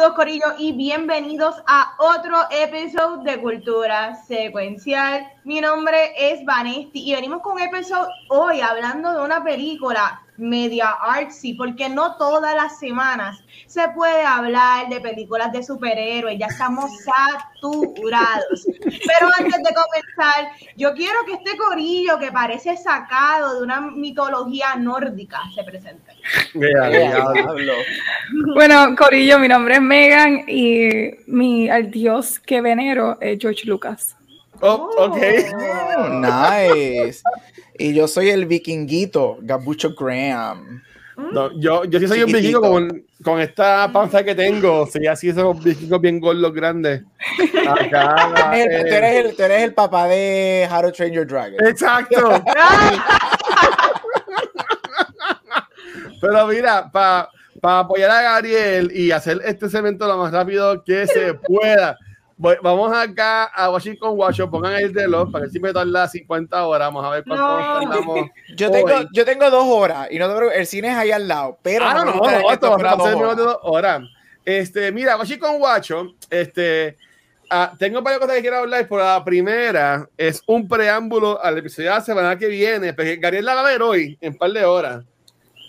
Saludos 0.00 0.16
Corillo 0.16 0.46
y 0.56 0.72
bienvenidos 0.72 1.56
a 1.66 1.94
otro 1.98 2.34
episodio 2.50 3.18
de 3.18 3.38
Cultura 3.38 4.14
Secuencial. 4.14 5.26
Mi 5.44 5.60
nombre 5.60 6.14
es 6.16 6.42
Vanesti 6.46 7.06
y 7.06 7.14
venimos 7.14 7.42
con 7.42 7.52
un 7.56 7.60
episodio 7.60 8.08
hoy 8.30 8.62
hablando 8.62 9.12
de 9.12 9.20
una 9.20 9.44
película 9.44 10.22
media 10.40 10.90
artsy, 11.00 11.54
porque 11.54 11.88
no 11.88 12.16
todas 12.16 12.54
las 12.54 12.78
semanas 12.78 13.42
se 13.66 13.88
puede 13.90 14.22
hablar 14.22 14.88
de 14.88 15.00
películas 15.00 15.52
de 15.52 15.62
superhéroes, 15.62 16.38
ya 16.38 16.46
estamos 16.46 16.90
saturados. 17.04 18.66
Pero 18.82 19.28
antes 19.38 19.62
de 19.62 19.74
comenzar, 19.74 20.52
yo 20.76 20.92
quiero 20.94 21.24
que 21.24 21.34
este 21.34 21.56
corillo 21.56 22.18
que 22.18 22.32
parece 22.32 22.76
sacado 22.76 23.56
de 23.56 23.62
una 23.62 23.80
mitología 23.80 24.74
nórdica 24.76 25.42
se 25.54 25.62
presente. 25.62 26.12
bueno, 28.54 28.96
corillo, 28.96 29.38
mi 29.38 29.48
nombre 29.48 29.74
es 29.74 29.82
Megan 29.82 30.44
y 30.48 31.10
mi, 31.26 31.68
el 31.68 31.90
dios 31.90 32.38
que 32.40 32.60
venero 32.60 33.18
es 33.20 33.38
George 33.40 33.66
Lucas. 33.66 34.16
Oh, 34.62 34.90
ok. 34.98 35.16
Oh, 35.96 36.08
nice. 36.20 37.22
Y 37.80 37.94
yo 37.94 38.06
soy 38.06 38.28
el 38.28 38.44
vikinguito, 38.44 39.38
Gabucho 39.40 39.94
Graham. 39.94 40.82
No, 41.16 41.50
yo, 41.58 41.84
yo 41.86 41.98
sí 41.98 42.06
soy 42.06 42.22
un 42.22 42.30
vikingo 42.30 42.60
con, 42.60 43.04
con, 43.24 43.40
esta 43.40 43.90
panza 43.90 44.22
que 44.22 44.34
tengo. 44.34 44.86
Sí, 44.86 45.06
así 45.06 45.30
esos 45.30 45.64
vikingos 45.64 45.98
bien 45.98 46.20
gordos 46.20 46.52
grandes. 46.52 47.02
Acá, 47.66 48.52
eh. 48.54 48.84
tú, 48.86 48.94
eres 48.94 49.24
el, 49.24 49.34
tú, 49.34 49.42
eres 49.44 49.62
el, 49.62 49.72
papá 49.72 50.08
de 50.08 50.68
How 50.70 50.82
to 50.82 50.92
Train 50.92 51.14
Your 51.14 51.26
Dragon. 51.26 51.56
Exacto. 51.66 52.44
Pero 56.20 56.46
mira, 56.48 56.90
para 56.92 57.30
pa 57.62 57.78
apoyar 57.78 58.10
a 58.10 58.20
Gabriel 58.20 58.92
y 58.94 59.10
hacer 59.10 59.40
este 59.46 59.70
segmento 59.70 60.06
lo 60.06 60.18
más 60.18 60.32
rápido 60.32 60.84
que 60.84 61.06
se 61.06 61.32
pueda 61.32 61.96
vamos 62.40 62.92
acá 62.96 63.44
a 63.44 63.70
Washington 63.70 64.12
Washington, 64.16 64.50
pongan 64.50 64.74
el 64.74 64.94
reloj 64.94 65.30
para 65.30 65.44
que 65.44 65.50
si 65.50 65.60
me 65.60 65.72
tarda 65.72 66.08
50 66.08 66.66
horas, 66.66 66.88
vamos 66.88 67.04
a 67.04 67.10
ver 67.10 67.24
cuánto 67.24 67.46
no. 67.46 67.80
tardamos. 67.80 68.30
Yo 68.56 68.70
tengo, 68.70 68.88
yo 69.12 69.24
tengo 69.24 69.50
dos 69.50 69.64
horas 69.66 70.08
y 70.10 70.18
no 70.18 70.50
el 70.50 70.66
cine 70.66 70.88
es 70.88 70.94
ahí 70.96 71.10
al 71.10 71.28
lado, 71.28 71.58
pero 71.62 71.84
ah, 71.84 71.94
no, 71.94 72.04
no, 72.04 72.14
no, 72.14 72.30
no 72.30 72.50
esto 72.50 72.70
va 72.70 72.90
a 72.90 72.96
ser 72.96 73.16
de 73.16 73.42
dos 73.42 73.58
horas. 73.62 74.02
Este, 74.44 74.90
mira, 74.90 75.16
Washington 75.16 75.56
Washington, 75.60 76.16
este, 76.30 76.96
ah, 77.50 77.72
tengo 77.78 78.00
varias 78.02 78.20
cosas 78.20 78.36
que 78.36 78.42
quiero 78.42 78.58
hablar, 78.58 78.88
por 78.88 79.00
la 79.00 79.22
primera 79.24 80.08
es 80.16 80.42
un 80.46 80.66
preámbulo 80.66 81.42
al 81.42 81.58
episodio 81.58 81.90
de 81.90 81.96
la 81.96 82.00
semana 82.00 82.38
que 82.38 82.48
viene, 82.48 82.94
porque 82.94 83.16
Gabriel 83.16 83.44
la 83.44 83.54
va 83.54 83.60
a 83.60 83.70
ver 83.70 83.82
hoy, 83.82 84.18
en 84.20 84.32
un 84.32 84.38
par 84.38 84.50
de 84.50 84.64
horas. 84.64 85.04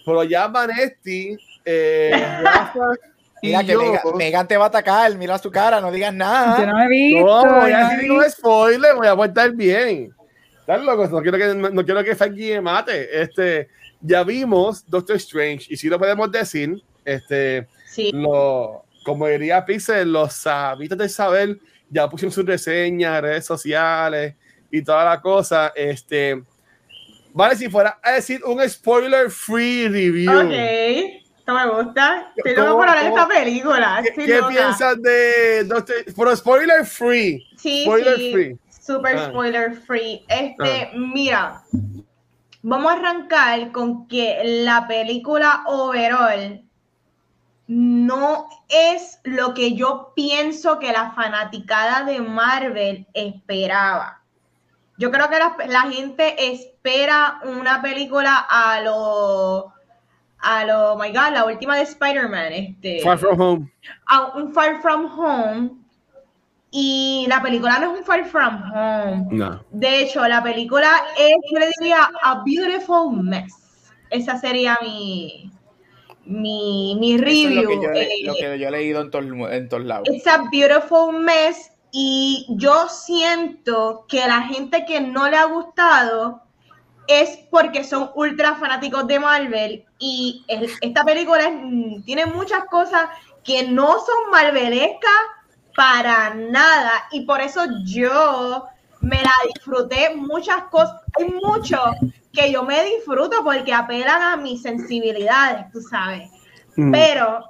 Pero 0.05 0.23
ya 0.23 0.47
Vanesti, 0.47 1.37
eh, 1.65 2.11
Mira 3.41 3.63
que 3.63 3.75
Megan, 4.15 4.47
te 4.47 4.55
va 4.55 4.65
a 4.65 4.67
atacar, 4.67 5.15
mira 5.17 5.37
su 5.39 5.49
cara, 5.49 5.81
no 5.81 5.91
digas 5.91 6.13
nada. 6.13 6.59
Yo 6.59 6.65
no 6.67 6.83
he 6.83 6.87
visto. 6.87 7.25
No, 7.25 7.61
voy 7.61 7.71
a 7.71 7.89
decir 7.89 8.11
un 8.11 8.29
spoiler, 8.29 8.95
voy 8.95 9.07
a 9.07 9.15
portar 9.15 9.51
bien. 9.51 10.13
Estás 10.59 10.83
loco, 10.83 11.07
no 11.07 11.21
quiero 11.21 11.37
que, 11.37 11.55
no, 11.55 11.85
quiero 11.85 12.03
que 12.03 12.15
me 12.15 12.61
mate. 12.61 13.21
Este, 13.21 13.69
ya 13.99 14.23
vimos 14.23 14.87
Doctor 14.87 15.15
Strange, 15.15 15.65
y 15.69 15.77
si 15.77 15.89
lo 15.89 15.97
podemos 15.97 16.31
decir, 16.31 16.81
este, 17.03 17.67
sí. 17.87 18.11
lo, 18.13 18.85
como 19.03 19.27
diría 19.27 19.65
Pixel, 19.65 20.13
los 20.13 20.33
sabitos 20.33 20.97
de 20.97 21.09
saber 21.09 21.57
ya 21.89 22.09
pusieron 22.09 22.31
sus 22.31 22.45
reseñas, 22.45 23.21
redes 23.21 23.45
sociales 23.45 24.35
y 24.69 24.81
toda 24.81 25.03
la 25.03 25.21
cosa. 25.21 25.73
Este, 25.75 26.41
vale, 27.33 27.55
si 27.55 27.69
fuera 27.69 27.99
a 28.01 28.13
decir 28.13 28.41
un 28.45 28.67
spoiler 28.69 29.29
free 29.29 29.87
review. 29.87 31.20
Okay 31.51 31.67
me 31.67 31.83
gusta. 31.83 32.31
Estoy 32.35 32.55
loco 32.55 32.77
por 32.77 32.91
de 32.91 33.07
esta 33.07 33.27
película. 33.27 34.03
¿Qué, 34.03 34.25
¿qué 34.25 34.41
piensas 34.49 35.01
de 35.01 35.63
Doctor? 35.65 36.37
Spoiler 36.37 36.85
free. 36.85 37.47
Sí, 37.57 37.83
spoiler 37.83 38.17
sí. 38.17 38.33
Free. 38.33 38.59
Super 38.69 39.17
ah. 39.17 39.27
spoiler 39.29 39.73
free. 39.73 40.25
Este, 40.27 40.83
ah. 40.83 40.91
mira, 40.95 41.63
vamos 42.61 42.91
a 42.91 42.95
arrancar 42.95 43.71
con 43.71 44.07
que 44.07 44.41
la 44.43 44.87
película 44.87 45.63
overall 45.67 46.63
no 47.67 48.49
es 48.67 49.19
lo 49.23 49.53
que 49.53 49.75
yo 49.75 50.11
pienso 50.15 50.79
que 50.79 50.91
la 50.91 51.11
fanaticada 51.11 52.03
de 52.03 52.19
Marvel 52.19 53.07
esperaba. 53.13 54.21
Yo 54.97 55.09
creo 55.09 55.29
que 55.29 55.39
la, 55.39 55.55
la 55.67 55.81
gente 55.83 56.51
espera 56.51 57.39
una 57.43 57.81
película 57.81 58.45
a 58.49 58.81
lo 58.81 59.73
a 60.41 60.65
lo, 60.65 60.93
oh 60.93 60.97
my 60.97 61.09
god, 61.09 61.33
la 61.33 61.45
última 61.45 61.75
de 61.77 61.83
Spider-Man, 61.83 62.53
este, 62.53 63.01
Far 63.01 63.17
From 63.17 63.39
Home. 63.39 63.71
A 64.07 64.33
un 64.35 64.53
Far 64.53 64.81
From 64.81 65.05
Home. 65.05 65.71
Y 66.71 67.25
la 67.27 67.41
película 67.41 67.79
no 67.79 67.91
es 67.93 67.99
un 67.99 68.05
Far 68.05 68.25
From 68.25 68.61
Home. 68.73 69.27
No. 69.31 69.63
De 69.71 70.01
hecho, 70.01 70.25
la 70.27 70.41
película 70.41 70.89
es, 71.17 71.35
yo 71.51 71.59
le 71.59 71.69
diría, 71.79 72.09
A 72.23 72.43
Beautiful 72.45 73.21
Mess. 73.21 73.53
Esa 74.09 74.37
sería 74.37 74.79
mi, 74.81 75.51
mi, 76.25 76.95
mi 76.99 77.17
review. 77.17 77.49
Es 77.49 77.55
lo, 77.55 77.69
que 77.69 77.75
yo, 77.75 77.91
eh, 77.91 78.09
lo 78.23 78.33
que 78.35 78.59
yo 78.59 78.67
he 78.67 78.71
leído 78.71 79.01
en, 79.01 79.11
to, 79.11 79.19
en 79.19 79.69
todos 79.69 79.83
lados. 79.83 80.09
It's 80.09 80.27
a 80.27 80.43
Beautiful 80.51 81.19
Mess. 81.19 81.71
Y 81.91 82.47
yo 82.51 82.87
siento 82.87 84.05
que 84.07 84.25
la 84.25 84.43
gente 84.43 84.85
que 84.85 85.01
no 85.01 85.29
le 85.29 85.35
ha 85.35 85.45
gustado 85.45 86.41
es 87.07 87.39
porque 87.49 87.83
son 87.83 88.11
ultra 88.15 88.55
fanáticos 88.55 89.07
de 89.07 89.19
Marvel 89.19 89.85
y 89.99 90.45
esta 90.81 91.03
película 91.03 91.51
tiene 92.05 92.25
muchas 92.25 92.65
cosas 92.65 93.09
que 93.43 93.67
no 93.67 93.99
son 93.99 94.31
marvelescas 94.31 95.11
para 95.75 96.33
nada. 96.33 96.91
Y 97.11 97.25
por 97.25 97.41
eso 97.41 97.65
yo 97.83 98.67
me 99.01 99.21
la 99.21 99.33
disfruté 99.53 100.15
muchas 100.15 100.63
cosas, 100.65 101.01
hay 101.17 101.27
mucho 101.43 101.77
que 102.31 102.51
yo 102.51 102.63
me 102.63 102.83
disfruto 102.85 103.43
porque 103.43 103.73
apelan 103.73 104.21
a 104.21 104.37
mis 104.37 104.61
sensibilidades, 104.61 105.71
tú 105.71 105.81
sabes, 105.81 106.29
mm. 106.75 106.91
pero 106.91 107.43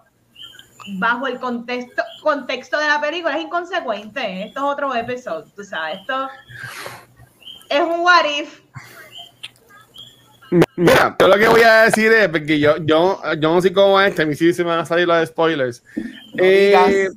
bajo 0.98 1.28
el 1.28 1.40
contexto, 1.40 2.02
contexto 2.24 2.80
de 2.80 2.88
la 2.88 3.02
película 3.02 3.38
es 3.38 3.44
inconsecuente, 3.44 4.46
esto 4.46 4.60
es 4.60 4.66
otro 4.66 4.96
episodio, 4.96 5.46
tú 5.56 5.64
sabes, 5.64 6.00
esto 6.00 6.30
es 7.70 7.82
un 7.82 8.00
what 8.00 8.26
if 8.26 8.62
Mira, 10.76 11.16
yo 11.18 11.28
lo 11.30 11.38
que 11.38 11.48
voy 11.48 11.62
a 11.62 11.84
decir 11.84 12.12
es, 12.12 12.28
porque 12.28 12.60
yo, 12.60 12.76
yo, 12.84 13.22
yo 13.40 13.54
no 13.54 13.62
sé 13.62 13.72
cómo 13.72 14.02
es, 14.02 14.14
que 14.14 14.24
a 14.24 14.26
mí 14.26 14.36
sí 14.36 14.52
se 14.54 14.64
me 14.64 14.72
van 14.72 14.80
a 14.80 14.86
salir 14.86 15.08
los 15.08 15.30
spoilers. 15.30 15.82
No, 15.96 16.44
eh, 16.44 17.10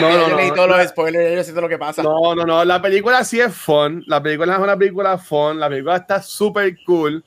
no, 0.00 0.10
no, 0.10 0.28
yo 0.28 0.36
leí 0.36 0.50
todos 0.50 0.68
los 0.68 0.88
spoilers, 0.88 1.36
yo 1.36 1.54
sé 1.54 1.60
lo 1.60 1.68
que 1.68 1.78
pasa. 1.78 2.02
No, 2.02 2.34
no, 2.34 2.44
no, 2.44 2.64
la 2.64 2.82
película 2.82 3.22
sí 3.22 3.40
es 3.40 3.54
fun, 3.54 4.02
la 4.08 4.20
película 4.20 4.54
es 4.54 4.58
una 4.58 4.76
película 4.76 5.16
fun, 5.16 5.60
la 5.60 5.68
película 5.68 5.96
está 5.96 6.20
súper 6.20 6.76
cool, 6.84 7.24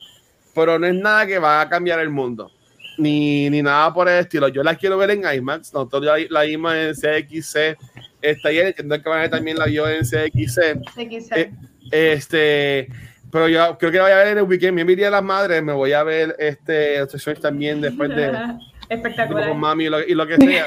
pero 0.54 0.78
no 0.78 0.86
es 0.86 0.94
nada 0.94 1.26
que 1.26 1.38
va 1.38 1.62
a 1.62 1.68
cambiar 1.70 2.00
el 2.00 2.10
mundo, 2.10 2.50
ni, 2.98 3.48
ni 3.48 3.62
nada 3.62 3.94
por 3.94 4.10
el 4.10 4.18
estilo. 4.18 4.48
Yo 4.48 4.62
la 4.62 4.74
quiero 4.74 4.98
ver 4.98 5.12
en 5.12 5.22
IMAX, 5.24 5.72
nosotros 5.72 6.04
la, 6.04 6.16
la 6.28 6.42
vimos 6.42 6.74
en 6.74 6.92
CXC, 6.92 7.78
está 8.20 8.48
ahí, 8.50 8.58
entiendo 8.58 9.02
que 9.02 9.28
también 9.30 9.58
la 9.58 9.64
vio 9.64 9.88
en 9.88 10.02
CXC. 10.02 10.82
CXC. 10.94 11.32
Eh, 11.32 11.52
este 11.90 12.88
pero 13.36 13.48
yo 13.50 13.76
creo 13.76 13.92
que 13.92 14.00
voy 14.00 14.10
a 14.12 14.16
ver 14.16 14.28
en 14.28 14.38
el 14.38 14.44
weekend. 14.44 14.82
Mi 14.82 14.94
día 14.94 15.06
de 15.06 15.10
las 15.10 15.22
madres, 15.22 15.62
me 15.62 15.74
voy 15.74 15.92
a 15.92 16.02
ver 16.02 16.34
este 16.38 17.06
también 17.38 17.82
después 17.82 18.08
de. 18.08 18.32
Espectacular. 18.88 19.50
Con 19.50 19.60
mami 19.60 19.84
y 19.84 19.88
lo, 19.90 20.00
y 20.00 20.14
lo 20.14 20.26
que 20.26 20.36
sea. 20.38 20.64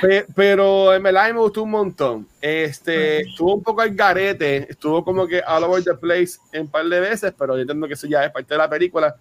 pero 0.34 0.92
en 0.92 1.04
verdad 1.04 1.32
me 1.32 1.38
gustó 1.38 1.62
un 1.62 1.70
montón. 1.70 2.26
Este, 2.40 3.20
estuvo 3.20 3.54
un 3.54 3.62
poco 3.62 3.80
al 3.80 3.94
garete, 3.94 4.66
estuvo 4.68 5.04
como 5.04 5.28
que 5.28 5.40
all 5.46 5.62
over 5.62 5.84
the 5.84 5.94
place 5.94 6.32
un 6.52 6.66
par 6.66 6.84
de 6.86 6.98
veces, 6.98 7.32
pero 7.38 7.54
yo 7.54 7.60
entiendo 7.60 7.86
que 7.86 7.94
eso 7.94 8.08
ya 8.08 8.24
es 8.24 8.32
parte 8.32 8.54
de 8.54 8.58
la 8.58 8.68
película. 8.68 9.14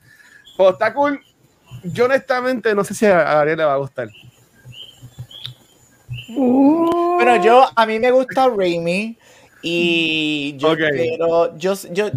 Pero 0.58 0.72
está 0.72 0.92
cool. 0.96 1.22
Yo 1.84 2.06
honestamente 2.06 2.74
no 2.74 2.84
sé 2.84 2.96
si 2.96 3.06
a 3.06 3.22
Gabriel 3.22 3.58
le 3.60 3.66
va 3.66 3.74
a 3.76 3.78
gustar. 3.78 4.08
Uh. 6.36 7.18
Bueno, 7.18 7.44
yo, 7.44 7.68
a 7.76 7.86
mí 7.86 8.00
me 8.00 8.10
gusta 8.10 8.50
Raimi 8.50 9.16
y 9.62 10.58
yo 10.58 10.76
pero 10.76 11.56
yo, 11.58 11.74
yo, 11.92 12.10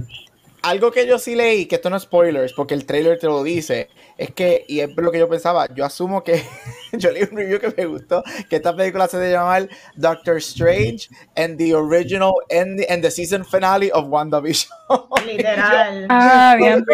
algo 0.67 0.91
que 0.91 1.07
yo 1.07 1.19
sí 1.19 1.37
leí, 1.37 1.67
que 1.67 1.77
esto 1.77 1.91
no 1.91 1.97
es 1.97 2.03
spoilers, 2.03 2.53
porque 2.53 2.75
el 2.75 2.87
trailer 2.87 3.19
te 3.19 3.27
lo 3.27 3.45
dice, 3.45 3.89
es 4.19 4.33
que, 4.33 4.65
y 4.67 4.81
es 4.81 4.91
lo 4.97 5.13
que 5.13 5.19
yo 5.21 5.29
pensaba, 5.29 5.73
yo 5.73 5.85
asumo 5.85 6.25
que 6.25 6.43
yo 6.93 7.13
leí 7.13 7.23
un 7.23 7.37
review 7.37 7.61
que 7.61 7.73
me 7.77 7.87
gustó, 7.87 8.25
que 8.51 8.57
esta 8.57 8.75
película 8.75 9.07
se 9.07 9.19
debe 9.19 9.33
llamar 9.33 9.69
Doctor 9.95 10.39
Strange 10.39 11.09
and 11.37 11.57
the 11.57 11.73
original 11.73 12.33
and 12.51 12.81
the, 12.81 12.87
and 12.93 13.03
the 13.03 13.11
season 13.11 13.45
finale 13.45 13.93
of 13.93 14.07
WandaVision. 14.09 14.71
Literal. 15.27 16.07
ah, 16.11 16.57
bien. 16.59 16.85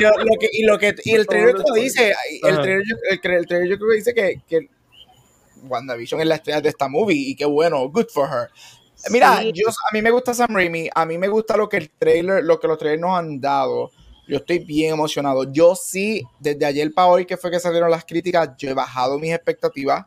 Yo, 0.00 0.10
lo 0.10 0.36
que, 0.40 0.48
y 0.52 0.64
lo 0.64 0.78
que 0.78 0.94
y 1.04 1.14
el 1.14 1.26
trailer 1.26 1.54
lo 1.54 1.74
dice, 1.74 2.12
el 2.42 2.60
trailer, 2.60 2.82
el, 3.10 3.32
el 3.32 3.46
trailer 3.46 3.68
yo 3.68 3.78
creo 3.78 3.90
que 3.90 3.96
dice 3.96 4.14
que, 4.14 4.42
que 4.48 4.68
WandaVision 5.62 6.20
es 6.20 6.26
la 6.26 6.36
estrella 6.36 6.60
de 6.60 6.68
esta 6.68 6.88
movie 6.88 7.16
y 7.16 7.36
qué 7.36 7.44
bueno, 7.44 7.88
good 7.88 8.08
for 8.12 8.28
her. 8.28 8.50
Mira, 9.08 9.42
yo, 9.42 9.68
a 9.68 9.94
mí 9.94 10.02
me 10.02 10.10
gusta 10.10 10.34
Sam 10.34 10.54
Raimi, 10.54 10.90
a 10.94 11.06
mí 11.06 11.16
me 11.16 11.28
gusta 11.28 11.56
lo 11.56 11.68
que 11.68 11.78
el 11.78 11.90
trailer, 11.90 12.44
lo 12.44 12.60
que 12.60 12.68
los 12.68 12.78
trailers 12.78 13.00
nos 13.00 13.18
han 13.18 13.40
dado. 13.40 13.90
Yo 14.28 14.36
estoy 14.36 14.60
bien 14.60 14.92
emocionado. 14.92 15.50
Yo 15.52 15.74
sí, 15.74 16.22
desde 16.38 16.66
ayer 16.66 16.92
para 16.92 17.08
hoy 17.08 17.26
que 17.26 17.36
fue 17.36 17.50
que 17.50 17.58
salieron 17.58 17.90
las 17.90 18.04
críticas, 18.04 18.50
yo 18.58 18.70
he 18.70 18.74
bajado 18.74 19.18
mis 19.18 19.32
expectativas 19.32 20.04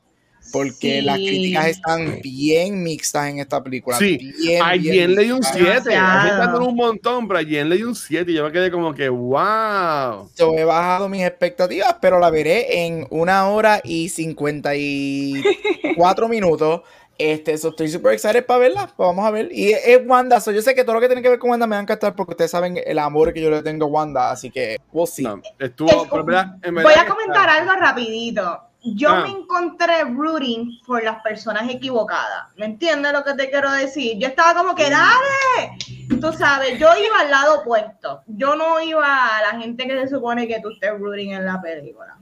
porque 0.51 1.01
las 1.01 1.15
críticas 1.17 1.67
están 1.67 2.19
bien 2.21 2.83
mixtas 2.83 3.29
en 3.29 3.39
esta 3.39 3.63
película. 3.63 3.97
Sí, 3.97 4.17
bien, 4.39 4.61
a 4.61 4.77
Jen 4.77 5.15
le 5.15 5.23
dio 5.23 5.37
un 5.37 5.43
7. 5.43 5.77
Está 5.77 6.59
un 6.59 6.75
montón, 6.75 7.27
pero 7.27 7.39
a 7.39 7.43
Jen 7.43 7.69
le 7.69 7.77
dio 7.77 7.87
un 7.87 7.95
7 7.95 8.31
y 8.31 8.35
yo 8.35 8.43
me 8.43 8.51
quedé 8.51 8.69
como 8.69 8.93
que, 8.93 9.09
wow. 9.09 10.29
Yo 10.37 10.53
he 10.55 10.63
bajado 10.63 11.09
mis 11.09 11.23
expectativas, 11.23 11.95
pero 12.01 12.19
la 12.19 12.29
veré 12.29 12.85
en 12.85 13.07
una 13.09 13.49
hora 13.49 13.81
y 13.83 14.09
54 14.09 15.43
minutos. 16.29 16.81
Este, 17.17 17.53
estoy 17.53 17.89
súper 17.89 18.13
excited 18.13 18.45
para 18.45 18.59
verla. 18.59 18.87
Pues 18.95 19.07
vamos 19.07 19.25
a 19.25 19.31
ver. 19.31 19.49
Y 19.51 19.71
es, 19.71 20.01
Wanda. 20.05 20.39
yo 20.39 20.61
sé 20.61 20.73
que 20.73 20.83
todo 20.83 20.95
lo 20.95 21.01
que 21.01 21.07
tiene 21.07 21.21
que 21.21 21.29
ver 21.29 21.39
con 21.39 21.51
Wanda 21.51 21.67
me 21.67 21.75
va 21.75 21.79
a 21.79 21.83
encantar 21.83 22.15
porque 22.15 22.31
ustedes 22.31 22.51
saben 22.51 22.79
el 22.83 22.99
amor 22.99 23.33
que 23.33 23.41
yo 23.41 23.49
le 23.49 23.61
tengo 23.61 23.85
a 23.85 23.89
Wanda. 23.89 24.31
Así 24.31 24.49
que 24.49 24.77
we'll 24.91 25.07
see. 25.07 25.27
estuvo, 25.59 26.05
voy 26.05 26.35
a 26.35 27.05
comentar 27.07 27.49
algo 27.49 27.73
rapidito. 27.73 28.61
Yo 28.85 29.09
ah. 29.09 29.21
me 29.21 29.29
encontré 29.29 30.03
rooting 30.03 30.81
por 30.85 31.01
las 31.03 31.21
personas 31.21 31.69
equivocadas. 31.69 32.47
¿Me 32.57 32.65
entiendes 32.65 33.13
lo 33.13 33.23
que 33.23 33.33
te 33.33 33.49
quiero 33.49 33.71
decir? 33.71 34.17
Yo 34.19 34.27
estaba 34.27 34.53
como 34.53 34.75
que, 34.75 34.89
dale. 34.89 35.77
Tú 36.19 36.33
sabes, 36.33 36.77
yo 36.79 36.89
iba 36.97 37.19
al 37.21 37.31
lado 37.31 37.61
opuesto. 37.61 38.23
Yo 38.27 38.55
no 38.55 38.81
iba 38.81 39.37
a 39.37 39.41
la 39.41 39.59
gente 39.61 39.87
que 39.87 39.97
se 40.01 40.09
supone 40.09 40.47
que 40.47 40.59
tú 40.59 40.71
estés 40.71 40.99
rooting 40.99 41.31
en 41.31 41.45
la 41.45 41.61
película. 41.61 42.17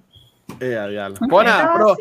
Eh, 0.60 0.78
bueno, 1.22 1.52
pero, 1.74 1.98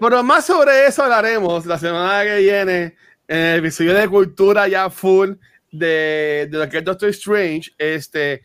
pero, 0.00 0.22
más 0.22 0.46
sobre 0.46 0.86
eso 0.86 1.02
hablaremos 1.02 1.66
la 1.66 1.78
semana 1.78 2.24
que 2.24 2.38
viene 2.38 2.96
en 3.28 3.38
el 3.38 3.58
episodio 3.58 3.94
de 3.94 4.08
cultura 4.08 4.68
ya 4.68 4.90
full 4.90 5.32
de, 5.70 6.48
de 6.50 6.58
lo 6.58 6.68
que 6.68 6.78
es 6.78 6.84
Doctor 6.84 7.08
Strange. 7.10 7.72
Este, 7.78 8.42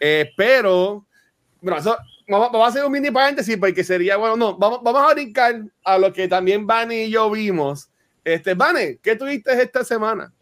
eh, 0.00 0.30
pero, 0.36 1.06
bueno, 1.60 1.76
vamos, 2.28 2.62
a 2.62 2.66
hacer 2.66 2.84
un 2.84 2.92
mini 2.92 3.10
paréntesis 3.10 3.56
porque 3.56 3.84
sería, 3.84 4.16
bueno, 4.16 4.36
no, 4.36 4.56
vamos, 4.56 4.80
vamos 4.82 5.10
a 5.10 5.14
brincar 5.14 5.62
a 5.84 5.98
lo 5.98 6.12
que 6.12 6.28
también 6.28 6.66
Vani 6.66 7.04
y 7.04 7.10
yo 7.10 7.30
vimos. 7.30 7.88
Este, 8.24 8.54
Vane, 8.54 8.98
¿qué 9.02 9.16
tuviste 9.16 9.52
esta 9.60 9.84
semana? 9.84 10.32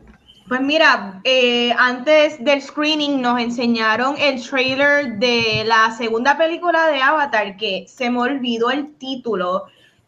Pues 0.51 0.61
mira, 0.61 1.21
eh, 1.23 1.73
antes 1.79 2.43
del 2.45 2.61
screening 2.61 3.21
nos 3.21 3.41
enseñaron 3.41 4.17
el 4.19 4.43
trailer 4.43 5.19
de 5.19 5.63
la 5.65 5.95
segunda 5.97 6.37
película 6.37 6.89
de 6.89 7.01
Avatar, 7.01 7.57
que 7.57 7.87
se 7.89 8.11
me 8.11 8.19
olvidó 8.19 8.71
el 8.73 8.95
título. 8.97 9.67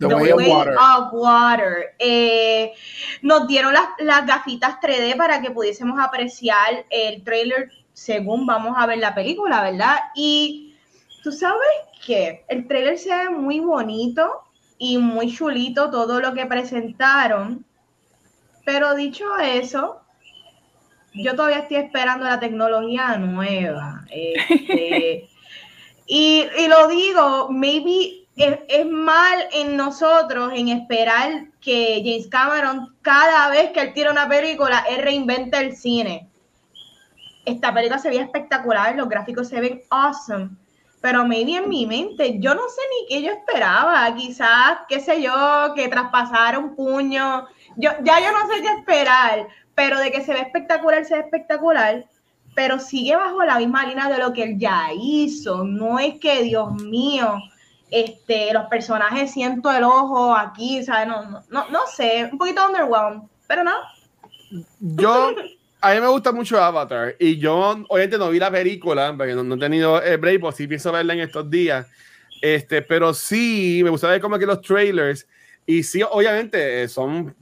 The, 0.09 0.15
Way, 0.15 0.51
of 0.51 1.13
Water. 1.13 1.95
Eh, 1.99 2.73
nos 3.23 3.47
dieron 3.47 3.73
las, 3.73 3.85
las 3.99 4.27
gafitas 4.27 4.77
3D 4.81 5.17
para 5.17 5.41
que 5.41 5.51
pudiésemos 5.51 5.99
apreciar 5.99 6.85
el 6.91 7.23
trailer 7.23 7.71
según 7.93 8.47
vamos 8.47 8.75
a 8.77 8.87
ver 8.87 8.99
la 8.99 9.15
película, 9.15 9.63
¿verdad? 9.63 9.97
Y 10.15 10.75
tú 11.23 11.31
sabes 11.31 11.69
que 12.05 12.45
el 12.49 12.67
trailer 12.67 12.99
se 12.99 13.15
ve 13.15 13.31
muy 13.31 13.61
bonito 13.61 14.43
y 14.79 14.99
muy 14.99 15.33
chulito 15.33 15.91
todo 15.91 16.21
lo 16.21 16.35
que 16.35 16.47
presentaron. 16.47 17.65
Pero 18.65 18.95
dicho 18.95 19.37
eso, 19.39 20.01
yo 21.15 21.37
todavía 21.37 21.61
estoy 21.61 21.79
esperando 21.79 22.25
la 22.25 22.41
tecnología 22.41 23.17
nueva. 23.19 24.05
Este, 24.11 25.29
y, 26.07 26.47
lo 26.69 26.89
digo, 26.89 27.49
maybe 27.51 28.22
es, 28.37 28.87
mal 28.87 29.47
en 29.53 29.77
nosotros 29.77 30.53
en 30.55 30.69
esperar 30.69 31.47
que 31.61 32.03
James 32.05 32.29
Cameron, 32.29 32.95
cada 33.03 33.51
vez 33.51 33.71
que 33.71 33.81
él 33.81 33.93
tira 33.93 34.11
una 34.11 34.29
película, 34.29 34.85
él 34.89 35.03
reinventa 35.03 35.61
el 35.61 35.77
cine. 35.77 36.29
Esta 37.45 37.75
película 37.75 37.99
se 37.99 38.09
ve 38.09 38.17
espectacular, 38.19 38.95
los 38.95 39.09
gráficos 39.09 39.49
se 39.49 39.61
ven 39.61 39.83
awesome, 39.91 40.51
pero 41.01 41.27
maybe 41.27 41.57
en 41.57 41.69
mi 41.69 41.87
mente, 41.87 42.39
yo 42.39 42.55
no 42.55 42.63
sé 42.69 42.81
ni 42.91 43.09
qué 43.09 43.23
yo 43.23 43.33
esperaba, 43.33 44.15
quizás, 44.15 44.79
qué 44.89 45.01
sé 45.01 45.21
yo, 45.21 45.73
que 45.75 45.89
traspasara 45.89 46.59
un 46.59 46.77
puño, 46.77 47.47
yo, 47.77 47.91
ya 48.05 48.21
yo 48.21 48.31
no 48.31 48.47
sé 48.47 48.63
qué 48.63 48.69
esperar, 48.79 49.49
pero 49.75 49.99
de 49.99 50.13
que 50.13 50.23
se 50.23 50.33
ve 50.33 50.41
espectacular, 50.41 51.05
se 51.05 51.15
ve 51.15 51.21
espectacular, 51.23 52.07
pero 52.55 52.79
sigue 52.79 53.17
bajo 53.17 53.43
la 53.45 53.59
misma 53.59 53.87
línea 53.87 54.09
de 54.09 54.19
lo 54.19 54.33
que 54.33 54.45
él 54.45 54.59
ya 54.59 54.91
hizo. 54.95 55.65
No 55.65 55.99
es 55.99 56.19
que, 56.21 56.43
Dios 56.43 56.71
mío, 56.83 57.39
este, 57.93 58.55
los 58.55 58.69
personajes 58.69 59.33
siento 59.33 59.71
el 59.71 59.85
ojo 59.85 60.35
aquí, 60.35 60.83
¿sabes? 60.83 61.07
No, 61.07 61.23
no, 61.31 61.45
no, 61.51 61.69
no 61.69 61.81
sé, 61.87 62.27
un 62.33 62.39
poquito 62.39 62.67
underwhelmed, 62.67 63.21
pero 63.47 63.63
no. 63.63 63.73
Yo, 64.81 65.35
a 65.83 65.93
mí 65.93 66.01
me 66.01 66.09
gusta 66.09 66.33
mucho 66.33 66.59
Avatar 66.59 67.15
y 67.19 67.39
yo, 67.39 67.85
obviamente, 67.89 68.17
no 68.17 68.31
vi 68.31 68.39
la 68.39 68.51
película, 68.51 69.15
porque 69.15 69.35
no, 69.35 69.55
he 69.55 69.59
tenido 69.59 70.01
el 70.01 70.17
break, 70.17 70.41
pues 70.41 70.57
sí 70.57 70.67
pienso 70.67 70.91
verla 70.91 71.13
en 71.13 71.21
estos 71.21 71.51
días. 71.51 71.87
Este, 72.41 72.81
pero 72.81 73.13
sí, 73.13 73.83
me 73.85 73.91
gusta 73.91 74.09
ver 74.09 74.23
como 74.23 74.39
que 74.39 74.47
los 74.47 74.63
trailers. 74.63 75.29
Y 75.67 75.83
sí, 75.83 76.03
obviamente, 76.03 76.89
son 76.89 77.37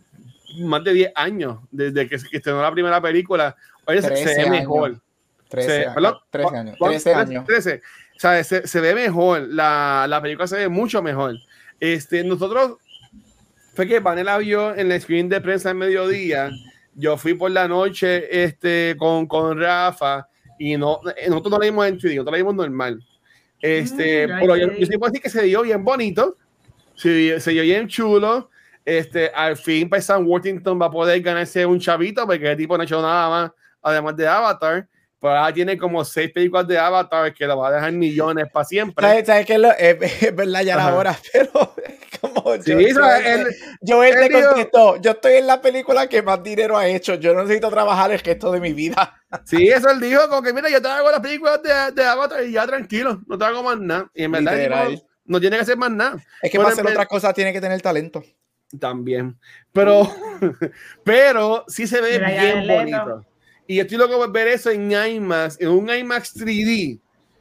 más 0.58 0.82
de 0.82 0.92
10 0.92 1.12
años 1.14 1.58
desde 1.70 2.08
que, 2.08 2.18
se 2.18 2.26
estrenó 2.32 2.60
la 2.60 2.72
primera 2.72 3.00
película. 3.00 3.54
Oye, 3.86 4.02
se, 4.02 4.10
ve 4.10 4.50
mejor. 4.50 5.00
13, 5.48 5.86
años. 5.86 6.22
13 6.30 6.56
años. 6.56 6.76
13 6.78 7.14
años. 7.14 7.44
13. 7.46 7.82
Sea, 8.20 8.44
se, 8.44 8.66
se, 8.66 8.80
ve 8.82 8.94
mejor. 8.94 9.48
La, 9.48 10.04
la, 10.06 10.20
película 10.20 10.46
se 10.46 10.58
ve 10.58 10.68
mucho 10.68 11.00
mejor. 11.02 11.36
Este, 11.80 12.22
nosotros, 12.22 12.76
fue 13.72 13.88
que 13.88 13.98
Vanela 13.98 14.36
vio 14.36 14.76
en 14.76 14.92
el 14.92 15.00
screen 15.00 15.30
de 15.30 15.40
prensa 15.40 15.70
en 15.70 15.78
mediodía. 15.78 16.50
Yo 16.94 17.16
fui 17.16 17.32
por 17.32 17.50
la 17.50 17.66
noche 17.66 18.44
este, 18.44 18.94
con, 18.98 19.26
con 19.26 19.58
Rafa 19.58 20.28
y 20.58 20.76
no, 20.76 21.00
nosotros 21.28 21.50
no 21.50 21.58
la 21.60 21.64
vimos 21.64 21.86
en 21.86 21.98
3D, 21.98 22.16
nosotros 22.16 22.32
la 22.32 22.36
vimos 22.36 22.54
normal. 22.56 23.02
Este, 23.58 24.28
mm, 24.28 24.30
pero 24.38 24.56
yo, 24.58 24.66
yo, 24.74 24.86
sí 24.86 24.98
puedo 24.98 25.10
decir 25.10 25.22
que 25.22 25.30
se 25.30 25.44
dio 25.44 25.62
bien 25.62 25.82
bonito, 25.82 26.36
se, 26.96 27.40
se 27.40 27.50
dio 27.52 27.62
bien 27.62 27.88
chulo. 27.88 28.50
Este, 28.84 29.30
al 29.30 29.56
fin, 29.56 29.88
pues 29.88 30.04
Sam 30.04 30.28
Worthington 30.28 30.78
va 30.78 30.86
a 30.86 30.90
poder 30.90 31.22
ganarse 31.22 31.64
un 31.64 31.80
chavito 31.80 32.26
porque 32.26 32.50
el 32.50 32.56
tipo 32.58 32.76
no 32.76 32.82
ha 32.82 32.84
hecho 32.84 33.00
nada 33.00 33.30
más, 33.30 33.52
además 33.80 34.14
de 34.14 34.28
Avatar. 34.28 34.86
Pero 35.20 35.36
ahora 35.36 35.52
tiene 35.52 35.76
como 35.76 36.02
seis 36.02 36.32
películas 36.32 36.66
de 36.66 36.78
Avatar 36.78 37.34
que 37.34 37.46
lo 37.46 37.58
va 37.58 37.68
a 37.68 37.72
dejar 37.72 37.92
millones 37.92 38.46
para 38.50 38.64
siempre. 38.64 39.06
¿Sabes, 39.06 39.26
¿sabes 39.26 39.46
qué? 39.46 39.58
Lo, 39.58 39.70
es, 39.70 40.34
verdad 40.34 40.62
ya 40.62 40.76
la 40.76 40.94
hora, 40.94 41.18
pero 41.32 41.74
como 42.20 42.54
sí, 42.62 42.72
yo, 42.72 42.78
eso, 42.80 43.10
él, 43.16 43.46
yo 43.82 44.02
él 44.02 44.14
te 44.14 44.42
contestó, 44.42 44.96
yo 44.96 45.10
estoy 45.10 45.34
en 45.34 45.46
la 45.46 45.60
película 45.60 46.06
que 46.06 46.22
más 46.22 46.42
dinero 46.42 46.76
ha 46.78 46.86
hecho, 46.86 47.16
yo 47.16 47.34
no 47.34 47.42
necesito 47.42 47.68
trabajar 47.68 48.10
el 48.10 48.18
resto 48.18 48.50
de 48.50 48.60
mi 48.60 48.72
vida. 48.72 49.16
Sí, 49.44 49.68
eso 49.68 49.88
él 49.88 50.00
dijo, 50.00 50.28
como 50.28 50.42
que 50.42 50.52
mira, 50.52 50.68
yo 50.68 50.82
te 50.82 50.88
hago 50.88 51.08
las 51.08 51.20
películas 51.20 51.62
de, 51.62 51.92
de, 51.92 52.04
Avatar 52.04 52.42
y 52.42 52.50
ya 52.50 52.66
tranquilo, 52.66 53.22
no 53.28 53.38
te 53.38 53.44
hago 53.44 53.62
más 53.62 53.78
nada. 53.78 54.10
Y 54.12 54.24
en 54.24 54.32
verdad 54.32 54.88
no, 54.90 55.00
no, 55.24 55.40
tiene 55.40 55.54
que 55.54 55.62
hacer 55.62 55.76
más 55.76 55.92
nada. 55.92 56.16
Es 56.42 56.50
que 56.50 56.58
para 56.58 56.70
hacer 56.70 56.84
otras 56.84 57.06
cosas 57.06 57.32
tiene 57.32 57.52
que 57.52 57.60
tener 57.60 57.80
talento. 57.80 58.24
También. 58.80 59.38
Pero, 59.70 60.08
pero 61.04 61.64
sí 61.68 61.86
se 61.86 62.00
ve 62.00 62.18
bien 62.18 62.66
bonito. 62.66 63.24
Y 63.70 63.78
estoy 63.78 63.98
loco 63.98 64.16
por 64.16 64.32
ver 64.32 64.48
eso 64.48 64.68
en 64.68 64.90
IMAX, 64.90 65.60
en 65.60 65.68
un 65.68 65.88
IMAX 65.88 66.36
3D. 66.36 66.98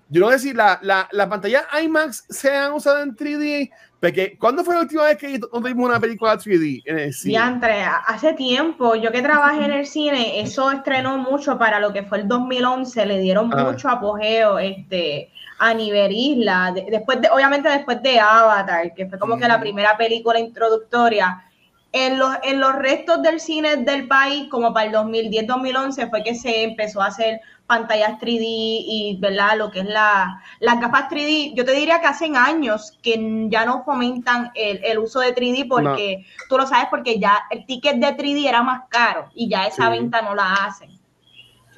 Yo 0.09 0.21
no 0.21 0.29
sé 0.29 0.37
si 0.37 0.53
la, 0.53 0.77
la, 0.83 1.09
la 1.11 1.27
pantalla 1.27 1.65
IMAX 1.81 2.23
se 2.29 2.55
han 2.55 2.73
usado 2.73 3.01
en 3.01 3.15
3D, 3.15 3.71
porque 3.99 4.37
¿cuándo 4.37 4.63
fue 4.63 4.75
la 4.75 4.81
última 4.81 5.05
vez 5.05 5.17
que 5.17 5.27
vimos 5.27 5.89
una 5.89 5.99
película 5.99 6.37
3D 6.37 6.83
en 6.85 6.99
el 6.99 7.13
cine? 7.15 7.31
Diantre, 7.31 7.83
hace 8.05 8.33
tiempo, 8.33 8.93
yo 8.93 9.11
que 9.11 9.23
trabajé 9.23 9.65
en 9.65 9.71
el 9.71 9.87
cine, 9.87 10.39
eso 10.39 10.69
estrenó 10.69 11.17
mucho 11.17 11.57
para 11.57 11.79
lo 11.79 11.91
que 11.91 12.03
fue 12.03 12.19
el 12.19 12.27
2011, 12.27 13.07
le 13.07 13.17
dieron 13.17 13.51
ah. 13.51 13.63
mucho 13.63 13.89
apogeo, 13.89 14.59
este, 14.59 15.31
a 15.57 15.73
nivel 15.73 16.11
isla, 16.11 16.75
después 16.91 17.21
de, 17.21 17.29
obviamente 17.31 17.69
después 17.69 18.03
de 18.03 18.19
Avatar, 18.19 18.93
que 18.93 19.07
fue 19.07 19.17
como 19.17 19.35
que 19.35 19.47
la 19.47 19.59
primera 19.59 19.97
película 19.97 20.39
introductoria, 20.39 21.43
en 21.91 22.19
los, 22.19 22.35
en 22.43 22.59
los 22.59 22.75
restos 22.75 23.21
del 23.23 23.39
cine 23.39 23.77
del 23.77 24.07
país, 24.07 24.47
como 24.49 24.73
para 24.73 24.87
el 24.87 24.93
2010-2011, 24.93 26.09
fue 26.09 26.23
que 26.23 26.35
se 26.35 26.63
empezó 26.63 27.01
a 27.01 27.07
hacer 27.07 27.41
pantallas 27.65 28.19
3D 28.19 28.39
y, 28.41 29.17
¿verdad? 29.19 29.57
Lo 29.57 29.71
que 29.71 29.79
es 29.79 29.85
la, 29.85 30.41
las 30.59 30.79
gafas 30.79 31.09
3D. 31.09 31.53
Yo 31.55 31.65
te 31.65 31.71
diría 31.71 32.01
que 32.01 32.07
hacen 32.07 32.35
años 32.35 32.97
que 33.01 33.47
ya 33.49 33.65
no 33.65 33.83
fomentan 33.83 34.51
el, 34.55 34.83
el 34.83 34.99
uso 34.99 35.19
de 35.19 35.35
3D 35.35 35.67
porque 35.67 36.25
tú 36.47 36.57
lo 36.57 36.67
sabes 36.67 36.87
porque 36.89 37.19
ya 37.19 37.39
el 37.49 37.65
ticket 37.65 37.97
de 37.97 38.17
3D 38.17 38.47
era 38.47 38.63
más 38.63 38.83
caro 38.89 39.29
y 39.33 39.49
ya 39.49 39.65
esa 39.65 39.89
venta 39.89 40.21
no 40.21 40.35
la 40.35 40.53
hacen. 40.65 40.98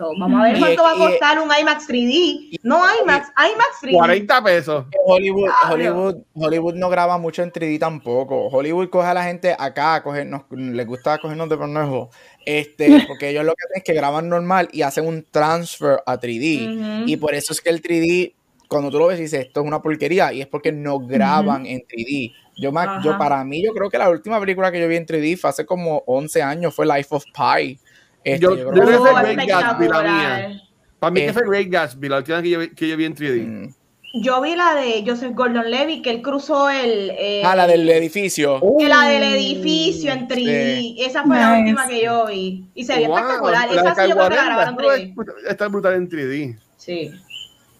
So, 0.01 0.11
vamos 0.17 0.39
a 0.39 0.43
ver 0.45 0.57
Y 0.57 0.59
cuánto 0.59 0.73
es 0.73 0.79
va 0.87 0.91
a 1.05 1.09
costar 1.09 1.39
un 1.39 1.49
IMAX 1.61 1.87
3D. 1.87 2.59
No 2.63 2.81
IMAX, 3.03 3.27
IMAX 3.37 3.69
3D. 3.83 3.91
40 3.93 4.43
pesos. 4.43 4.85
Hollywood. 5.05 5.49
Hollywood, 5.69 6.15
Hollywood 6.33 6.73
no 6.73 6.89
graba 6.89 7.19
mucho 7.19 7.43
en 7.43 7.51
3D 7.51 7.77
tampoco. 7.77 8.47
Hollywood 8.47 8.89
coge 8.89 9.07
a 9.07 9.13
la 9.13 9.23
gente 9.25 9.55
acá, 9.57 9.93
a 9.95 10.03
cogernos, 10.03 10.41
les 10.49 10.87
gusta 10.87 11.19
cogernos 11.19 11.49
de 11.49 11.57
conejo. 11.57 12.09
Este, 12.43 12.87
porque 13.07 13.29
ellos 13.29 13.45
lo 13.45 13.53
que 13.53 13.63
hacen 13.63 13.77
es 13.77 13.83
que 13.83 13.93
graban 13.93 14.27
normal 14.27 14.69
y 14.71 14.81
hacen 14.81 15.05
un 15.05 15.23
transfer 15.29 15.99
a 16.07 16.19
3D. 16.19 17.01
Ujú. 17.01 17.03
Y 17.07 17.17
por 17.17 17.35
eso 17.35 17.53
es 17.53 17.61
que 17.61 17.69
el 17.69 17.83
3D, 17.83 18.33
cuando 18.67 18.89
tú 18.89 18.97
lo 18.97 19.05
ves, 19.05 19.19
dices, 19.19 19.45
esto 19.45 19.61
es 19.61 19.67
una 19.67 19.83
porquería. 19.83 20.33
Y 20.33 20.41
es 20.41 20.47
porque 20.47 20.71
no 20.71 20.97
graban 20.97 21.67
en 21.67 21.81
3D. 21.81 22.33
Yo, 22.57 22.71
me- 22.71 22.87
yo, 23.03 23.17
para 23.19 23.43
mí, 23.43 23.63
yo 23.63 23.71
creo 23.71 23.89
que 23.91 23.99
la 23.99 24.09
última 24.09 24.39
película 24.39 24.71
que 24.71 24.79
yo 24.79 24.87
vi 24.87 24.95
en 24.95 25.05
3D 25.05 25.37
fue 25.37 25.51
hace 25.51 25.63
como 25.63 26.01
11 26.07 26.41
años, 26.41 26.73
fue 26.73 26.87
Life 26.87 27.09
of 27.11 27.23
Pi. 27.25 27.77
Este, 28.23 28.39
Yo- 28.43 28.55
yo 28.57 28.69
creo 28.69 28.83
Oh, 28.83 28.87
que 28.87 28.97
fue 28.97 29.33
Great 29.33 29.47
Gatsby, 29.49 29.87
la 29.87 30.01
mía. 30.03 30.61
Para 30.99 31.11
mí 31.11 31.19
Eh. 31.21 31.25
que 31.27 31.33
fue 31.33 31.47
Great 31.47 31.67
Gatsby, 31.69 32.09
la 32.09 32.17
última 32.17 32.41
que 32.41 32.49
yo, 32.49 32.59
vi- 32.59 32.69
que 32.75 32.87
yo 32.87 32.97
vi 32.97 33.05
en 33.05 33.15
3D. 33.15 33.41
Mm. 33.41 33.73
Yo 34.23 34.41
vi 34.41 34.55
la 34.57 34.75
de 34.75 35.03
Joseph 35.07 35.31
Gordon 35.33 35.71
Levy, 35.71 36.01
que 36.01 36.09
él 36.11 36.21
cruzó 36.21 36.69
el. 36.69 37.11
eh, 37.17 37.41
Ah, 37.45 37.55
la 37.55 37.65
del 37.65 37.87
edificio. 37.89 38.59
que 38.77 38.89
la 38.89 39.05
del 39.07 39.23
edificio 39.23 40.11
en 40.11 40.27
3D. 40.27 40.95
Esa 40.99 41.23
fue 41.23 41.37
la 41.37 41.51
Nice. 41.55 41.61
última 41.61 41.87
que 41.87 42.03
yo 42.03 42.25
vi. 42.27 42.65
Y 42.75 42.83
se 42.83 42.97
vio 42.97 43.07
Wow, 43.07 43.17
espectacular. 43.19 43.69
la 43.73 43.81
Esa 43.81 43.95
sí 44.03 44.09
yo 44.09 44.15
creo 44.17 44.29
que 44.29 44.35
la 44.35 44.45
grabaron 44.45 44.75
en 44.79 44.85
Warren, 44.85 45.15
3D. 45.15 45.49
Está 45.49 45.67
brutal 45.69 45.93
en 45.93 46.09
3D. 46.09 46.57
Sí. 46.77 47.11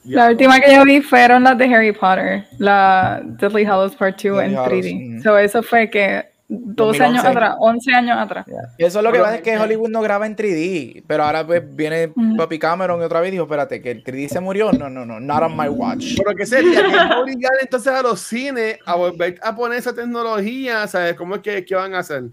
La 0.05 0.29
última 0.29 0.60
que 0.62 0.74
yo 0.74 0.83
vi 0.86 1.01
fueron 1.01 1.43
las 1.43 1.57
de 1.57 1.65
Harry 1.65 1.91
Potter, 1.91 2.45
la 2.57 3.21
Deathly 3.24 3.65
Hallows 3.65 3.95
Part 3.95 4.19
2 4.24 4.41
en 4.41 4.51
Deathly 4.53 4.55
Hallows, 4.55 4.69
3D. 4.86 4.93
mm. 4.95 5.21
So 5.24 5.38
eso 5.38 5.62
fue 5.62 5.89
que 5.89 6.31
12 6.53 7.03
años 7.03 7.24
2011. 7.24 7.27
atrás, 7.27 7.55
11 7.60 7.93
años 7.93 8.17
atrás. 8.20 8.46
Eso 8.77 9.00
es 9.00 9.03
lo 9.03 9.12
que 9.12 9.20
pasa 9.20 9.36
es 9.36 9.41
que 9.41 9.58
Hollywood 9.58 9.89
no 9.89 10.01
graba 10.01 10.25
en 10.25 10.36
3D, 10.36 11.03
pero 11.08 11.24
ahora 11.24 11.46
pues 11.46 11.63
viene 11.75 12.12
Mm. 12.15 12.38
Papi 12.38 12.60
Cameron 12.60 13.01
y 13.01 13.03
otra 13.03 13.22
vez 13.22 13.31
dijo, 13.31 13.43
espérate, 13.43 13.81
que 13.81 13.91
el 13.91 14.03
3D 14.03 14.27
se 14.27 14.39
murió. 14.39 14.72
No, 14.72 14.89
no, 14.89 15.05
no, 15.05 15.20
not 15.20 15.43
on 15.43 15.55
my 15.58 15.67
watch. 15.67 16.17
Pero 16.17 16.36
que 16.36 16.46
sería 16.46 16.81
que 16.84 17.15
obligar 17.22 17.53
entonces 17.62 17.91
a 17.91 18.01
los 18.01 18.20
cines 18.20 18.77
a 18.86 18.96
volver 18.96 19.39
a 19.41 19.55
poner 19.55 19.79
esa 19.79 19.93
tecnología, 19.93 20.88
¿sabes? 20.88 21.15
¿Cómo 21.15 21.36
es 21.36 21.41
que, 21.41 21.65
que 21.65 21.75
van 21.75 21.93
a 21.93 22.00
hacer? 22.00 22.24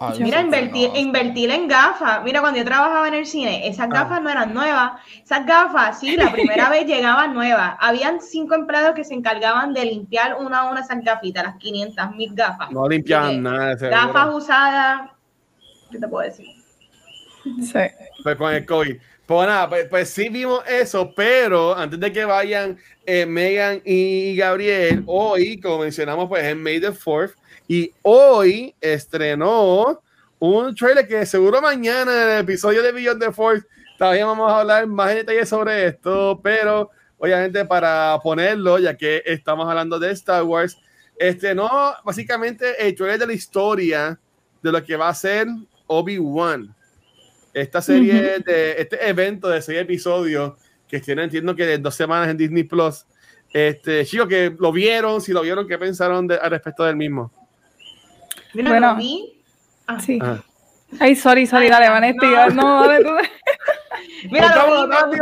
Ah, 0.00 0.12
Mira, 0.18 0.40
invertir, 0.40 0.90
no. 0.90 0.96
invertir 0.96 1.50
en 1.50 1.68
gafas. 1.68 2.22
Mira, 2.24 2.40
cuando 2.40 2.58
yo 2.58 2.64
trabajaba 2.64 3.06
en 3.08 3.14
el 3.14 3.26
cine, 3.26 3.68
esas 3.68 3.88
gafas 3.88 4.20
no 4.20 4.28
eran 4.28 4.52
nuevas. 4.52 5.00
Esas 5.22 5.46
gafas, 5.46 6.00
sí, 6.00 6.16
la 6.16 6.32
primera 6.32 6.68
vez 6.70 6.84
llegaban 6.86 7.32
nuevas. 7.32 7.76
Habían 7.78 8.20
cinco 8.20 8.56
empleados 8.56 8.94
que 8.94 9.04
se 9.04 9.14
encargaban 9.14 9.72
de 9.72 9.84
limpiar 9.84 10.36
una 10.40 10.60
a 10.60 10.70
una 10.70 10.80
esas 10.80 11.02
gafitas, 11.02 11.44
las 11.44 11.56
500 11.56 12.10
mil 12.16 12.34
gafas. 12.34 12.70
No 12.72 12.88
limpiaban 12.88 13.42
nada. 13.42 13.78
seguro. 13.78 13.96
Gafas 13.96 14.34
usadas, 14.34 15.10
¿qué 15.92 15.98
te 15.98 16.08
puedo 16.08 16.28
decir? 16.28 16.46
Sí. 17.44 17.78
Pues 18.22 18.36
con 18.36 18.52
el 18.52 18.66
COVID. 18.66 18.96
Pues 19.26 19.46
nada, 19.48 19.68
pues, 19.68 19.86
pues 19.88 20.10
sí 20.10 20.28
vimos 20.28 20.62
eso, 20.68 21.14
pero 21.14 21.74
antes 21.74 21.98
de 21.98 22.12
que 22.12 22.24
vayan 22.26 22.76
eh, 23.06 23.24
Megan 23.24 23.80
y 23.84 24.36
Gabriel, 24.36 25.02
hoy, 25.06 25.58
como 25.60 25.78
mencionamos, 25.78 26.28
pues 26.28 26.44
es 26.44 26.54
May 26.56 26.78
the 26.78 26.90
4th, 26.90 27.34
y 27.68 27.92
hoy 28.02 28.74
estrenó 28.80 30.02
un 30.38 30.74
trailer 30.74 31.06
que 31.08 31.24
seguro 31.24 31.60
mañana 31.62 32.24
en 32.24 32.30
el 32.30 32.40
episodio 32.40 32.82
de 32.82 32.92
Beyond 32.92 33.20
the 33.22 33.32
Force 33.32 33.66
todavía 33.98 34.26
vamos 34.26 34.50
a 34.50 34.60
hablar 34.60 34.86
más 34.86 35.10
en 35.12 35.18
detalle 35.18 35.46
sobre 35.46 35.86
esto, 35.86 36.40
pero 36.42 36.90
obviamente 37.18 37.64
para 37.64 38.18
ponerlo, 38.22 38.78
ya 38.78 38.96
que 38.96 39.22
estamos 39.24 39.68
hablando 39.68 39.98
de 39.98 40.10
Star 40.10 40.42
Wars, 40.42 40.76
estrenó 41.16 41.70
básicamente 42.04 42.86
el 42.86 42.94
trailer 42.94 43.20
de 43.20 43.26
la 43.28 43.32
historia 43.32 44.18
de 44.62 44.72
lo 44.72 44.82
que 44.84 44.96
va 44.96 45.08
a 45.08 45.14
ser 45.14 45.46
Obi-Wan. 45.86 46.74
Esta 47.54 47.80
serie 47.80 48.40
de 48.40 48.72
este 48.78 49.08
evento 49.08 49.48
de 49.48 49.62
seis 49.62 49.78
episodios 49.78 50.54
que 50.88 50.98
tiene 51.00 51.22
entiendo 51.22 51.54
que 51.54 51.64
de 51.64 51.78
dos 51.78 51.94
semanas 51.94 52.28
en 52.28 52.36
Disney 52.36 52.64
Plus 52.64 53.06
este 53.52 54.04
chicos 54.04 54.26
que 54.26 54.54
lo 54.58 54.72
vieron 54.72 55.20
si 55.20 55.32
lo 55.32 55.40
vieron 55.40 55.66
qué 55.68 55.78
pensaron 55.78 56.26
de- 56.26 56.36
al 56.36 56.50
respecto 56.50 56.82
del 56.82 56.96
mismo 56.96 57.32
Mira, 58.54 58.70
Bueno. 58.70 58.90
lo 58.92 58.96
vi. 58.96 59.32
Ah, 59.86 60.00
Sí. 60.00 60.18
Ajá. 60.20 60.42
Ay, 61.00 61.16
sorry, 61.16 61.46
sorry, 61.46 61.64
Ay, 61.66 61.70
dale, 61.70 61.86
no. 61.86 61.92
Vanessa. 61.92 62.48
No, 62.54 62.86
dale 62.86 63.04
tú. 63.04 63.10
Mira, 64.30 64.54
lo 64.54 65.10
vi. 65.10 65.18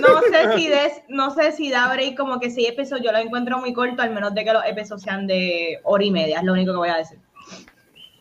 No 0.00 0.20
sé 0.22 0.56
si 0.56 0.68
des- 0.68 1.02
no 1.08 1.30
sé 1.30 1.52
si 1.52 1.70
da 1.70 1.92
break 1.92 2.16
como 2.16 2.40
que 2.40 2.50
seis 2.50 2.68
episodios, 2.70 3.06
yo 3.06 3.12
lo 3.12 3.18
encuentro 3.18 3.58
muy 3.58 3.72
corto, 3.72 4.02
al 4.02 4.10
menos 4.10 4.34
de 4.34 4.44
que 4.44 4.52
los 4.52 4.64
episodios 4.66 5.02
sean 5.02 5.26
de 5.26 5.78
hora 5.84 6.04
y 6.04 6.10
media, 6.10 6.38
es 6.38 6.44
lo 6.44 6.52
único 6.52 6.72
que 6.72 6.78
voy 6.78 6.88
a 6.88 6.96
decir. 6.96 7.18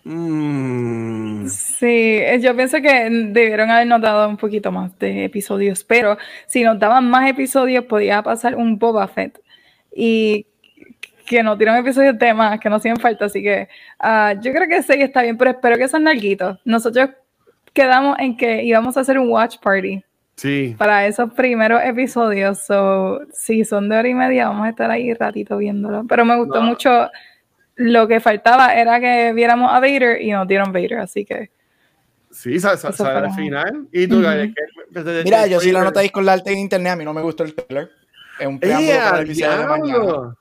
Mm. 0.03 1.47
Sí, 1.47 1.85
eh, 1.85 2.39
yo 2.41 2.55
pienso 2.55 2.81
que 2.81 3.09
debieron 3.09 3.69
haber 3.69 3.87
notado 3.87 4.27
un 4.27 4.37
poquito 4.37 4.71
más 4.71 4.97
de 4.99 5.25
episodios, 5.25 5.83
pero 5.83 6.17
si 6.47 6.63
nos 6.63 6.79
daban 6.79 7.09
más 7.09 7.29
episodios 7.29 7.85
podía 7.85 8.21
pasar 8.23 8.55
un 8.55 8.77
Boba 8.79 9.07
Fett 9.07 9.39
y 9.95 10.45
que 11.25 11.43
no 11.43 11.57
tiran 11.57 11.77
episodios 11.77 12.17
de 12.17 12.33
más, 12.33 12.59
que 12.59 12.69
no 12.69 12.75
hacían 12.77 12.97
falta, 12.97 13.25
así 13.25 13.41
que 13.41 13.67
ah, 13.99 14.33
yo 14.41 14.51
creo 14.53 14.67
que 14.67 14.81
sí 14.83 14.93
está 15.01 15.21
bien, 15.21 15.37
pero 15.37 15.51
espero 15.51 15.77
que 15.77 15.87
sean 15.87 16.03
larguitos. 16.03 16.57
Nosotros 16.65 17.09
quedamos 17.73 18.17
en 18.19 18.35
que 18.37 18.63
íbamos 18.63 18.97
a 18.97 19.01
hacer 19.01 19.17
un 19.17 19.29
watch 19.29 19.57
party 19.59 20.03
sí 20.35 20.75
para 20.77 21.05
esos 21.05 21.31
primeros 21.33 21.81
episodios, 21.83 22.59
so 22.65 23.21
si 23.33 23.63
son 23.63 23.87
de 23.89 23.97
hora 23.97 24.07
y 24.09 24.13
media 24.13 24.47
vamos 24.49 24.65
a 24.65 24.69
estar 24.69 24.89
ahí 24.91 25.13
ratito 25.13 25.57
viéndolo, 25.57 26.03
pero 26.07 26.25
me 26.25 26.35
gustó 26.37 26.55
No. 26.61 26.67
mucho. 26.67 27.09
Lo 27.75 28.07
que 28.07 28.19
faltaba 28.19 28.73
era 28.75 28.99
que 28.99 29.31
viéramos 29.33 29.71
a 29.71 29.79
Vader 29.79 30.21
y 30.21 30.31
nos 30.31 30.47
dieron 30.47 30.71
Vader, 30.73 30.99
así 30.99 31.25
que 31.25 31.49
sí 32.29 32.59
sale 32.59 32.79
al 32.83 32.93
para- 32.93 33.31
final 33.33 33.87
y 33.91 34.07
tú 34.07 34.15
Ujú. 34.15 34.23
Gabriel, 34.23 34.53
¿qué- 34.53 35.01
qué- 35.03 35.21
Mira, 35.23 35.47
yo 35.47 35.59
sí 35.59 35.71
la 35.71 35.79
qué- 35.79 35.85
notáis 35.85 36.11
con 36.11 36.25
la 36.25 36.33
arte 36.33 36.51
en 36.51 36.59
internet, 36.59 36.93
a 36.93 36.95
mí 36.97 37.05
no 37.05 37.13
me 37.13 37.21
gustó 37.21 37.43
el 37.43 37.55
trailer. 37.55 37.89
Es 38.39 38.47
un 38.47 38.59
preámbulo 38.59 38.91
¡Eh, 38.91 38.97
para 38.97 39.09
el 39.09 39.15
al 39.15 39.23
episodio 39.25 39.57
de 39.57 39.67
mañana. 39.67 40.35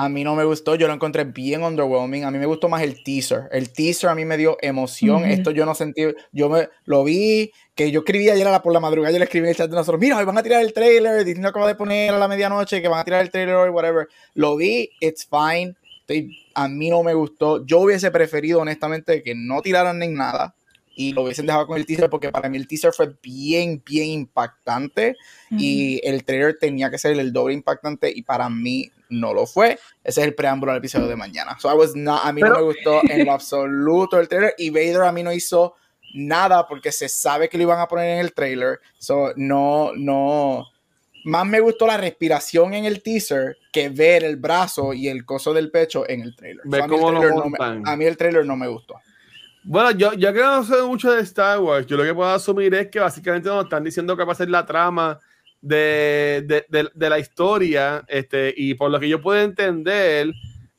A 0.00 0.08
mí 0.08 0.22
no 0.22 0.36
me 0.36 0.44
gustó, 0.44 0.76
yo 0.76 0.86
lo 0.86 0.94
encontré 0.94 1.24
bien 1.24 1.64
underwhelming. 1.64 2.22
A 2.24 2.30
mí 2.30 2.38
me 2.38 2.46
gustó 2.46 2.68
más 2.68 2.82
el 2.82 3.02
teaser. 3.02 3.48
El 3.50 3.72
teaser 3.72 4.08
a 4.10 4.14
mí 4.14 4.24
me 4.24 4.36
dio 4.36 4.56
emoción. 4.60 5.24
Esto 5.32 5.50
yo 5.50 5.66
no 5.66 5.74
sentí, 5.74 6.02
yo 6.30 6.48
me 6.48 6.68
lo 6.84 7.02
vi, 7.02 7.50
que 7.74 7.90
yo 7.90 8.00
escribí 8.00 8.30
ayer 8.30 8.46
a 8.46 8.52
la, 8.52 8.62
por 8.62 8.72
la 8.72 8.78
madrugada, 8.78 9.10
yo 9.12 9.18
le 9.18 9.24
escribí 9.24 9.46
en 9.46 9.50
el 9.50 9.56
chat 9.56 9.68
de 9.68 9.74
nosotros, 9.74 10.00
mira, 10.00 10.16
hoy 10.16 10.24
van 10.24 10.38
a 10.38 10.42
tirar 10.44 10.62
el 10.62 10.72
trailer, 10.72 11.24
Disney 11.24 11.42
lo 11.42 11.48
acaba 11.48 11.66
de 11.66 11.74
poner 11.74 12.14
a 12.14 12.18
la 12.18 12.28
medianoche, 12.28 12.80
que 12.80 12.86
van 12.86 13.00
a 13.00 13.04
tirar 13.04 13.22
el 13.22 13.30
trailer 13.32 13.56
hoy, 13.56 13.70
whatever. 13.70 14.06
Lo 14.34 14.54
vi, 14.56 14.88
it's 15.00 15.26
fine. 15.28 15.74
Estoy- 16.06 16.30
a 16.54 16.68
mí 16.68 16.90
no 16.90 17.02
me 17.02 17.14
gustó. 17.14 17.66
Yo 17.66 17.80
hubiese 17.80 18.12
preferido, 18.12 18.60
honestamente, 18.60 19.22
que 19.24 19.34
no 19.34 19.62
tiraran 19.62 19.98
ni 19.98 20.06
nada 20.08 20.54
y 20.98 21.12
lo 21.12 21.22
hubiesen 21.22 21.46
dejado 21.46 21.68
con 21.68 21.76
el 21.78 21.86
teaser, 21.86 22.10
porque 22.10 22.30
para 22.32 22.48
mí 22.48 22.56
el 22.56 22.66
teaser 22.66 22.92
fue 22.92 23.14
bien, 23.22 23.80
bien 23.86 24.08
impactante 24.08 25.14
y 25.48 26.00
el 26.02 26.24
trailer 26.24 26.58
tenía 26.58 26.90
que 26.90 26.98
ser 26.98 27.16
el 27.16 27.32
doble 27.32 27.54
impactante 27.54 28.10
y 28.12 28.22
para 28.22 28.50
mí 28.50 28.90
no 29.08 29.32
lo 29.32 29.46
fue. 29.46 29.78
Ese 30.02 30.22
es 30.22 30.26
el 30.26 30.34
preámbulo 30.34 30.72
del 30.72 30.80
episodio 30.80 31.06
de 31.06 31.14
mañana. 31.14 31.56
So 31.60 31.72
I 31.72 31.76
was 31.76 31.94
not- 31.94 32.22
a 32.24 32.32
mí 32.32 32.40
no 32.40 32.48
Pero- 32.48 32.58
me 32.58 32.64
gustó 32.64 33.00
en 33.08 33.24
lo 33.24 33.30
absoluto 33.32 34.18
el 34.18 34.26
trailer 34.26 34.54
y 34.58 34.70
Vader 34.70 35.02
a 35.02 35.12
mí 35.12 35.22
no 35.22 35.32
hizo 35.32 35.76
nada 36.14 36.66
porque 36.66 36.90
se 36.90 37.08
sabe 37.08 37.48
que 37.48 37.58
lo 37.58 37.62
iban 37.62 37.78
a 37.78 37.86
poner 37.86 38.14
en 38.14 38.18
el 38.18 38.32
trailer. 38.34 38.80
So 38.98 39.32
no, 39.36 39.92
no. 39.94 40.66
Más 41.22 41.46
me 41.46 41.60
gustó 41.60 41.86
la 41.86 41.96
respiración 41.96 42.74
en 42.74 42.86
el 42.86 43.04
teaser 43.04 43.56
que 43.72 43.88
ver 43.88 44.24
el 44.24 44.34
brazo 44.34 44.94
y 44.94 45.06
el 45.06 45.24
coso 45.24 45.54
del 45.54 45.70
pecho 45.70 46.08
en 46.08 46.22
el 46.22 46.34
trailer. 46.34 46.64
So, 46.68 46.76
a, 46.82 46.86
mí 46.88 46.94
el 46.96 47.00
trailer 47.20 47.34
no 47.36 47.50
me, 47.50 47.58
a 47.88 47.96
mí 47.96 48.04
el 48.04 48.16
trailer 48.16 48.44
no 48.44 48.56
me 48.56 48.66
gustó. 48.66 48.96
Bueno, 49.64 49.90
yo, 49.92 50.12
yo 50.14 50.32
que 50.32 50.40
no 50.40 50.64
sé 50.64 50.80
mucho 50.82 51.12
de 51.12 51.22
Star 51.22 51.58
Wars, 51.60 51.86
yo 51.86 51.96
lo 51.96 52.04
que 52.04 52.14
puedo 52.14 52.30
asumir 52.30 52.74
es 52.74 52.88
que 52.88 53.00
básicamente 53.00 53.48
nos 53.48 53.64
están 53.64 53.84
diciendo 53.84 54.16
que 54.16 54.24
va 54.24 54.32
a 54.32 54.36
ser 54.36 54.48
la 54.48 54.64
trama 54.64 55.18
de, 55.60 56.42
de, 56.46 56.64
de- 56.68 56.90
de 56.94 57.10
la 57.10 57.18
historia, 57.18 58.04
este, 58.08 58.54
y 58.56 58.74
por 58.74 58.90
lo 58.90 58.98
que 59.00 59.08
yo 59.08 59.20
puedo 59.20 59.40
entender, 59.42 60.32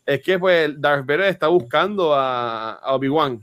es 0.06 0.22
que 0.22 0.40
pues 0.40 0.72
Darth 0.80 1.06
Vader 1.06 1.26
está 1.28 1.48
buscando 1.48 2.16
a, 2.16 2.72
a 2.74 2.96
Obi-Wan. 2.96 3.42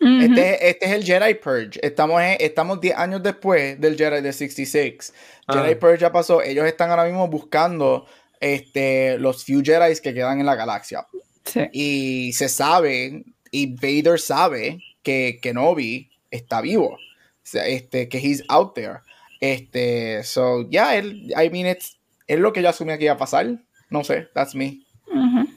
Este, 0.00 0.68
este 0.70 0.86
es 0.86 0.92
el 0.92 1.04
Jedi 1.04 1.34
Purge. 1.34 1.80
Estamos, 1.82 2.20
en- 2.22 2.36
estamos 2.40 2.80
10 2.80 2.96
años 2.96 3.22
después 3.22 3.80
del 3.80 3.96
Jedi 3.96 4.20
de 4.20 4.32
66. 4.32 5.12
Ah. 5.48 5.54
Jedi 5.62 5.74
Purge 5.74 5.98
ya 5.98 6.12
pasó. 6.12 6.40
Ellos 6.42 6.66
están 6.66 6.90
ahora 6.90 7.04
mismo 7.04 7.26
buscando 7.28 8.06
este, 8.38 9.18
los 9.18 9.44
few 9.44 9.60
Jedi 9.64 9.98
que 10.00 10.14
quedan 10.14 10.38
en 10.38 10.46
la 10.46 10.54
galaxia. 10.54 11.04
Sí. 11.44 11.62
Y 11.72 12.32
se 12.34 12.48
sabe, 12.48 13.24
y 13.50 13.74
Vader 13.74 14.18
sabe 14.18 14.82
que 15.02 15.38
Kenobi 15.42 16.10
está 16.30 16.60
vivo. 16.60 16.94
O 16.94 16.98
sea, 17.42 17.66
este, 17.66 18.08
que 18.08 18.18
he's 18.18 18.44
out 18.48 18.74
there. 18.74 19.00
Este, 19.40 20.22
so, 20.24 20.68
yeah, 20.68 20.96
él, 20.96 21.32
I 21.36 21.48
mean, 21.50 21.66
it's, 21.66 21.98
es 22.26 22.38
lo 22.38 22.52
que 22.52 22.62
yo 22.62 22.68
asumía 22.68 22.98
que 22.98 23.04
iba 23.04 23.14
a 23.14 23.18
pasar. 23.18 23.58
No 23.90 24.04
sé, 24.04 24.28
that's 24.34 24.54
me. 24.54 24.80
Ujú. 25.06 25.48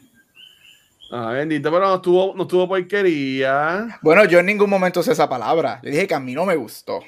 Ah, 1.11 1.31
bendito, 1.33 1.69
pero 1.69 1.87
no 1.87 2.01
tuvo, 2.01 2.33
no 2.35 2.47
tuvo 2.47 2.69
porquería. 2.69 3.99
Bueno, 4.01 4.23
yo 4.25 4.39
en 4.39 4.45
ningún 4.45 4.69
momento 4.69 5.01
usé 5.01 5.11
esa 5.11 5.27
palabra. 5.27 5.81
Yo 5.83 5.89
dije 5.89 6.07
que 6.07 6.13
a 6.13 6.21
mí 6.21 6.33
no 6.33 6.45
me 6.45 6.55
gustó. 6.55 7.01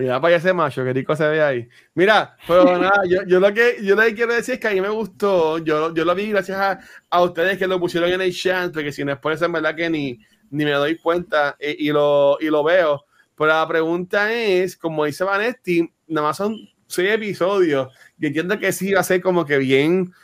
Mira 0.00 0.18
para 0.18 0.36
ese 0.36 0.54
macho, 0.54 0.82
qué 0.82 0.94
rico 0.94 1.14
se 1.14 1.28
ve 1.28 1.42
ahí. 1.42 1.68
Mira, 1.94 2.34
pero 2.48 2.64
nada, 2.78 3.02
yo, 3.06 3.22
yo 3.26 3.38
lo 3.38 3.52
que 3.52 3.76
yo 3.82 3.94
lo 3.94 4.02
que 4.02 4.14
quiero 4.14 4.32
decir 4.32 4.54
es 4.54 4.60
que 4.60 4.68
a 4.68 4.72
mí 4.72 4.80
me 4.80 4.88
gustó, 4.88 5.58
yo, 5.58 5.92
yo 5.94 6.06
lo 6.06 6.14
vi 6.14 6.30
gracias 6.30 6.58
a, 6.58 6.80
a 7.10 7.22
ustedes 7.22 7.58
que 7.58 7.66
lo 7.66 7.78
pusieron 7.78 8.10
en 8.10 8.22
el 8.22 8.34
chat, 8.34 8.72
porque 8.72 8.92
si 8.92 9.04
no 9.04 9.12
es 9.12 9.18
por 9.18 9.34
eso 9.34 9.44
en 9.44 9.52
verdad 9.52 9.76
que 9.76 9.90
ni, 9.90 10.18
ni 10.48 10.64
me 10.64 10.70
doy 10.70 10.96
cuenta 10.96 11.54
y, 11.60 11.88
y 11.88 11.92
lo, 11.92 12.38
y 12.40 12.46
lo 12.46 12.64
veo. 12.64 13.04
Pero 13.36 13.48
la 13.48 13.68
pregunta 13.68 14.32
es, 14.32 14.74
como 14.74 15.04
dice 15.04 15.22
Vanetti, 15.22 15.92
nada 16.08 16.28
más 16.28 16.38
son 16.38 16.56
seis 16.86 17.10
episodios. 17.10 17.88
Y 18.18 18.28
entiendo 18.28 18.58
que 18.58 18.72
sí 18.72 18.94
va 18.94 19.00
a 19.00 19.04
ser 19.04 19.20
como 19.20 19.44
que 19.44 19.58
bien. 19.58 20.14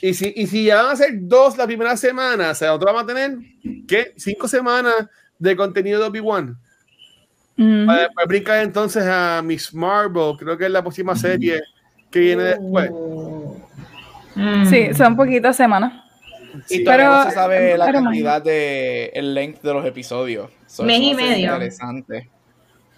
Y 0.00 0.14
si, 0.14 0.32
y 0.36 0.46
si 0.46 0.64
ya 0.64 0.82
van 0.82 0.92
a 0.92 0.96
ser 0.96 1.10
dos 1.22 1.56
la 1.56 1.66
primera 1.66 1.96
semana, 1.96 2.50
o 2.50 2.54
sea, 2.54 2.68
nosotros 2.68 2.94
vamos 2.94 3.02
a 3.02 3.14
tener, 3.14 3.38
¿qué? 3.88 4.12
Cinco 4.16 4.46
semanas 4.46 5.08
de 5.40 5.56
contenido 5.56 5.98
de 5.98 6.06
Obi-Wan. 6.06 6.56
Ujú. 7.58 7.86
Para 7.86 8.02
después 8.02 8.26
brincar 8.28 8.62
entonces 8.62 9.04
a 9.06 9.42
Miss 9.42 9.74
Marvel, 9.74 10.36
creo 10.38 10.56
que 10.56 10.66
es 10.66 10.70
la 10.70 10.80
próxima 10.82 11.16
serie 11.16 11.60
que 12.10 12.20
viene 12.20 12.42
después. 12.44 12.90
Mm. 14.34 14.66
Sí, 14.66 14.94
son 14.94 15.16
poquitas 15.16 15.56
semanas. 15.56 15.92
Y 16.70 16.76
Sí. 16.76 16.84
todavía 16.84 17.06
Pero- 17.08 17.18
no 17.18 17.24
se 17.24 17.30
sabe 17.32 17.76
la 17.78 17.86
pero 17.86 18.02
cantidad 18.04 18.42
de 18.42 19.06
el 19.14 19.34
length 19.34 19.60
de 19.62 19.74
los 19.74 19.84
episodios. 19.84 20.50
So, 20.66 20.84
Mes 20.84 21.00
y 21.00 21.12
va 21.14 21.18
a 21.20 21.24
ser 21.24 21.30
medio. 21.30 21.52
Interesante. 21.52 22.30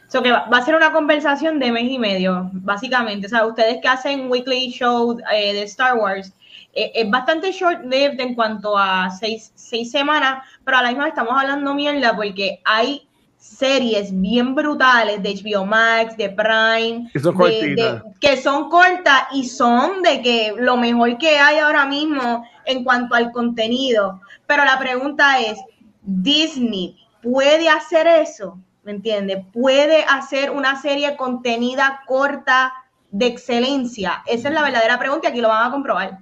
So 0.09 0.23
que 0.23 0.31
va, 0.33 0.49
va 0.53 0.59
a 0.59 0.63
ser 0.65 0.75
una 0.75 0.93
conversación 0.93 1.59
de 1.59 1.71
mes 1.71 1.85
y 1.91 1.99
medio, 1.99 2.51
básicamente. 2.53 3.27
O 3.27 3.31
sea, 3.31 3.47
ustedes 3.47 3.79
que 3.81 3.89
hacen 3.89 4.31
weekly 4.31 4.71
show 4.71 5.19
eh, 5.33 5.53
de 5.55 5.63
Star 5.63 5.97
Wars, 5.97 6.33
eh, 6.75 6.91
es 6.95 7.09
bastante 7.11 7.53
short-lived 7.53 8.21
en 8.21 8.35
cuanto 8.35 8.77
a 8.77 9.09
seis, 9.11 9.53
seis 9.55 9.91
semanas, 9.91 10.43
pero 10.65 10.79
a 10.79 10.83
la 10.83 10.89
misma 10.89 11.05
vez 11.05 11.13
estamos 11.13 11.35
hablando 11.41 11.75
mierda 11.75 12.15
porque 12.17 12.61
hay 12.65 13.07
series 13.41 14.13
bien 14.21 14.55
brutales 14.55 15.23
de 15.23 15.35
HBO 15.35 15.65
Max, 15.65 16.17
de 16.17 16.29
Prime, 16.29 17.11
Que 17.13 17.19
son 17.21 17.35
de- 17.75 18.03
que 18.21 18.37
son 18.37 18.69
cortas 18.71 19.23
y 19.33 19.45
son 19.49 20.03
de 20.03 20.21
que 20.23 20.55
lo 20.57 20.77
mejor 20.77 21.19
que 21.19 21.39
hay 21.39 21.59
ahora 21.59 21.87
mismo 21.87 22.45
en 22.67 22.85
cuanto 22.85 23.15
al 23.15 23.33
contenido. 23.33 24.21
Pero 24.47 24.65
la 24.65 24.79
pregunta 24.79 25.41
es, 25.41 25.59
¿Disney 26.03 26.97
puede 27.23 27.69
hacer 27.69 28.07
eso? 28.07 28.59
¿Me 28.83 28.93
entiendes? 28.93 29.45
¿Puede 29.53 30.05
hacer 30.05 30.51
una 30.51 30.81
serie 30.81 31.17
contenida 31.17 32.01
corta 32.07 32.73
de 33.11 33.27
excelencia? 33.27 34.23
Esa 34.27 34.49
es 34.49 34.55
la 34.55 34.63
verdadera 34.63 34.99
pregunta 34.99 35.29
y 35.29 35.31
aquí 35.31 35.41
lo 35.41 35.49
van 35.49 35.67
a 35.67 35.71
comprobar. 35.71 36.19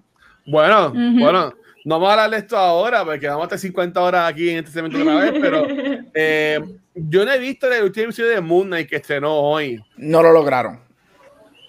Bueno, 0.46 0.92
bueno, 1.20 1.52
no 1.84 1.94
vamos 1.96 2.08
a 2.08 2.12
hablar 2.12 2.30
de 2.30 2.36
esto 2.38 2.56
ahora 2.56 3.04
porque 3.04 3.28
vamos 3.28 3.42
a 3.42 3.44
estar 3.46 3.58
50 3.58 4.00
horas 4.00 4.30
aquí 4.30 4.50
en 4.50 4.58
este 4.58 4.70
segmento 4.72 4.98
otra 5.00 5.30
vez, 5.30 5.32
pero 5.40 5.66
eh, 6.14 6.60
yo 6.94 7.24
no 7.24 7.32
he 7.32 7.38
visto 7.38 7.70
el 7.72 7.84
último 7.84 8.04
episodio 8.04 8.30
de 8.30 8.40
Moon 8.40 8.66
Knight 8.66 8.88
que 8.88 8.96
estrenó 8.96 9.34
hoy. 9.34 9.80
No 9.96 10.22
lo 10.22 10.32
lograron. 10.32 10.80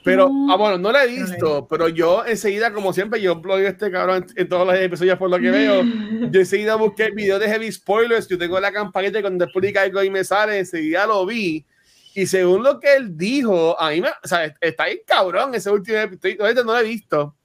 Pero, 0.03 0.29
No. 0.29 0.51
ah, 0.51 0.55
bueno, 0.55 0.77
no 0.77 0.91
lo 0.91 0.99
he 0.99 1.07
visto, 1.07 1.67
pero 1.69 1.89
yo 1.89 2.25
enseguida, 2.25 2.73
como 2.73 2.93
siempre, 2.93 3.21
yo 3.21 3.35
blog 3.35 3.59
este 3.59 3.91
cabrón 3.91 4.25
en, 4.29 4.41
en 4.41 4.49
todos 4.49 4.65
los 4.65 4.75
episodios 4.75 5.17
por 5.17 5.29
lo 5.29 5.37
que 5.39 5.51
veo. 5.51 5.83
Yo 5.83 6.39
enseguida 6.39 6.75
busqué 6.75 7.05
el 7.05 7.11
video 7.13 7.37
de 7.37 7.47
Heavy 7.47 7.71
Spoilers. 7.71 8.27
Yo 8.27 8.37
tengo 8.37 8.59
la 8.59 8.71
campanita 8.71 9.19
y 9.19 9.21
cuando 9.21 9.47
publica 9.49 9.81
algo 9.81 10.01
y 10.01 10.09
me 10.09 10.23
sale, 10.23 10.59
enseguida 10.59 11.05
lo 11.05 11.25
vi. 11.25 11.65
Y 12.15 12.25
según 12.25 12.63
lo 12.63 12.79
que 12.79 12.95
él 12.95 13.15
dijo, 13.17 13.79
a 13.79 13.89
mí 13.91 14.01
me, 14.01 14.09
o 14.09 14.27
sea, 14.27 14.45
está 14.61 14.85
bien 14.85 14.99
cabrón 15.05 15.53
ese 15.53 15.69
último 15.69 15.97
episodio. 15.97 16.43
Ahorita 16.43 16.63
no 16.63 16.71
lo 16.73 16.79
he 16.79 16.83
visto, 16.83 17.35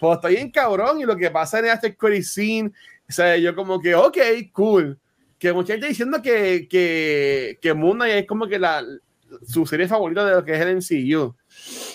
pero 0.00 0.14
está 0.14 0.28
bien 0.28 0.50
cabrón. 0.50 1.00
Y 1.00 1.04
lo 1.04 1.16
que 1.16 1.30
pasa 1.30 1.58
en 1.58 1.66
este 1.66 1.96
credit 1.96 2.22
scene, 2.24 2.70
o 3.08 3.12
sea, 3.12 3.36
yo 3.36 3.54
como 3.54 3.80
que, 3.80 3.94
ok, 3.94 4.18
cool. 4.52 4.98
Que 5.38 5.52
mucha 5.52 5.74
gente 5.74 5.86
diciendo 5.88 6.20
que, 6.20 6.66
que, 6.68 7.58
que 7.62 7.74
Moon 7.74 7.96
Knight 7.96 8.14
es 8.14 8.26
como 8.26 8.46
que 8.48 8.58
la, 8.58 8.84
su 9.46 9.64
serie 9.66 9.86
favorita 9.86 10.24
de 10.26 10.32
lo 10.34 10.44
que 10.44 10.54
es 10.54 10.60
el 10.60 10.76
MCU 10.76 11.36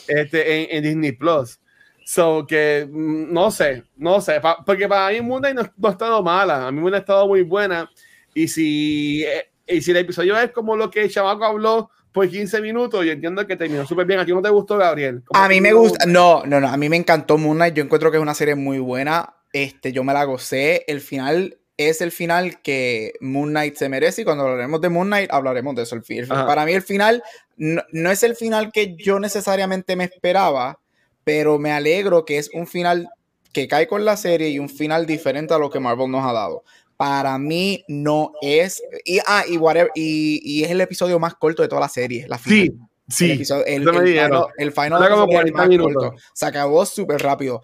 este, 0.07 0.63
en, 0.63 0.77
en 0.77 0.83
Disney 0.83 1.12
Plus. 1.13 1.60
So 2.05 2.45
que 2.48 2.88
mm, 2.89 3.31
no 3.33 3.50
sé, 3.51 3.83
no 3.95 4.19
sé, 4.22 4.39
pa- 4.41 4.63
porque 4.65 4.88
para 4.88 5.12
mí 5.13 5.22
Moon 5.22 5.41
Knight 5.41 5.55
no, 5.55 5.63
no 5.77 5.88
ha 5.88 5.91
estado 5.91 6.22
mala, 6.24 6.67
a 6.67 6.72
mí 6.72 6.81
me 6.81 6.95
ha 6.95 7.00
estado 7.00 7.27
muy 7.27 7.43
buena. 7.43 7.89
Y 8.33 8.48
si, 8.48 9.24
eh, 9.25 9.50
y 9.67 9.81
si 9.81 9.91
el 9.91 9.98
episodio 9.98 10.38
es 10.38 10.51
como 10.51 10.75
lo 10.75 10.89
que 10.89 11.03
el 11.03 11.10
chamaco 11.12 11.45
habló 11.45 11.89
por 12.13 12.29
15 12.29 12.62
minutos, 12.62 13.03
yo 13.05 13.12
entiendo 13.12 13.46
que 13.46 13.58
terminó 13.58 13.86
súper 13.86 14.05
bien. 14.05 14.20
¿A 14.20 14.25
ti 14.25 14.32
no 14.32 14.41
te 14.41 14.50
gustó, 14.50 14.77
Gabriel? 14.77 15.24
¿Cómo 15.25 15.43
A 15.43 15.50
mí 15.50 15.60
me 15.60 15.74
gusta, 15.74 16.05
no, 16.05 16.46
no, 16.46 16.62
no, 16.62 16.67
a 16.67 16.77
mí 16.77 16.88
me 16.88 16.96
encantó 16.96 17.38
Moon 17.38 17.58
Knight, 17.58 17.74
yo 17.74 17.84
encuentro 17.84 18.12
que 18.12 18.17
es 18.17 18.24
una 18.24 18.36
serie 18.36 18.55
muy 18.55 18.79
buena, 18.79 19.34
este, 19.51 19.91
yo 19.91 20.03
me 20.03 20.13
la 20.13 20.24
gocé, 20.24 20.86
el 20.88 21.01
final 21.01 21.58
es 21.75 22.01
el 22.01 22.12
final 22.12 22.62
que 22.62 23.13
Moon 23.20 23.50
Knight 23.50 23.75
se 23.75 23.89
merece 23.89 24.22
y 24.22 24.25
cuando 24.25 24.43
hablaremos 24.43 24.79
de 24.79 24.89
Moon 24.89 25.08
Knight 25.08 25.32
hablaremos 25.32 25.75
de 25.75 25.84
eso. 25.84 25.96
El 25.96 26.27
para 26.27 26.65
mí 26.65 26.74
el 26.74 26.84
final 26.84 27.24
no, 27.58 27.82
no 27.91 28.12
es 28.12 28.24
el 28.24 28.36
final 28.36 28.72
que 28.72 28.96
yo 28.96 29.20
necesariamente 29.20 29.96
me 29.96 30.03
esperaba, 30.03 30.79
pero 31.24 31.58
me 31.58 31.72
alegro 31.72 32.25
que 32.25 32.38
es 32.38 32.51
un 32.53 32.67
final 32.67 33.10
que 33.53 33.67
cae 33.67 33.88
con 33.88 34.05
la 34.05 34.17
serie 34.17 34.50
y 34.50 34.60
un 34.60 34.70
final 34.70 35.05
diferente 35.05 35.53
a 35.53 35.60
lo 35.60 35.70
que 35.70 35.79
Marvel 35.79 36.12
nos 36.12 36.25
ha 36.25 36.34
dado. 36.34 36.63
Para 36.98 37.38
mí 37.38 37.84
no 37.88 38.34
es, 38.42 38.82
y, 39.03 39.20
ah, 39.25 39.44
y, 39.48 39.58
whatever, 39.58 39.92
y, 39.96 40.40
y 40.44 40.64
es 40.64 40.72
el 40.72 40.82
episodio 40.82 41.20
más 41.20 41.34
corto 41.36 41.62
de 41.62 41.68
toda 41.68 41.82
la 41.82 41.90
serie, 41.90 42.27
la 42.27 42.38
final. 42.38 42.60
Sí, 42.68 42.72
El 43.08 43.14
sí. 43.14 43.32
episodio- 43.32 43.66
el, 43.66 43.82
final, 43.82 44.46
el 44.58 44.72
final 44.72 45.10
como 45.10 45.24
episodio 45.24 45.40
es 45.40 45.46
el 45.46 45.51
40 45.53 45.58
más 45.58 45.94
corto. 45.94 46.16
Se 46.34 46.46
acabó 46.46 46.86
súper 46.86 47.22
rápido. 47.22 47.62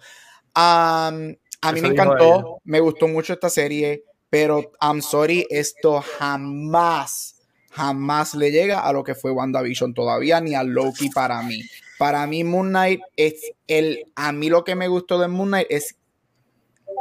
Am, 0.54 1.36
a 1.62 1.72
mí 1.72 1.78
Eso 1.78 1.88
me 1.88 1.92
encantó, 1.94 2.58
me 2.64 2.80
gustó 2.80 3.06
mucho 3.08 3.32
esta 3.32 3.48
serie, 3.48 4.04
pero 4.28 4.72
I'm 4.82 5.00
sorry, 5.00 5.46
esto 5.48 6.02
jamás, 6.18 7.36
jamás 7.70 8.34
le 8.34 8.50
llega 8.50 8.80
a 8.80 8.92
lo 8.92 9.04
que 9.04 9.14
fue 9.14 9.30
WandaVision 9.30 9.94
todavía, 9.94 10.40
ni 10.40 10.54
a 10.54 10.62
Loki 10.62 11.08
para 11.10 11.40
mí. 11.42 11.62
Para 11.98 12.26
mí 12.26 12.44
Moon 12.44 12.68
Knight 12.70 13.00
es 13.16 13.52
el, 13.66 14.06
a 14.16 14.32
mí 14.32 14.48
lo 14.48 14.64
que 14.64 14.74
me 14.74 14.88
gustó 14.88 15.18
de 15.18 15.28
Moon 15.28 15.48
Knight 15.48 15.66
es, 15.70 15.96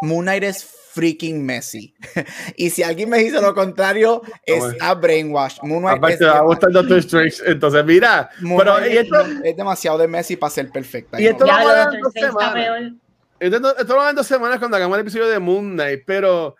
Moon 0.01 0.23
Knight 0.25 0.43
es 0.43 0.67
freaking 0.99 1.45
messy. 1.45 1.93
y 2.57 2.69
si 2.69 2.83
alguien 2.83 3.09
me 3.09 3.19
dice 3.19 3.39
lo 3.41 3.55
contrario, 3.55 4.21
está 4.45 4.93
brainwash. 4.95 5.59
Moon 5.63 5.81
Knight 5.81 5.97
Aparte, 5.97 6.15
es 6.15 6.29
va 6.29 6.37
a 6.39 6.41
gustar 6.41 6.71
Doctor 6.71 6.97
Strange. 6.97 7.37
Entonces, 7.45 7.85
mira, 7.85 8.29
pero 8.57 8.85
y 8.85 8.97
esto, 8.97 9.21
es 9.43 9.55
demasiado 9.55 9.97
de 9.97 10.07
Messi 10.07 10.35
para 10.35 10.49
ser 10.49 10.69
perfecta. 10.69 11.19
Y 11.21 11.27
esto 11.27 11.45
lo 11.45 11.51
a 11.53 11.63
dos 11.63 11.95
Strange 11.95 12.07
está 12.07 12.27
semanas. 12.27 12.53
peor. 12.53 12.91
Esto, 13.39 13.59
no- 13.61 13.69
esto 13.71 13.93
lo 13.93 13.95
van 13.99 14.09
en 14.09 14.15
dos 14.17 14.27
semanas 14.27 14.59
cuando 14.59 14.75
hagamos 14.75 14.95
el 14.97 15.01
episodio 15.01 15.27
de 15.29 15.39
Moon 15.39 15.71
Knight, 15.73 16.01
pero 16.05 16.55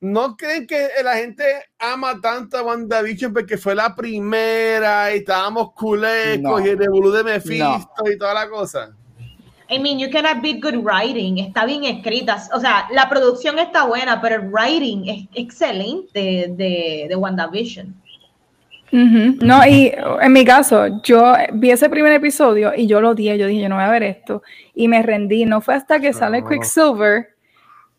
¿no 0.00 0.36
creen 0.36 0.66
que 0.66 0.88
la 1.02 1.16
gente 1.16 1.44
ama 1.78 2.20
tanto 2.20 2.56
a 2.56 2.62
WandaVision 2.62 3.32
porque 3.34 3.58
fue 3.58 3.74
la 3.74 3.94
primera 3.96 5.12
y 5.12 5.18
estábamos 5.18 5.72
culecos 5.74 6.60
No. 6.60 6.64
y 6.64 6.68
el 6.68 6.78
revolú 6.78 7.10
de 7.10 7.24
Mephisto 7.24 8.08
y 8.08 8.16
toda 8.16 8.32
la 8.34 8.48
cosa? 8.48 8.92
I 9.70 9.78
mean, 9.78 9.98
you 9.98 10.10
cannot 10.10 10.42
beat 10.42 10.60
good 10.60 10.84
writing. 10.84 11.38
Está 11.38 11.64
bien 11.64 11.84
escrita. 11.84 12.38
O 12.52 12.60
sea, 12.60 12.88
la 12.92 13.08
producción 13.08 13.58
está 13.58 13.84
buena, 13.86 14.20
pero 14.20 14.36
el 14.36 14.50
writing 14.50 15.08
es 15.08 15.28
excelente 15.34 16.46
de, 16.50 17.06
de 17.08 17.16
WandaVision. 17.16 17.94
No, 18.92 19.64
y 19.66 19.92
en 20.20 20.32
mi 20.32 20.44
caso, 20.44 21.00
yo 21.02 21.34
vi 21.52 21.70
ese 21.70 21.88
primer 21.88 22.12
episodio 22.12 22.72
y 22.76 22.88
yo 22.88 23.00
lo 23.00 23.10
odié, 23.10 23.38
yo 23.38 23.46
dije, 23.46 23.62
yo 23.62 23.68
no 23.68 23.76
voy 23.76 23.84
a 23.84 23.90
ver 23.90 24.02
esto, 24.02 24.42
y 24.74 24.88
me 24.88 25.02
rendí. 25.02 25.44
No 25.44 25.60
fue 25.60 25.74
hasta 25.74 26.00
que 26.00 26.12
sale 26.12 26.42
No. 26.42 26.48
Quicksilver 26.48 27.28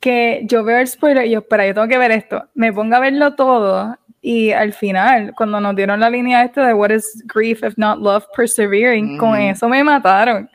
que 0.01 0.41
yo 0.45 0.63
veo 0.63 0.79
el 0.79 0.87
spoiler 0.87 1.27
y 1.27 1.31
yo, 1.31 1.39
espera, 1.39 1.65
yo 1.65 1.73
tengo 1.73 1.87
que 1.87 1.97
ver 1.97 2.11
esto. 2.11 2.43
Me 2.55 2.73
pongo 2.73 2.95
a 2.95 2.99
verlo 2.99 3.35
todo 3.35 3.97
y 4.21 4.51
al 4.51 4.73
final, 4.73 5.33
cuando 5.37 5.61
nos 5.61 5.75
dieron 5.75 5.99
la 5.99 6.09
línea 6.09 6.43
esta 6.43 6.65
de 6.65 6.73
What 6.73 6.89
is 6.89 7.23
grief 7.25 7.63
if 7.63 7.75
not 7.77 7.99
love 7.99 8.25
persevering, 8.35 9.17
con 9.17 9.35
eso 9.39 9.69
me 9.69 9.83
mataron. 9.83 10.49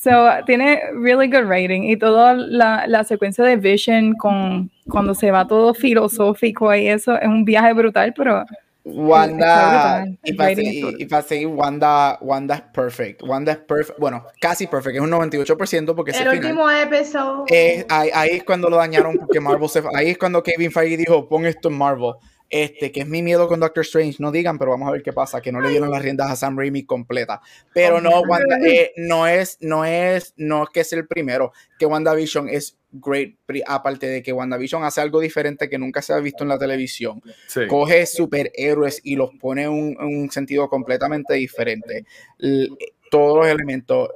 So, 0.00 0.28
tiene 0.46 0.80
really 0.92 1.26
good 1.26 1.48
rating 1.48 1.82
y 1.82 1.96
toda 1.96 2.32
la, 2.34 2.86
la 2.86 3.02
secuencia 3.02 3.42
de 3.42 3.56
Vision 3.56 4.14
con 4.14 4.70
cuando 4.88 5.12
se 5.12 5.32
va 5.32 5.48
todo 5.48 5.74
filosófico 5.74 6.72
y 6.72 6.86
eso 6.86 7.18
es 7.20 7.26
un 7.26 7.44
viaje 7.44 7.72
brutal, 7.72 8.14
pero 8.16 8.44
Wanda, 8.84 10.06
y 10.24 10.32
para, 10.34 10.50
es 10.52 10.56
seguir, 10.56 10.94
y 10.98 11.04
para 11.06 11.22
seguir, 11.22 11.48
Wanda, 11.48 12.16
Wanda 12.20 12.54
es 12.54 12.60
perfect. 12.60 13.22
Wanda 13.22 13.52
es 13.52 13.58
perfect. 13.58 13.98
Bueno, 13.98 14.24
casi 14.40 14.66
perfect, 14.68 14.96
es 14.96 15.02
un 15.02 15.10
98% 15.10 15.94
porque 15.94 16.12
El 16.12 16.16
final. 16.16 16.36
último 16.36 16.70
episodio. 16.70 17.44
Eh, 17.50 17.84
ahí, 17.88 18.10
ahí 18.14 18.30
es 18.36 18.44
cuando 18.44 18.70
lo 18.70 18.76
dañaron 18.76 19.16
porque 19.18 19.40
Marvel 19.40 19.68
se 19.68 19.82
ahí 19.94 20.10
es 20.10 20.18
cuando 20.18 20.42
Kevin 20.42 20.70
Feige 20.70 20.96
dijo 20.96 21.28
pon 21.28 21.44
esto 21.44 21.68
en 21.68 21.76
Marvel 21.76 22.14
este 22.50 22.90
que 22.92 23.00
es 23.00 23.06
mi 23.06 23.22
miedo 23.22 23.46
con 23.48 23.60
Doctor 23.60 23.82
Strange 23.82 24.16
no 24.20 24.30
digan 24.32 24.58
pero 24.58 24.70
vamos 24.70 24.88
a 24.88 24.92
ver 24.92 25.02
qué 25.02 25.12
pasa 25.12 25.40
que 25.40 25.52
no 25.52 25.60
le 25.60 25.68
dieron 25.68 25.90
las 25.90 26.02
riendas 26.02 26.30
a 26.30 26.36
Sam 26.36 26.56
Raimi 26.58 26.84
completa 26.84 27.40
pero 27.74 28.00
no 28.00 28.20
Wanda, 28.22 28.56
eh, 28.66 28.92
no 28.96 29.26
es 29.26 29.58
no 29.60 29.84
es 29.84 30.32
no 30.36 30.62
es 30.64 30.68
que 30.70 30.80
es 30.80 30.92
el 30.94 31.06
primero 31.06 31.52
que 31.78 31.84
WandaVision 31.86 32.48
es 32.48 32.78
great 32.90 33.34
aparte 33.66 34.06
de 34.06 34.22
que 34.22 34.32
WandaVision 34.32 34.82
hace 34.84 35.00
algo 35.02 35.20
diferente 35.20 35.68
que 35.68 35.78
nunca 35.78 36.00
se 36.00 36.14
ha 36.14 36.18
visto 36.20 36.42
en 36.42 36.48
la 36.48 36.58
televisión 36.58 37.20
Sí. 37.48 37.66
coge 37.68 38.06
superhéroes 38.06 39.00
y 39.04 39.16
los 39.16 39.30
pone 39.38 39.64
en 39.64 39.70
un, 39.70 39.96
en 40.00 40.22
un 40.22 40.30
sentido 40.30 40.68
completamente 40.70 41.34
diferente. 41.34 42.04
L- 42.38 42.70
todos 43.10 43.38
los 43.38 43.46
elementos. 43.46 44.08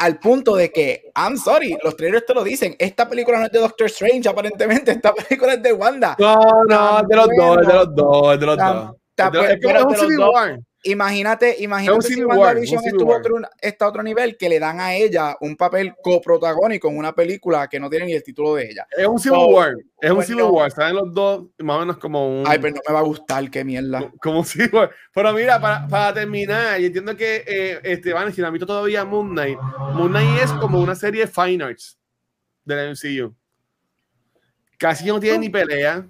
Al 0.00 0.18
punto 0.18 0.56
de 0.56 0.72
que, 0.72 1.12
I'm 1.14 1.36
sorry, 1.36 1.76
los 1.84 1.94
trailers 1.94 2.24
te 2.24 2.32
lo 2.32 2.42
dicen. 2.42 2.74
Esta 2.78 3.06
película 3.06 3.38
no 3.38 3.44
es 3.44 3.52
de 3.52 3.58
Doctor 3.58 3.86
Strange, 3.88 4.30
aparentemente. 4.30 4.92
Esta 4.92 5.12
película 5.12 5.52
es 5.52 5.62
de 5.62 5.74
Wanda. 5.74 6.16
No, 6.18 6.38
no, 6.66 7.00
es 7.00 7.06
de 7.06 7.16
los 7.16 7.28
dos, 7.36 7.58
es 7.60 7.66
de 7.66 7.74
los 7.74 7.94
dos, 7.94 8.32
es 8.32 8.40
de 8.40 8.46
los 8.46 8.56
dos. 8.56 8.94
Es 9.16 9.60
como 9.62 9.88
un 9.90 9.96
Civil 9.96 10.18
War. 10.20 10.58
Imagínate, 10.82 11.56
imagínate 11.62 12.02
si 12.02 12.24
WandaVision 12.24 12.82
estuvo 12.86 13.14
otro, 13.14 13.36
está 13.60 13.84
a 13.84 13.88
otro 13.88 14.02
nivel 14.02 14.38
que 14.38 14.48
le 14.48 14.58
dan 14.58 14.80
a 14.80 14.94
ella 14.94 15.36
un 15.40 15.54
papel 15.54 15.94
coprotagónico 16.02 16.88
en 16.88 16.96
una 16.96 17.14
película 17.14 17.68
que 17.68 17.78
no 17.78 17.90
tiene 17.90 18.06
ni 18.06 18.14
el 18.14 18.22
título 18.22 18.54
de 18.54 18.70
ella. 18.70 18.86
Es 18.96 19.06
un 19.06 19.18
Civil 19.18 19.52
War, 19.52 19.74
es 20.00 20.10
un 20.10 20.22
Civil 20.22 20.44
War, 20.44 20.70
saben 20.70 20.96
los 20.96 21.12
dos 21.12 21.48
más 21.58 21.76
o 21.76 21.80
menos 21.80 21.98
como 21.98 22.40
un... 22.40 22.46
Ay, 22.46 22.58
pero 22.58 22.76
no 22.76 22.80
me 22.86 22.94
va 22.94 23.00
a 23.00 23.02
gustar, 23.02 23.50
qué 23.50 23.62
mierda. 23.62 24.10
Como 24.22 24.38
un 24.38 24.44
Civil 24.46 24.70
War. 24.72 24.90
Pero 25.12 25.32
mira, 25.34 25.60
para, 25.60 25.86
para 25.86 26.14
terminar, 26.14 26.80
y 26.80 26.86
entiendo 26.86 27.14
que 27.14 27.44
eh, 27.46 27.80
Esteban, 27.82 28.32
si 28.32 28.40
no 28.40 28.50
visto 28.50 28.66
todavía 28.66 29.04
Moon 29.04 29.30
Knight, 29.30 29.58
Moon 29.92 30.10
Knight 30.10 30.44
es 30.44 30.52
como 30.52 30.80
una 30.80 30.94
serie 30.94 31.26
de 31.26 31.30
fine 31.30 31.62
arts 31.62 31.98
del 32.64 32.92
MCU. 32.92 33.34
Casi 34.78 35.04
no 35.04 35.20
tiene 35.20 35.40
ni 35.40 35.50
pelea 35.50 36.06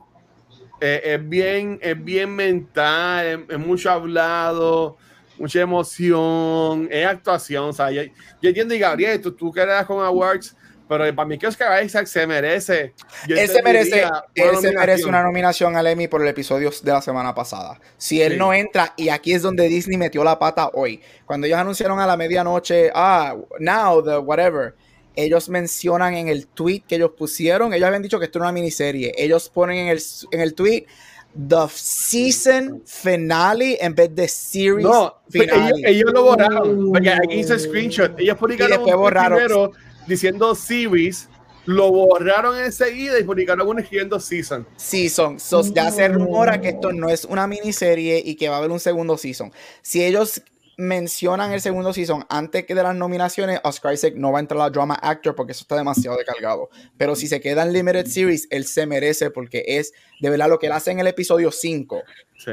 eh, 0.80 1.00
es, 1.04 1.28
bien, 1.28 1.78
es 1.82 2.02
bien 2.02 2.34
mental, 2.34 3.46
es, 3.48 3.58
mucho 3.58 3.90
hablado, 3.90 4.96
mucha 5.38 5.60
emoción, 5.60 6.88
es 6.90 7.06
actuación. 7.06 7.70
O 7.70 7.72
sea, 7.72 7.90
yo, 7.90 8.02
entiendo, 8.42 8.74
y 8.74 8.78
Gabriel, 8.78 9.20
tú, 9.20 9.32
tú 9.32 9.52
quedas 9.52 9.86
con 9.86 10.04
Awards, 10.04 10.56
pero 10.88 11.14
para 11.14 11.28
mí 11.28 11.38
que 11.38 11.46
Oscar 11.46 11.84
Isaac 11.84 12.06
se 12.06 12.26
merece. 12.26 12.94
Él 13.28 13.48
se 13.48 13.62
merece, 13.62 14.08
él 14.34 14.56
se 14.60 14.72
merece 14.72 15.04
una 15.04 15.22
nominación 15.22 15.76
al 15.76 15.86
Emmy 15.86 16.08
por 16.08 16.20
el 16.20 16.28
episodio 16.28 16.70
de 16.82 16.92
la 16.92 17.00
semana 17.00 17.32
pasada. 17.32 17.78
Si 17.96 18.20
él 18.20 18.36
no 18.36 18.52
entra, 18.52 18.92
y 18.96 19.08
aquí 19.08 19.32
es 19.32 19.42
donde 19.42 19.68
Disney 19.68 19.96
metió 19.96 20.24
la 20.24 20.38
pata 20.38 20.70
hoy. 20.72 21.00
Cuando 21.26 21.46
ellos 21.46 21.60
anunciaron 21.60 22.00
a 22.00 22.06
la 22.06 22.16
medianoche, 22.16 22.90
ah, 22.92 23.36
now, 23.60 24.02
the 24.02 24.18
whatever 24.18 24.74
ellos 25.16 25.48
mencionan 25.48 26.14
en 26.14 26.28
el 26.28 26.46
tweet 26.46 26.82
que 26.86 26.96
ellos 26.96 27.12
pusieron, 27.16 27.72
ellos 27.72 27.86
habían 27.86 28.02
dicho 28.02 28.18
que 28.18 28.26
esto 28.26 28.38
era 28.38 28.46
una 28.46 28.52
miniserie, 28.52 29.14
ellos 29.16 29.48
ponen 29.48 29.78
en 29.78 29.88
el, 29.88 30.02
en 30.30 30.40
el 30.40 30.54
tweet 30.54 30.86
the 31.34 31.68
season 31.72 32.82
finale 32.84 33.78
en 33.80 33.94
vez 33.94 34.14
de 34.14 34.26
series 34.28 34.84
no, 34.84 35.14
finale. 35.28 35.82
Ellos, 35.84 36.12
lo 36.12 36.24
borraron, 36.24 36.92
porque 36.92 37.10
aquí 37.10 37.34
hice 37.34 37.58
screenshot, 37.58 38.18
ellos 38.18 38.36
publicaron 38.36 38.80
un 38.80 39.10
primero 39.10 39.72
diciendo 40.06 40.54
series, 40.54 41.28
lo 41.66 41.90
borraron 41.90 42.58
enseguida 42.58 43.18
y 43.18 43.24
publicaron 43.24 43.68
uno 43.68 43.80
escribiendo 43.80 44.18
season. 44.18 44.66
Season. 44.76 45.38
So, 45.38 45.62
ya 45.72 45.90
se 45.90 46.08
rumora 46.08 46.60
que 46.60 46.70
esto 46.70 46.92
no 46.92 47.08
es 47.08 47.24
una 47.24 47.46
miniserie 47.46 48.20
y 48.24 48.34
que 48.34 48.48
va 48.48 48.56
a 48.56 48.58
haber 48.58 48.70
un 48.70 48.80
segundo 48.80 49.16
season. 49.16 49.52
Si 49.82 50.02
ellos 50.04 50.42
mencionan 50.80 51.52
el 51.52 51.60
segundo 51.60 51.92
season 51.92 52.24
antes 52.28 52.64
que 52.64 52.74
de 52.74 52.82
las 52.82 52.96
nominaciones, 52.96 53.60
Oscar 53.62 53.92
Isaac 53.92 54.14
no 54.16 54.32
va 54.32 54.38
a 54.38 54.40
entrar 54.40 54.60
a 54.62 54.70
drama 54.70 54.94
actor 54.94 55.34
porque 55.34 55.52
eso 55.52 55.62
está 55.62 55.76
demasiado 55.76 56.16
descargado. 56.16 56.70
Pero 56.96 57.14
si 57.14 57.28
se 57.28 57.40
queda 57.40 57.62
en 57.62 57.72
Limited 57.72 58.06
Series, 58.06 58.48
él 58.50 58.64
se 58.64 58.86
merece 58.86 59.30
porque 59.30 59.62
es 59.66 59.92
de 60.20 60.30
verdad 60.30 60.48
lo 60.48 60.58
que 60.58 60.66
él 60.66 60.72
hace 60.72 60.90
en 60.90 60.98
el 60.98 61.06
episodio 61.06 61.52
5. 61.52 62.02
Sí. 62.38 62.52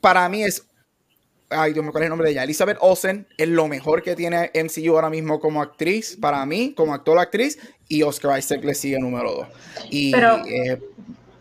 Para 0.00 0.28
mí 0.28 0.42
es. 0.42 0.66
Ay, 1.50 1.72
Dios 1.72 1.84
me 1.84 1.90
acuerdo 1.90 2.06
el 2.06 2.10
nombre 2.10 2.26
de 2.26 2.32
ella. 2.32 2.42
Elizabeth 2.42 2.78
Olsen 2.80 3.28
es 3.36 3.48
lo 3.48 3.68
mejor 3.68 4.02
que 4.02 4.16
tiene 4.16 4.50
MCU 4.54 4.94
ahora 4.94 5.10
mismo 5.10 5.38
como 5.38 5.62
actriz. 5.62 6.16
Para 6.20 6.44
mí, 6.44 6.74
como 6.76 6.92
actor 6.92 7.18
actriz. 7.18 7.58
Y 7.86 8.02
Oscar 8.02 8.38
Isaac 8.38 8.64
le 8.64 8.74
sigue 8.74 8.98
número 8.98 9.32
2. 9.32 9.48
Y. 9.90 10.14
Eh, 10.16 10.80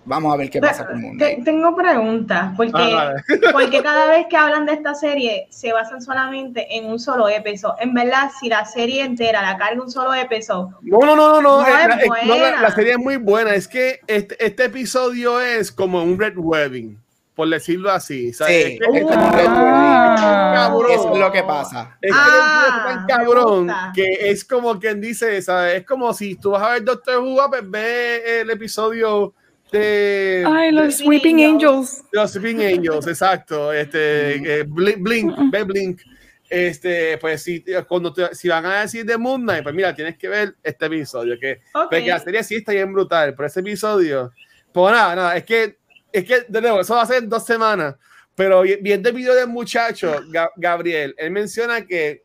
Vamos 0.06 0.34
a 0.34 0.38
ver 0.38 0.50
qué 0.50 0.60
pasa 0.60 0.86
con 0.86 1.02
Moon 1.02 1.18
Tengo 1.18 1.76
preguntas, 1.76 2.54
porque, 2.58 2.74
ah, 2.76 3.14
porque 3.52 3.82
cada 3.82 4.08
vez 4.08 4.28
que 4.30 4.36
hablan 4.36 4.66
de 4.66 4.74
esta 4.74 4.94
serie 4.94 5.48
se 5.50 5.72
basan 5.72 6.02
solamente 6.02 6.76
en 6.76 6.86
un 6.86 7.00
solo 7.00 7.30
episodio. 7.30 7.76
En 7.80 7.94
verdad, 7.94 8.30
si 8.40 8.50
la 8.50 8.66
serie 8.66 9.04
entera 9.04 9.42
la 9.42 9.58
carga 9.58 9.82
un 9.82 9.90
solo 9.90 10.14
episodio. 10.14 10.78
No, 10.82 11.00
no, 11.00 11.16
no, 11.16 11.42
no, 11.42 11.42
no. 11.42 11.68
Eh, 11.68 12.28
la, 12.28 12.62
la, 12.62 12.72
serie 12.72 12.94
es 12.94 13.00
muy 13.00 13.18
buena. 13.18 13.56
Es 13.56 13.68
que 13.68 14.02
este, 14.08 14.44
este 14.46 14.66
episodio 14.66 15.40
es 15.40 15.72
como 15.72 16.04
un 16.04 16.20
Red 16.20 16.38
Wedding 16.38 17.04
por 17.36 17.50
decirlo 17.50 17.92
así. 17.92 18.34
¿sabes? 18.34 18.66
Sí, 18.66 18.80
es, 18.94 19.06
cabrón. 19.06 20.92
es 20.92 21.20
lo 21.20 21.32
que 21.32 21.44
pasa. 21.44 21.98
Es, 22.02 22.12
ah, 22.14 22.84
tan 22.88 23.06
cabrón 23.08 23.72
que 23.94 24.30
es 24.30 24.46
como 24.46 24.80
quien 24.80 25.02
dice, 25.02 25.42
¿sabes? 25.42 25.82
Es 25.82 25.86
como 25.86 26.14
si 26.14 26.36
tú 26.36 26.52
vas 26.52 26.64
a 26.64 26.70
ver 26.74 26.84
Doctor 26.84 27.20
Who, 27.20 27.50
pues 27.50 27.70
ve 27.70 28.42
el 28.42 28.50
episodio 28.50 29.34
este, 29.74 30.44
Ay, 30.46 30.72
los 30.72 30.98
Sweeping 30.98 31.44
Angels. 31.44 32.04
Los 32.12 32.32
Sweeping 32.32 32.62
Angels, 32.62 33.08
exacto. 33.08 33.74
Este, 33.74 34.60
eh, 34.60 34.64
Blink, 34.68 35.00
Blink, 35.00 35.66
Blink. 35.66 36.02
Este, 36.48 37.18
pues 37.18 37.42
si, 37.42 37.66
cuando 37.88 38.14
si 38.34 38.48
van 38.48 38.66
a 38.68 38.82
decir 38.82 39.04
de 39.04 39.18
Moon 39.18 39.42
Knight, 39.42 39.64
pues 39.64 39.74
mira, 39.74 39.96
tienes 39.96 40.16
que 40.18 40.30
ver 40.30 40.56
este 40.62 40.86
episodio, 40.86 41.40
que, 41.40 41.62
porque 41.74 42.06
la 42.06 42.20
serie 42.20 42.44
sí 42.44 42.56
está 42.58 42.74
bien 42.74 42.94
brutal, 42.94 43.34
pero 43.34 43.48
ese 43.48 43.62
episodio, 43.62 44.32
pues 44.72 44.94
nada, 44.94 45.16
nada, 45.16 45.38
es 45.38 45.46
que, 45.46 45.80
es 46.12 46.24
que, 46.24 46.42
de 46.48 46.62
nuevo, 46.62 46.82
eso 46.82 46.94
va 46.94 47.02
a 47.02 47.08
ser 47.08 47.28
dos 47.28 47.44
semanas, 47.44 47.96
pero 48.36 48.62
viendo 48.62 49.10
el 49.10 49.16
video 49.16 49.34
del 49.34 49.48
muchacho, 49.48 50.22
Gabriel, 50.56 51.16
él 51.18 51.32
menciona 51.32 51.84
que, 51.84 52.22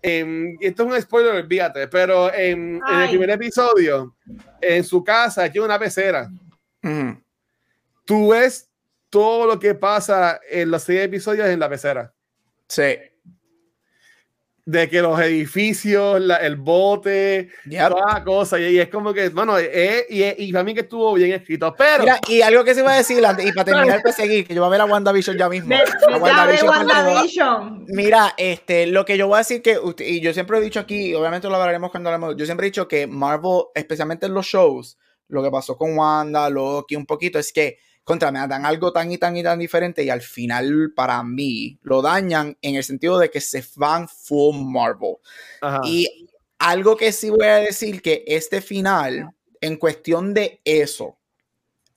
esto 0.00 0.82
es 0.84 0.88
un 0.88 1.02
spoiler, 1.02 1.34
olvídate, 1.34 1.88
pero 1.88 2.32
en, 2.32 2.80
en, 2.88 3.00
el 3.00 3.08
primer 3.08 3.30
episodio, 3.30 4.14
en 4.60 4.84
su 4.84 5.02
casa, 5.02 5.50
tiene 5.50 5.64
una 5.64 5.78
pecera. 5.78 6.30
Tú 8.04 8.28
ves 8.30 8.70
todo 9.10 9.46
lo 9.46 9.58
que 9.58 9.74
pasa 9.74 10.40
en 10.48 10.70
los 10.70 10.84
seis 10.84 11.00
episodios 11.00 11.48
en 11.48 11.60
la 11.60 11.68
pecera. 11.68 12.14
Sí. 12.68 12.96
De 14.64 14.88
que 14.88 15.02
los 15.02 15.18
edificios, 15.20 16.22
el 16.40 16.56
bote, 16.56 17.50
toda 17.68 18.14
la 18.14 18.24
cosa. 18.24 18.60
Y, 18.60 18.78
es 18.78 18.88
como 18.88 19.12
que, 19.12 19.30
bueno, 19.30 19.58
eh, 19.58 20.06
y, 20.08 20.44
y, 20.44 20.52
para 20.52 20.62
mí 20.62 20.74
que 20.74 20.82
estuvo 20.82 21.12
bien 21.14 21.32
escrito. 21.32 21.74
Pero. 21.76 22.04
Mira, 22.04 22.20
y 22.28 22.42
algo 22.42 22.62
que 22.62 22.74
se 22.74 22.80
iba 22.80 22.92
a 22.92 22.98
decir, 22.98 23.18
y 23.18 23.52
para 23.52 23.64
terminar 23.64 24.00
de 24.00 24.12
seguir, 24.12 24.46
que 24.46 24.54
yo 24.54 24.60
voy 24.60 24.68
a 24.68 24.70
ver 24.70 24.80
a 24.82 24.84
WandaVision 24.84 25.36
ya 25.36 25.48
mismo. 25.48 25.74
WandaVision 26.20 27.86
Mira, 27.88 28.34
este, 28.36 28.86
lo 28.86 29.04
que 29.04 29.18
yo 29.18 29.26
voy 29.26 29.36
a 29.36 29.38
decir 29.38 29.60
que, 29.60 29.76
y 29.98 30.20
yo 30.20 30.32
siempre 30.32 30.58
he 30.58 30.60
dicho 30.60 30.78
aquí, 30.78 31.14
obviamente 31.14 31.48
lo 31.48 31.56
hablaremos 31.56 31.90
cuando 31.90 32.10
hablemos, 32.10 32.36
yo 32.36 32.44
siempre 32.44 32.66
he 32.66 32.70
dicho 32.70 32.86
que 32.86 33.08
Marvel, 33.08 33.62
especialmente 33.74 34.26
en 34.26 34.34
los 34.34 34.46
shows, 34.46 34.98
lo 35.30 35.42
que 35.42 35.50
pasó 35.50 35.76
con 35.76 35.96
Wanda, 35.96 36.50
Loki, 36.50 36.96
un 36.96 37.06
poquito, 37.06 37.38
es 37.38 37.52
que 37.52 37.78
contra 38.04 38.32
me 38.32 38.46
dan 38.46 38.66
algo 38.66 38.92
tan 38.92 39.12
y 39.12 39.18
tan 39.18 39.36
y 39.36 39.42
tan 39.42 39.58
diferente 39.58 40.02
y 40.02 40.10
al 40.10 40.22
final 40.22 40.92
para 40.96 41.22
mí 41.22 41.78
lo 41.82 42.02
dañan 42.02 42.56
en 42.60 42.74
el 42.74 42.84
sentido 42.84 43.18
de 43.18 43.30
que 43.30 43.40
se 43.40 43.64
van 43.76 44.08
full 44.08 44.56
Marvel. 44.56 45.16
Y 45.84 46.28
algo 46.58 46.96
que 46.96 47.12
sí 47.12 47.30
voy 47.30 47.46
a 47.46 47.56
decir 47.56 48.02
que 48.02 48.24
este 48.26 48.60
final, 48.60 49.30
en 49.60 49.76
cuestión 49.76 50.34
de 50.34 50.60
eso, 50.64 51.18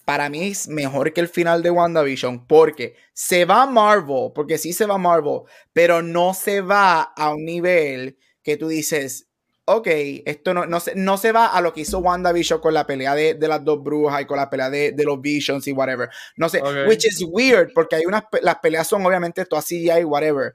para 0.05 0.29
mí 0.29 0.49
es 0.49 0.67
mejor 0.67 1.13
que 1.13 1.21
el 1.21 1.29
final 1.29 1.63
de 1.63 1.71
WandaVision 1.71 2.45
porque 2.45 2.95
se 3.13 3.45
va 3.45 3.65
Marvel, 3.65 4.31
porque 4.35 4.57
sí 4.57 4.73
se 4.73 4.85
va 4.85 4.97
Marvel, 4.97 5.41
pero 5.71 6.01
no 6.01 6.33
se 6.33 6.61
va 6.61 7.01
a 7.01 7.33
un 7.33 7.45
nivel 7.45 8.17
que 8.43 8.57
tú 8.57 8.67
dices, 8.67 9.29
ok, 9.65 9.87
esto 10.25 10.53
no, 10.53 10.65
no, 10.65 10.79
se, 10.79 10.95
no 10.95 11.17
se 11.17 11.31
va 11.31 11.47
a 11.47 11.61
lo 11.61 11.73
que 11.73 11.81
hizo 11.81 11.99
WandaVision 11.99 12.59
con 12.59 12.73
la 12.73 12.85
pelea 12.85 13.15
de, 13.15 13.35
de 13.35 13.47
las 13.47 13.63
dos 13.63 13.81
brujas 13.81 14.21
y 14.21 14.25
con 14.25 14.37
la 14.37 14.49
pelea 14.49 14.69
de, 14.69 14.91
de, 14.91 15.03
los 15.03 15.21
Visions 15.21 15.67
y 15.67 15.71
whatever. 15.71 16.09
No 16.35 16.49
sé, 16.49 16.61
which 16.87 17.05
is 17.05 17.23
weird, 17.27 17.71
porque 17.73 17.95
hay 17.95 18.05
unas, 18.05 18.23
las 18.41 18.57
peleas 18.57 18.87
son 18.87 19.05
obviamente 19.05 19.45
todas 19.45 19.71
y 19.71 19.87
whatever, 20.03 20.53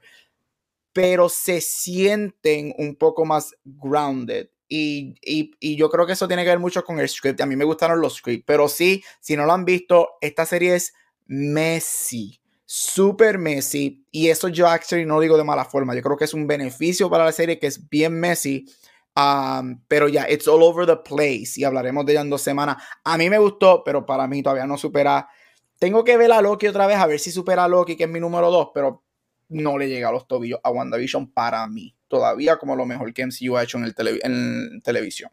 pero 0.93 1.29
se 1.29 1.61
sienten 1.61 2.73
un 2.77 2.95
poco 2.95 3.25
más 3.25 3.55
grounded. 3.63 4.49
Y, 4.71 5.15
y, 5.23 5.51
y, 5.59 5.75
yo 5.75 5.89
creo 5.89 6.05
que 6.05 6.13
eso 6.13 6.27
tiene 6.27 6.43
que 6.43 6.49
ver 6.49 6.59
mucho 6.59 6.83
con 6.83 6.99
el 6.99 7.09
script. 7.09 7.41
A 7.41 7.47
mí 7.47 7.55
me 7.55 7.65
gustaron 7.65 7.99
los 7.99 8.17
scripts, 8.17 8.43
pero 8.45 8.67
sí, 8.67 9.03
si 9.19 9.35
no 9.35 9.45
lo 9.45 9.53
han 9.53 9.65
visto, 9.65 10.09
esta 10.21 10.45
serie 10.45 10.75
es 10.75 10.93
messy 11.25 12.39
super 12.71 13.39
messy 13.39 14.05
y 14.11 14.29
eso 14.29 14.47
yo 14.47 14.67
actually 14.67 15.03
no 15.03 15.19
digo 15.19 15.37
de 15.37 15.43
mala 15.43 15.65
forma 15.65 15.95
yo 15.95 16.03
creo 16.03 16.15
que 16.15 16.25
es 16.25 16.35
un 16.35 16.45
beneficio 16.45 17.09
para 17.09 17.25
la 17.25 17.31
serie 17.31 17.57
que 17.57 17.65
es 17.65 17.89
bien 17.89 18.13
messy 18.13 18.67
Um, 19.19 19.81
pero 19.87 20.07
ya, 20.07 20.25
it's 20.29 20.47
all 20.47 20.63
over 20.63 20.85
the 20.85 20.95
place 20.95 21.57
y 21.57 21.65
hablaremos 21.65 22.05
de 22.05 22.13
ella 22.13 22.21
en 22.21 22.29
dos 22.29 22.41
semanas. 22.41 22.77
A 23.03 23.17
mí 23.17 23.29
me 23.29 23.37
gustó, 23.37 23.83
pero 23.83 24.05
para 24.05 24.27
mí 24.27 24.41
todavía 24.41 24.65
no 24.65 24.77
supera. 24.77 25.27
Tengo 25.77 26.05
que 26.05 26.15
ver 26.15 26.31
a 26.31 26.41
Loki 26.41 26.67
otra 26.67 26.87
vez 26.87 26.97
a 26.97 27.05
ver 27.05 27.19
si 27.19 27.31
supera 27.31 27.65
a 27.65 27.67
Loki, 27.67 27.97
que 27.97 28.05
es 28.05 28.09
mi 28.09 28.19
número 28.19 28.49
dos, 28.49 28.69
pero 28.73 29.03
no 29.49 29.77
le 29.77 29.89
llega 29.89 30.09
a 30.09 30.11
los 30.11 30.25
tobillos 30.25 30.59
a 30.63 30.71
WandaVision 30.71 31.31
para 31.31 31.67
mí. 31.67 31.93
Todavía 32.07 32.57
como 32.57 32.75
lo 32.75 32.85
mejor 32.85 33.13
que 33.13 33.25
MCU 33.25 33.57
ha 33.57 33.63
hecho 33.63 33.77
en, 33.77 33.85
el 33.85 34.19
en 34.23 34.81
televisión. 34.81 35.31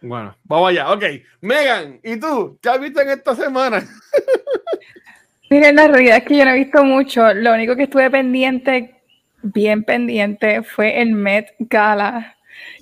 Bueno, 0.00 0.36
vamos 0.42 0.70
allá. 0.70 0.92
Ok, 0.92 1.04
Megan, 1.40 2.00
¿y 2.02 2.16
tú? 2.16 2.58
¿Qué 2.60 2.68
has 2.68 2.80
visto 2.80 3.00
en 3.00 3.10
esta 3.10 3.36
semana? 3.36 3.86
Miren, 5.50 5.76
la 5.76 5.86
realidad 5.86 6.18
es 6.18 6.24
que 6.24 6.36
yo 6.36 6.44
no 6.44 6.50
he 6.50 6.58
visto 6.58 6.84
mucho. 6.84 7.32
Lo 7.32 7.54
único 7.54 7.76
que 7.76 7.84
estuve 7.84 8.10
pendiente 8.10 9.03
bien 9.44 9.84
pendiente 9.84 10.62
fue 10.62 11.00
el 11.00 11.12
Met 11.12 11.54
Gala, 11.58 12.36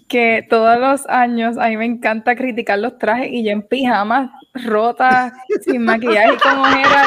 que 0.09 0.47
todos 0.49 0.79
los 0.79 1.07
años 1.09 1.59
a 1.59 1.69
mí 1.69 1.77
me 1.77 1.85
encanta 1.85 2.37
criticar 2.37 2.79
los 2.79 2.99
trajes 2.99 3.29
y 3.31 3.45
yo 3.45 3.51
en 3.51 3.63
pijamas 3.63 4.31
rotas, 4.55 5.33
sin 5.63 5.83
maquillaje 5.85 6.37
como 6.43 6.67
era. 6.67 7.05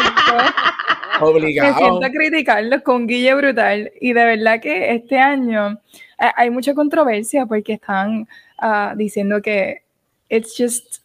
Obligado. 1.22 1.74
Me 1.74 1.78
siento 1.78 2.06
a 2.06 2.10
criticarlos 2.10 2.82
con 2.82 3.08
Guille 3.08 3.34
Brutal 3.36 3.92
y 4.02 4.14
de 4.14 4.26
verdad 4.26 4.60
que 4.60 4.94
este 4.94 5.18
año 5.18 5.80
eh, 6.20 6.32
hay 6.36 6.50
mucha 6.50 6.74
controversia 6.74 7.46
porque 7.46 7.74
están 7.74 8.28
ah, 8.60 8.94
diciendo 8.98 9.42
que 9.42 9.84
it's 10.30 10.56
just 10.58 11.02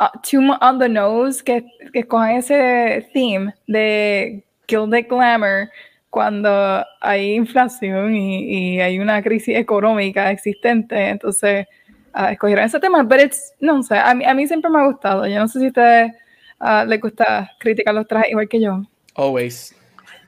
uh, 0.00 0.08
too 0.22 0.40
on 0.60 0.78
the 0.78 0.88
nose 0.88 1.42
que, 1.42 1.64
que 1.92 2.06
ese 2.36 3.08
theme 3.12 3.54
de 3.68 4.42
the 4.66 5.02
glamour 5.02 5.70
cuando 6.14 6.86
hay 7.00 7.34
inflación 7.34 8.14
y, 8.14 8.76
y 8.76 8.80
hay 8.80 9.00
una 9.00 9.20
crisis 9.20 9.56
económica 9.56 10.30
existente. 10.30 11.08
Entonces, 11.08 11.66
uh, 12.14 12.26
escogieron 12.26 12.66
ese 12.66 12.78
tema, 12.78 13.04
pero 13.08 13.28
no 13.58 13.82
sé, 13.82 13.98
a 13.98 14.14
mí, 14.14 14.24
a 14.24 14.32
mí 14.32 14.46
siempre 14.46 14.70
me 14.70 14.78
ha 14.78 14.86
gustado. 14.86 15.26
Yo 15.26 15.40
no 15.40 15.48
sé 15.48 15.58
si 15.58 15.64
a 15.64 15.68
ustedes 15.70 16.12
uh, 16.60 16.86
les 16.86 17.00
gusta 17.00 17.50
criticar 17.58 17.96
los 17.96 18.06
trajes 18.06 18.30
igual 18.30 18.48
que 18.48 18.60
yo. 18.60 18.82
Always. 19.16 19.74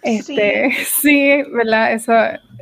Este, 0.02 0.72
sí. 0.72 0.84
sí, 1.00 1.42
¿verdad? 1.52 1.92
Eso, 1.92 2.12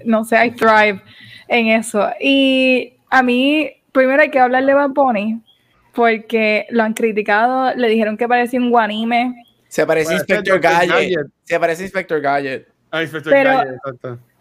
no 0.04 0.22
sé, 0.26 0.44
I 0.44 0.50
thrive 0.50 1.00
en 1.48 1.68
eso. 1.68 2.06
Y 2.20 2.92
a 3.08 3.22
mí, 3.22 3.72
primero 3.90 4.20
hay 4.20 4.30
que 4.30 4.38
hablar 4.38 4.66
de 4.66 4.74
Bad 4.74 4.90
Bunny, 4.90 5.40
porque 5.94 6.66
lo 6.68 6.82
han 6.82 6.92
criticado, 6.92 7.74
le 7.74 7.88
dijeron 7.88 8.18
que 8.18 8.28
parecía 8.28 8.60
un 8.60 8.68
guanime. 8.68 9.46
Se 9.68 9.87
parece 9.87 10.12
Inspector 10.12 10.60
Gadget. 10.60 10.90
Gadget. 10.90 11.26
Se 11.44 11.58
parece 11.58 11.84
Inspector 11.84 12.20
Gadget. 12.20 12.73
Ah, 12.94 13.02
Inspector 13.02 13.33
Pero. 13.33 13.61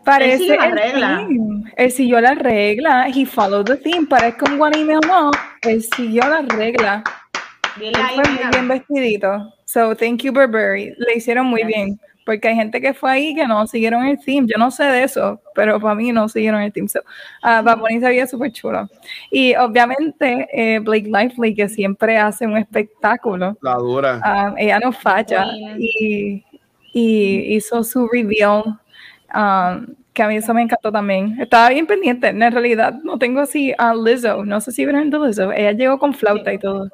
Parece 0.05 0.33
él 0.33 0.39
siguió 0.39 0.57
la 0.57 0.69
regla. 0.69 1.27
Él 1.75 1.91
siguió 1.91 2.21
la 2.21 2.35
regla. 2.35 3.07
He 3.07 3.25
followed 3.25 3.65
the 3.65 3.77
theme. 3.77 4.05
Parezca 4.05 4.45
un 4.45 4.59
guanime 4.59 4.97
o 4.97 4.99
no, 4.99 5.31
él 5.63 5.81
siguió 5.81 6.21
la 6.27 6.41
regla. 6.41 7.03
Bien, 7.77 7.93
él 7.95 8.05
fue 8.13 8.31
muy 8.31 8.51
bien 8.51 8.67
vestidito. 8.67 9.53
So, 9.65 9.95
thank 9.95 10.21
you, 10.21 10.31
Burberry. 10.31 10.93
Le 10.99 11.15
hicieron 11.15 11.47
muy 11.47 11.63
bien. 11.63 11.99
Porque 12.25 12.49
hay 12.49 12.55
gente 12.55 12.79
que 12.79 12.93
fue 12.93 13.11
ahí 13.11 13.35
que 13.35 13.47
no 13.47 13.65
siguieron 13.65 14.05
el 14.05 14.19
theme. 14.19 14.47
Yo 14.47 14.57
no 14.59 14.69
sé 14.69 14.83
de 14.83 15.03
eso, 15.03 15.41
pero 15.55 15.79
para 15.79 15.95
mí 15.95 16.11
no 16.11 16.29
siguieron 16.29 16.61
el 16.61 16.71
theme. 16.71 16.87
So, 16.87 16.99
uh, 16.99 17.63
Bad 17.63 17.79
Bunny 17.79 17.99
se 17.99 18.07
veía 18.07 18.27
súper 18.27 18.51
chulo. 18.51 18.87
Y 19.31 19.55
obviamente 19.55 20.47
eh, 20.53 20.79
Blake 20.79 21.07
Lively, 21.07 21.55
que 21.55 21.67
siempre 21.67 22.17
hace 22.17 22.45
un 22.45 22.57
espectáculo. 22.57 23.57
La 23.61 23.75
dura. 23.75 24.19
Uh, 24.19 24.55
ella 24.57 24.79
no 24.79 24.91
falla. 24.91 25.47
Y, 25.77 26.43
y 26.93 27.55
hizo 27.55 27.83
su 27.83 28.07
reveal 28.07 28.79
Um, 29.33 29.95
que 30.13 30.21
a 30.21 30.27
mí 30.27 30.35
eso 30.35 30.53
me 30.53 30.61
encantó 30.61 30.91
también. 30.91 31.39
Estaba 31.41 31.69
bien 31.69 31.87
pendiente. 31.87 32.27
En 32.27 32.39
realidad 32.39 32.93
no 33.03 33.17
tengo 33.17 33.41
así 33.41 33.73
a 33.77 33.95
Lizzo. 33.95 34.45
No 34.45 34.61
sé 34.61 34.71
si 34.71 34.85
vieron 34.85 35.09
de 35.09 35.17
Lizzo. 35.17 35.51
Ella 35.51 35.71
llegó 35.71 35.97
con 35.97 36.13
flauta 36.13 36.53
y 36.53 36.59
todo. 36.59 36.89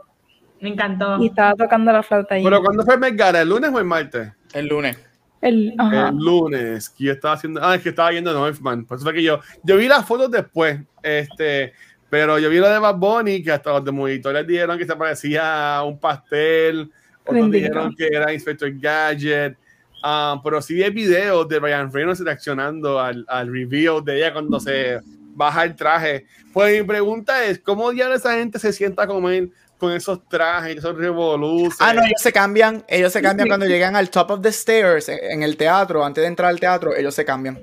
Me 0.62 0.70
encantó. 0.70 1.22
Y 1.22 1.28
estaba 1.28 1.54
tocando 1.54 1.92
la 1.92 2.02
flauta 2.02 2.36
ahí. 2.36 2.44
¿Pero 2.44 2.62
cuándo 2.62 2.84
fue 2.84 2.96
el 2.96 3.36
¿El 3.36 3.50
lunes 3.50 3.72
o 3.74 3.80
el 3.80 3.86
martes? 3.86 4.32
El 4.54 4.68
lunes. 4.68 4.98
El, 5.42 5.74
el, 5.78 6.16
lunes, 6.16 6.90
que 6.90 7.06
yo 7.06 7.14
estaba 7.14 7.36
haciendo, 7.36 7.62
ah, 7.64 7.76
es 7.76 7.82
que 7.82 7.90
estaba 7.90 8.10
viendo 8.10 8.34
Northman, 8.34 8.84
por 8.84 8.98
eso 8.98 9.06
fue 9.06 9.14
que 9.14 9.24
yo, 9.24 9.40
yo 9.64 9.78
vi 9.78 9.88
las 9.88 10.06
fotos 10.06 10.30
después, 10.30 10.82
este, 11.02 11.72
pero 12.10 12.38
yo 12.40 12.50
vi 12.50 12.58
lo 12.58 12.68
de 12.68 12.78
Bad 12.78 12.98
Bunny, 12.98 13.42
que 13.42 13.54
hasta 13.54 13.72
los 13.72 13.86
de 13.86 13.94
monitores 13.94 14.46
dijeron 14.46 14.78
que 14.78 14.86
se 14.86 14.98
parecía 14.98 15.78
a 15.78 15.86
un 15.86 15.98
pastel, 15.98 16.92
otros 17.26 17.52
dijeron 17.52 17.96
que 17.96 18.08
era 18.08 18.34
Inspector 18.34 18.70
Gadget, 18.78 19.56
Ah, 20.02 20.40
pero 20.44 20.62
sí 20.62 20.82
hay 20.82 20.92
videos 20.92 21.48
de 21.48 21.60
Ryan 21.60 21.92
Reynolds 21.92 22.20
reaccionando 22.22 23.00
al, 23.00 23.26
al 23.28 23.52
review 23.52 24.02
de 24.02 24.18
ella 24.18 24.34
cuando 24.34 24.60
se 24.60 25.00
baja 25.36 25.64
el 25.64 25.76
traje. 25.76 26.26
Pues 26.54 26.82
mi 26.82 26.88
pregunta 26.88 27.46
es, 27.46 27.60
¿cómo 27.60 27.92
ya 27.92 28.14
esa 28.14 28.34
gente 28.34 28.60
se 28.60 28.74
sienta 28.74 29.08
con 29.08 29.26
él 29.32 29.52
con 29.78 29.94
esos 29.94 30.28
trajes, 30.28 30.78
esos 30.78 30.96
revoluciones? 30.98 31.78
Ah, 31.80 31.94
no, 31.94 32.04
ellos 32.04 32.22
se 32.22 32.34
cambian, 32.34 32.84
ellos 32.88 33.14
se 33.14 33.22
cambian 33.22 33.48
cuando 33.50 33.66
llegan 33.66 33.96
al 33.96 34.10
top 34.10 34.32
of 34.32 34.42
the 34.42 34.52
stairs 34.52 35.10
en 35.10 35.42
el 35.42 35.56
teatro, 35.56 36.04
antes 36.04 36.22
de 36.22 36.28
entrar 36.28 36.50
al 36.50 36.60
teatro, 36.60 36.96
ellos 36.96 37.16
se 37.16 37.24
cambian. 37.24 37.60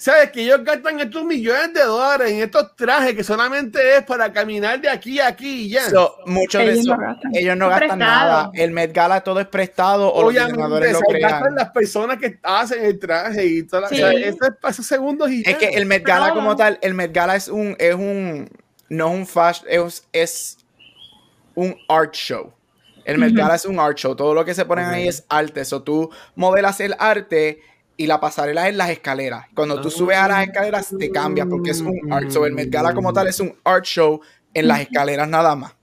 ¿Sabes 0.00 0.30
que 0.30 0.40
ellos 0.40 0.64
gastan 0.64 0.98
estos 0.98 1.22
millones 1.24 1.74
de 1.74 1.82
dólares 1.82 2.32
en 2.32 2.40
estos 2.40 2.74
trajes 2.74 3.14
que 3.14 3.22
solamente 3.22 3.98
es 3.98 4.02
para 4.02 4.32
caminar 4.32 4.80
de 4.80 4.88
aquí 4.88 5.20
a 5.20 5.26
aquí 5.26 5.66
y 5.66 5.68
ya? 5.68 5.82
muchos 6.24 6.64
de 6.64 6.72
esos, 6.72 6.96
ellos 7.34 7.54
no 7.54 7.68
gastan 7.68 7.98
nada. 7.98 8.50
El 8.54 8.70
Met 8.70 8.94
Gala 8.94 9.20
todo 9.20 9.40
es 9.40 9.46
prestado 9.46 10.08
o 10.08 10.26
Obviamente, 10.26 10.56
los 10.56 11.02
lo 11.02 11.20
gastan 11.20 11.54
las 11.54 11.68
personas 11.72 12.16
que 12.16 12.38
hacen 12.42 12.82
el 12.82 12.98
traje 12.98 13.44
y 13.44 13.62
todo. 13.64 13.88
Sí. 13.88 14.00
esos 14.00 14.86
segundos 14.86 15.30
y 15.30 15.42
Es 15.44 15.58
que 15.58 15.68
el 15.68 15.84
Met 15.84 16.02
Gala 16.02 16.32
como 16.32 16.56
tal, 16.56 16.78
el 16.80 16.94
Met 16.94 17.12
Gala 17.12 17.36
es 17.36 17.48
un, 17.48 17.76
es 17.78 17.94
un, 17.94 18.48
no 18.88 19.08
es 19.08 19.14
un 19.14 19.26
fashion, 19.26 19.66
es, 19.68 20.08
es 20.14 20.58
un 21.54 21.76
art 21.90 22.14
show. 22.14 22.50
El 23.04 23.18
Met 23.18 23.34
Gala 23.34 23.54
es 23.54 23.66
un 23.66 23.78
art 23.78 23.98
show. 23.98 24.16
Todo 24.16 24.32
lo 24.32 24.46
que 24.46 24.54
se 24.54 24.64
ponen 24.64 24.86
ahí 24.86 25.08
es 25.08 25.26
arte. 25.28 25.60
Eso 25.60 25.82
tú 25.82 26.10
modelas 26.36 26.80
el 26.80 26.94
arte 26.98 27.60
y 28.00 28.06
la 28.06 28.18
pasarela 28.18 28.66
es 28.66 28.74
las 28.74 28.88
escaleras. 28.88 29.44
Cuando 29.54 29.78
tú 29.78 29.90
subes 29.90 30.16
a 30.16 30.26
las 30.26 30.46
escaleras 30.46 30.94
te 30.98 31.10
cambia 31.10 31.44
porque 31.44 31.72
es 31.72 31.82
un 31.82 32.10
art 32.10 32.30
show. 32.30 32.46
El 32.46 32.54
Met 32.54 32.70
Gala 32.70 32.94
como 32.94 33.12
tal 33.12 33.28
es 33.28 33.38
un 33.40 33.54
art 33.62 33.84
show 33.84 34.22
en 34.54 34.68
las 34.68 34.80
escaleras 34.80 35.28
nada 35.28 35.54
más. 35.54 35.76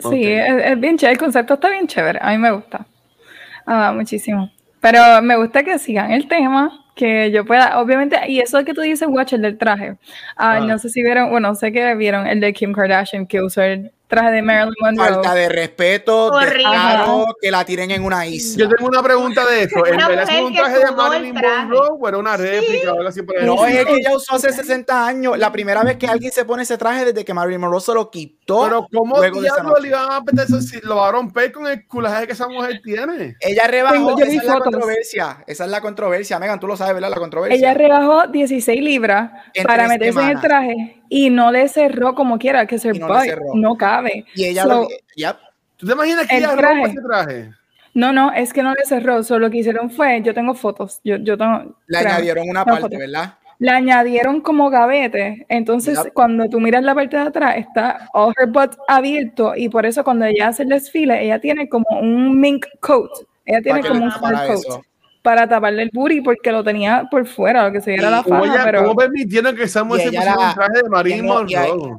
Sí, 0.00 0.24
es, 0.24 0.80
bien 0.80 0.98
chévere. 0.98 1.12
El 1.12 1.18
concepto 1.18 1.54
está 1.54 1.70
bien 1.70 1.86
chévere. 1.86 2.18
A 2.20 2.30
mí 2.30 2.38
me 2.38 2.50
gusta. 2.50 2.84
Ah, 3.64 3.92
muchísimo. 3.94 4.50
Pero 4.80 5.22
me 5.22 5.36
gusta 5.36 5.62
que 5.62 5.78
sigan 5.78 6.10
el 6.10 6.26
tema, 6.26 6.84
que 6.96 7.30
yo 7.30 7.44
pueda, 7.44 7.80
obviamente, 7.80 8.18
y 8.26 8.40
eso 8.40 8.64
que 8.64 8.74
tú 8.74 8.80
dices, 8.80 9.06
watch 9.08 9.34
el 9.34 9.42
del 9.42 9.58
traje. 9.58 9.96
Ah, 10.36 10.58
no 10.58 10.76
sé 10.80 10.88
si 10.88 11.04
vieron, 11.04 11.30
bueno, 11.30 11.54
sé 11.54 11.70
que 11.70 11.94
vieron 11.94 12.26
el 12.26 12.40
de 12.40 12.52
Kim 12.52 12.72
Kardashian 12.72 13.28
que 13.28 13.40
usó 13.40 13.62
el 13.62 13.92
traje 14.12 14.30
de 14.30 14.42
Marilyn 14.42 14.74
Monroe. 14.78 15.08
Falta 15.08 15.34
de 15.34 15.48
respeto, 15.48 16.30
claro, 16.30 17.24
que 17.40 17.50
la 17.50 17.64
tiren 17.64 17.90
en 17.90 18.04
una 18.04 18.26
isla. 18.26 18.64
Yo 18.64 18.68
tengo 18.68 18.88
una 18.88 19.02
pregunta 19.02 19.46
de 19.46 19.62
eso. 19.64 19.86
¿En 19.86 19.96
verdad 19.96 20.28
es 20.30 20.42
un 20.42 20.54
traje 20.54 20.78
de 20.78 20.90
Marilyn 20.92 21.34
Monroe 21.34 21.88
o 21.98 22.08
era 22.08 22.18
una 22.18 22.36
réplica 22.36 22.92
o 22.92 22.96
algo 22.98 23.08
así 23.08 23.22
por 23.22 23.42
No, 23.42 23.66
es 23.66 23.86
que 23.86 23.94
ella 23.94 24.14
usó 24.14 24.34
hace 24.34 24.52
60 24.52 25.06
años. 25.06 25.38
La 25.38 25.50
primera 25.50 25.82
vez 25.82 25.96
que 25.96 26.06
alguien 26.06 26.30
se 26.30 26.44
pone 26.44 26.62
ese 26.62 26.76
traje 26.76 27.06
desde 27.06 27.24
que 27.24 27.32
Marilyn 27.32 27.60
Monroe 27.60 27.80
se 27.80 27.94
lo 27.94 28.10
quitó. 28.10 28.64
Pero 28.64 28.86
¿cómo 28.92 29.20
diablos 29.20 29.80
le 29.80 29.88
iban 29.88 30.10
a 30.10 30.20
meter 30.20 30.44
eso 30.46 30.60
si 30.60 30.78
lo 30.82 30.96
va 30.96 31.08
a 31.08 31.12
romper 31.12 31.50
con 31.50 31.66
el 31.66 31.86
culaje 31.86 32.26
que 32.26 32.34
esa 32.34 32.48
mujer 32.48 32.80
tiene? 32.84 33.36
Ella 33.40 33.66
rebajó, 33.66 34.18
esa 34.18 34.30
es 34.30 34.44
la 34.44 34.60
controversia. 34.60 35.44
Esa 35.46 35.64
es 35.64 35.70
la 35.70 35.80
controversia. 35.80 36.38
Megan, 36.38 36.60
tú 36.60 36.66
lo 36.66 36.76
sabes, 36.76 36.94
¿verdad? 36.94 37.10
La 37.10 37.16
controversia. 37.16 37.56
Ella 37.56 37.74
rebajó 37.74 38.26
16 38.26 38.82
libras 38.82 39.30
para 39.64 39.88
meterse 39.88 40.20
en 40.20 40.28
el 40.28 40.40
traje 40.40 41.01
y 41.14 41.28
no 41.28 41.52
le 41.52 41.68
cerró 41.68 42.14
como 42.14 42.38
quiera, 42.38 42.66
que 42.66 42.78
se 42.78 42.90
no, 42.94 43.06
no, 43.52 43.76
cabe. 43.76 44.24
Y 44.34 44.46
ella 44.46 44.64
lo, 44.64 44.88
¿Tú 45.76 45.86
te 45.86 45.92
imaginas 45.92 46.26
que 46.26 46.38
ella 46.38 46.56
traje, 46.56 46.82
ese 46.84 47.02
traje? 47.02 47.50
No, 47.92 48.14
no, 48.14 48.32
es 48.32 48.54
que 48.54 48.62
no 48.62 48.72
le 48.72 48.82
cerró, 48.86 49.22
solo 49.22 49.40
lo 49.40 49.50
que 49.50 49.58
hicieron 49.58 49.90
fue, 49.90 50.22
yo 50.22 50.32
tengo 50.32 50.54
fotos, 50.54 51.02
yo, 51.04 51.16
yo 51.16 51.36
tengo... 51.36 51.76
Le 51.86 51.98
añadieron 51.98 52.48
una 52.48 52.64
parte, 52.64 52.96
¿verdad? 52.96 53.34
Le 53.58 53.70
añadieron 53.70 54.40
como 54.40 54.70
gavete, 54.70 55.44
entonces 55.50 55.98
cuando 56.14 56.48
tú 56.48 56.60
miras 56.60 56.82
la 56.82 56.94
parte 56.94 57.18
de 57.18 57.24
atrás 57.24 57.56
está 57.58 58.08
all 58.14 58.32
her 58.40 58.48
butt 58.48 58.74
abierto 58.88 59.52
y 59.54 59.68
por 59.68 59.84
eso 59.84 60.02
cuando 60.04 60.24
ella 60.24 60.48
hace 60.48 60.62
el 60.62 60.70
desfile, 60.70 61.22
ella 61.22 61.38
tiene 61.40 61.68
como 61.68 61.84
un 62.00 62.40
mink 62.40 62.64
coat, 62.80 63.10
ella 63.44 63.60
tiene 63.60 63.82
como 63.82 64.04
un 64.04 64.12
fur 64.12 64.32
coat 64.32 64.82
para 65.22 65.48
taparle 65.48 65.84
el 65.84 65.90
booty 65.92 66.20
porque 66.20 66.50
lo 66.50 66.62
tenía 66.64 67.06
por 67.10 67.26
fuera, 67.26 67.64
lo 67.66 67.72
que 67.72 67.80
se 67.80 67.92
viera 67.92 68.10
la 68.10 68.22
faja. 68.22 68.64
pero... 68.64 68.82
¿Cómo 68.82 68.96
permitieron 68.96 69.56
que 69.56 69.68
Samuel 69.68 70.00
se 70.00 70.06
pusiera 70.08 70.36
un 70.36 70.54
traje 70.54 70.82
de 70.82 70.88
Marín 70.88 71.26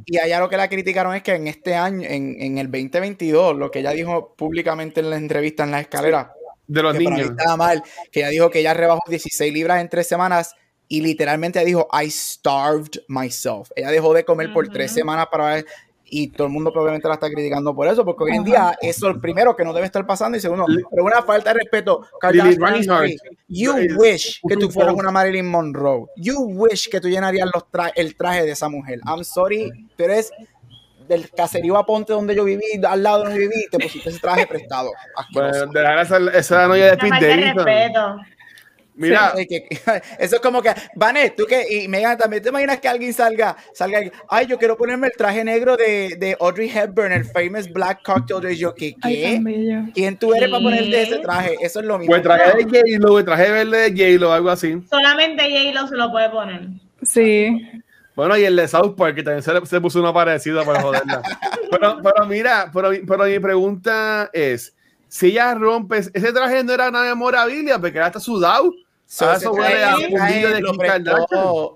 y, 0.05 0.17
allá 0.17 0.39
lo 0.39 0.49
que 0.49 0.57
la 0.57 0.67
criticaron 0.67 1.15
es 1.15 1.23
que 1.23 1.33
en 1.33 1.47
este 1.47 1.75
año, 1.75 2.07
en, 2.07 2.35
en, 2.39 2.57
el 2.57 2.67
2022, 2.69 3.55
lo 3.55 3.71
que 3.71 3.79
ella 3.79 3.91
dijo 3.91 4.35
públicamente 4.35 4.99
en 4.99 5.09
la 5.09 5.17
entrevista 5.17 5.63
en 5.63 5.71
la 5.71 5.79
escalera, 5.79 6.33
de 6.67 6.83
los 6.83 6.95
niños. 6.95 7.31
Estaba 7.31 7.57
mal, 7.57 7.83
que 8.11 8.21
ella 8.21 8.29
dijo 8.29 8.49
que 8.49 8.59
ella 8.59 8.73
rebajó 8.73 9.01
16 9.07 9.53
libras 9.53 9.81
en 9.81 9.89
tres 9.89 10.07
semanas 10.07 10.55
y 10.87 11.01
literalmente 11.01 11.59
ella 11.59 11.65
dijo, 11.65 11.87
I 11.91 12.09
starved 12.09 13.01
myself. 13.07 13.69
Ella 13.75 13.91
dejó 13.91 14.13
de 14.13 14.25
comer 14.25 14.51
por 14.53 14.67
tres 14.69 14.91
semanas 14.91 15.27
para 15.31 15.55
ver 15.55 15.65
y 16.15 16.27
todo 16.27 16.45
el 16.45 16.53
mundo 16.53 16.71
probablemente 16.71 17.07
la 17.07 17.15
está 17.15 17.27
criticando 17.27 17.73
por 17.73 17.87
eso, 17.87 18.05
porque 18.05 18.25
hoy 18.25 18.35
en 18.37 18.43
día 18.43 18.77
eso 18.79 19.09
es 19.09 19.15
el 19.15 19.19
primero 19.19 19.55
que 19.55 19.63
no 19.63 19.73
debe 19.73 19.87
estar 19.87 20.05
pasando 20.05 20.37
y 20.37 20.41
segundo, 20.41 20.67
pero 20.91 21.03
una 21.03 21.23
falta 21.23 21.51
de 21.51 21.61
respeto. 21.61 22.05
You 23.47 23.73
wish 23.97 24.39
que 24.47 24.55
tú 24.55 24.69
fueras 24.69 24.93
una 24.93 25.09
Marilyn 25.09 25.49
Monroe. 25.49 26.05
You 26.17 26.35
wish 26.39 26.87
que 26.87 27.01
tú 27.01 27.09
llenarías 27.09 27.49
los 27.51 27.63
el 27.95 28.15
traje 28.15 28.43
de 28.43 28.51
esa 28.51 28.69
mujer. 28.69 28.99
I'm 29.07 29.23
sorry, 29.23 29.71
pero 29.97 30.13
es 30.13 30.31
del 31.07 31.31
caserío 31.31 31.77
a 31.77 31.85
Ponte 31.85 32.13
donde 32.13 32.35
yo 32.35 32.43
viví, 32.43 32.79
al 32.87 33.01
lado 33.01 33.23
donde 33.23 33.39
viví, 33.39 33.65
te 33.71 33.79
pusiste 33.79 34.09
ese 34.09 34.19
traje 34.19 34.45
prestado. 34.45 34.91
Bueno, 35.33 35.65
dejar 35.65 35.99
esa, 35.99 36.17
esa 36.37 36.67
noche 36.67 36.83
de 36.91 36.97
Pete. 36.97 37.53
Mira, 38.95 39.33
eso 40.19 40.35
es 40.35 40.41
como 40.41 40.61
que, 40.61 40.71
Vanet, 40.95 41.35
tú 41.35 41.45
que, 41.45 41.65
y 41.69 41.87
Megan 41.87 42.17
también, 42.17 42.43
¿te 42.43 42.49
imaginas 42.49 42.79
que 42.79 42.87
alguien 42.87 43.13
salga, 43.13 43.55
salga, 43.73 43.99
ay, 44.29 44.45
yo 44.45 44.57
quiero 44.57 44.77
ponerme 44.77 45.07
el 45.07 45.13
traje 45.13 45.43
negro 45.43 45.75
de, 45.75 46.15
de 46.19 46.37
Audrey 46.39 46.69
Hepburn, 46.69 47.11
el 47.11 47.25
famous 47.25 47.71
Black 47.71 48.03
Cocktail 48.03 48.41
de 48.41 48.55
yo, 48.55 48.73
¿qué? 48.75 48.95
qué? 49.01 49.41
¿Quién 49.93 50.17
tú 50.17 50.33
eres 50.33 50.49
para 50.49 50.61
ponerte 50.61 51.01
ese 51.01 51.19
traje? 51.19 51.55
Eso 51.61 51.79
es 51.79 51.85
lo 51.85 51.97
mismo. 51.97 52.11
Pues 52.11 52.19
el 52.19 52.23
traje 52.23 52.57
de 52.57 52.63
J-Lo, 52.63 53.19
el 53.19 53.25
traje 53.25 53.51
verde 53.51 53.91
de 53.91 54.13
J-Lo, 54.13 54.31
algo 54.31 54.49
así. 54.49 54.81
Solamente 54.89 55.43
J-Lo 55.43 55.87
se 55.87 55.95
lo 55.95 56.11
puede 56.11 56.29
poner. 56.29 56.67
Sí. 57.01 57.61
Bueno, 58.15 58.37
y 58.37 58.43
el 58.43 58.55
de 58.55 58.67
South 58.67 58.95
Park, 58.95 59.15
que 59.15 59.23
también 59.23 59.41
se, 59.41 59.65
se 59.65 59.81
puso 59.81 59.99
una 59.99 60.13
parecida 60.13 60.63
para 60.63 60.81
joderla. 60.81 61.21
pero, 61.71 61.99
pero 62.03 62.25
mira, 62.27 62.69
pero, 62.71 62.91
pero 63.07 63.23
mi 63.25 63.39
pregunta 63.39 64.29
es, 64.31 64.75
si 65.07 65.27
ella 65.27 65.55
rompe, 65.55 65.97
ese 65.97 66.31
traje 66.31 66.63
no 66.63 66.73
era 66.73 66.89
una 66.89 67.01
memorabilia, 67.01 67.79
porque 67.79 67.97
era 67.97 68.07
hasta 68.07 68.19
sudado 68.19 68.71
So, 69.13 69.29
ah, 69.29 69.35
ese, 69.35 69.47
traje, 69.47 69.83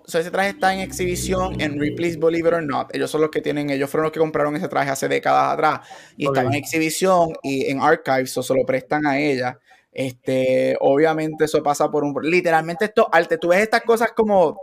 ese 0.08 0.32
traje 0.32 0.50
está 0.50 0.74
en 0.74 0.80
exhibición 0.80 1.62
en 1.62 1.80
Ripley's 1.80 2.18
Believe 2.18 2.50
It 2.50 2.56
or 2.56 2.64
Not. 2.64 2.96
Ellos 2.96 3.12
son 3.12 3.22
los 3.22 3.30
que 3.30 3.42
tienen, 3.42 3.70
ellos 3.70 3.92
fueron 3.92 4.06
los 4.06 4.12
que 4.12 4.20
compraron 4.20 4.56
ese 4.56 4.68
traje 4.68 4.90
hace 4.90 5.08
décadas 5.08 5.54
atrás. 5.54 5.82
Y 6.18 6.26
estaba 6.26 6.48
en 6.48 6.56
exhibición 6.56 7.34
y 7.44 7.70
en 7.70 7.80
archives, 7.80 8.36
o 8.40 8.42
se 8.42 8.56
lo 8.56 8.66
prestan 8.66 9.06
a 9.06 9.20
ella. 9.20 9.60
Este, 9.92 10.76
obviamente 10.80 11.46
eso 11.46 11.62
pasa 11.62 11.92
por 11.92 12.04
un... 12.04 12.16
Literalmente 12.24 12.86
esto, 12.86 13.08
arte, 13.12 13.38
tú 13.38 13.50
ves 13.50 13.62
estas 13.62 13.84
cosas 13.84 14.14
como... 14.16 14.60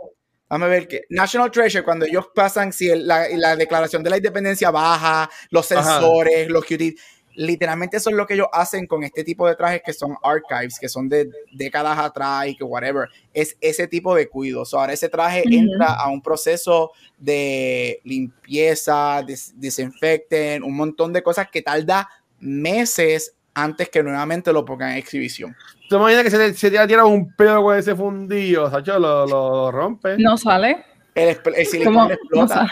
Vamos 0.49 0.65
a 0.65 0.69
ver 0.69 0.85
que 0.89 1.03
National 1.09 1.51
Treasure, 1.51 1.85
cuando 1.85 2.05
ellos 2.05 2.27
pasan, 2.35 2.73
si 2.73 2.93
la, 2.93 3.25
la, 3.37 3.55
declaración 3.55 4.03
de 4.03 4.09
la 4.09 4.17
independencia 4.17 4.69
baja, 4.69 5.29
los 5.49 5.65
sensores, 5.65 6.49
los 6.49 6.65
QT, 6.65 6.99
literalmente 7.35 7.97
eso 7.97 8.09
es 8.09 8.15
lo 8.15 8.25
que 8.25 8.35
ellos 8.35 8.47
hacen 8.51 8.87
con 8.87 9.03
este 9.03 9.23
tipo 9.23 9.47
de 9.47 9.55
trajes 9.55 9.81
que 9.85 9.93
son 9.93 10.15
archives, 10.23 10.79
que 10.79 10.89
son 10.89 11.09
de 11.09 11.29
décadas 11.51 11.97
atrás 11.97 12.47
y 12.47 12.55
que 12.55 12.63
whatever, 12.63 13.09
es 13.33 13.57
ese 13.61 13.87
tipo 13.87 14.15
de 14.15 14.27
cuidados. 14.27 14.73
ahora 14.73 14.93
ese 14.93 15.09
traje 15.09 15.43
entra 15.45 15.93
a 15.93 16.09
un 16.09 16.21
proceso 16.21 16.91
de 17.17 17.99
limpieza, 18.03 19.23
desinfecten, 19.55 20.63
un 20.63 20.75
montón 20.75 21.13
de 21.13 21.23
cosas 21.23 21.49
que 21.51 21.61
tarda 21.61 22.09
meses 22.39 23.35
antes 23.53 23.89
que 23.89 24.03
nuevamente 24.03 24.51
lo 24.51 24.65
pongan 24.65 24.91
en 24.91 24.97
exhibición. 24.97 25.55
¿Tú 25.89 25.95
imaginas 25.95 26.23
que 26.23 26.31
se, 26.31 26.53
se 26.53 26.71
te 26.71 26.87
tira 26.87 27.05
un 27.05 27.33
pedo 27.35 27.61
con 27.63 27.77
ese 27.77 27.95
fundillo? 27.95 28.69
Sacho, 28.69 28.99
lo, 28.99 29.25
lo, 29.25 29.71
rompe. 29.71 30.17
No 30.17 30.37
sale. 30.37 30.83
El, 31.13 31.39
el 31.55 31.65
silicón 31.65 32.11
explota. 32.11 32.67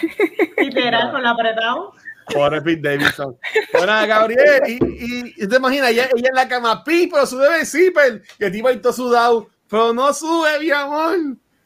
Literal, 0.58 1.12
con 1.12 1.22
la 1.22 1.30
apretado. 1.30 1.92
Pobre 2.32 2.62
Pete 2.62 2.88
Davidson. 2.88 3.36
Bueno, 3.72 3.92
Gabriel, 4.06 4.62
y, 4.66 5.44
y, 5.44 5.48
te 5.48 5.56
imaginas, 5.56 5.90
ella, 5.90 6.08
ella, 6.14 6.28
en 6.28 6.34
la 6.34 6.48
cama, 6.48 6.84
pi, 6.84 7.08
pero 7.10 7.26
sube 7.26 7.60
el 7.60 7.66
zipper, 7.66 8.22
que 8.38 8.46
el 8.46 8.52
tipo 8.52 8.68
ahí 8.68 8.78
todo 8.78 8.92
sudado, 8.92 9.48
pero 9.68 9.92
no 9.92 10.12
sube, 10.12 10.58
mi 10.60 10.70
amor. 10.70 11.16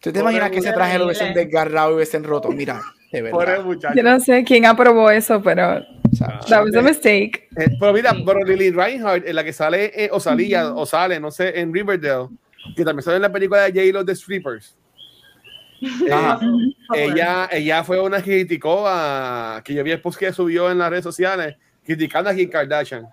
¿Tú 0.00 0.12
te 0.12 0.18
imaginas 0.18 0.50
que 0.50 0.58
ese 0.58 0.72
traje 0.72 0.98
lo 0.98 1.06
hubiesen 1.06 1.32
desgarrado 1.32 1.92
y 1.92 1.94
hubiesen 1.96 2.24
roto? 2.24 2.50
Mira, 2.50 2.80
de 3.12 3.22
verdad. 3.22 3.64
Yo 3.94 4.02
no 4.02 4.20
sé 4.20 4.42
quién 4.44 4.66
aprobó 4.66 5.10
eso, 5.10 5.40
pero 5.42 5.80
that 6.48 6.64
was 6.64 6.74
a 6.74 6.82
mistake. 6.82 7.48
Eh, 7.56 7.68
pero 7.78 7.92
mira, 7.92 8.12
pero 8.26 8.40
Lily 8.44 8.70
Reinhardt, 8.70 9.26
en 9.26 9.36
la 9.36 9.44
que 9.44 9.52
sale, 9.52 9.92
eh, 9.94 10.08
o 10.10 10.18
salía, 10.18 10.72
o 10.74 10.84
sale, 10.86 11.20
no 11.20 11.30
sé, 11.30 11.58
en 11.60 11.72
Riverdale, 11.72 12.28
que 12.76 12.84
también 12.84 13.04
sale 13.04 13.16
en 13.16 13.22
la 13.22 13.32
película 13.32 13.62
de 13.62 13.70
J-Lo 13.72 14.04
The 14.04 14.16
Strippers 14.16 14.76
eh, 15.82 16.36
ella, 16.94 17.48
ella 17.50 17.84
fue 17.84 18.00
una 18.00 18.18
que 18.18 18.30
criticó 18.30 18.84
a 18.86 19.60
que 19.64 19.74
yo 19.74 19.82
vi 19.82 19.90
el 19.90 20.00
post 20.00 20.18
que 20.18 20.32
subió 20.32 20.70
en 20.70 20.78
las 20.78 20.90
redes 20.90 21.04
sociales 21.04 21.56
criticando 21.84 22.30
a 22.30 22.34
Kim 22.34 22.48
Kardashian. 22.48 23.08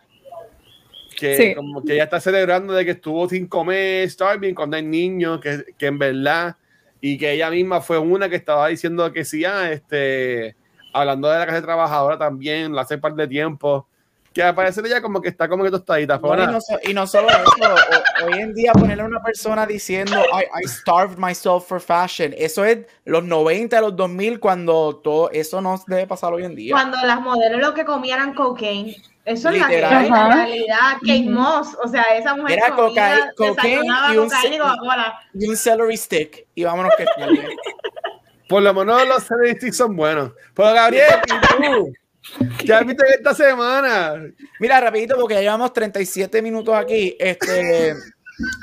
Que 1.17 1.53
como 1.55 1.83
que 1.83 1.95
ella 1.95 2.05
está 2.05 2.19
celebrando 2.21 2.73
de 2.73 2.85
que 2.85 2.91
estuvo 2.91 3.27
sin 3.27 3.47
comer 3.47 4.09
Starving 4.09 4.53
cuando 4.53 4.77
hay 4.77 4.83
niños, 4.83 5.41
que, 5.41 5.65
que 5.77 5.87
en 5.87 5.99
verdad, 5.99 6.55
y 7.01 7.17
que 7.17 7.33
ella 7.33 7.49
misma 7.49 7.81
fue 7.81 7.97
una 7.97 8.29
que 8.29 8.37
estaba 8.37 8.67
diciendo 8.69 9.11
que 9.11 9.25
sí, 9.25 9.43
ah, 9.43 9.69
este, 9.69 10.55
hablando 10.93 11.29
de 11.29 11.39
la 11.39 11.45
clase 11.45 11.61
trabajadora 11.61 12.17
también, 12.17 12.77
hace 12.77 12.97
par 12.97 13.15
de 13.15 13.27
tiempo, 13.27 13.87
que 14.33 14.43
aparece 14.43 14.81
ella 14.85 15.01
como 15.01 15.21
que 15.21 15.29
está 15.29 15.47
como 15.47 15.63
que 15.63 15.71
tostadita. 15.71 16.19
No, 16.19 16.35
y, 16.35 16.47
no, 16.47 16.59
y, 16.83 16.93
no, 16.93 17.07
solo 17.07 17.29
eso, 17.29 18.25
hoy 18.25 18.39
en 18.39 18.53
día 18.53 18.71
ponerle 18.73 19.03
a 19.03 19.05
una 19.07 19.21
persona 19.21 19.65
diciendo 19.65 20.21
I, 20.33 20.63
I, 20.63 20.67
starved 20.67 21.17
myself 21.17 21.67
for 21.67 21.81
fashion, 21.81 22.33
eso 22.37 22.63
es 22.63 22.79
los 23.05 23.23
90, 23.23 23.81
los 23.81 23.95
2000, 23.95 24.39
cuando 24.39 24.97
todo 25.03 25.31
eso 25.31 25.61
no 25.61 25.81
debe 25.87 26.05
pasar 26.07 26.33
hoy 26.33 26.45
en 26.45 26.55
día. 26.55 26.73
Cuando 26.73 26.97
las 27.01 27.21
modelos 27.21 27.59
lo 27.59 27.73
que 27.73 27.85
comían 27.85 28.19
eran 28.19 28.33
cocaine. 28.33 28.95
Eso 29.25 29.49
es 29.49 29.59
la, 29.59 29.67
realidad. 29.67 30.97
Kate 31.01 31.29
Moss, 31.29 31.77
o 31.83 31.87
sea, 31.87 32.01
esa 32.17 32.35
mujer 32.35 32.57
Era 32.57 32.75
comía, 32.75 33.31
cocaine 33.37 33.85
y 34.13 34.17
un, 34.17 34.27
y, 34.27 35.45
y 35.45 35.49
un 35.49 35.55
celery 35.55 35.97
stick. 35.97 36.47
Y 36.55 36.63
vámonos 36.63 36.93
que 36.97 37.05
Por 38.49 38.63
lo 38.63 38.73
menos 38.73 39.07
los 39.07 39.23
celery 39.23 39.55
sticks 39.55 39.77
son 39.77 39.95
buenos. 39.95 40.31
Pero 40.55 40.73
Gabriel, 40.73 41.09
¿y 41.27 41.63
tú? 41.63 41.93
¿Qué 42.65 42.73
has 42.73 42.85
visto 42.85 43.03
esta 43.05 43.33
semana? 43.33 44.33
Mira, 44.59 44.79
rapidito, 44.79 45.15
porque 45.19 45.35
ya 45.35 45.41
llevamos 45.41 45.73
37 45.73 46.41
minutos 46.41 46.75
aquí. 46.75 47.15
Este, 47.19 47.95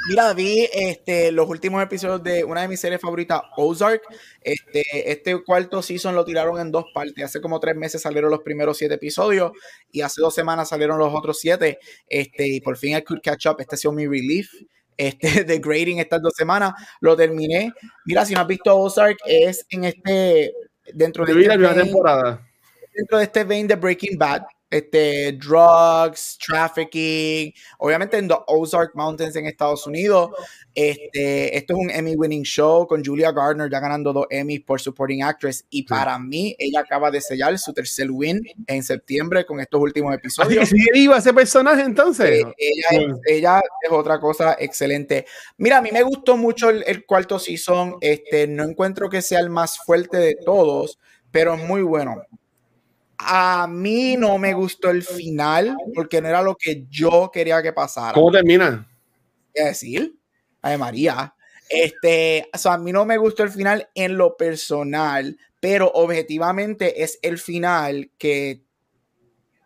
mira, 0.08 0.32
vi 0.34 0.68
este, 0.72 1.32
los 1.32 1.48
últimos 1.48 1.82
episodios 1.82 2.22
de 2.22 2.44
una 2.44 2.62
de 2.62 2.68
mis 2.68 2.80
series 2.80 3.00
favoritas, 3.00 3.40
Ozark. 3.56 4.02
Este, 4.40 4.82
este 5.10 5.42
cuarto 5.42 5.82
season 5.82 6.14
lo 6.14 6.24
tiraron 6.24 6.60
en 6.60 6.70
dos 6.70 6.86
partes. 6.94 7.24
Hace 7.24 7.40
como 7.40 7.60
tres 7.60 7.76
meses 7.76 8.02
salieron 8.02 8.30
los 8.30 8.40
primeros 8.40 8.78
siete 8.78 8.94
episodios 8.94 9.52
y 9.90 10.00
hace 10.00 10.20
dos 10.20 10.34
semanas 10.34 10.68
salieron 10.68 10.98
los 10.98 11.12
otros 11.14 11.38
siete. 11.40 11.78
Este, 12.08 12.46
y 12.46 12.60
por 12.60 12.76
fin 12.76 12.96
I 12.96 13.02
could 13.02 13.20
catch 13.22 13.46
up. 13.46 13.56
Este 13.58 13.74
ha 13.74 13.78
sido 13.78 13.92
mi 13.92 14.06
relief. 14.06 14.50
Este, 14.96 15.18
de 15.44 15.58
grading 15.58 15.98
estas 15.98 16.22
dos 16.22 16.34
semanas. 16.34 16.72
Lo 17.00 17.16
terminé. 17.16 17.72
Mira, 18.04 18.24
si 18.24 18.34
no 18.34 18.40
has 18.40 18.46
visto 18.46 18.76
Ozark, 18.76 19.18
es 19.26 19.66
en 19.70 19.84
este. 19.84 20.52
Dentro 20.94 21.26
de. 21.26 21.32
Este 21.32 21.58
la 21.58 21.74
temporada 21.74 22.45
dentro 22.96 23.18
de 23.18 23.24
este 23.24 23.44
vein 23.44 23.68
de 23.68 23.76
Breaking 23.76 24.18
Bad, 24.18 24.42
este, 24.68 25.32
drugs, 25.32 26.38
trafficking, 26.44 27.52
obviamente 27.78 28.18
en 28.18 28.26
The 28.26 28.34
Ozark 28.48 28.94
Mountains 28.94 29.36
en 29.36 29.46
Estados 29.46 29.86
Unidos. 29.86 30.30
Este, 30.74 31.56
esto 31.56 31.74
es 31.74 31.78
un 31.78 31.90
Emmy 31.90 32.16
winning 32.16 32.42
show 32.42 32.86
con 32.86 33.02
Julia 33.04 33.32
Gardner 33.32 33.70
ya 33.70 33.80
ganando 33.80 34.12
dos 34.12 34.26
Emmys 34.28 34.62
por 34.62 34.80
Supporting 34.80 35.22
Actress 35.22 35.64
y 35.70 35.84
para 35.84 36.18
mí 36.18 36.54
ella 36.58 36.80
acaba 36.80 37.10
de 37.10 37.20
sellar 37.20 37.58
su 37.58 37.72
tercer 37.72 38.10
win 38.10 38.42
en 38.66 38.82
septiembre 38.82 39.46
con 39.46 39.60
estos 39.60 39.80
últimos 39.80 40.14
episodios. 40.14 40.64
Así 40.64 40.76
que 40.76 40.98
iba 40.98 41.16
ese 41.16 41.32
personaje 41.32 41.82
entonces. 41.82 42.44
Eh, 42.58 43.08
ella, 43.26 43.62
es, 43.82 43.90
otra 43.90 44.18
cosa 44.20 44.56
excelente. 44.58 45.26
Mira, 45.58 45.78
a 45.78 45.82
mí 45.82 45.90
me 45.92 46.02
gustó 46.02 46.36
mucho 46.36 46.70
el, 46.70 46.82
el 46.86 47.06
cuarto 47.06 47.38
season, 47.38 47.96
este, 48.00 48.46
no 48.46 48.64
encuentro 48.64 49.08
que 49.08 49.22
sea 49.22 49.40
el 49.40 49.48
más 49.48 49.78
fuerte 49.78 50.18
de 50.18 50.36
todos, 50.44 50.98
pero 51.30 51.54
es 51.54 51.62
muy 51.62 51.82
bueno. 51.82 52.22
A 53.18 53.66
mí 53.66 54.16
no 54.16 54.38
me 54.38 54.52
gustó 54.52 54.90
el 54.90 55.02
final 55.02 55.76
porque 55.94 56.20
no 56.20 56.28
era 56.28 56.42
lo 56.42 56.54
que 56.56 56.86
yo 56.88 57.30
quería 57.32 57.62
que 57.62 57.72
pasara. 57.72 58.12
¿Cómo 58.12 58.30
termina? 58.30 58.86
¿Qué 59.54 59.64
decir? 59.64 60.14
Ay, 60.60 60.76
María. 60.76 61.34
Este, 61.68 62.48
o 62.52 62.58
sea, 62.58 62.74
a 62.74 62.78
mí 62.78 62.92
no 62.92 63.04
me 63.04 63.16
gustó 63.16 63.42
el 63.42 63.50
final 63.50 63.88
en 63.94 64.16
lo 64.16 64.36
personal, 64.36 65.36
pero 65.60 65.90
objetivamente 65.92 67.02
es 67.02 67.18
el 67.22 67.38
final 67.38 68.10
que 68.18 68.65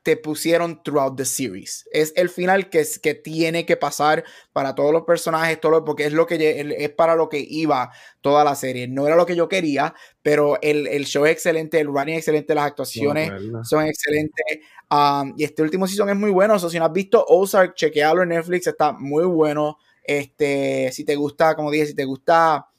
te 0.02 0.16
pusieron 0.16 0.82
throughout 0.82 1.16
the 1.16 1.24
series. 1.24 1.86
Es 1.92 2.12
el 2.16 2.30
final 2.30 2.70
que, 2.70 2.80
es, 2.80 2.98
que 2.98 3.14
tiene 3.14 3.66
que 3.66 3.76
pasar 3.76 4.24
para 4.52 4.74
todos 4.74 4.92
los 4.92 5.02
personajes, 5.02 5.60
todo 5.60 5.84
porque 5.84 6.06
es 6.06 6.12
lo 6.12 6.26
que 6.26 6.74
es 6.78 6.90
para 6.90 7.14
lo 7.14 7.28
que 7.28 7.44
iba 7.46 7.90
toda 8.20 8.44
la 8.44 8.54
serie. 8.54 8.88
No 8.88 9.06
era 9.06 9.16
lo 9.16 9.26
que 9.26 9.36
yo 9.36 9.48
quería, 9.48 9.94
pero 10.22 10.58
el, 10.62 10.86
el 10.86 11.04
show 11.04 11.26
es 11.26 11.32
excelente, 11.32 11.80
el 11.80 11.88
running 11.88 12.14
es 12.14 12.18
excelente, 12.20 12.54
las 12.54 12.66
actuaciones 12.66 13.30
son 13.64 13.86
excelentes. 13.86 14.60
Um, 14.90 15.34
y 15.36 15.44
este 15.44 15.62
último 15.62 15.86
season 15.86 16.08
es 16.08 16.16
muy 16.16 16.30
bueno. 16.30 16.58
si 16.58 16.78
no 16.78 16.86
has 16.86 16.92
visto 16.92 17.24
Ozark, 17.28 17.74
chequealo 17.74 18.22
en 18.22 18.30
Netflix, 18.30 18.66
está 18.66 18.92
muy 18.92 19.24
bueno. 19.24 19.76
Este, 20.02 20.90
si 20.92 21.04
te 21.04 21.14
gusta, 21.14 21.54
como 21.54 21.70
dije, 21.70 21.86
si 21.86 21.94
te 21.94 22.04
gusta 22.04 22.69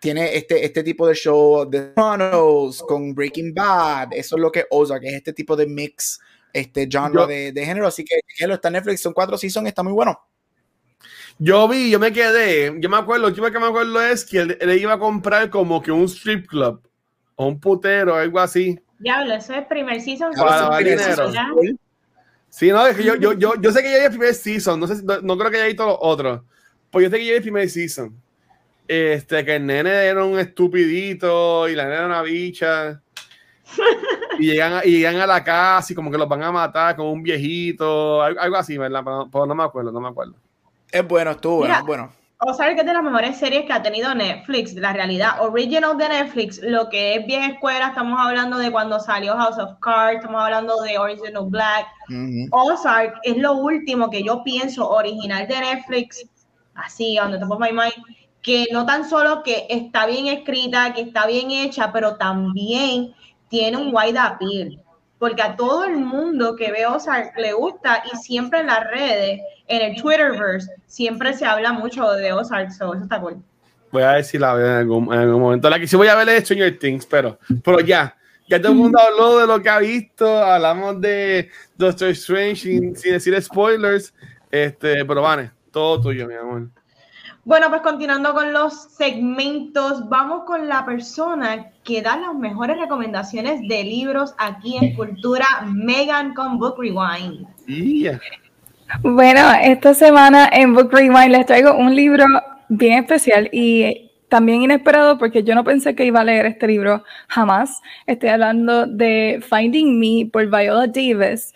tiene 0.00 0.36
este, 0.36 0.64
este 0.64 0.82
tipo 0.82 1.06
de 1.06 1.14
show 1.14 1.68
de 1.68 1.88
Sopranos 1.88 2.82
con 2.82 3.14
Breaking 3.14 3.54
Bad. 3.54 4.12
Eso 4.12 4.36
es 4.36 4.42
lo 4.42 4.52
que 4.52 4.66
Ozark 4.70 5.04
es 5.04 5.14
este 5.14 5.32
tipo 5.32 5.56
de 5.56 5.66
mix, 5.66 6.20
este 6.52 6.88
genre 6.90 7.52
de, 7.52 7.64
género. 7.64 7.86
Así 7.86 8.04
que 8.04 8.46
lo 8.46 8.54
está 8.54 8.68
en 8.68 8.74
Netflix, 8.74 9.00
son 9.00 9.12
cuatro 9.12 9.38
seasons, 9.38 9.68
está 9.68 9.82
muy 9.82 9.92
bueno. 9.92 10.18
Yo 11.38 11.68
vi, 11.68 11.90
yo 11.90 11.98
me 11.98 12.12
quedé, 12.12 12.74
yo 12.78 12.88
me 12.88 12.96
acuerdo, 12.96 13.22
lo 13.22 13.28
último 13.28 13.50
que 13.50 13.58
me 13.58 13.66
acuerdo 13.66 14.00
es 14.00 14.24
que 14.24 14.38
él, 14.38 14.78
iba 14.80 14.94
a 14.94 14.98
comprar 14.98 15.50
como 15.50 15.82
que 15.82 15.92
un 15.92 16.04
strip 16.04 16.46
club 16.46 16.80
o 17.34 17.46
un 17.46 17.60
putero, 17.60 18.14
algo 18.14 18.40
así. 18.40 18.78
Diablo, 18.98 19.34
eso 19.34 19.52
es 19.52 19.66
primer 19.66 20.00
season. 20.00 20.32
Para 20.32 20.78
dinero. 20.78 21.30
Sí, 22.48 22.70
no, 22.70 22.86
es 22.86 22.96
que 22.96 23.04
yo, 23.04 23.16
yo, 23.16 23.34
yo, 23.34 23.52
yo 23.60 23.70
sé 23.70 23.82
que 23.82 23.90
ya 23.90 23.96
hay 23.96 24.04
el 24.04 24.10
primer 24.10 24.34
season, 24.34 24.80
no, 24.80 24.86
sé, 24.86 25.02
no, 25.02 25.20
no 25.20 25.36
creo 25.36 25.50
que 25.50 25.58
haya 25.58 25.66
visto 25.66 25.84
los 25.84 25.98
otros, 26.00 26.40
pues 26.90 27.04
yo 27.04 27.10
sé 27.10 27.18
que 27.18 27.26
ya 27.26 27.32
hay 27.32 27.36
el 27.36 27.42
primer 27.42 27.68
season 27.68 28.18
este, 28.88 29.44
que 29.44 29.56
el 29.56 29.66
nene 29.66 29.90
era 29.90 30.24
un 30.24 30.38
estupidito 30.38 31.68
y 31.68 31.74
la 31.74 31.84
nena 31.84 31.96
era 31.96 32.06
una 32.06 32.22
bicha. 32.22 33.02
y, 34.38 34.52
llegan 34.52 34.74
a, 34.74 34.84
y 34.84 34.92
llegan 34.92 35.16
a 35.16 35.26
la 35.26 35.42
casa 35.42 35.92
y 35.92 35.96
como 35.96 36.10
que 36.10 36.18
los 36.18 36.28
van 36.28 36.42
a 36.42 36.52
matar 36.52 36.96
con 36.96 37.06
un 37.06 37.22
viejito, 37.22 38.22
algo, 38.22 38.56
así, 38.56 38.78
¿verdad? 38.78 39.02
Pero, 39.30 39.46
no 39.46 39.54
me 39.54 39.64
acuerdo, 39.64 39.92
no 39.92 40.00
me 40.00 40.08
acuerdo. 40.08 40.34
Es 40.90 41.06
bueno, 41.06 41.32
estuvo 41.32 41.58
bueno, 41.58 41.84
bueno. 41.84 42.12
O 42.38 42.52
sea, 42.52 42.66
que 42.74 42.80
es 42.80 42.86
de 42.86 42.92
las 42.92 43.02
mejores 43.02 43.38
series 43.38 43.64
que 43.64 43.72
ha 43.72 43.82
tenido 43.82 44.14
Netflix, 44.14 44.74
la 44.74 44.92
realidad. 44.92 45.40
Original 45.40 45.96
de 45.96 46.08
Netflix, 46.08 46.60
lo 46.62 46.90
que 46.90 47.14
es 47.14 47.26
vieja 47.26 47.46
escuela, 47.46 47.88
estamos 47.88 48.20
hablando 48.20 48.58
de 48.58 48.70
cuando 48.70 49.00
salió 49.00 49.34
House 49.36 49.58
of 49.58 49.78
Cards, 49.80 50.16
estamos 50.16 50.42
hablando 50.42 50.82
de 50.82 50.98
Original 50.98 51.46
Black. 51.46 51.86
Ozark 52.50 53.14
es 53.22 53.38
lo 53.38 53.54
último 53.54 54.10
que 54.10 54.22
yo 54.22 54.44
pienso 54.44 54.86
original 54.86 55.48
de 55.48 55.60
Netflix, 55.60 56.28
así, 56.74 57.16
donde 57.16 57.38
te 57.38 57.46
my 57.46 57.72
mind 57.72 57.94
que 58.46 58.68
no 58.70 58.86
tan 58.86 59.10
solo 59.10 59.42
que 59.42 59.66
está 59.68 60.06
bien 60.06 60.28
escrita, 60.28 60.94
que 60.94 61.00
está 61.00 61.26
bien 61.26 61.50
hecha, 61.50 61.92
pero 61.92 62.14
también 62.14 63.12
tiene 63.48 63.76
un 63.76 63.92
wide 63.92 64.16
appeal, 64.16 64.80
porque 65.18 65.42
a 65.42 65.56
todo 65.56 65.84
el 65.84 65.96
mundo 65.96 66.54
que 66.54 66.70
ve 66.70 66.86
Ozark 66.86 67.36
le 67.38 67.54
gusta 67.54 68.04
y 68.12 68.16
siempre 68.16 68.60
en 68.60 68.68
las 68.68 68.88
redes, 68.88 69.40
en 69.66 69.82
el 69.82 70.00
Twitterverse, 70.00 70.70
siempre 70.86 71.34
se 71.34 71.44
habla 71.44 71.72
mucho 71.72 72.08
de 72.12 72.32
Ozark, 72.32 72.70
so 72.70 72.94
eso 72.94 73.02
está 73.02 73.20
cool. 73.20 73.42
Voy 73.90 74.04
a 74.04 74.12
ver 74.12 74.24
si 74.24 74.38
la 74.38 74.54
veo 74.54 74.66
en 74.66 74.74
algún, 74.74 75.12
en 75.12 75.18
algún 75.18 75.40
momento. 75.40 75.68
La 75.68 75.80
que 75.80 75.88
sí 75.88 75.96
voy 75.96 76.06
a 76.06 76.14
ver 76.14 76.28
es 76.28 76.44
Stranger 76.44 76.78
Things, 76.78 77.04
pero, 77.04 77.40
pero 77.64 77.80
ya, 77.80 78.16
ya 78.48 78.62
todo 78.62 78.70
el 78.70 78.78
mundo 78.78 79.00
habló 79.00 79.38
de 79.38 79.46
lo 79.48 79.60
que 79.60 79.70
ha 79.70 79.80
visto, 79.80 80.24
hablamos 80.44 81.00
de 81.00 81.50
Doctor 81.76 82.10
Strange 82.10 82.54
sin, 82.54 82.94
sin 82.94 83.14
decir 83.14 83.42
spoilers. 83.42 84.14
Este, 84.52 85.04
pero 85.04 85.22
Vane, 85.22 85.50
todo 85.72 86.00
tuyo, 86.00 86.28
mi 86.28 86.34
amor. 86.34 86.68
Bueno, 87.46 87.68
pues 87.70 87.82
continuando 87.82 88.34
con 88.34 88.52
los 88.52 88.74
segmentos, 88.74 90.08
vamos 90.08 90.42
con 90.46 90.66
la 90.66 90.84
persona 90.84 91.70
que 91.84 92.02
da 92.02 92.16
las 92.16 92.34
mejores 92.34 92.76
recomendaciones 92.76 93.60
de 93.68 93.84
libros 93.84 94.34
aquí 94.36 94.76
en 94.76 94.96
Cultura, 94.96 95.46
Megan 95.64 96.34
con 96.34 96.58
Book 96.58 96.74
Rewind. 96.76 97.46
Bueno, 99.04 99.40
esta 99.62 99.94
semana 99.94 100.50
en 100.52 100.74
Book 100.74 100.92
Rewind 100.92 101.30
les 101.30 101.46
traigo 101.46 101.76
un 101.76 101.94
libro 101.94 102.24
bien 102.68 103.04
especial 103.04 103.48
y 103.52 104.05
también 104.28 104.62
inesperado 104.62 105.18
porque 105.18 105.42
yo 105.44 105.54
no 105.54 105.64
pensé 105.64 105.94
que 105.94 106.04
iba 106.04 106.20
a 106.20 106.24
leer 106.24 106.46
este 106.46 106.66
libro 106.66 107.04
jamás. 107.28 107.80
Estoy 108.06 108.30
hablando 108.30 108.86
de 108.86 109.40
Finding 109.48 109.98
Me 109.98 110.28
por 110.30 110.46
Viola 110.46 110.86
Davis, 110.86 111.54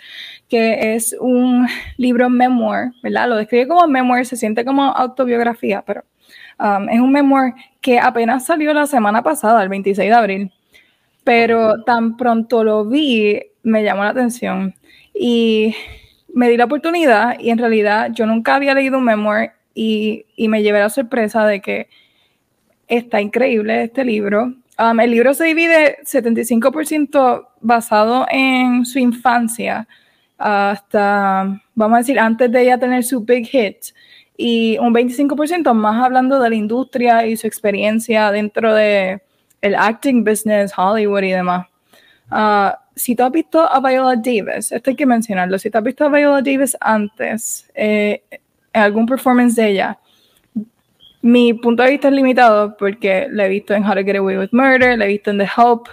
que 0.48 0.94
es 0.94 1.16
un 1.20 1.66
libro 1.96 2.30
memoir, 2.30 2.92
¿verdad? 3.02 3.28
Lo 3.28 3.36
describe 3.36 3.68
como 3.68 3.86
memoir, 3.86 4.26
se 4.26 4.36
siente 4.36 4.64
como 4.64 4.84
autobiografía, 4.84 5.82
pero 5.82 6.04
um, 6.58 6.88
es 6.88 7.00
un 7.00 7.12
memoir 7.12 7.54
que 7.80 7.98
apenas 7.98 8.46
salió 8.46 8.72
la 8.72 8.86
semana 8.86 9.22
pasada, 9.22 9.62
el 9.62 9.68
26 9.68 10.08
de 10.08 10.14
abril, 10.14 10.52
pero 11.24 11.82
tan 11.84 12.16
pronto 12.16 12.62
lo 12.64 12.84
vi, 12.84 13.40
me 13.62 13.82
llamó 13.82 14.04
la 14.04 14.10
atención 14.10 14.74
y 15.12 15.74
me 16.32 16.48
di 16.48 16.56
la 16.56 16.64
oportunidad 16.64 17.38
y 17.40 17.50
en 17.50 17.58
realidad 17.58 18.10
yo 18.12 18.26
nunca 18.26 18.54
había 18.54 18.74
leído 18.74 18.98
un 18.98 19.04
memoir 19.04 19.52
y, 19.74 20.26
y 20.36 20.48
me 20.48 20.62
llevé 20.62 20.78
la 20.78 20.88
sorpresa 20.88 21.46
de 21.46 21.60
que 21.60 21.88
está 22.90 23.20
increíble 23.20 23.84
este 23.84 24.04
libro. 24.04 24.54
Um, 24.78 25.00
el 25.00 25.10
libro 25.10 25.32
se 25.32 25.44
divide 25.44 25.98
75% 26.04 27.48
basado 27.60 28.26
en 28.30 28.84
su 28.84 28.98
infancia, 28.98 29.86
hasta, 30.38 31.60
vamos 31.74 31.96
a 31.96 31.98
decir, 31.98 32.18
antes 32.18 32.50
de 32.50 32.62
ella 32.62 32.78
tener 32.78 33.04
su 33.04 33.20
big 33.20 33.46
hit, 33.46 33.76
y 34.36 34.78
un 34.78 34.94
25% 34.94 35.74
más 35.74 36.02
hablando 36.02 36.40
de 36.40 36.48
la 36.48 36.56
industria 36.56 37.26
y 37.26 37.36
su 37.36 37.46
experiencia 37.46 38.32
dentro 38.32 38.74
de 38.74 39.20
el 39.60 39.74
acting 39.74 40.24
business, 40.24 40.72
Hollywood 40.76 41.22
y 41.22 41.32
demás. 41.32 41.66
Uh, 42.32 42.70
si 42.96 43.14
tú 43.14 43.22
has 43.22 43.32
visto 43.32 43.60
a 43.60 43.80
Viola 43.80 44.16
Davis, 44.16 44.72
esto 44.72 44.90
hay 44.90 44.96
que 44.96 45.06
mencionarlo, 45.06 45.58
si 45.58 45.70
tú 45.70 45.78
has 45.78 45.84
visto 45.84 46.04
a 46.04 46.08
Viola 46.08 46.40
Davis 46.40 46.76
antes, 46.80 47.70
eh, 47.74 48.22
en 48.72 48.82
algún 48.82 49.04
performance 49.04 49.56
de 49.56 49.68
ella, 49.68 49.98
mi 51.22 51.52
punto 51.54 51.82
de 51.82 51.90
vista 51.90 52.08
es 52.08 52.14
limitado 52.14 52.76
porque 52.76 53.28
la 53.30 53.46
he 53.46 53.48
visto 53.48 53.74
en 53.74 53.84
How 53.84 53.94
to 53.94 54.04
Get 54.04 54.16
Away 54.16 54.38
with 54.38 54.48
Murder, 54.52 54.96
la 54.96 55.04
he 55.04 55.08
visto 55.08 55.30
en 55.30 55.38
The 55.38 55.44
Help. 55.44 55.88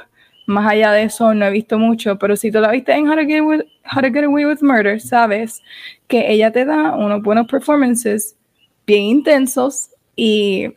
Más 0.45 0.71
allá 0.71 0.93
de 0.93 1.03
eso, 1.03 1.33
no 1.33 1.45
he 1.45 1.51
visto 1.51 1.77
mucho, 1.77 2.17
pero 2.17 2.37
si 2.37 2.51
tú 2.51 2.61
la 2.61 2.71
viste 2.71 2.93
en 2.93 3.09
How 3.09 3.15
to 3.15 3.25
Get 3.25 3.43
How 3.43 4.01
to 4.01 4.13
Get 4.13 4.23
Away 4.23 4.45
with 4.45 4.61
Murder, 4.61 5.01
sabes 5.01 5.61
que 6.07 6.31
ella 6.31 6.51
te 6.51 6.63
da 6.63 6.95
unos 6.95 7.21
buenos 7.21 7.47
performances 7.47 8.37
bien 8.85 9.03
intensos 9.03 9.89
y 10.15 10.73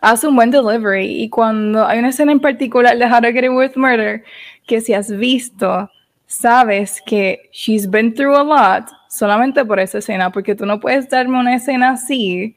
hace 0.00 0.26
un 0.26 0.36
buen 0.36 0.50
delivery. 0.50 1.22
Y 1.22 1.28
cuando 1.28 1.86
hay 1.86 1.98
una 1.98 2.08
escena 2.08 2.32
en 2.32 2.40
particular 2.40 2.96
de 2.96 3.04
How 3.04 3.20
to 3.20 3.32
Get 3.32 3.44
Away 3.44 3.68
with 3.68 3.76
Murder 3.76 4.24
que 4.66 4.80
si 4.80 4.94
has 4.94 5.10
visto, 5.10 5.90
sabes 6.26 7.02
que 7.04 7.50
she's 7.52 7.88
been 7.88 8.14
through 8.14 8.34
a 8.34 8.42
lot 8.42 8.88
solamente 9.10 9.62
por 9.64 9.78
esa 9.78 9.98
escena, 9.98 10.32
porque 10.32 10.54
tú 10.54 10.64
no 10.64 10.80
puedes 10.80 11.08
darme 11.10 11.38
una 11.38 11.54
escena 11.54 11.90
así 11.90 12.56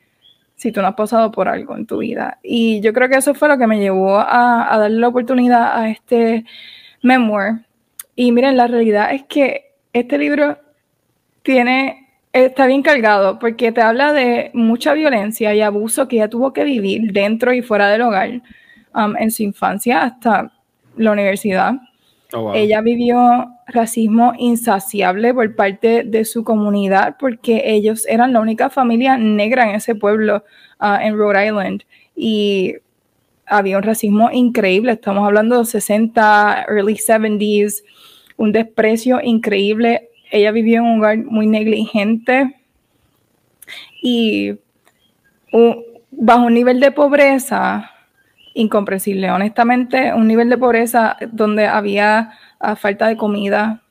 si 0.59 0.73
tú 0.73 0.81
no 0.81 0.87
has 0.87 0.95
pasado 0.95 1.31
por 1.31 1.47
algo 1.47 1.77
en 1.77 1.85
tu 1.85 1.99
vida. 1.99 2.37
Y 2.43 2.81
yo 2.81 2.91
creo 2.91 3.07
que 3.07 3.15
eso 3.15 3.33
fue 3.33 3.47
lo 3.47 3.57
que 3.57 3.65
me 3.65 3.79
llevó 3.79 4.19
a, 4.19 4.77
darle 4.77 4.99
la 4.99 5.07
oportunidad 5.07 5.73
a 5.73 5.89
este 5.89 6.43
memoir. 7.01 7.61
Y 8.13 8.33
miren, 8.33 8.57
la 8.57 8.67
realidad 8.67 9.13
es 9.13 9.23
que 9.23 9.71
este 9.93 10.17
libro 10.17 10.57
tiene, 11.43 12.09
está 12.33 12.67
bien 12.67 12.81
cargado 12.81 13.39
porque 13.39 13.71
te 13.71 13.81
habla 13.81 14.11
de 14.11 14.51
mucha 14.53 14.91
violencia 14.91 15.55
y 15.55 15.61
abuso 15.61 16.09
que 16.09 16.17
ella 16.17 16.29
tuvo 16.29 16.51
que 16.51 16.65
vivir 16.65 17.13
dentro 17.13 17.53
y 17.53 17.61
fuera 17.61 17.87
del 17.87 18.01
hogar 18.01 18.41
um, 18.93 19.15
en 19.15 19.31
su 19.31 19.43
infancia 19.43 20.03
hasta 20.03 20.51
la 20.97 21.11
universidad. 21.13 21.75
Oh, 22.33 22.53
ella 22.53 22.81
vivió 22.81 23.47
racismo 23.71 24.33
insaciable 24.37 25.33
por 25.33 25.55
parte 25.55 26.03
de 26.03 26.25
su 26.25 26.43
comunidad 26.43 27.17
porque 27.19 27.63
ellos 27.65 28.05
eran 28.07 28.33
la 28.33 28.39
única 28.39 28.69
familia 28.69 29.17
negra 29.17 29.69
en 29.69 29.75
ese 29.75 29.95
pueblo 29.95 30.43
ah, 30.79 30.99
en 31.03 31.17
Rhode 31.17 31.45
Island 31.45 31.83
y 32.15 32.75
había 33.45 33.77
un 33.77 33.83
racismo 33.83 34.29
increíble, 34.31 34.91
estamos 34.91 35.25
hablando 35.25 35.59
de 35.59 35.65
60, 35.65 36.65
early 36.69 36.95
70s, 36.95 37.83
un 38.37 38.51
desprecio 38.51 39.19
increíble. 39.23 40.09
Ella 40.31 40.51
vivió 40.51 40.79
en 40.79 40.85
un 40.85 40.95
lugar 40.97 41.17
muy 41.17 41.47
negligente 41.47 42.55
y 44.01 44.55
bajo 46.11 46.45
un 46.45 46.53
nivel 46.53 46.79
de 46.79 46.91
pobreza 46.91 47.91
incomprensible. 48.53 49.31
Honestamente, 49.31 50.13
un 50.13 50.27
nivel 50.27 50.49
de 50.49 50.57
pobreza 50.57 51.17
donde 51.31 51.65
había 51.67 52.31
ah, 52.59 52.75
falta 52.75 53.07
de 53.07 53.17
comida, 53.17 53.81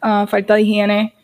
ah, 0.00 0.26
falta 0.28 0.54
de 0.54 0.62
higiene 0.62 1.14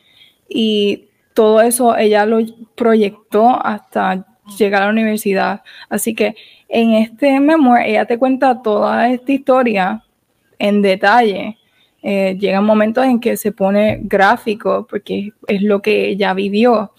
y 0.49 1.09
todo 1.35 1.61
eso 1.61 1.97
ella 1.97 2.27
lo 2.27 2.39
proyectó 2.77 3.65
hasta 3.65 4.27
llegar 4.59 4.83
a 4.83 4.87
la 4.87 4.93
universidad. 4.93 5.63
Así 5.89 6.15
que 6.15 6.35
en 6.69 6.95
este 6.95 7.41
memoir 7.41 7.87
ella 7.87 8.05
te 8.05 8.19
cuenta 8.19 8.63
toda 8.63 9.11
esta 9.11 9.33
historia 9.33 10.05
en 10.59 10.83
detalle. 10.83 11.59
Eh, 12.03 12.37
llegan 12.39 12.65
momentos 12.65 13.05
en 13.05 13.19
que 13.19 13.37
se 13.37 13.53
pone 13.53 14.01
gráfico 14.03 14.87
porque 14.89 15.33
es 15.47 15.63
lo 15.63 15.81
que 15.81 16.11
ella 16.11 16.35
vivió 16.35 16.93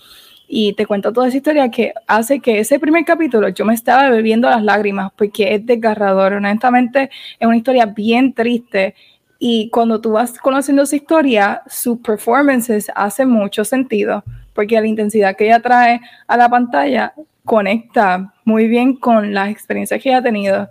y 0.47 0.73
te 0.73 0.85
cuento 0.85 1.11
toda 1.11 1.27
esa 1.27 1.37
historia 1.37 1.69
que 1.69 1.93
hace 2.07 2.39
que 2.39 2.59
ese 2.59 2.79
primer 2.79 3.03
capítulo 3.05 3.49
yo 3.49 3.65
me 3.65 3.73
estaba 3.73 4.09
bebiendo 4.09 4.49
las 4.49 4.63
lágrimas 4.63 5.11
porque 5.15 5.55
es 5.55 5.65
desgarrador. 5.65 6.33
Honestamente, 6.33 7.09
es 7.39 7.47
una 7.47 7.57
historia 7.57 7.85
bien 7.87 8.33
triste. 8.33 8.95
Y 9.39 9.69
cuando 9.69 9.99
tú 9.99 10.13
vas 10.13 10.37
conociendo 10.39 10.83
esa 10.83 10.95
historia, 10.95 11.61
sus 11.67 11.99
performances 11.99 12.91
hacen 12.95 13.29
mucho 13.29 13.65
sentido 13.65 14.23
porque 14.53 14.79
la 14.79 14.87
intensidad 14.87 15.35
que 15.35 15.45
ella 15.45 15.59
trae 15.59 15.99
a 16.27 16.37
la 16.37 16.49
pantalla 16.49 17.13
conecta 17.43 18.33
muy 18.45 18.67
bien 18.67 18.95
con 18.95 19.33
las 19.33 19.49
experiencias 19.49 20.01
que 20.01 20.09
ella 20.09 20.19
ha 20.19 20.23
tenido. 20.23 20.69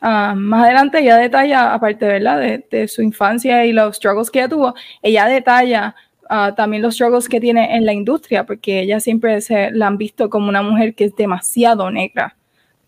Ah, 0.00 0.34
más 0.36 0.64
adelante 0.64 1.00
ella 1.00 1.16
detalla, 1.16 1.74
aparte. 1.74 2.06
De, 2.06 2.64
de, 2.70 2.88
su 2.88 3.02
infancia 3.02 3.66
y 3.66 3.72
los 3.72 3.96
struggles 3.96 4.30
que 4.30 4.38
ella 4.38 4.48
tuvo, 4.48 4.74
ella 5.02 5.26
detalla 5.26 5.94
Ah, 6.30 6.54
también 6.54 6.82
los 6.82 6.94
struggles 6.94 7.28
que 7.28 7.40
tiene 7.40 7.74
en 7.74 7.86
la 7.86 7.94
industria, 7.94 8.44
porque 8.44 8.80
ella 8.80 9.00
siempre 9.00 9.40
se 9.40 9.70
la 9.70 9.86
han 9.86 9.96
visto 9.96 10.28
como 10.28 10.48
una 10.48 10.60
mujer 10.62 10.94
que 10.94 11.04
es 11.04 11.16
demasiado 11.16 11.90
negra 11.90 12.36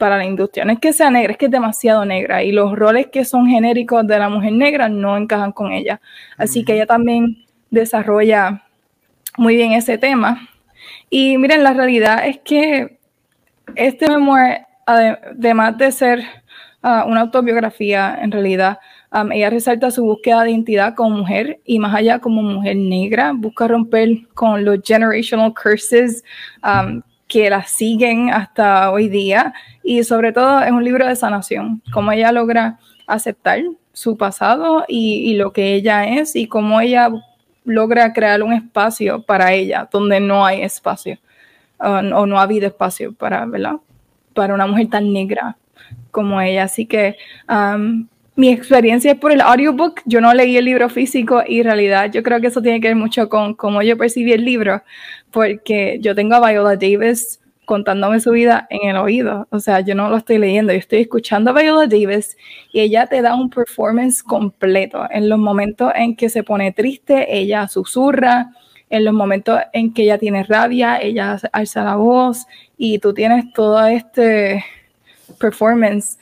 para 0.00 0.16
la 0.16 0.24
industria. 0.24 0.64
No 0.64 0.72
es 0.72 0.80
que 0.80 0.92
sea 0.92 1.10
negra, 1.10 1.32
es 1.32 1.38
que 1.38 1.44
es 1.44 1.50
demasiado 1.52 2.04
negra 2.04 2.42
y 2.42 2.50
los 2.50 2.74
roles 2.74 3.08
que 3.08 3.24
son 3.24 3.46
genéricos 3.46 4.04
de 4.06 4.18
la 4.18 4.28
mujer 4.28 4.52
negra 4.52 4.88
no 4.88 5.16
encajan 5.16 5.52
con 5.52 5.70
ella. 5.70 6.00
Así 6.36 6.64
que 6.64 6.72
ella 6.72 6.86
también 6.86 7.44
desarrolla 7.70 8.64
muy 9.36 9.54
bien 9.56 9.72
ese 9.72 9.98
tema. 9.98 10.48
Y 11.10 11.38
miren, 11.38 11.62
la 11.62 11.74
realidad 11.74 12.26
es 12.26 12.38
que 12.38 12.98
este 13.76 14.08
memoir, 14.08 14.62
además 14.86 15.76
de 15.78 15.92
ser 15.92 16.24
ah, 16.82 17.04
una 17.06 17.20
autobiografía, 17.20 18.18
en 18.20 18.32
realidad 18.32 18.78
Um, 19.12 19.32
ella 19.32 19.50
resalta 19.50 19.90
su 19.90 20.04
búsqueda 20.04 20.44
de 20.44 20.52
identidad 20.52 20.94
como 20.94 21.18
mujer 21.18 21.60
y 21.64 21.80
más 21.80 21.94
allá 21.94 22.20
como 22.20 22.42
mujer 22.42 22.76
negra, 22.76 23.32
busca 23.34 23.66
romper 23.66 24.28
con 24.34 24.64
los 24.64 24.78
generational 24.84 25.52
curses 25.52 26.22
um, 26.62 27.02
que 27.30 27.48
la 27.48 27.62
siguen 27.62 28.28
hasta 28.30 28.90
hoy 28.90 29.08
día 29.08 29.54
y 29.82 30.02
sobre 30.02 30.32
todo 30.32 30.60
es 30.62 30.72
un 30.72 30.84
libro 30.84 31.06
de 31.06 31.14
sanación, 31.14 31.80
cómo 31.92 32.10
ella 32.12 32.32
logra 32.32 32.78
aceptar 33.06 33.60
su 33.92 34.16
pasado 34.16 34.84
y, 34.88 35.34
lo 35.34 35.52
que 35.52 35.74
ella 35.74 36.04
es 36.04 36.34
y 36.34 36.46
cómo 36.46 36.80
ella 36.80 37.08
logra 37.64 38.12
crear 38.12 38.42
un 38.42 38.52
espacio 38.52 39.22
para 39.22 39.52
ella 39.52 39.88
donde 39.90 40.20
no 40.20 40.44
hay 40.44 40.62
espacio 40.62 41.18
uh, 41.78 42.14
o 42.14 42.26
no 42.26 42.38
ha 42.38 42.42
habido 42.42 42.66
espacio 42.66 43.12
para, 43.12 43.46
¿verdad? 43.46 43.76
para 44.34 44.54
una 44.54 44.66
mujer 44.66 44.88
tan 44.88 45.12
negra 45.12 45.56
como 46.10 46.40
ella. 46.40 46.64
Así 46.64 46.86
que 46.86 47.16
um, 47.48 48.08
mi 48.40 48.48
experiencia 48.48 49.12
es 49.12 49.18
por 49.18 49.32
el 49.32 49.42
audiobook. 49.42 50.00
Yo 50.06 50.22
no 50.22 50.32
leí 50.32 50.56
el 50.56 50.64
libro 50.64 50.88
físico 50.88 51.42
y 51.46 51.58
en 51.58 51.64
realidad 51.64 52.10
yo 52.10 52.22
creo 52.22 52.40
que 52.40 52.46
eso 52.46 52.62
tiene 52.62 52.80
que 52.80 52.88
ver 52.88 52.96
mucho 52.96 53.28
con 53.28 53.54
cómo 53.54 53.82
yo 53.82 53.98
percibí 53.98 54.32
el 54.32 54.46
libro, 54.46 54.82
porque 55.30 55.98
yo 56.00 56.14
tengo 56.14 56.36
a 56.36 56.50
Viola 56.50 56.76
Davis 56.76 57.38
contándome 57.66 58.18
su 58.18 58.30
vida 58.30 58.66
en 58.70 58.88
el 58.88 58.96
oído. 58.96 59.46
O 59.50 59.60
sea, 59.60 59.80
yo 59.80 59.94
no 59.94 60.08
lo 60.08 60.16
estoy 60.16 60.38
leyendo, 60.38 60.72
yo 60.72 60.78
estoy 60.78 61.00
escuchando 61.00 61.50
a 61.50 61.60
Viola 61.60 61.86
Davis 61.86 62.38
y 62.72 62.80
ella 62.80 63.06
te 63.06 63.20
da 63.20 63.34
un 63.34 63.50
performance 63.50 64.22
completo. 64.22 65.06
En 65.10 65.28
los 65.28 65.38
momentos 65.38 65.92
en 65.94 66.16
que 66.16 66.30
se 66.30 66.42
pone 66.42 66.72
triste, 66.72 67.36
ella 67.38 67.68
susurra. 67.68 68.52
En 68.88 69.04
los 69.04 69.12
momentos 69.12 69.60
en 69.74 69.92
que 69.92 70.04
ella 70.04 70.16
tiene 70.16 70.44
rabia, 70.44 70.96
ella 70.96 71.38
alza 71.52 71.84
la 71.84 71.96
voz 71.96 72.46
y 72.78 72.98
tú 73.00 73.12
tienes 73.12 73.52
todo 73.52 73.84
este 73.86 74.64
performance 75.38 76.18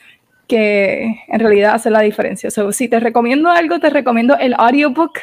que 0.49 1.23
en 1.29 1.39
realidad 1.39 1.75
hace 1.75 1.89
la 1.89 2.01
diferencia. 2.01 2.49
si 2.49 2.89
te 2.89 2.99
recomiendo 2.99 3.49
algo, 3.49 3.79
te 3.79 3.89
recomiendo 3.89 4.37
el 4.37 4.53
audiobook 4.55 5.13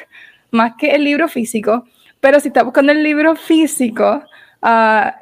más 0.52 0.72
que 0.78 0.94
el 0.94 1.04
libro 1.04 1.28
físico. 1.28 1.84
Pero 2.20 2.40
si 2.40 2.48
estás 2.48 2.64
buscando 2.64 2.92
el 2.92 3.02
libro 3.02 3.36
físico, 3.36 4.22
Ah, 4.62 5.14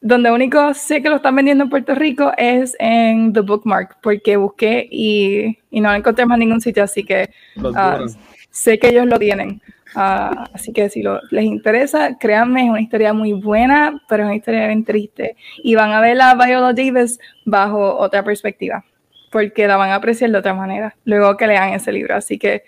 donde 0.00 0.30
único 0.30 0.74
sé 0.74 1.02
que 1.02 1.08
lo 1.08 1.16
están 1.16 1.34
vendiendo 1.34 1.64
en 1.64 1.70
Puerto 1.70 1.94
Rico 1.94 2.32
es 2.36 2.76
en 2.78 3.32
The 3.32 3.40
Bookmark, 3.40 3.98
porque 4.00 4.36
busqué 4.36 4.88
y, 4.90 5.58
y 5.70 5.80
no 5.80 5.92
encontré 5.92 6.26
más 6.26 6.38
ningún 6.38 6.60
sitio, 6.60 6.84
así 6.84 7.04
que 7.04 7.30
uh, 7.56 8.08
sé 8.50 8.78
que 8.78 8.88
ellos 8.88 9.06
lo 9.06 9.18
tienen. 9.18 9.60
Uh, 9.94 10.46
así 10.54 10.72
que 10.72 10.88
si 10.88 11.02
lo, 11.02 11.20
les 11.30 11.44
interesa, 11.44 12.16
créanme, 12.16 12.64
es 12.64 12.70
una 12.70 12.80
historia 12.80 13.12
muy 13.12 13.32
buena, 13.32 14.00
pero 14.08 14.22
es 14.22 14.26
una 14.26 14.36
historia 14.36 14.66
bien 14.68 14.84
triste. 14.84 15.36
Y 15.64 15.74
van 15.74 15.90
a 15.90 16.00
ver 16.00 16.20
a 16.20 16.34
Viola 16.34 16.72
Davis 16.72 17.18
bajo 17.44 17.96
otra 17.96 18.22
perspectiva, 18.22 18.84
porque 19.32 19.66
la 19.66 19.76
van 19.76 19.90
a 19.90 19.96
apreciar 19.96 20.30
de 20.30 20.38
otra 20.38 20.54
manera, 20.54 20.94
luego 21.04 21.36
que 21.36 21.46
lean 21.46 21.72
ese 21.72 21.90
libro. 21.90 22.14
Así 22.14 22.38
que 22.38 22.64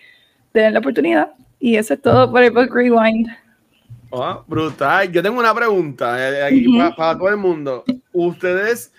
den 0.52 0.72
la 0.72 0.80
oportunidad. 0.80 1.32
Y 1.60 1.76
eso 1.76 1.94
es 1.94 2.02
todo 2.02 2.30
por 2.30 2.42
el 2.42 2.50
Book 2.50 2.74
Rewind. 2.74 3.28
Oh, 4.10 4.44
brutal. 4.46 5.10
Yo 5.12 5.22
tengo 5.22 5.38
una 5.38 5.54
pregunta 5.54 6.16
eh, 6.18 6.42
aquí 6.42 6.78
para, 6.96 7.16
todo 7.18 7.28
el 7.28 7.36
mundo. 7.36 7.84
Ustedes, 8.12 8.92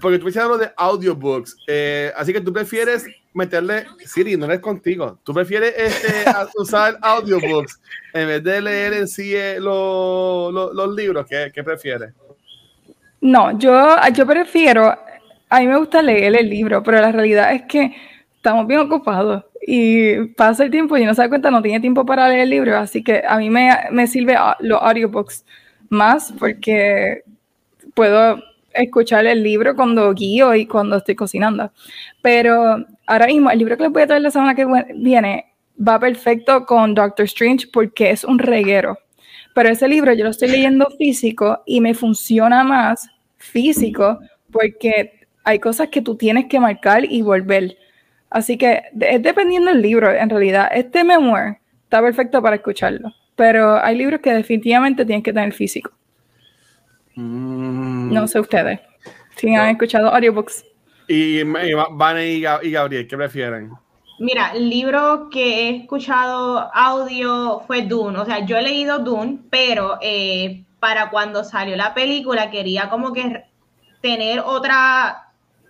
porque 0.00 0.18
tú 0.18 0.26
me 0.26 0.40
hablas 0.40 0.60
de 0.60 0.72
audiobooks, 0.76 1.56
eh, 1.66 2.12
así 2.16 2.32
que 2.32 2.40
tú 2.40 2.52
prefieres 2.52 3.06
meterle, 3.32 3.86
Siri, 4.04 4.36
no 4.36 4.50
es 4.50 4.60
contigo, 4.60 5.18
tú 5.22 5.34
prefieres 5.34 5.74
este, 5.76 6.24
usar 6.58 6.98
audiobooks 7.00 7.80
en 8.12 8.28
vez 8.28 8.44
de 8.44 8.60
leer 8.60 8.92
en 8.94 9.08
sí 9.08 9.34
eh, 9.34 9.58
los 9.58 10.94
libros, 10.94 11.26
¿qué, 11.28 11.50
¿qué, 11.54 11.62
prefieres? 11.64 12.12
No, 13.20 13.58
yo, 13.58 13.96
yo 14.12 14.26
prefiero, 14.26 14.96
a 15.48 15.60
mí 15.60 15.66
me 15.66 15.78
gusta 15.78 16.02
leer 16.02 16.36
el 16.36 16.50
libro, 16.50 16.82
pero 16.82 17.00
la 17.00 17.12
realidad 17.12 17.52
es 17.52 17.62
que 17.62 17.94
estamos 18.36 18.66
bien 18.66 18.80
ocupados 18.80 19.44
y 19.66 20.26
pasa 20.34 20.64
el 20.64 20.70
tiempo 20.70 20.96
y 20.96 21.04
no 21.04 21.14
se 21.14 21.22
da 21.22 21.28
cuenta, 21.28 21.50
no 21.50 21.62
tiene 21.62 21.80
tiempo 21.80 22.06
para 22.06 22.28
leer 22.28 22.42
el 22.42 22.50
libro, 22.50 22.76
así 22.76 23.02
que 23.02 23.22
a 23.26 23.38
mí 23.38 23.50
me, 23.50 23.70
me 23.90 24.06
sirve 24.06 24.36
los 24.60 24.80
audiobooks 24.82 25.44
más 25.88 26.32
porque 26.38 27.22
puedo 27.94 28.38
escuchar 28.72 29.26
el 29.26 29.42
libro 29.42 29.74
cuando 29.74 30.12
guío 30.12 30.54
y 30.54 30.66
cuando 30.66 30.96
estoy 30.96 31.14
cocinando. 31.14 31.72
Pero 32.22 32.84
ahora 33.06 33.26
mismo, 33.26 33.50
el 33.50 33.58
libro 33.58 33.76
que 33.76 33.84
les 33.84 33.92
voy 33.92 34.02
a 34.02 34.06
traer 34.06 34.22
la 34.22 34.30
semana 34.30 34.54
que 34.54 34.66
viene 34.94 35.46
va 35.76 35.98
perfecto 35.98 36.64
con 36.66 36.94
Doctor 36.94 37.24
Strange 37.24 37.66
porque 37.72 38.10
es 38.10 38.24
un 38.24 38.38
reguero. 38.38 38.98
Pero 39.54 39.70
ese 39.70 39.88
libro 39.88 40.12
yo 40.12 40.24
lo 40.24 40.30
estoy 40.30 40.48
leyendo 40.48 40.88
físico 40.98 41.62
y 41.66 41.80
me 41.80 41.94
funciona 41.94 42.62
más 42.62 43.08
físico 43.38 44.18
porque 44.52 45.15
hay 45.46 45.60
cosas 45.60 45.88
que 45.88 46.02
tú 46.02 46.16
tienes 46.16 46.46
que 46.46 46.58
marcar 46.58 47.04
y 47.04 47.22
volver. 47.22 47.78
Así 48.30 48.58
que 48.58 48.82
es 49.00 49.22
dependiendo 49.22 49.70
del 49.70 49.80
libro, 49.80 50.12
en 50.12 50.28
realidad. 50.28 50.68
Este 50.74 51.04
memoir 51.04 51.58
está 51.84 52.02
perfecto 52.02 52.42
para 52.42 52.56
escucharlo, 52.56 53.12
pero 53.36 53.82
hay 53.82 53.96
libros 53.96 54.20
que 54.20 54.32
definitivamente 54.32 55.06
tienen 55.06 55.22
que 55.22 55.32
tener 55.32 55.52
físico. 55.52 55.92
Mm. 57.14 58.12
No 58.12 58.26
sé 58.26 58.40
ustedes, 58.40 58.80
si 59.36 59.54
han 59.54 59.70
escuchado 59.70 60.12
audiobooks. 60.12 60.64
Y, 61.06 61.44
Van 61.44 62.20
y, 62.20 62.40
Gabriel, 62.40 63.06
¿qué 63.06 63.16
prefieren? 63.16 63.70
Mira, 64.18 64.50
el 64.52 64.68
libro 64.68 65.28
que 65.30 65.68
he 65.68 65.76
escuchado 65.76 66.70
audio 66.74 67.60
fue 67.68 67.82
Dune. 67.82 68.18
O 68.18 68.24
sea, 68.24 68.44
yo 68.44 68.56
he 68.56 68.62
leído 68.62 68.98
Dune, 68.98 69.38
pero 69.48 69.98
eh, 70.02 70.64
para 70.80 71.10
cuando 71.10 71.44
salió 71.44 71.76
la 71.76 71.94
película 71.94 72.50
quería 72.50 72.88
como 72.88 73.12
que 73.12 73.44
tener 74.00 74.40
otra 74.40 75.25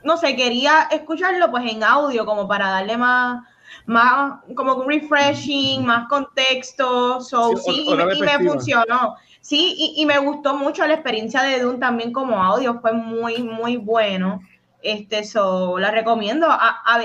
no 0.07 0.17
sé, 0.17 0.37
quería 0.37 0.87
escucharlo 0.93 1.51
pues 1.51 1.71
en 1.71 1.83
audio 1.83 2.25
como 2.25 2.47
para 2.47 2.71
darle 2.71 2.97
más, 2.97 3.45
más 3.87 4.39
como 4.55 4.77
un 4.77 4.89
refreshing, 4.89 5.85
más 5.85 6.07
contexto, 6.09 7.21
so, 7.21 7.57
sí, 7.57 7.89
y, 7.89 8.23
me 8.23 8.39
funcionó. 8.39 9.17
Sí, 9.41 9.75
y, 9.77 10.01
y, 10.01 10.07
me 10.07 10.19
gustó 10.19 10.57
mucho 10.57 10.87
la 10.87 10.95
experiencia 10.95 11.43
de 11.43 11.61
Dune 11.61 11.79
también 11.79 12.13
como 12.13 12.43
audio, 12.43 12.81
fue 12.81 12.93
muy, 12.93 13.43
muy 13.43 13.77
bueno. 13.77 14.41
Este, 14.81 15.25
so, 15.25 15.79
la 15.79 15.91
recomiendo. 15.91 16.47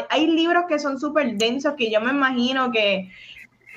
hay 0.10 0.28
libros 0.28 0.66
que 0.70 0.78
son 0.78 1.00
súper 1.00 1.38
densos 1.38 1.74
que 1.76 1.90
yo 1.90 2.00
me 2.02 2.12
imagino 2.12 2.72
que 2.72 3.10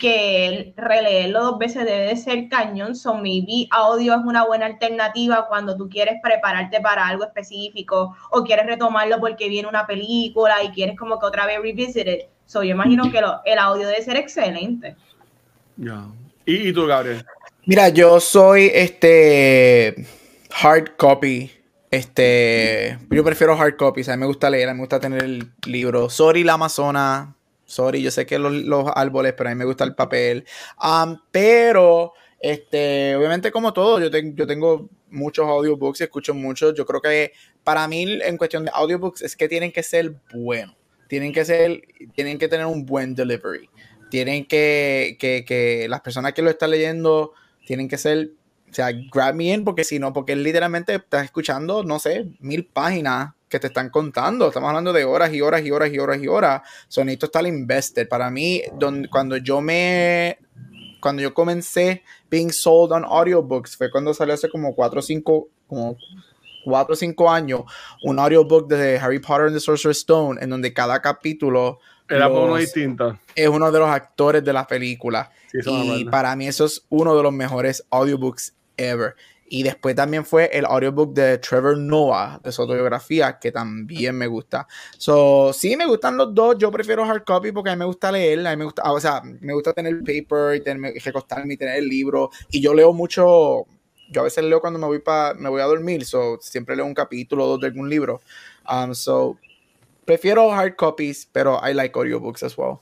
que 0.04 0.74
releerlo 0.76 1.42
dos 1.44 1.58
veces 1.58 1.86
debe 1.86 2.08
de 2.08 2.16
ser 2.16 2.50
cañón. 2.50 2.94
So 2.94 3.14
maybe 3.14 3.66
audio 3.70 4.12
es 4.12 4.20
una 4.22 4.44
buena 4.44 4.66
alternativa 4.66 5.46
cuando 5.48 5.78
tú 5.78 5.88
quieres 5.88 6.16
prepararte 6.22 6.78
para 6.82 7.08
algo 7.08 7.24
específico 7.24 8.14
o 8.30 8.44
quieres 8.44 8.66
retomarlo 8.66 9.18
porque 9.18 9.48
viene 9.48 9.66
una 9.66 9.86
película 9.86 10.62
y 10.62 10.68
quieres 10.72 10.98
como 10.98 11.18
que 11.18 11.24
otra 11.24 11.46
vez 11.46 11.58
revisit 11.62 12.06
it. 12.06 12.20
So 12.44 12.62
yo 12.62 12.72
imagino 12.72 13.10
que 13.10 13.22
el 13.46 13.58
audio 13.58 13.88
debe 13.88 14.02
ser 14.02 14.16
excelente. 14.16 14.94
Ya. 15.78 16.04
¿Y, 16.44 16.70
tú, 16.74 16.86
Gabriel? 16.86 17.24
Mira, 17.64 17.88
yo 17.88 18.20
soy 18.20 18.70
este 18.74 20.06
hard 20.62 20.96
copy. 20.98 21.50
Este, 21.90 22.98
yo 23.08 23.24
prefiero 23.24 23.58
hard 23.58 23.76
copy, 23.76 24.02
o 24.02 24.04
sea, 24.04 24.18
me 24.18 24.26
gusta 24.26 24.50
leer, 24.50 24.70
me 24.74 24.80
gusta 24.80 25.00
tener 25.00 25.24
el 25.24 25.50
libro. 25.64 26.10
Sorry, 26.10 26.44
la 26.44 26.54
Amazona, 26.54 27.34
Sorry, 27.74 28.00
yo 28.00 28.12
sé 28.12 28.24
que 28.24 28.38
los, 28.38 28.52
los 28.52 28.88
árboles, 28.94 29.34
pero 29.36 29.50
a 29.50 29.52
mí 29.52 29.58
me 29.58 29.64
gusta 29.64 29.82
el 29.82 29.96
papel. 29.96 30.44
pero, 31.32 32.12
este, 32.38 33.16
obviamente 33.16 33.50
como 33.50 33.72
todo, 33.72 33.98
yo, 33.98 34.16
yo 34.16 34.46
tengo 34.46 34.88
muchos 35.10 35.44
audiobooks 35.44 36.00
y 36.00 36.04
escucho 36.04 36.34
muchos. 36.34 36.72
Yo 36.74 36.86
creo 36.86 37.00
que 37.00 37.32
para 37.64 37.88
mí, 37.88 38.20
en 38.22 38.36
cuestión 38.36 38.64
de 38.64 38.70
audiobooks, 38.72 39.22
es 39.22 39.34
que 39.34 39.48
tienen 39.48 39.72
que 39.72 39.82
ser 39.82 40.14
buenos. 40.32 40.76
Tienen 41.08 41.32
que 41.32 41.44
ser, 41.44 41.82
tienen 42.14 42.38
que 42.38 42.46
tener 42.46 42.66
un 42.66 42.86
buen 42.86 43.16
delivery. 43.16 43.68
Tienen 44.08 44.46
que, 44.46 45.16
que, 45.18 45.44
que 45.44 45.88
las 45.88 46.00
personas 46.00 46.32
que 46.32 46.42
lo 46.42 46.50
están 46.50 46.70
leyendo 46.70 47.32
tienen 47.66 47.88
que 47.88 47.98
ser, 47.98 48.30
o 48.70 48.74
sea, 48.74 48.90
grab 49.12 49.34
me 49.34 49.52
in, 49.52 49.64
porque 49.64 49.82
si 49.82 49.98
no, 49.98 50.12
porque 50.12 50.36
literalmente 50.36 50.94
estás 50.94 51.24
escuchando, 51.24 51.82
no 51.82 51.98
sé, 51.98 52.26
mil 52.38 52.66
páginas 52.66 53.34
que 53.54 53.60
te 53.60 53.68
están 53.68 53.88
contando. 53.88 54.48
Estamos 54.48 54.66
hablando 54.66 54.92
de 54.92 55.04
horas 55.04 55.32
y 55.32 55.40
horas 55.40 55.64
y 55.64 55.70
horas 55.70 55.92
y 55.92 55.98
horas 56.00 56.20
y 56.20 56.26
horas. 56.26 56.62
Sonito 56.88 57.26
está 57.26 57.40
invested. 57.46 58.08
Para 58.08 58.28
mí, 58.28 58.60
cuando 59.12 59.36
yo 59.36 59.60
me. 59.60 60.38
Cuando 61.00 61.22
yo 61.22 61.32
comencé 61.32 62.02
being 62.28 62.50
sold 62.50 62.90
on 62.90 63.04
audiobooks, 63.04 63.76
fue 63.76 63.92
cuando 63.92 64.12
salió 64.12 64.34
hace 64.34 64.48
como 64.48 64.74
4 64.74 64.98
o 64.98 65.02
5. 65.02 65.48
Como 65.68 65.96
4 66.64 66.92
o 66.94 66.96
5 66.96 67.30
años, 67.30 67.62
un 68.02 68.18
audiobook 68.18 68.66
de 68.66 68.98
Harry 68.98 69.20
Potter 69.20 69.46
and 69.46 69.54
the 69.54 69.60
Sorcerer's 69.60 69.98
Stone, 69.98 70.42
en 70.42 70.50
donde 70.50 70.72
cada 70.72 71.00
capítulo 71.00 71.78
era 72.08 72.28
uno 72.28 72.56
distinto. 72.56 73.16
Es 73.36 73.48
uno 73.48 73.70
de 73.70 73.78
los 73.78 73.88
actores 73.88 74.42
de 74.42 74.52
la 74.52 74.66
película. 74.66 75.30
y 75.52 76.06
para 76.06 76.34
mí 76.34 76.48
eso 76.48 76.64
es 76.64 76.84
uno 76.88 77.14
de 77.14 77.22
los 77.22 77.32
mejores 77.32 77.84
audiobooks 77.90 78.52
ever. 78.76 79.14
Y 79.46 79.62
después 79.62 79.94
también 79.94 80.24
fue 80.24 80.50
el 80.52 80.64
audiobook 80.64 81.12
de 81.12 81.38
Trevor 81.38 81.76
Noah, 81.76 82.40
de 82.42 82.50
su 82.50 82.62
autobiografía, 82.62 83.38
que 83.38 83.52
también 83.52 84.16
me 84.16 84.26
gusta. 84.26 84.66
So, 84.96 85.52
sí, 85.52 85.76
me 85.76 85.86
gustan 85.86 86.16
los 86.16 86.34
dos. 86.34 86.56
Yo 86.58 86.70
prefiero 86.70 87.04
hard 87.04 87.24
copy 87.24 87.52
porque 87.52 87.70
a 87.70 87.74
mí 87.74 87.78
me 87.78 87.84
gusta 87.84 88.10
leer. 88.10 88.46
A 88.46 88.50
mí 88.50 88.56
me 88.56 88.64
gusta, 88.64 88.90
o 88.90 88.98
sea, 88.98 89.22
me 89.22 89.52
gusta 89.52 89.72
tener 89.72 89.98
paper 89.98 90.56
y 90.56 90.60
tener, 90.60 90.94
recostarme 91.04 91.54
y 91.54 91.56
tener 91.56 91.76
el 91.76 91.88
libro. 91.88 92.30
Y 92.50 92.60
yo 92.60 92.72
leo 92.72 92.92
mucho. 92.92 93.66
Yo 94.10 94.20
a 94.20 94.24
veces 94.24 94.44
leo 94.44 94.60
cuando 94.60 94.78
me 94.78 94.86
voy, 94.86 94.98
pa, 95.00 95.34
me 95.34 95.48
voy 95.48 95.60
a 95.60 95.64
dormir. 95.64 96.04
So, 96.04 96.38
siempre 96.40 96.74
leo 96.74 96.86
un 96.86 96.94
capítulo 96.94 97.44
o 97.44 97.48
dos 97.48 97.60
de 97.60 97.66
algún 97.66 97.88
libro. 97.90 98.22
Um, 98.70 98.94
so, 98.94 99.38
prefiero 100.06 100.50
hard 100.52 100.76
copies, 100.76 101.28
pero 101.30 101.60
I 101.62 101.74
like 101.74 101.98
audiobooks 101.98 102.42
as 102.42 102.56
well. 102.56 102.80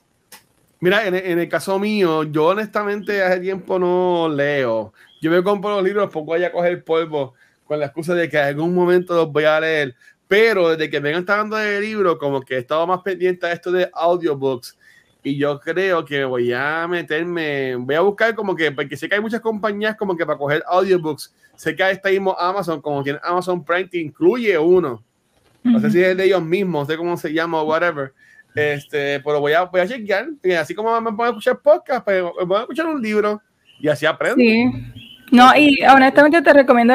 Mira, 0.81 1.07
en, 1.07 1.15
en, 1.15 1.39
el 1.39 1.49
caso 1.49 1.79
mío, 1.79 2.25
yo 2.25 2.47
honestamente 2.47 3.23
hace 3.23 3.39
tiempo 3.39 3.79
no 3.79 4.29
leo. 4.29 4.93
Yo 5.23 5.31
me 5.31 5.41
compro 5.41 5.77
los 5.77 5.85
libros, 5.85 6.11
pongo 6.11 6.35
allá 6.35 6.49
a 6.49 6.53
coger 6.53 6.83
polvo 6.83 7.35
con 7.65 7.79
la 7.79 7.87
excusa 7.87 8.13
de 8.13 8.29
que 8.29 8.37
en 8.39 8.45
algún 8.45 8.75
momento 8.75 9.15
los 9.15 9.31
voy 9.31 9.45
a 9.45 9.61
leer. 9.61 9.95
Pero 10.27 10.71
desde 10.71 10.91
que 10.91 10.99
vengan 10.99 11.25
hablando 11.29 11.57
de 11.57 11.81
libro, 11.81 12.19
como 12.19 12.41
que 12.41 12.57
he 12.57 12.59
estado 12.59 12.85
más 12.89 13.03
pendiente 13.03 13.47
a 13.47 13.53
esto 13.53 13.71
de 13.71 13.89
audiobooks. 13.95 14.77
Y 15.23 15.37
yo 15.37 15.61
creo 15.61 16.05
que 16.05 16.25
voy 16.25 16.53
a 16.53 16.89
meterme, 16.89 17.77
voy 17.77 17.95
a 17.95 18.01
buscar 18.01 18.35
como 18.35 18.57
que, 18.57 18.73
porque 18.73 18.97
sé 18.97 19.09
que 19.09 19.15
hay 19.15 19.21
muchas 19.21 19.41
compañías 19.41 19.95
como 19.95 20.17
que 20.17 20.27
para 20.27 20.37
coger 20.37 20.65
audiobooks. 20.67 21.33
Sé 21.55 21.77
que 21.77 21.89
está 21.89 22.09
mismo 22.09 22.37
Amazon, 22.37 22.83
como 22.83 23.05
tiene 23.05 23.21
Amazon 23.23 23.65
Prime, 23.65 23.89
que 23.89 23.99
incluye 23.99 24.59
uno. 24.59 25.05
No 25.63 25.79
sé 25.79 25.93
si 25.93 26.03
es 26.03 26.17
de 26.17 26.25
ellos 26.25 26.43
mismos, 26.43 26.89
no 26.89 26.93
sé 26.93 26.97
cómo 26.97 27.17
se 27.17 27.33
llama 27.33 27.63
o 27.63 27.65
whatever. 27.65 28.13
Este, 28.57 29.21
pero 29.21 29.39
voy 29.39 29.53
a, 29.53 29.63
voy 29.63 29.83
a 29.83 29.87
chequear. 29.87 30.31
así 30.59 30.75
como 30.75 31.01
me 31.01 31.13
puedo 31.13 31.31
escuchar 31.31 31.61
podcast, 31.61 32.05
pero 32.05 32.35
voy 32.45 32.59
a 32.59 32.63
escuchar 32.63 32.87
un 32.87 33.01
libro 33.01 33.41
y 33.79 33.87
así 33.87 34.05
aprendo. 34.05 34.35
Sí. 34.37 35.02
No, 35.33 35.51
y 35.57 35.79
honestamente 35.85 36.43
te 36.43 36.53
recomiendo, 36.53 36.95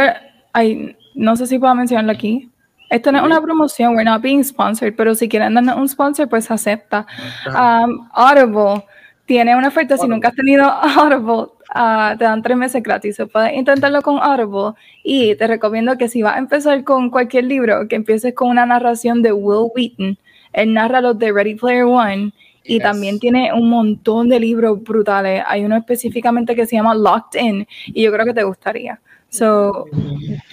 ay, 0.54 0.96
no 1.16 1.36
sé 1.36 1.48
si 1.48 1.58
puedo 1.58 1.74
mencionarlo 1.74 2.12
aquí. 2.12 2.50
Esto 2.90 3.12
no 3.12 3.18
es 3.18 3.26
una 3.26 3.42
promoción, 3.42 3.96
we're 3.96 4.06
not 4.06 4.22
being 4.22 4.44
sponsored, 4.44 4.96
pero 4.96 5.16
si 5.16 5.28
quieren 5.28 5.56
darnos 5.56 5.76
un 5.76 5.90
sponsor, 5.90 6.30
pues 6.30 6.50
acepta. 6.50 7.06
Um, 7.48 8.08
Audible 8.14 8.86
tiene 9.26 9.58
una 9.58 9.70
oferta, 9.70 9.98
si 9.98 10.08
nunca 10.08 10.30
has 10.30 10.36
tenido 10.36 10.66
Audible, 10.72 11.52
uh, 11.76 12.16
te 12.18 12.24
dan 12.24 12.44
tres 12.44 12.56
meses 12.56 12.84
gratis. 12.84 13.18
Puedes 13.34 13.54
intentarlo 13.54 14.04
con 14.04 14.20
Audible 14.22 14.80
y 15.04 15.36
te 15.36 15.48
recomiendo 15.48 15.98
que 15.98 16.08
si 16.08 16.22
vas 16.22 16.36
a 16.36 16.40
empezar 16.40 16.84
con 16.84 17.10
cualquier 17.10 17.46
libro, 17.46 17.88
que 17.88 17.96
empieces 17.96 18.36
con 18.36 18.50
una 18.50 18.68
narración 18.68 19.24
de 19.24 19.34
Will 19.34 19.72
Wheaton. 19.76 20.18
Él 20.54 20.74
narra 20.74 21.02
los 21.02 21.18
de 21.18 21.34
Ready 21.34 21.56
Player 21.56 21.86
One 21.86 22.32
y 22.68 22.80
también 22.80 23.20
tiene 23.20 23.52
un 23.54 23.70
montón 23.70 24.30
de 24.30 24.40
libros 24.40 24.84
brutales. 24.84 25.44
Hay 25.48 25.64
uno 25.64 25.78
específicamente 25.78 26.56
que 26.56 26.68
se 26.68 26.76
llama 26.76 26.94
Locked 26.94 27.40
In 27.40 27.68
y 27.88 28.04
yo 28.04 28.12
creo 28.12 28.26
que 28.26 28.34
te 28.34 28.44
gustaría. 28.44 29.00
So, 29.30 29.86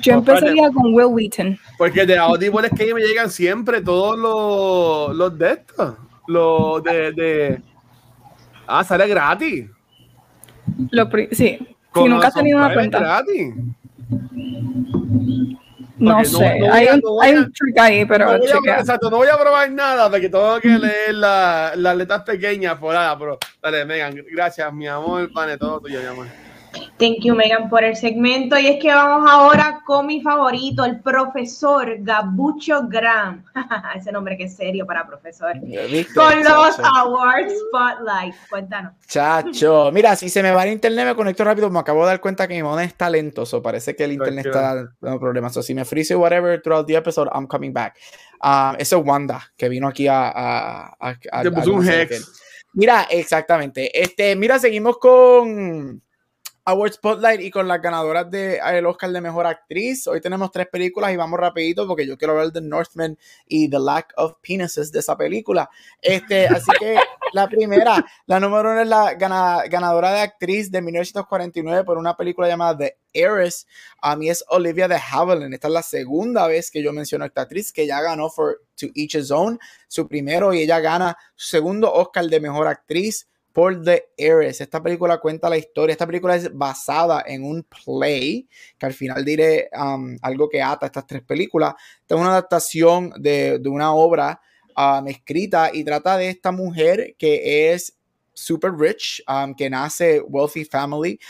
yo 0.02 0.14
empezaría 0.14 0.70
con 0.70 0.94
Will 0.94 1.06
Wheaton. 1.06 1.58
Porque 1.78 2.04
de 2.04 2.18
Audible 2.18 2.66
es 2.66 2.72
que 2.78 2.92
me 2.92 3.02
llegan 3.02 3.30
siempre 3.30 3.80
todos 3.80 4.18
los, 4.18 5.16
los 5.16 5.38
de 5.38 5.52
estos. 5.52 5.94
Los 6.26 6.82
de, 6.82 7.12
de. 7.12 7.62
Ah, 8.66 8.82
sale 8.82 9.06
gratis. 9.06 9.68
Lo 10.90 11.08
sí. 11.30 11.58
si 11.94 12.04
nunca 12.04 12.28
has 12.28 12.34
tenido 12.34 12.58
una 12.58 12.72
cuenta. 12.72 12.98
gratis. 12.98 13.54
No 16.05 16.24
sé, 16.24 16.44
hay, 16.70 16.88
un, 16.88 17.02
hay 17.22 17.34
un 17.34 17.52
trick 17.52 17.78
ahí, 17.78 18.05
pero 18.05 18.32
no 18.32 18.38
voy, 18.38 18.68
a, 18.68 18.78
exacto, 18.78 19.11
no 19.11 19.16
voy 19.16 19.28
a 19.28 19.38
probar 19.38 19.70
nada 19.70 20.11
porque 20.11 20.28
tengo 20.28 20.61
que 20.61 20.68
leer 20.68 21.14
las 21.14 21.96
letras 21.96 22.22
pequeñas 22.22 22.78
por 22.78 22.94
ahí, 22.94 23.14
pero 23.18 23.38
dale, 23.62 23.84
Megan, 23.84 24.14
gracias, 24.32 24.72
mi 24.72 24.86
amor, 24.86 25.32
pane, 25.32 25.57
todo 25.57 25.80
tuyo, 25.80 26.00
mi 26.00 26.07
amor. 26.07 26.43
Thank 26.98 27.24
you, 27.24 27.34
Megan, 27.34 27.68
por 27.68 27.84
el 27.84 27.96
segmento. 27.96 28.58
Y 28.58 28.66
es 28.66 28.80
que 28.80 28.88
vamos 28.88 29.28
ahora 29.30 29.80
con 29.84 30.06
mi 30.06 30.20
favorito, 30.20 30.84
el 30.84 31.00
profesor 31.00 31.96
Gabucho 31.98 32.86
Graham. 32.88 33.44
Ese 33.96 34.12
nombre 34.12 34.36
que 34.36 34.44
es 34.44 34.56
serio 34.56 34.86
para 34.86 35.06
profesor. 35.06 35.54
con 36.14 36.44
los 36.44 36.78
Awards 36.78 37.52
Spotlight. 37.68 38.34
Cuéntanos. 38.48 38.92
Chacho, 39.06 39.90
mira, 39.92 40.16
si 40.16 40.28
se 40.28 40.42
me 40.42 40.50
va 40.50 40.64
el 40.64 40.72
internet, 40.72 41.06
me 41.06 41.14
conecto 41.14 41.44
rápido. 41.44 41.70
Me 41.70 41.78
acabo 41.78 42.02
de 42.02 42.06
dar 42.06 42.20
cuenta 42.20 42.46
que 42.46 42.54
mi 42.54 42.62
mono 42.62 42.80
es 42.80 42.94
talentoso. 42.94 43.62
Parece 43.62 43.96
que 43.96 44.04
el 44.04 44.12
internet 44.12 44.46
está 44.46 44.86
dando 45.00 45.20
problemas. 45.20 45.56
O 45.56 45.62
si 45.62 45.74
me 45.74 45.84
freeze 45.84 46.14
whatever 46.14 46.60
throughout 46.60 46.86
the 46.86 46.96
episode, 46.96 47.28
I'm 47.34 47.46
coming 47.46 47.72
back. 47.72 47.96
Um, 48.42 48.76
eso 48.78 48.98
es 48.98 49.06
Wanda, 49.06 49.42
que 49.56 49.68
vino 49.68 49.88
aquí 49.88 50.06
a. 50.06 50.28
a, 50.28 50.96
a, 51.00 51.42
Te 51.42 51.50
puso 51.50 51.72
un 51.72 51.88
hex. 51.88 52.40
Mira, 52.74 53.06
exactamente. 53.08 53.90
Este, 54.00 54.34
mira, 54.36 54.58
seguimos 54.58 54.98
con 54.98 56.02
Award 56.66 56.94
Spotlight 56.94 57.42
y 57.42 57.50
con 57.50 57.68
las 57.68 57.82
ganadoras 57.82 58.30
del 58.30 58.58
el 58.58 58.86
Oscar 58.86 59.12
de 59.12 59.20
Mejor 59.20 59.46
Actriz. 59.46 60.06
Hoy 60.06 60.22
tenemos 60.22 60.50
tres 60.50 60.66
películas 60.66 61.12
y 61.12 61.16
vamos 61.16 61.38
rapidito 61.38 61.86
porque 61.86 62.06
yo 62.06 62.16
quiero 62.16 62.32
hablar 62.32 62.52
de 62.52 62.62
Northman 62.62 63.18
y 63.46 63.68
The 63.68 63.78
Lack 63.78 64.14
of 64.16 64.36
Penises 64.40 64.90
de 64.90 65.00
esa 65.00 65.14
película. 65.14 65.68
Este, 66.00 66.46
así 66.48 66.72
que 66.80 66.96
la 67.34 67.48
primera, 67.48 68.02
la 68.24 68.40
número 68.40 68.70
uno 68.70 68.80
es 68.80 68.88
la 68.88 69.12
ganadora 69.14 70.12
de 70.12 70.20
actriz 70.20 70.70
de 70.70 70.80
1949 70.80 71.84
por 71.84 71.98
una 71.98 72.16
película 72.16 72.48
llamada 72.48 72.78
The 72.78 72.96
Heiress. 73.12 73.66
A 74.00 74.16
mí 74.16 74.30
es 74.30 74.42
Olivia 74.48 74.88
de 74.88 74.96
Havilland. 74.96 75.52
Esta 75.52 75.68
es 75.68 75.74
la 75.74 75.82
segunda 75.82 76.46
vez 76.46 76.70
que 76.70 76.82
yo 76.82 76.94
menciono 76.94 77.24
a 77.24 77.26
esta 77.26 77.42
actriz 77.42 77.74
que 77.74 77.86
ya 77.86 78.00
ganó 78.00 78.30
for 78.30 78.62
To 78.76 78.86
Each 78.94 79.16
His 79.16 79.30
Own, 79.30 79.58
su 79.86 80.08
primero 80.08 80.54
y 80.54 80.60
ella 80.60 80.80
gana 80.80 81.14
su 81.34 81.48
segundo 81.48 81.92
Oscar 81.92 82.24
de 82.24 82.40
Mejor 82.40 82.68
Actriz 82.68 83.28
por 83.55 83.84
The 83.84 84.09
Heiress. 84.18 84.61
Esta 84.61 84.82
película 84.82 85.18
cuenta 85.18 85.48
la 85.48 85.57
historia. 85.57 85.92
Esta 85.92 86.09
película 86.09 86.34
es 86.34 86.52
basada 86.52 87.22
en 87.24 87.44
un 87.44 87.62
play, 87.62 88.48
que 88.76 88.86
al 88.86 88.92
final 88.92 89.24
diré 89.24 89.70
um, 89.80 90.18
algo 90.22 90.48
que 90.48 90.61
ata 90.61 90.86
estas 90.86 91.07
tres 91.07 91.22
películas. 91.22 91.74
Esta 92.00 92.16
es 92.16 92.20
una 92.20 92.30
adaptación 92.30 93.12
de, 93.16 93.62
una 93.66 93.94
obra 93.94 94.40
um, 94.76 95.07
escrita 95.07 95.70
y 95.72 95.84
trata 95.84 96.18
de 96.18 96.30
esta 96.30 96.50
mujer 96.50 97.14
que 97.16 97.72
es 97.72 97.96
super 98.32 98.72
rich, 98.72 99.22
um, 99.28 99.55
que 99.55 99.70
nace 99.70 100.20
wealthy 100.20 100.64
family 100.64 101.20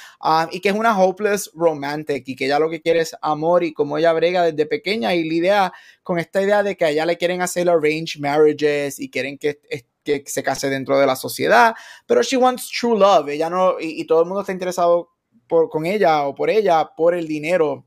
y 0.50 0.60
que 0.62 0.70
es 0.70 0.74
una 0.74 0.98
hopeless 0.98 1.50
romantic 1.52 2.26
y 2.26 2.34
que 2.34 2.46
ella 2.46 2.58
lo 2.58 2.70
que 2.70 2.80
quiere 2.80 3.00
es 3.00 3.14
amor 3.20 3.64
y 3.64 3.74
como 3.74 3.98
ella 3.98 4.14
brega 4.14 4.44
desde 4.44 4.64
pequeña 4.64 5.14
y 5.14 5.28
la 5.28 5.34
idea 5.34 5.72
con 6.02 6.18
esta 6.18 6.40
idea 6.40 6.62
de 6.62 6.74
que 6.74 6.98
a 6.98 7.04
le 7.04 7.18
quieren 7.18 7.42
hacer 7.42 7.68
arranged 7.68 8.18
marriages 8.18 8.98
y 8.98 9.10
quieren 9.10 9.36
que 9.36 9.60
que 10.04 10.22
se 10.26 10.42
case 10.42 10.68
dentro 10.68 10.98
de 10.98 11.06
la 11.06 11.16
sociedad, 11.16 11.74
pero 12.06 12.22
she 12.22 12.36
wants 12.36 12.70
true 12.70 12.98
love, 12.98 13.28
ella 13.28 13.50
no, 13.50 13.76
y, 13.80 14.06
todo 14.06 14.20
el 14.20 14.26
mundo 14.26 14.42
está 14.42 14.52
interesado 14.52 15.10
por, 15.48 15.68
con 15.68 15.86
ella 15.86 16.24
o 16.24 16.34
por 16.34 16.50
ella 16.50 16.90
por 16.96 17.14
el 17.14 17.26
dinero 17.26 17.86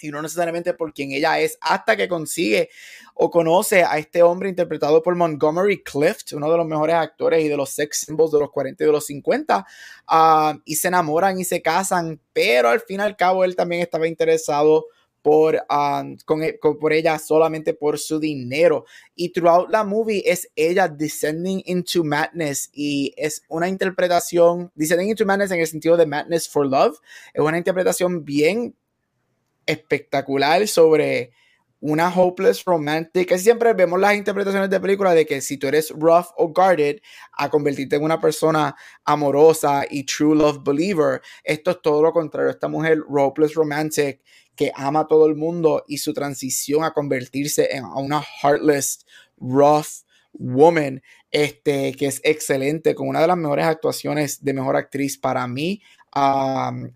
y 0.00 0.10
no 0.10 0.20
necesariamente 0.20 0.74
por 0.74 0.92
quien 0.92 1.12
ella 1.12 1.40
es, 1.40 1.58
hasta 1.60 1.96
que 1.96 2.08
consigue 2.08 2.68
o 3.14 3.30
conoce 3.30 3.82
a 3.82 3.98
este 3.98 4.22
hombre 4.22 4.48
interpretado 4.48 5.02
por 5.02 5.16
Montgomery 5.16 5.82
Clift, 5.82 6.32
uno 6.32 6.50
de 6.50 6.58
los 6.58 6.66
mejores 6.66 6.96
actores 6.96 7.42
y 7.42 7.48
de 7.48 7.56
los 7.56 7.70
sex 7.70 8.00
symbols 8.00 8.32
de 8.32 8.40
los 8.40 8.50
40 8.50 8.84
y 8.84 8.86
de 8.86 8.92
los 8.92 9.06
50, 9.06 9.66
ah, 10.08 10.58
y 10.64 10.76
se 10.76 10.88
enamoran 10.88 11.40
y 11.40 11.44
se 11.44 11.62
casan, 11.62 12.20
pero 12.32 12.68
al 12.68 12.80
fin 12.80 13.00
y 13.00 13.04
al 13.04 13.16
cabo 13.16 13.44
él 13.44 13.56
también 13.56 13.80
estaba 13.80 14.06
interesado 14.06 14.86
por, 15.26 15.56
um, 15.68 16.40
e, 16.40 16.56
con, 16.56 16.78
por 16.78 16.92
ella 16.92 17.18
solamente 17.18 17.74
por 17.74 17.98
su 17.98 18.20
dinero. 18.20 18.84
Y 19.16 19.30
throughout 19.30 19.68
la 19.70 19.82
movie 19.82 20.22
es 20.24 20.48
ella 20.54 20.86
descending 20.86 21.64
into 21.66 22.04
madness 22.04 22.70
y 22.72 23.12
es 23.16 23.42
una 23.48 23.68
interpretación, 23.68 24.70
descending 24.76 25.10
into 25.10 25.26
madness 25.26 25.50
en 25.50 25.58
el 25.58 25.66
sentido 25.66 25.96
de 25.96 26.06
madness 26.06 26.48
for 26.48 26.64
love, 26.64 27.00
es 27.34 27.42
una 27.42 27.58
interpretación 27.58 28.24
bien 28.24 28.76
espectacular 29.66 30.68
sobre 30.68 31.32
una 31.80 32.08
hopeless 32.08 32.64
romantic, 32.64 33.28
que 33.28 33.38
siempre 33.38 33.72
vemos 33.74 34.00
las 34.00 34.14
interpretaciones 34.14 34.70
de 34.70 34.80
películas 34.80 35.14
de 35.14 35.26
que 35.26 35.40
si 35.40 35.56
tú 35.56 35.66
eres 35.66 35.90
rough 35.90 36.26
o 36.36 36.48
guarded, 36.48 36.98
a 37.32 37.48
convertirte 37.48 37.96
en 37.96 38.02
una 38.02 38.20
persona 38.20 38.74
amorosa 39.04 39.84
y 39.88 40.04
true 40.04 40.34
love 40.34 40.62
believer, 40.64 41.20
esto 41.44 41.72
es 41.72 41.82
todo 41.82 42.02
lo 42.02 42.12
contrario, 42.12 42.50
esta 42.50 42.68
mujer 42.68 43.00
hopeless 43.08 43.54
romantic 43.54 44.20
que 44.54 44.72
ama 44.74 45.00
a 45.00 45.06
todo 45.06 45.26
el 45.26 45.36
mundo 45.36 45.84
y 45.86 45.98
su 45.98 46.14
transición 46.14 46.82
a 46.82 46.92
convertirse 46.92 47.68
en 47.70 47.84
una 47.84 48.22
heartless, 48.22 49.04
rough 49.36 50.06
woman, 50.38 51.02
este, 51.30 51.92
que 51.94 52.06
es 52.06 52.20
excelente, 52.24 52.94
con 52.94 53.08
una 53.08 53.20
de 53.20 53.26
las 53.26 53.36
mejores 53.36 53.66
actuaciones 53.66 54.42
de 54.44 54.52
mejor 54.54 54.76
actriz 54.76 55.18
para 55.18 55.46
mí. 55.46 55.82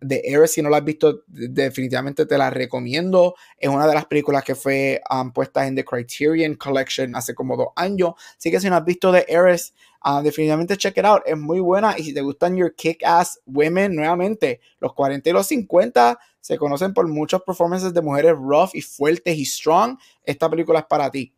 De 0.01 0.23
Eris, 0.25 0.53
si 0.53 0.63
no 0.63 0.71
la 0.71 0.79
has 0.79 0.85
visto, 0.85 1.25
definitivamente 1.27 2.25
te 2.25 2.39
la 2.39 2.49
recomiendo. 2.49 3.35
Es 3.59 3.69
una 3.69 3.87
de 3.87 3.95
las 3.95 4.07
películas 4.07 4.43
que 4.43 4.55
fue 4.55 5.01
puesta 5.35 5.67
en 5.67 5.75
The 5.75 5.85
Criterion 5.85 6.55
Collection 6.55 7.15
hace 7.15 7.35
como 7.35 7.57
dos 7.57 7.69
años. 7.77 8.15
Así 8.39 8.51
que 8.51 8.61
si 8.61 8.71
no 8.71 8.77
has 8.77 8.85
visto 8.85 9.13
The 9.13 9.27
Eris, 9.29 9.75
ah, 10.01 10.23
definitivamente 10.23 10.77
check 10.79 10.97
it 10.97 11.05
out. 11.05 11.23
Es 11.27 11.37
muy 11.37 11.61
buena. 11.61 11.95
Y 11.99 12.05
si 12.05 12.15
te 12.15 12.23
gustan 12.23 12.57
your 12.57 12.75
kick-ass 12.75 13.41
women, 13.45 13.95
nuevamente, 13.95 14.61
los 14.79 14.95
40 14.95 15.29
y 15.29 15.33
los 15.35 15.47
50 15.47 16.19
se 16.41 16.57
conocen 16.57 16.95
por 16.95 17.07
muchos 17.07 17.43
performances 17.43 17.93
de 17.93 18.01
mujeres 18.01 18.33
rough 18.33 18.71
y 18.73 18.81
fuertes 18.81 19.37
y 19.37 19.45
strong. 19.45 19.99
Esta 20.25 20.49
película 20.49 20.79
es 20.79 20.87
para 20.87 21.11
ti. 21.11 21.35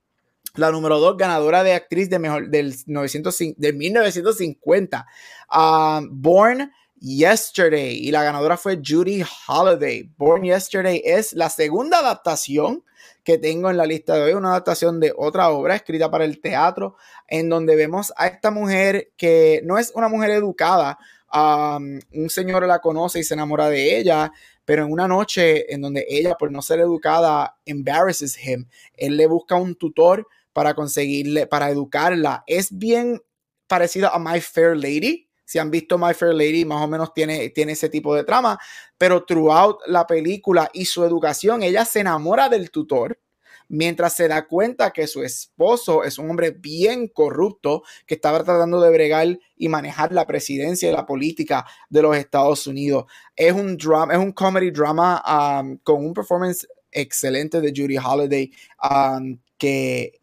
La 0.54 0.70
número 0.70 1.00
dos, 1.00 1.16
ganadora 1.16 1.64
de 1.64 1.72
actriz 1.72 2.10
de 2.10 2.18
mejor, 2.18 2.48
del, 2.48 2.74
900, 2.86 3.36
1950, 3.56 5.06
um, 5.50 6.08
Born 6.12 6.70
Yesterday. 7.02 7.96
Y 7.96 8.12
la 8.12 8.22
ganadora 8.22 8.56
fue 8.56 8.80
Judy 8.84 9.24
Holiday. 9.48 10.08
Born 10.16 10.44
Yesterday 10.44 11.02
es 11.04 11.32
la 11.32 11.50
segunda 11.50 11.98
adaptación 11.98 12.84
que 13.24 13.38
tengo 13.38 13.70
en 13.70 13.76
la 13.76 13.86
lista 13.86 14.14
de 14.14 14.22
hoy, 14.22 14.32
una 14.34 14.50
adaptación 14.50 15.00
de 15.00 15.12
otra 15.16 15.50
obra 15.50 15.76
escrita 15.76 16.10
para 16.10 16.24
el 16.24 16.40
teatro, 16.40 16.96
en 17.28 17.48
donde 17.48 17.76
vemos 17.76 18.12
a 18.16 18.26
esta 18.28 18.50
mujer 18.50 19.12
que 19.16 19.60
no 19.64 19.78
es 19.78 19.92
una 19.94 20.08
mujer 20.08 20.30
educada, 20.30 20.98
um, 21.32 22.00
un 22.14 22.30
señor 22.30 22.66
la 22.66 22.80
conoce 22.80 23.20
y 23.20 23.24
se 23.24 23.34
enamora 23.34 23.68
de 23.68 23.98
ella, 23.98 24.32
pero 24.64 24.84
en 24.84 24.92
una 24.92 25.08
noche 25.08 25.72
en 25.72 25.82
donde 25.82 26.06
ella, 26.08 26.34
por 26.34 26.50
no 26.50 26.62
ser 26.62 26.80
educada, 26.80 27.56
embarrasses 27.64 28.38
him, 28.44 28.66
él 28.94 29.16
le 29.16 29.26
busca 29.26 29.56
un 29.56 29.74
tutor 29.74 30.26
para 30.52 30.74
conseguirle, 30.74 31.46
para 31.46 31.70
educarla. 31.70 32.44
Es 32.46 32.76
bien 32.76 33.22
parecido 33.66 34.12
a 34.12 34.18
My 34.18 34.40
Fair 34.40 34.76
Lady. 34.76 35.28
Si 35.52 35.58
han 35.58 35.70
visto 35.70 35.98
My 35.98 36.14
Fair 36.14 36.32
Lady, 36.32 36.64
más 36.64 36.82
o 36.82 36.88
menos 36.88 37.12
tiene, 37.12 37.50
tiene 37.50 37.72
ese 37.72 37.90
tipo 37.90 38.14
de 38.14 38.24
trama, 38.24 38.58
pero 38.96 39.26
throughout 39.26 39.80
la 39.86 40.06
película 40.06 40.70
y 40.72 40.86
su 40.86 41.04
educación, 41.04 41.62
ella 41.62 41.84
se 41.84 42.00
enamora 42.00 42.48
del 42.48 42.70
tutor 42.70 43.20
mientras 43.68 44.14
se 44.14 44.28
da 44.28 44.46
cuenta 44.46 44.92
que 44.92 45.06
su 45.06 45.22
esposo 45.22 46.04
es 46.04 46.18
un 46.18 46.30
hombre 46.30 46.52
bien 46.52 47.06
corrupto 47.06 47.82
que 48.06 48.14
estaba 48.14 48.42
tratando 48.42 48.80
de 48.80 48.92
bregar 48.92 49.38
y 49.54 49.68
manejar 49.68 50.10
la 50.12 50.26
presidencia 50.26 50.88
y 50.88 50.92
la 50.94 51.04
política 51.04 51.66
de 51.90 52.00
los 52.00 52.16
Estados 52.16 52.66
Unidos. 52.66 53.04
Es 53.36 53.52
un 53.52 53.76
drama, 53.76 54.14
es 54.14 54.20
un 54.20 54.32
comedy 54.32 54.70
drama 54.70 55.22
um, 55.60 55.76
con 55.82 56.02
un 56.02 56.14
performance 56.14 56.66
excelente 56.90 57.60
de 57.60 57.74
Judy 57.76 57.98
Holiday 57.98 58.50
um, 58.90 59.38
que 59.58 60.18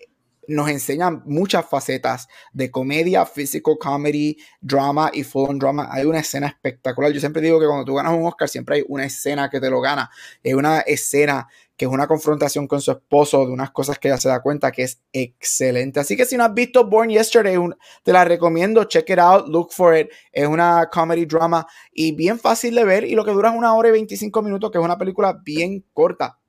nos 0.50 0.70
enseña 0.70 1.12
muchas 1.26 1.66
facetas 1.68 2.28
de 2.52 2.72
comedia, 2.72 3.26
physical 3.26 3.78
comedy, 3.80 4.38
drama 4.60 5.12
y 5.14 5.24
full 5.24 5.58
drama. 5.58 5.88
Hay 5.92 6.06
una 6.06 6.20
escena 6.20 6.48
espectacular. 6.48 7.12
Yo 7.12 7.20
siempre 7.20 7.42
digo 7.42 7.60
que 7.60 7.68
cuando 7.68 7.86
tú 7.86 7.96
ganas 7.96 8.14
un 8.14 8.26
Oscar, 8.26 8.50
siempre 8.50 8.78
hay 8.78 8.86
una 8.88 9.06
escena 9.06 9.50
que 9.50 9.60
te 9.60 9.70
lo 9.70 9.80
gana. 9.80 10.10
Hay 10.44 10.54
una 10.54 10.80
escena 10.80 11.48
que 11.78 11.86
es 11.86 11.92
una 11.92 12.08
confrontación 12.08 12.68
con 12.68 12.82
su 12.82 12.92
esposo 12.92 13.46
de 13.46 13.54
unas 13.54 13.72
cosas 13.72 14.00
que 14.00 14.10
ella 14.10 14.18
se 14.18 14.28
da 14.28 14.42
cuenta 14.42 14.72
que 14.72 14.84
es 14.84 15.02
excelente. 15.14 16.00
Así 16.00 16.18
que 16.18 16.26
si 16.26 16.36
no 16.36 16.44
has 16.44 16.54
visto 16.54 16.86
Born 16.90 17.10
Yesterday, 17.10 17.58
te 18.04 18.12
la 18.12 18.26
recomiendo, 18.26 18.84
check 18.84 19.10
it 19.10 19.20
out, 19.20 19.48
look 19.48 19.72
for 19.72 19.96
it. 19.96 20.10
Es 20.32 20.48
una 20.48 20.90
comedy 20.92 21.26
drama 21.26 21.66
y 21.94 22.12
bien 22.12 22.38
fácil 22.38 22.76
de 22.76 22.84
ver 22.84 23.06
y 23.06 23.16
lo 23.16 23.24
que 23.24 23.32
dura 23.32 23.52
es 23.52 23.56
una 23.56 23.74
hora 23.76 23.90
y 23.90 23.92
25 23.94 24.42
minutos, 24.42 24.72
que 24.72 24.78
es 24.78 24.84
una 24.84 24.98
película 24.98 25.40
bien 25.42 25.86
corta. 25.94 26.40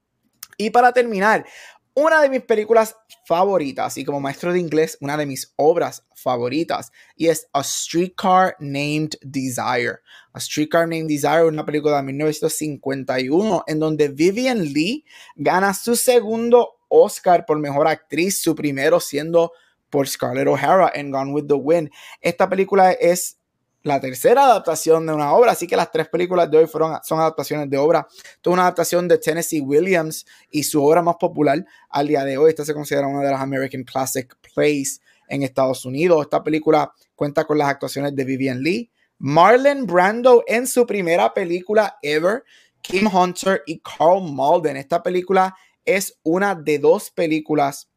Y 0.57 0.71
para 0.71 0.93
terminar, 0.93 1.47
una 1.95 2.23
de 2.23 2.29
mis 2.29 2.43
películas 2.43 2.97
favoritas 3.27 3.99
y 3.99 4.05
como 4.05 4.21
maestro 4.21 4.53
de 4.53 4.61
inglés, 4.61 4.97
una 5.01 5.17
de 5.17 5.27
mis 5.27 5.53
obras 5.57 6.07
favoritas 6.15 6.93
y 7.17 7.29
es 7.29 7.49
A 7.53 7.63
Streetcar 7.63 8.57
Named 8.61 9.11
Desire. 9.23 9.99
A 10.33 10.41
Streetcar 10.41 10.89
Named 10.89 11.09
Desire, 11.09 11.45
una 11.45 11.67
película 11.67 11.97
de 11.97 12.03
1951 12.05 13.65
en 13.67 13.79
donde 13.79 14.09
Vivian 14.09 14.63
Lee 14.63 15.05
gana 15.37 15.75
su 15.75 15.97
segundo 15.97 16.79
Oscar 16.89 17.45
por 17.47 17.59
mejor 17.59 17.87
actriz, 17.89 18.41
su 18.41 18.55
primero 18.55 19.01
siendo 19.01 19.53
por 19.91 20.09
Scarlett 20.09 20.47
O'Hara 20.47 20.93
en 20.95 21.11
Gone 21.11 21.33
with 21.33 21.47
the 21.47 21.55
Wind. 21.55 21.91
Esta 22.21 22.49
película 22.49 22.93
es 22.93 23.40
la 23.83 24.01
tercera 24.01 24.45
adaptación 24.45 25.07
de 25.07 25.13
una 25.13 25.33
obra, 25.33 25.53
así 25.53 25.67
que 25.67 25.77
las 25.77 25.91
tres 25.91 26.09
películas 26.09 26.51
de 26.51 26.59
hoy 26.59 26.67
fueron, 26.67 26.99
son 27.03 27.21
adaptaciones 27.21 27.71
de 27.71 27.79
obra. 27.79 28.07
Toda 28.41 28.55
una 28.55 28.63
adaptación 28.65 29.09
de 29.09 29.19
Tennessee 29.19 29.61
Williams 29.61 30.27
y 30.51 30.65
su 30.65 30.85
obra 30.85 31.03
más 31.03 31.17
popular 31.17 31.65
al 31.89 32.09
día 32.09 32.25
de 32.25 32.37
hoy. 32.37 32.51
Esta 32.51 32.65
se 32.65 32.75
considera 32.75 33.07
una 33.07 33.23
de 33.23 33.31
las 33.31 33.41
American 33.41 33.85
Classic 33.85 34.35
Plays 34.55 35.01
en 35.29 35.43
Estados 35.43 35.85
Unidos. 35.85 36.23
Esta 36.23 36.43
película 36.43 36.93
cuenta 37.15 37.45
con 37.45 37.57
las 37.57 37.69
actuaciones 37.69 38.15
de 38.15 38.25
Vivian 38.25 38.63
Lee, 38.63 38.91
Marlon 39.19 39.87
Brando 39.87 40.45
en 40.47 40.67
su 40.67 40.87
primera 40.87 41.33
película 41.33 41.99
ever, 42.03 42.45
Kim 42.83 43.07
Hunter 43.07 43.63
y 43.67 43.81
Carl 43.81 44.23
Malden. 44.33 44.77
Esta 44.77 45.03
película 45.03 45.55
es 45.85 46.19
una 46.23 46.55
de 46.55 46.79
dos 46.79 47.11
películas 47.11 47.89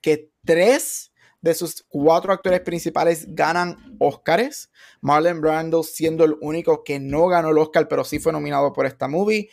que 0.00 0.30
tres 0.44 1.10
de 1.46 1.54
sus 1.54 1.84
cuatro 1.88 2.32
actores 2.32 2.60
principales 2.60 3.26
ganan 3.28 3.96
Oscars. 3.98 4.70
Marlon 5.00 5.40
Brando 5.40 5.82
siendo 5.82 6.24
el 6.24 6.36
único 6.40 6.82
que 6.84 6.98
no 6.98 7.26
ganó 7.28 7.50
el 7.50 7.58
Oscar, 7.58 7.88
pero 7.88 8.04
sí 8.04 8.18
fue 8.18 8.32
nominado 8.32 8.72
por 8.72 8.86
esta 8.86 9.08
movie. 9.08 9.48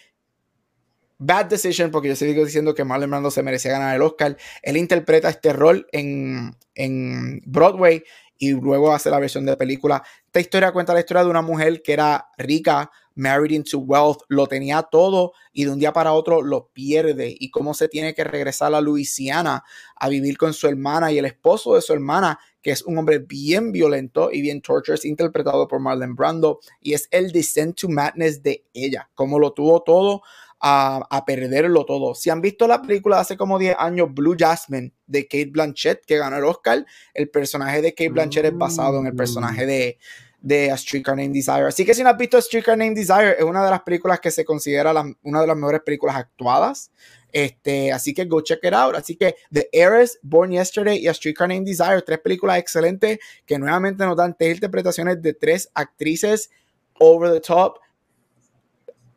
Bad 1.19 1.45
decision, 1.45 1.91
porque 1.91 2.09
yo 2.09 2.15
sigo 2.15 2.43
diciendo 2.43 2.73
que 2.73 2.83
Marlon 2.83 3.09
Brando 3.09 3.31
se 3.31 3.43
merecía 3.43 3.71
ganar 3.71 3.95
el 3.95 4.01
Oscar. 4.01 4.35
Él 4.61 4.77
interpreta 4.77 5.29
este 5.29 5.53
rol 5.53 5.87
en, 5.91 6.57
en 6.75 7.41
Broadway 7.45 8.03
y 8.37 8.51
luego 8.51 8.93
hace 8.93 9.09
la 9.09 9.19
versión 9.19 9.45
de 9.45 9.55
película. 9.55 10.03
Esta 10.25 10.39
historia 10.39 10.71
cuenta 10.71 10.93
la 10.93 10.99
historia 10.99 11.23
de 11.23 11.29
una 11.29 11.41
mujer 11.41 11.81
que 11.81 11.93
era 11.93 12.29
rica, 12.37 12.91
married 13.15 13.51
into 13.51 13.79
wealth, 13.79 14.21
lo 14.27 14.47
tenía 14.47 14.81
todo 14.83 15.33
y 15.51 15.65
de 15.65 15.71
un 15.71 15.79
día 15.79 15.93
para 15.93 16.13
otro 16.13 16.41
lo 16.41 16.69
pierde. 16.73 17.35
Y 17.39 17.49
cómo 17.51 17.73
se 17.73 17.87
tiene 17.87 18.13
que 18.13 18.23
regresar 18.23 18.73
a 18.73 18.81
Luisiana 18.81 19.63
a 19.95 20.09
vivir 20.09 20.37
con 20.37 20.53
su 20.53 20.67
hermana 20.67 21.11
y 21.11 21.17
el 21.17 21.25
esposo 21.25 21.75
de 21.75 21.81
su 21.81 21.93
hermana, 21.93 22.39
que 22.61 22.71
es 22.71 22.81
un 22.83 22.97
hombre 22.97 23.19
bien 23.19 23.71
violento 23.71 24.31
y 24.31 24.41
bien 24.41 24.61
torturous, 24.61 25.05
interpretado 25.05 25.67
por 25.67 25.79
Marlon 25.79 26.15
Brando, 26.15 26.59
y 26.81 26.93
es 26.93 27.07
el 27.11 27.31
descent 27.31 27.79
to 27.79 27.89
madness 27.89 28.41
de 28.41 28.65
ella, 28.73 29.09
como 29.13 29.39
lo 29.39 29.53
tuvo 29.53 29.83
todo 29.83 30.21
a, 30.65 31.23
perderlo 31.25 31.85
todo. 31.85 32.15
Si 32.15 32.29
han 32.29 32.39
visto 32.39 32.67
la 32.67 32.81
película 32.81 33.17
de 33.17 33.21
hace 33.23 33.37
como 33.37 33.59
10 33.59 33.75
años, 33.77 34.13
Blue 34.13 34.35
Jasmine, 34.37 34.93
de 35.05 35.23
Kate 35.23 35.49
Blanchett, 35.51 36.05
que 36.05 36.17
ganó 36.17 36.37
el 36.37 36.45
Oscar, 36.45 36.85
el 37.13 37.29
personaje 37.29 37.81
de 37.81 37.93
Kate 37.93 38.09
Blanchett 38.09 38.45
es 38.45 38.57
basado 38.57 38.99
en 38.99 39.07
el 39.07 39.15
personaje 39.15 39.65
de, 39.65 39.97
de 40.43 40.69
A 40.69 40.77
Streetcar 40.77 41.15
Named 41.15 41.31
Desire. 41.31 41.65
Así 41.67 41.85
que 41.85 41.95
si 41.95 42.03
no 42.03 42.09
has 42.09 42.17
visto 42.17 42.37
A 42.37 42.41
Streetcar 42.41 42.77
Named 42.77 42.95
Desire, 42.95 43.35
es 43.39 43.43
una 43.43 43.63
de 43.63 43.71
las 43.71 43.81
películas 43.81 44.19
que 44.19 44.29
se 44.29 44.45
considera 44.45 44.93
una 45.23 45.41
de 45.41 45.47
las 45.47 45.55
mejores 45.55 45.81
películas 45.81 46.17
actuadas. 46.17 46.91
Este, 47.31 47.91
así 47.91 48.13
que 48.13 48.25
go 48.25 48.41
check 48.41 48.59
it 48.63 48.73
out. 48.73 48.95
Así 48.95 49.15
que 49.15 49.35
The 49.51 49.69
Heiress, 49.71 50.19
Born 50.21 50.51
Yesterday 50.51 50.99
y 50.99 51.07
A 51.07 51.13
Streetcar 51.13 51.47
Named 51.47 51.65
Desire, 51.65 52.03
tres 52.05 52.19
películas 52.19 52.59
excelentes 52.59 53.17
que 53.45 53.57
nuevamente 53.57 54.05
nos 54.05 54.17
dan 54.17 54.35
tres 54.37 54.55
interpretaciones 54.55 55.21
de 55.21 55.33
tres 55.33 55.71
actrices 55.73 56.51
over 56.99 57.31
the 57.31 57.39
top 57.39 57.79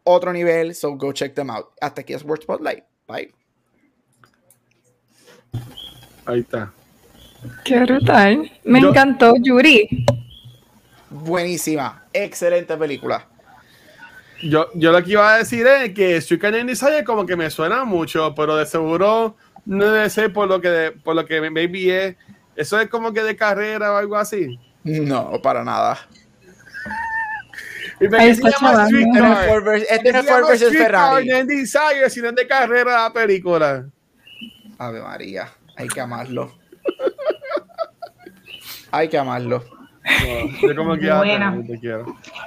otro 0.05 0.33
nivel, 0.33 0.75
so 0.75 0.97
go 0.97 1.13
check 1.13 1.35
them 1.35 1.51
out. 1.51 1.73
Hasta 1.81 2.03
aquí 2.03 2.15
es 2.15 2.25
Word 2.25 2.43
Spotlight. 2.43 2.85
Bye. 3.09 3.35
Ahí 6.25 6.41
está. 6.41 6.73
Qué 7.65 7.81
brutal. 7.81 8.51
Me 8.65 8.79
encantó 8.79 9.35
Yuri. 9.43 10.07
Buenísima. 11.11 12.05
Excelente 12.13 12.77
película. 12.77 13.27
Yo, 14.43 14.69
yo 14.75 14.93
lo 14.93 15.03
que 15.03 15.13
iba 15.13 15.35
a 15.35 15.39
decir 15.39 15.67
es 15.67 15.95
que 15.95 16.17
Street 16.17 16.41
Canyon 16.41 16.67
Desire 16.67 17.05
como 17.05 17.25
que 17.25 17.37
me 17.37 17.49
suena 17.51 17.85
mucho, 17.85 18.35
pero 18.35 18.57
de 18.57 18.67
seguro 18.67 19.37
no 19.65 19.91
debe 19.91 20.11
ser 20.11 20.33
por 20.33 20.49
lo 20.49 20.61
que, 20.61 20.95
por 21.03 21.15
lo 21.17 21.25
que 21.25 21.41
maybe 21.51 22.07
es. 22.07 22.17
Eso 22.55 22.81
es 22.81 22.89
como 22.89 23.13
que 23.13 23.23
de 23.23 23.37
carrera 23.37 23.93
o 23.93 23.97
algo 23.97 24.17
así. 24.17 24.59
No, 24.85 25.41
para 25.43 25.65
nada. 25.65 25.99
Y 28.01 28.09
me 28.09 28.29
este 28.29 28.43
no 28.43 28.53
fue 28.53 30.43
versus 30.43 30.71
Ferrari. 30.71 31.29
No 31.29 31.45
Desire, 31.47 32.11
sino 32.11 32.33
de 32.33 32.47
carrera 32.47 33.05
la 33.05 33.13
película. 33.13 33.87
Ave 34.79 35.01
María, 35.01 35.51
hay 35.77 35.89
que 35.89 36.01
amarlo. 36.01 36.57
hay 38.91 39.09
que 39.09 39.19
amarlo. 39.19 39.76
Yo 40.63 40.77
como 40.77 40.97
que 40.97 41.13
bueno. 41.13 41.65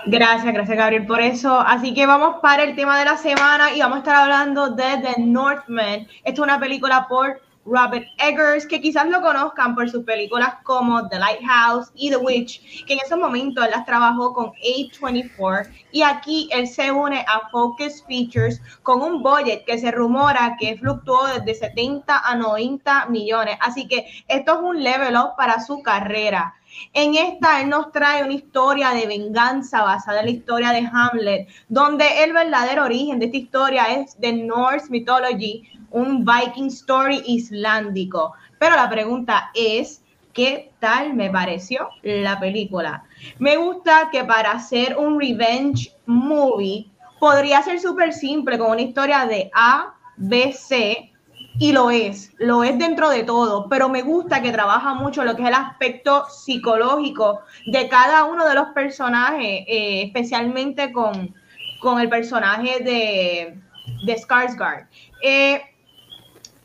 Gracias, 0.05 0.53
gracias 0.53 0.78
Gabriel 0.78 1.05
por 1.05 1.22
eso. 1.22 1.60
Así 1.60 1.93
que 1.93 2.05
vamos 2.05 2.38
para 2.41 2.64
el 2.64 2.76
tema 2.76 2.97
de 2.97 3.05
la 3.05 3.18
semana 3.18 3.74
y 3.74 3.80
vamos 3.80 3.97
a 3.97 3.99
estar 3.99 4.16
hablando 4.16 4.70
de 4.70 4.97
The 5.01 5.22
Northman. 5.22 6.07
Esta 6.24 6.32
es 6.32 6.39
una 6.39 6.60
película 6.60 7.07
por 7.07 7.41
Robert 7.66 8.07
Eggers, 8.18 8.66
que 8.66 8.82
quizás 8.82 9.07
lo 9.10 9.22
conozcan 9.22 9.76
por 9.76 9.89
sus 9.89 10.03
películas 10.03 10.55
como 10.64 11.07
The 11.07 11.20
Lighthouse 11.20 11.91
y 11.93 12.10
The 12.10 12.18
Witch, 12.18 12.86
que 12.86 12.93
en 12.93 12.99
esos 12.99 13.20
momentos 13.20 13.64
él 13.64 13.72
las 13.72 13.86
trabajó 13.86 14.34
con 14.34 14.51
A24 14.53 15.70
y 15.91 16.01
aquí 16.01 16.49
él 16.51 16.68
se 16.68 16.91
une 16.91 17.20
a 17.28 17.49
Focus 17.51 18.03
Features 18.07 18.62
con 18.82 19.01
un 19.01 19.22
budget 19.22 19.66
que 19.66 19.78
se 19.78 19.91
rumora 19.91 20.55
que 20.60 20.78
fluctuó 20.78 21.28
desde 21.28 21.68
70 21.68 22.20
a 22.20 22.36
90 22.36 23.07
millones. 23.07 23.57
Así 23.62 23.88
que 23.88 24.05
esto 24.28 24.53
es 24.53 24.60
un 24.60 24.84
level 24.84 25.16
up 25.16 25.36
para 25.38 25.60
su 25.60 25.82
carrera. 25.84 26.55
En 26.94 27.16
esta, 27.16 27.62
él 27.62 27.70
nos 27.70 27.92
trae 27.92 28.24
una 28.24 28.34
historia 28.34 28.92
de 28.92 29.08
venganza 29.08 29.84
basada 29.84 30.20
en 30.20 30.26
la 30.26 30.32
historia 30.32 30.72
de 30.72 30.90
Hamlet, 30.92 31.48
donde 31.68 32.24
el 32.24 32.34
verdadero 32.34 32.86
origen 32.86 33.20
de 33.20 33.26
esta 33.26 33.38
historia 33.38 33.84
es 33.86 34.20
de 34.20 34.34
Norse 34.34 34.90
Mythology, 34.90 35.70
un 35.92 36.26
Viking 36.26 36.68
Story 36.68 37.22
islandico. 37.26 38.34
Pero 38.60 38.76
la 38.76 38.90
pregunta 38.90 39.52
es, 39.54 40.04
¿qué 40.34 40.72
tal 40.80 41.14
me 41.14 41.30
pareció 41.30 41.90
la 42.04 42.40
película? 42.40 43.04
Me 43.40 43.58
gusta 43.58 44.10
que 44.12 44.24
para 44.24 44.52
hacer 44.52 44.98
un 44.98 45.20
revenge 45.20 45.94
movie 46.06 46.90
podría 47.20 47.62
ser 47.62 47.80
súper 47.80 48.14
simple, 48.14 48.58
con 48.58 48.72
una 48.72 48.82
historia 48.82 49.26
de 49.26 49.50
A, 49.54 49.94
B, 50.18 50.54
C, 50.54 51.12
y 51.60 51.74
lo 51.74 51.91
es, 51.91 52.32
lo 52.38 52.64
es 52.64 52.80
dentro 52.80 53.10
de 53.10 53.24
todo, 53.24 53.68
pero 53.68 53.89
me 53.89 54.01
gusta 54.01 54.41
que 54.41 54.51
trabaja 54.51 54.93
mucho 54.93 55.26
lo 55.26 55.36
que 55.36 55.41
es 55.41 55.47
el 55.49 55.53
aspecto 55.53 56.26
psicológico 56.30 57.41
de 57.66 57.89
cada 57.89 58.24
uno 58.24 58.47
de 58.47 58.55
los 58.55 58.70
personajes, 58.70 59.66
eh, 59.68 60.03
especialmente 60.05 60.93
con, 60.93 61.36
con, 61.82 61.99
el 61.99 62.07
personaje 62.07 62.82
de, 62.82 63.60
de 64.05 64.16
Skarsgård. 64.16 64.88
Eh, 65.22 65.62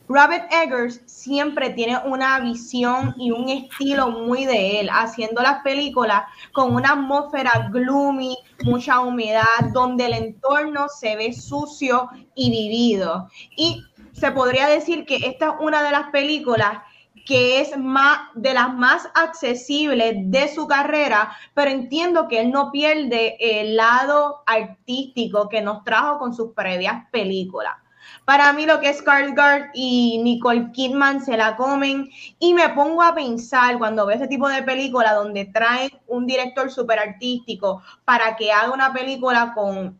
Robert 0.07 0.49
Eggers 0.51 1.01
siempre 1.05 1.71
tiene 1.71 1.97
una 2.05 2.39
visión 2.39 3.15
y 3.17 3.31
un 3.31 3.49
estilo 3.49 4.11
muy 4.11 4.45
de 4.45 4.79
él, 4.79 4.89
haciendo 4.91 5.41
las 5.41 5.61
películas 5.63 6.23
con 6.53 6.73
una 6.73 6.91
atmósfera 6.91 7.69
gloomy, 7.71 8.37
mucha 8.63 8.99
humedad, 8.99 9.43
donde 9.73 10.05
el 10.05 10.13
entorno 10.13 10.87
se 10.87 11.15
ve 11.15 11.33
sucio 11.33 12.07
y 12.35 12.51
vivido. 12.51 13.27
Y 13.57 13.83
se 14.15 14.31
podría 14.31 14.67
decir 14.67 15.05
que 15.05 15.17
esta 15.17 15.47
es 15.47 15.53
una 15.59 15.83
de 15.83 15.91
las 15.91 16.09
películas 16.09 16.79
que 17.25 17.59
es 17.59 17.77
más 17.77 18.19
de 18.35 18.53
las 18.53 18.73
más 18.73 19.09
accesibles 19.15 20.13
de 20.17 20.47
su 20.47 20.67
carrera, 20.67 21.35
pero 21.53 21.71
entiendo 21.71 22.27
que 22.27 22.39
él 22.39 22.51
no 22.51 22.71
pierde 22.71 23.35
el 23.39 23.75
lado 23.75 24.43
artístico 24.45 25.49
que 25.49 25.61
nos 25.61 25.83
trajo 25.83 26.19
con 26.19 26.33
sus 26.33 26.53
previas 26.53 27.09
películas. 27.11 27.73
Para 28.25 28.53
mí 28.53 28.65
lo 28.65 28.79
que 28.79 28.89
es 28.89 29.03
Skarsgård 29.03 29.71
y 29.73 30.19
Nicole 30.23 30.71
Kidman 30.71 31.25
se 31.25 31.35
la 31.35 31.55
comen 31.55 32.09
y 32.39 32.53
me 32.53 32.69
pongo 32.69 33.01
a 33.01 33.15
pensar 33.15 33.77
cuando 33.79 34.05
veo 34.05 34.15
ese 34.15 34.27
tipo 34.27 34.47
de 34.47 34.61
película 34.61 35.13
donde 35.13 35.45
traen 35.45 35.89
un 36.07 36.27
director 36.27 36.71
súper 36.71 36.99
artístico 36.99 37.81
para 38.05 38.35
que 38.35 38.51
haga 38.51 38.71
una 38.71 38.93
película 38.93 39.53
con 39.55 39.99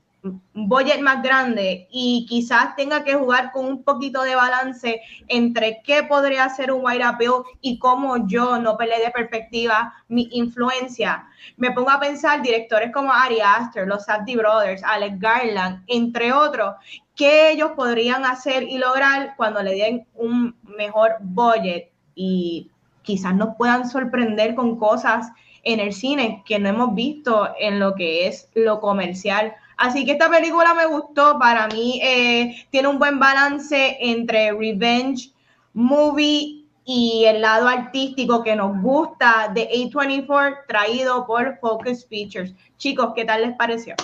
budget 0.53 1.01
más 1.01 1.21
grande 1.21 1.87
y 1.91 2.25
quizás 2.27 2.75
tenga 2.75 3.03
que 3.03 3.15
jugar 3.15 3.51
con 3.51 3.65
un 3.65 3.83
poquito 3.83 4.23
de 4.23 4.35
balance 4.35 5.01
entre 5.27 5.81
qué 5.83 6.03
podría 6.03 6.49
ser 6.49 6.71
un 6.71 6.85
white 6.85 7.03
appeal 7.03 7.43
y 7.61 7.77
cómo 7.79 8.27
yo 8.27 8.57
no 8.59 8.77
peleé 8.77 8.99
de 8.99 9.11
perspectiva 9.11 9.93
mi 10.07 10.27
influencia. 10.31 11.27
Me 11.57 11.71
pongo 11.71 11.91
a 11.91 11.99
pensar 11.99 12.41
directores 12.41 12.91
como 12.91 13.11
Ari 13.11 13.39
Aster, 13.41 13.87
los 13.87 14.05
Safdie 14.05 14.37
Brothers, 14.37 14.83
Alex 14.83 15.19
Garland, 15.19 15.83
entre 15.87 16.33
otros, 16.33 16.75
qué 17.15 17.51
ellos 17.51 17.71
podrían 17.75 18.25
hacer 18.25 18.63
y 18.63 18.77
lograr 18.77 19.35
cuando 19.37 19.61
le 19.61 19.75
den 19.75 20.07
un 20.15 20.55
mejor 20.63 21.17
budget 21.21 21.91
y 22.15 22.71
quizás 23.03 23.35
nos 23.35 23.55
puedan 23.55 23.87
sorprender 23.87 24.55
con 24.55 24.77
cosas 24.77 25.31
en 25.63 25.79
el 25.79 25.93
cine 25.93 26.43
que 26.45 26.59
no 26.59 26.69
hemos 26.69 26.95
visto 26.95 27.49
en 27.59 27.79
lo 27.79 27.95
que 27.95 28.27
es 28.27 28.49
lo 28.53 28.79
comercial. 28.79 29.53
Así 29.77 30.05
que 30.05 30.13
esta 30.13 30.29
película 30.29 30.73
me 30.73 30.85
gustó, 30.85 31.37
para 31.37 31.67
mí 31.67 31.99
eh, 32.01 32.65
tiene 32.69 32.87
un 32.87 32.99
buen 32.99 33.19
balance 33.19 33.97
entre 33.99 34.51
revenge, 34.51 35.31
movie 35.73 36.65
y 36.85 37.25
el 37.25 37.41
lado 37.41 37.67
artístico 37.67 38.43
que 38.43 38.55
nos 38.55 38.81
gusta 38.81 39.51
de 39.53 39.67
A24 39.69 40.59
traído 40.67 41.25
por 41.25 41.57
Focus 41.59 42.05
Features. 42.07 42.53
Chicos, 42.77 43.11
¿qué 43.15 43.25
tal 43.25 43.41
les 43.41 43.55
pareció? 43.57 43.95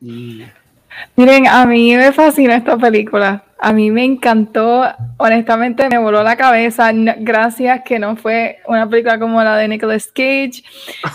Miren, 0.00 1.46
a 1.46 1.64
mí 1.66 1.96
me 1.96 2.12
fascina 2.12 2.56
esta 2.56 2.76
película. 2.76 3.44
A 3.60 3.72
mí 3.72 3.90
me 3.90 4.04
encantó, 4.04 4.84
honestamente 5.16 5.88
me 5.88 5.98
voló 5.98 6.22
la 6.22 6.36
cabeza. 6.36 6.90
Gracias 6.92 7.80
que 7.84 7.98
no 7.98 8.16
fue 8.16 8.58
una 8.66 8.88
película 8.88 9.18
como 9.18 9.42
la 9.42 9.56
de 9.56 9.66
Nicolas 9.66 10.06
Cage. 10.06 10.62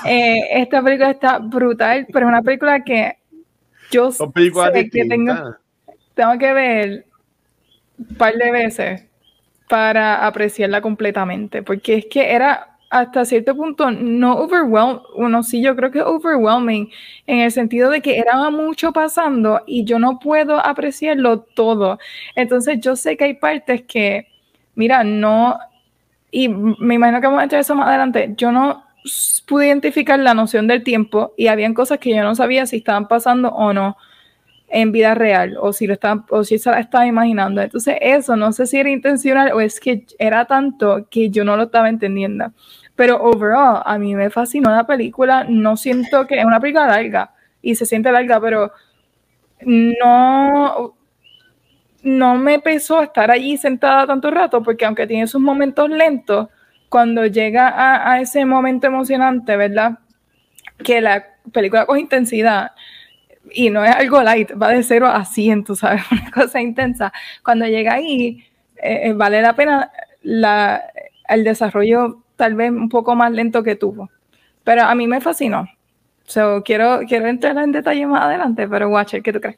Eh, 0.06 0.42
esta 0.52 0.82
película 0.82 1.12
está 1.12 1.38
brutal, 1.38 2.06
pero 2.12 2.26
es 2.26 2.30
una 2.30 2.42
película 2.42 2.84
que 2.84 3.18
yo 3.92 4.12
sé 4.12 4.90
que 4.92 5.06
tengo, 5.06 5.34
tengo 6.14 6.38
que 6.38 6.54
ver 6.54 7.06
un 7.98 8.16
par 8.16 8.36
de 8.36 8.52
veces 8.52 9.06
para 9.70 10.26
apreciarla 10.26 10.82
completamente, 10.82 11.64
porque 11.64 11.96
es 11.96 12.06
que 12.06 12.32
era 12.32 12.78
hasta 12.90 13.26
cierto 13.26 13.56
punto 13.56 13.90
no 13.90 14.38
overwhelming, 14.38 15.02
uno 15.16 15.42
sí 15.42 15.64
yo 15.64 15.76
creo 15.76 15.90
que 15.90 16.04
overwhelming, 16.04 16.92
en 17.26 17.40
el 17.40 17.52
sentido 17.52 17.90
de 17.90 18.02
que 18.02 18.20
era 18.20 18.52
mucho 18.52 18.94
pasando 18.94 19.64
y 19.66 19.84
yo 19.84 19.98
no 19.98 20.20
puedo 20.20 20.64
apreciarlo 20.64 21.40
todo. 21.40 21.98
Entonces 22.36 22.80
yo 22.82 22.96
sé 22.96 23.18
que 23.18 23.24
hay 23.24 23.34
partes 23.34 23.82
que, 23.82 24.28
mira, 24.76 25.04
no, 25.04 25.58
y 26.30 26.50
me 26.50 26.94
imagino 26.94 27.20
que 27.20 27.26
vamos 27.26 27.40
a 27.40 27.44
entrar 27.44 27.62
eso 27.62 27.74
más 27.74 27.88
adelante, 27.88 28.34
yo 28.38 28.52
no 28.52 28.83
pude 29.46 29.68
identificar 29.68 30.20
la 30.20 30.34
noción 30.34 30.68
del 30.68 30.84
tiempo 30.84 31.34
y 31.38 31.48
habían 31.48 31.74
cosas 31.74 32.00
que 32.00 32.16
yo 32.16 32.24
no 32.24 32.36
sabía 32.36 32.66
si 32.66 32.78
estaban 32.78 33.08
pasando 33.08 33.50
o 33.50 33.74
no 33.74 33.98
en 34.70 34.92
vida 34.92 35.14
real 35.14 35.56
o 35.60 35.72
si 35.72 35.86
lo 35.86 35.94
estaba, 35.94 36.26
o 36.30 36.44
si 36.44 36.58
se 36.58 36.72
la 36.72 36.80
estaba 36.80 37.06
imaginando. 37.06 37.62
Entonces 37.62 37.96
eso 38.02 38.36
no 38.36 38.52
sé 38.52 38.66
si 38.66 38.78
era 38.78 38.90
intencional 38.90 39.52
o 39.54 39.62
es 39.62 39.80
que 39.80 40.06
era 40.18 40.46
tanto 40.46 41.08
que 41.10 41.30
yo 41.30 41.44
no 41.46 41.56
lo 41.56 41.64
estaba 41.64 41.90
entendiendo. 41.90 42.52
Pero 42.96 43.22
overall, 43.22 43.82
a 43.86 43.98
mí 43.98 44.16
me 44.16 44.30
fascinó 44.30 44.72
la 44.72 44.86
película. 44.86 45.46
No 45.48 45.78
siento 45.78 46.26
que 46.28 46.40
es 46.40 46.46
una 46.46 46.60
película 46.60 46.88
larga 46.88 47.34
y 47.62 47.76
se 47.76 47.86
siente 47.86 48.12
larga, 48.12 48.40
pero 48.40 48.72
no, 49.62 50.96
no 52.04 52.36
me 52.36 52.60
pesó 52.60 53.02
estar 53.02 53.32
allí 53.32 53.58
sentada 53.58 54.08
tanto 54.08 54.30
rato 54.32 54.62
porque 54.64 54.86
aunque 54.86 55.08
tiene 55.08 55.28
sus 55.28 55.42
momentos 55.42 55.90
lentos, 55.90 56.48
cuando 56.94 57.26
llega 57.26 57.70
a, 57.70 58.12
a 58.12 58.22
ese 58.22 58.46
momento 58.46 58.86
emocionante, 58.86 59.58
¿verdad? 59.58 59.98
Que 60.78 61.02
la 61.02 61.26
película 61.52 61.88
con 61.88 61.98
intensidad 61.98 62.74
y 63.52 63.72
no 63.72 63.84
es 63.84 63.96
algo 63.96 64.22
light, 64.22 64.52
va 64.62 64.70
de 64.70 64.84
0 64.84 65.08
a 65.08 65.26
100, 65.26 65.64
tú 65.64 65.76
sabes, 65.76 66.04
una 66.12 66.30
cosa 66.30 66.62
intensa. 66.62 67.12
Cuando 67.44 67.66
llega 67.66 67.96
ahí, 67.96 68.46
eh, 68.76 69.10
eh, 69.10 69.14
vale 69.14 69.42
la 69.42 69.56
pena 69.56 69.92
la, 70.22 70.84
el 71.28 71.44
desarrollo 71.44 72.22
tal 72.36 72.54
vez 72.54 72.70
un 72.70 72.90
poco 72.90 73.16
más 73.16 73.32
lento 73.32 73.64
que 73.64 73.76
tuvo. 73.76 74.12
Pero 74.64 74.84
a 74.84 74.94
mí 74.94 75.08
me 75.08 75.20
fascinó. 75.20 75.68
So, 76.26 76.62
quiero, 76.64 77.00
quiero 77.08 77.26
entrar 77.26 77.58
en 77.58 77.72
detalle 77.72 78.06
más 78.06 78.22
adelante, 78.22 78.68
pero 78.68 78.90
Watcher, 78.90 79.24
¿qué 79.24 79.34
tú 79.34 79.42
crees? 79.42 79.58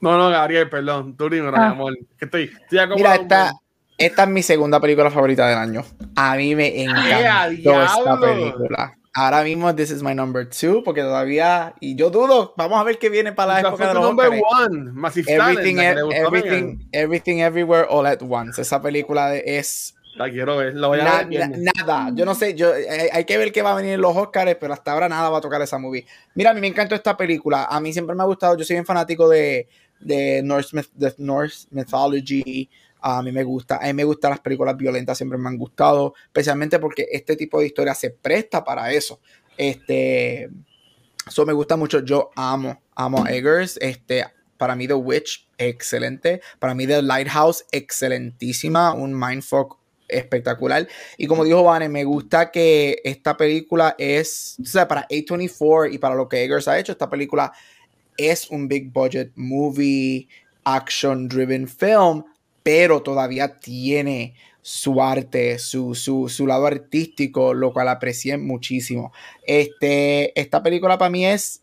No, 0.00 0.16
no, 0.16 0.30
Gabriel, 0.30 0.70
perdón. 0.70 1.16
Tú 1.16 1.28
dime, 1.28 1.50
ah. 1.52 1.70
amor. 1.70 1.98
Que 2.16 2.26
estoy, 2.26 2.44
estoy 2.44 2.78
Mira, 2.94 3.16
esta, 3.16 3.50
esta 3.98 4.24
es 4.24 4.28
mi 4.28 4.42
segunda 4.42 4.80
película 4.80 5.10
favorita 5.10 5.48
del 5.48 5.58
año. 5.58 5.84
A 6.16 6.36
mí 6.36 6.54
me 6.54 6.82
encantó 6.82 7.82
esta 7.82 8.20
película. 8.20 8.98
Ahora 9.16 9.44
mismo, 9.44 9.72
this 9.72 9.92
is 9.92 10.02
my 10.02 10.12
number 10.12 10.48
two, 10.48 10.82
porque 10.82 11.00
todavía, 11.00 11.72
y 11.78 11.94
yo 11.94 12.10
dudo, 12.10 12.52
vamos 12.56 12.80
a 12.80 12.82
ver 12.82 12.98
qué 12.98 13.08
viene 13.08 13.32
para 13.32 13.54
la 13.54 13.68
época 13.68 13.86
de 13.86 13.94
los 13.94 14.02
number 14.02 14.28
one, 14.28 14.90
everything, 15.28 15.78
everything, 15.78 16.88
everything, 16.90 17.38
Everywhere, 17.38 17.86
All 17.88 18.06
at 18.06 18.22
Once. 18.28 18.60
Esa 18.60 18.82
película 18.82 19.36
es... 19.36 19.94
La 20.16 20.28
quiero 20.30 20.56
ver, 20.56 20.74
voy 20.74 20.98
a 20.98 21.24
ver 21.24 21.50
Nada, 21.58 22.10
yo 22.12 22.24
no 22.24 22.34
sé, 22.34 22.54
yo, 22.54 22.72
hay, 22.72 23.08
hay, 23.12 23.24
que 23.24 23.38
ver 23.38 23.52
qué 23.52 23.62
va 23.62 23.72
a 23.72 23.76
venir 23.76 23.92
en 23.92 24.00
los 24.00 24.16
Oscars, 24.16 24.56
pero 24.60 24.72
hasta 24.72 24.92
ahora 24.92 25.08
nada 25.08 25.30
va 25.30 25.38
a 25.38 25.40
tocar 25.40 25.62
esa 25.62 25.78
movie. 25.78 26.06
Mira, 26.34 26.50
a 26.50 26.54
mí 26.54 26.60
me 26.60 26.66
encantó 26.66 26.96
esta 26.96 27.16
película, 27.16 27.66
a 27.70 27.80
mí 27.80 27.92
siempre 27.92 28.16
me 28.16 28.22
ha 28.22 28.26
gustado, 28.26 28.56
yo 28.56 28.64
soy 28.64 28.74
bien 28.74 28.86
fanático 28.86 29.28
de, 29.28 29.68
de 30.00 30.42
Norse, 30.42 30.84
de 30.94 31.14
Norse 31.18 31.68
Mythology, 31.70 32.68
a 33.06 33.22
mí 33.22 33.32
me 33.32 33.44
gusta, 33.44 33.76
a 33.76 33.86
mí 33.86 33.92
me 33.92 34.04
gustan 34.04 34.30
las 34.30 34.40
películas 34.40 34.74
violentas, 34.78 35.18
siempre 35.18 35.36
me 35.36 35.46
han 35.50 35.58
gustado, 35.58 36.14
especialmente 36.24 36.78
porque 36.78 37.06
este 37.12 37.36
tipo 37.36 37.60
de 37.60 37.66
historia 37.66 37.94
se 37.94 38.08
presta 38.08 38.64
para 38.64 38.90
eso. 38.92 39.20
Este, 39.58 40.48
eso 41.26 41.44
me 41.44 41.52
gusta 41.52 41.76
mucho, 41.76 42.00
yo 42.00 42.30
amo, 42.34 42.80
amo 42.94 43.26
Eggers, 43.26 43.76
este, 43.82 44.24
para 44.56 44.74
mí 44.74 44.88
The 44.88 44.94
Witch, 44.94 45.46
excelente, 45.58 46.40
para 46.58 46.74
mí 46.74 46.86
The 46.86 47.02
Lighthouse, 47.02 47.66
excelentísima, 47.72 48.94
un 48.94 49.12
mindfuck 49.18 49.78
espectacular. 50.08 50.88
Y 51.18 51.26
como 51.26 51.44
dijo 51.44 51.62
Vane, 51.62 51.90
me 51.90 52.04
gusta 52.04 52.50
que 52.50 53.02
esta 53.04 53.36
película 53.36 53.96
es, 53.98 54.56
para 54.88 55.06
A24 55.08 55.92
y 55.92 55.98
para 55.98 56.14
lo 56.14 56.26
que 56.26 56.42
Eggers 56.42 56.68
ha 56.68 56.78
hecho, 56.78 56.92
esta 56.92 57.10
película 57.10 57.52
es 58.16 58.48
un 58.50 58.66
big 58.66 58.90
budget 58.90 59.30
movie, 59.34 60.26
action 60.64 61.28
driven 61.28 61.68
film, 61.68 62.24
pero 62.64 63.02
todavía 63.02 63.60
tiene 63.60 64.34
su 64.62 65.02
arte, 65.02 65.58
su, 65.58 65.94
su, 65.94 66.46
lado 66.46 66.66
artístico, 66.66 67.52
lo 67.52 67.74
cual 67.74 67.88
aprecié 67.88 68.38
muchísimo. 68.38 69.12
Este, 69.46 70.38
esta 70.40 70.62
película 70.62 70.96
para 70.96 71.10
mí 71.10 71.26
es 71.26 71.60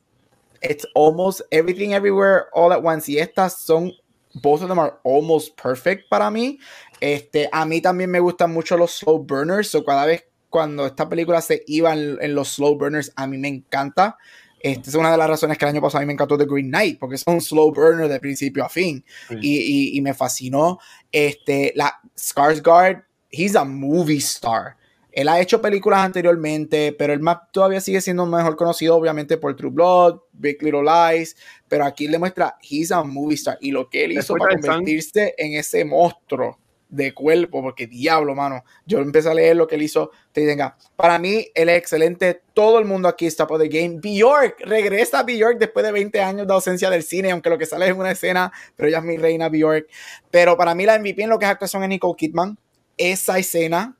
It's 0.61 0.87
almost 0.93 1.41
everything 1.49 1.93
everywhere 1.93 2.43
all 2.53 2.71
at 2.71 2.83
once. 2.83 3.11
Y 3.11 3.17
estas 3.17 3.57
son, 3.61 3.91
both 4.35 4.61
of 4.61 4.69
them 4.69 4.77
are 4.77 4.93
almost 5.03 5.59
perfect 5.59 6.07
para 6.07 6.29
mí. 6.29 6.59
Este, 6.99 7.49
a 7.51 7.65
mí 7.65 7.81
también 7.81 8.11
me 8.11 8.19
gustan 8.19 8.53
mucho 8.53 8.77
los 8.77 8.91
slow 8.91 9.17
burners. 9.17 9.73
O 9.73 9.83
cada 9.83 10.05
vez 10.05 10.25
cuando 10.51 10.85
esta 10.85 11.09
película 11.09 11.41
se 11.41 11.63
iba 11.65 11.93
en 11.93 12.35
los 12.35 12.49
slow 12.49 12.77
burners, 12.77 13.11
a 13.15 13.25
mí 13.25 13.39
me 13.39 13.47
encanta. 13.47 14.19
Esta 14.63 14.89
es 14.89 14.95
una 14.95 15.11
de 15.11 15.17
las 15.17 15.27
razones 15.27 15.57
que 15.57 15.65
el 15.65 15.69
año 15.69 15.81
pasado 15.81 15.99
a 15.99 16.01
mí 16.01 16.07
me 16.07 16.13
encantó 16.13 16.37
The 16.37 16.45
Green 16.45 16.67
Knight, 16.67 16.99
porque 16.99 17.15
es 17.15 17.23
un 17.25 17.41
slow 17.41 17.73
burner 17.73 18.07
de 18.07 18.19
principio 18.19 18.63
a 18.63 18.69
fin. 18.69 19.03
Y, 19.41 19.97
y, 19.97 20.01
me 20.01 20.13
fascinó. 20.13 20.79
Este, 21.11 21.73
la 21.75 21.99
Skarsgård, 22.15 23.03
he's 23.29 23.55
a 23.55 23.63
movie 23.63 24.17
star. 24.17 24.77
Él 25.11 25.27
ha 25.27 25.41
hecho 25.41 25.61
películas 25.61 25.99
anteriormente, 25.99 26.93
pero 26.93 27.11
él 27.11 27.19
más 27.19 27.37
todavía 27.51 27.81
sigue 27.81 27.99
siendo 27.99 28.25
mejor 28.25 28.55
conocido, 28.55 28.95
obviamente, 28.95 29.37
por 29.37 29.55
True 29.55 29.71
Blood, 29.71 30.19
Big 30.31 30.61
Little 30.63 30.83
Lies. 30.83 31.35
Pero 31.67 31.85
aquí 31.85 32.07
le 32.07 32.17
muestra, 32.17 32.55
he's 32.61 32.91
a 32.91 33.03
movie 33.03 33.35
star. 33.35 33.57
Y 33.59 33.71
lo 33.71 33.89
que 33.89 34.05
él 34.05 34.13
hizo 34.13 34.35
para 34.35 34.57
convertirse 34.57 35.33
en 35.37 35.55
ese 35.55 35.83
monstruo 35.83 36.60
de 36.91 37.13
cuerpo, 37.13 37.61
porque 37.61 37.87
diablo, 37.87 38.35
mano. 38.35 38.63
Yo 38.85 38.99
empecé 38.99 39.29
a 39.29 39.33
leer 39.33 39.55
lo 39.55 39.65
que 39.65 39.75
él 39.75 39.81
hizo. 39.81 40.11
Te 40.31 40.45
tenga. 40.45 40.77
Para 40.95 41.17
mí, 41.17 41.47
él 41.55 41.69
es 41.69 41.77
excelente. 41.77 42.41
Todo 42.53 42.77
el 42.77 42.85
mundo 42.85 43.07
aquí 43.07 43.25
está 43.25 43.47
por 43.47 43.59
the 43.59 43.69
game. 43.69 43.99
Bjork 44.01 44.59
regresa 44.59 45.19
a 45.19 45.23
Bjork 45.23 45.57
después 45.57 45.85
de 45.85 45.91
20 45.91 46.21
años 46.21 46.45
de 46.45 46.53
ausencia 46.53 46.89
del 46.89 47.01
cine, 47.01 47.31
aunque 47.31 47.49
lo 47.49 47.57
que 47.57 47.65
sale 47.65 47.87
es 47.87 47.93
una 47.93 48.11
escena, 48.11 48.51
pero 48.75 48.89
ella 48.89 48.99
es 48.99 49.03
mi 49.05 49.17
reina 49.17 49.49
Bjork. 49.49 49.87
Pero 50.29 50.57
para 50.57 50.75
mí, 50.75 50.85
la 50.85 50.99
MVP 50.99 51.23
en 51.23 51.29
lo 51.29 51.39
que 51.39 51.45
es 51.45 51.51
actuación 51.51 51.81
es 51.83 51.89
Nicole 51.89 52.15
Kidman. 52.17 52.57
Esa 52.97 53.39
escena, 53.39 53.97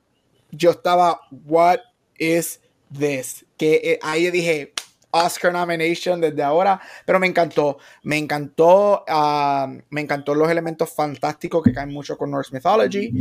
yo 0.50 0.70
estaba, 0.70 1.22
what 1.46 1.78
is 2.18 2.60
this? 2.96 3.46
Que 3.56 3.80
eh, 3.82 3.98
ahí 4.02 4.30
dije, 4.30 4.74
Oscar 5.12 5.52
nomination 5.52 6.20
desde 6.20 6.42
ahora, 6.42 6.80
pero 7.04 7.20
me 7.20 7.26
encantó, 7.26 7.78
me 8.02 8.16
encantó, 8.16 9.04
ah, 9.08 9.70
me 9.90 10.00
encantó 10.00 10.34
los 10.34 10.50
elementos 10.50 10.90
fantásticos 10.90 11.62
que 11.62 11.72
caen 11.72 11.90
mucho 11.90 12.16
con 12.16 12.30
Norse 12.30 12.54
Mythology 12.54 13.12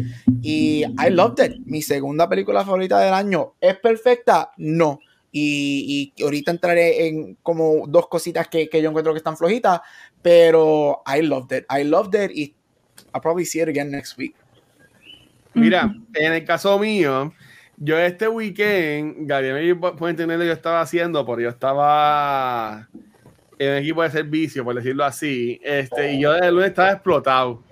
y 0.41 0.83
I 0.83 1.09
loved 1.09 1.45
it. 1.45 1.57
Mi 1.65 1.81
segunda 1.81 2.27
película 2.27 2.63
favorita 2.63 2.99
del 2.99 3.13
año, 3.13 3.53
¿es 3.59 3.77
perfecta? 3.77 4.51
No. 4.57 4.99
Y, 5.33 6.13
ahorita 6.21 6.51
entraré 6.51 7.07
en 7.07 7.35
como 7.41 7.85
dos 7.87 8.07
cositas 8.07 8.47
que, 8.47 8.69
que, 8.69 8.81
yo 8.81 8.89
encuentro 8.89 9.13
que 9.13 9.19
están 9.19 9.37
flojitas, 9.37 9.81
pero 10.21 11.03
I 11.05 11.21
loved 11.21 11.57
it, 11.57 11.65
I 11.69 11.83
loved 11.83 12.15
it 12.15 12.31
y 12.35 12.55
I'll 13.13 13.21
probably 13.21 13.45
see 13.45 13.61
it 13.61 13.69
again 13.69 13.91
next 13.91 14.17
week. 14.17 14.35
Mira, 15.53 15.93
en 16.13 16.33
el 16.33 16.45
caso 16.45 16.79
mío, 16.79 17.33
yo 17.83 17.97
este 17.97 18.27
weekend, 18.27 19.27
Gabriel 19.27 19.75
puede 19.79 20.11
entender 20.11 20.37
lo 20.37 20.43
que 20.43 20.49
yo 20.49 20.53
estaba 20.53 20.81
haciendo, 20.81 21.25
porque 21.25 21.45
yo 21.45 21.49
estaba 21.49 22.87
en 23.57 23.71
un 23.71 23.77
equipo 23.77 24.03
de 24.03 24.11
servicio, 24.11 24.63
por 24.63 24.75
decirlo 24.75 25.03
así, 25.03 25.59
este, 25.63 26.13
y 26.13 26.21
yo 26.21 26.33
desde 26.33 26.49
el 26.49 26.53
lunes 26.53 26.69
estaba 26.69 26.91
explotado. 26.91 27.63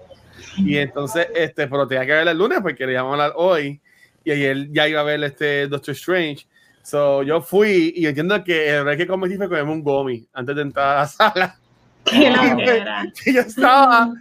Y 0.57 0.78
entonces, 0.78 1.28
este, 1.36 1.68
pero 1.68 1.88
tenía 1.88 2.07
que 2.07 2.14
ver 2.14 2.28
el 2.28 2.38
lunes 2.38 2.57
porque 2.60 2.78
queríamos 2.78 3.12
hablar 3.12 3.34
hoy, 3.36 3.80
y 4.24 4.32
ayer 4.32 4.72
ya 4.72 4.88
iba 4.88 5.01
a 5.01 5.03
ver 5.03 5.24
este 5.24 5.68
Doctor 5.68 5.93
Strange. 5.93 6.47
So, 6.82 7.22
yo 7.22 7.39
fui 7.39 7.93
y 7.95 8.07
entiendo 8.07 8.43
que 8.43 8.78
el 8.78 8.86
rey 8.86 8.97
que 8.97 9.05
cometí 9.05 9.38
fue 9.38 9.47
comerme 9.47 9.74
un 9.74 9.84
gomi 9.84 10.28
antes 10.34 10.55
de 10.55 10.62
entrar 10.64 10.97
a 10.97 10.99
la 11.01 11.07
sala. 11.07 11.60
Qué 12.05 12.34
yo 13.32 13.41
estaba 13.41 14.12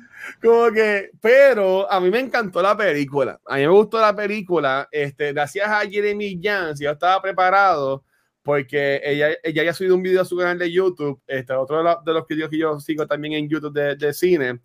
como 0.42 0.70
que, 0.72 1.10
pero 1.20 1.90
a 1.90 2.00
mí 2.00 2.10
me 2.10 2.20
encantó 2.20 2.62
la 2.62 2.76
película. 2.76 3.40
A 3.46 3.56
mí 3.56 3.62
me 3.62 3.68
gustó 3.68 4.00
la 4.00 4.14
película. 4.14 4.88
Este, 4.90 5.32
gracias 5.32 5.68
a 5.68 5.80
Jeremy 5.80 6.38
Jans, 6.42 6.80
yo 6.80 6.90
estaba 6.90 7.20
preparado 7.20 8.04
porque 8.42 9.00
ella, 9.04 9.28
ella 9.42 9.64
ya 9.64 9.70
ha 9.70 9.74
subido 9.74 9.94
un 9.94 10.02
video 10.02 10.22
a 10.22 10.24
su 10.24 10.36
canal 10.36 10.58
de 10.58 10.72
YouTube, 10.72 11.20
este, 11.26 11.52
otro 11.52 11.82
de, 12.02 12.12
los 12.14 12.26
vídeos 12.26 12.48
que 12.48 12.56
yo 12.56 12.80
sigo 12.80 13.06
también 13.06 13.34
en 13.34 13.48
YouTube 13.48 13.74
de, 13.74 13.94
de, 13.94 14.14
cine, 14.14 14.60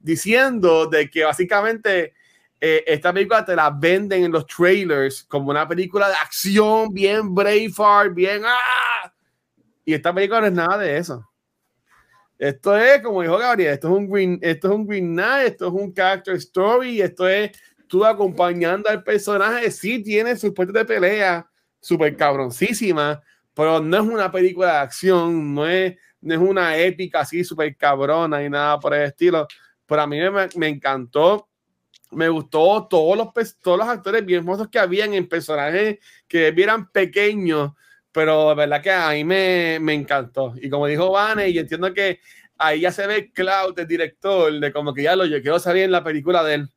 diciendo 0.00 0.86
de 0.86 1.08
que 1.08 1.22
básicamente 1.22 2.14
eh, 2.60 2.82
esta 2.84 3.12
película 3.12 3.44
te 3.44 3.54
la 3.54 3.70
venden 3.70 4.24
en 4.24 4.32
los 4.32 4.44
trailers 4.46 5.22
como 5.24 5.50
una 5.50 5.68
película 5.68 6.08
de 6.08 6.14
acción, 6.14 6.92
bien 6.92 7.32
Braveheart, 7.32 8.12
bien 8.12 8.42
¡ah! 8.44 9.12
Y 9.84 9.94
esta 9.94 10.12
película 10.12 10.40
no 10.40 10.46
es 10.48 10.52
nada 10.52 10.78
de 10.78 10.96
eso. 10.96 11.24
Esto 12.38 12.76
es, 12.76 13.02
como 13.02 13.22
dijo 13.22 13.36
Gabriel, 13.36 13.72
esto 13.72 13.88
es 13.88 13.94
un 13.94 14.08
Green, 14.08 14.38
esto 14.42 14.68
es 14.68 14.74
un 14.74 14.86
Green 14.86 15.12
Knight, 15.12 15.48
esto 15.48 15.66
es 15.66 15.72
un 15.72 15.92
character 15.92 16.36
story, 16.36 17.00
esto 17.02 17.28
es 17.28 17.50
tú 17.88 18.04
acompañando 18.04 18.88
al 18.88 19.02
personaje. 19.02 19.70
Sí 19.70 20.02
tiene 20.02 20.36
sus 20.36 20.52
puestos 20.52 20.74
de 20.74 20.84
pelea 20.84 21.50
súper 21.80 22.16
cabroncísima, 22.16 23.20
pero 23.54 23.80
no 23.80 23.96
es 23.96 24.02
una 24.02 24.30
película 24.30 24.72
de 24.72 24.78
acción, 24.78 25.54
no 25.54 25.68
es, 25.68 25.96
no 26.20 26.34
es 26.34 26.40
una 26.40 26.76
épica 26.76 27.20
así 27.20 27.42
súper 27.42 27.76
cabrona 27.76 28.42
y 28.42 28.48
nada 28.48 28.78
por 28.78 28.94
el 28.94 29.02
estilo. 29.02 29.46
Pero 29.86 30.02
a 30.02 30.06
mí 30.06 30.18
me, 30.18 30.48
me 30.54 30.68
encantó 30.68 31.48
me 32.10 32.28
gustó 32.28 32.86
todos 32.88 33.16
los, 33.16 33.56
todos 33.60 33.78
los 33.78 33.88
actores 33.88 34.24
bien 34.24 34.40
hermosos 34.40 34.68
que 34.68 34.78
habían 34.78 35.14
en 35.14 35.28
personajes 35.28 35.98
que 36.26 36.50
vieran 36.50 36.90
pequeños, 36.90 37.72
pero 38.12 38.50
de 38.50 38.54
verdad 38.54 38.82
que 38.82 38.90
a 38.90 39.10
mí 39.10 39.24
me, 39.24 39.78
me 39.80 39.94
encantó. 39.94 40.54
Y 40.60 40.70
como 40.70 40.86
dijo 40.86 41.10
Vane, 41.10 41.48
y 41.50 41.58
entiendo 41.58 41.92
que 41.92 42.20
ahí 42.56 42.80
ya 42.80 42.92
se 42.92 43.06
ve 43.06 43.32
Cloud, 43.32 43.78
el 43.78 43.86
director, 43.86 44.52
de 44.52 44.72
como 44.72 44.92
que 44.92 45.04
ya 45.04 45.16
lo 45.16 45.24
yo 45.26 45.40
quiero 45.40 45.58
salir 45.58 45.84
en 45.84 45.92
la 45.92 46.04
película 46.04 46.42
de 46.42 46.54
él, 46.54 46.70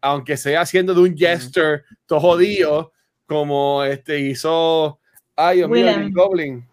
aunque 0.00 0.36
sea 0.36 0.62
haciendo 0.62 0.94
de 0.94 1.00
un 1.00 1.16
gesture 1.16 1.82
todo 2.06 2.20
jodido, 2.20 2.92
como 3.26 3.84
este 3.84 4.18
hizo, 4.18 4.98
ay 5.36 5.58
Dios 5.58 5.70
mío, 5.70 5.86
Goblin, 6.10 6.66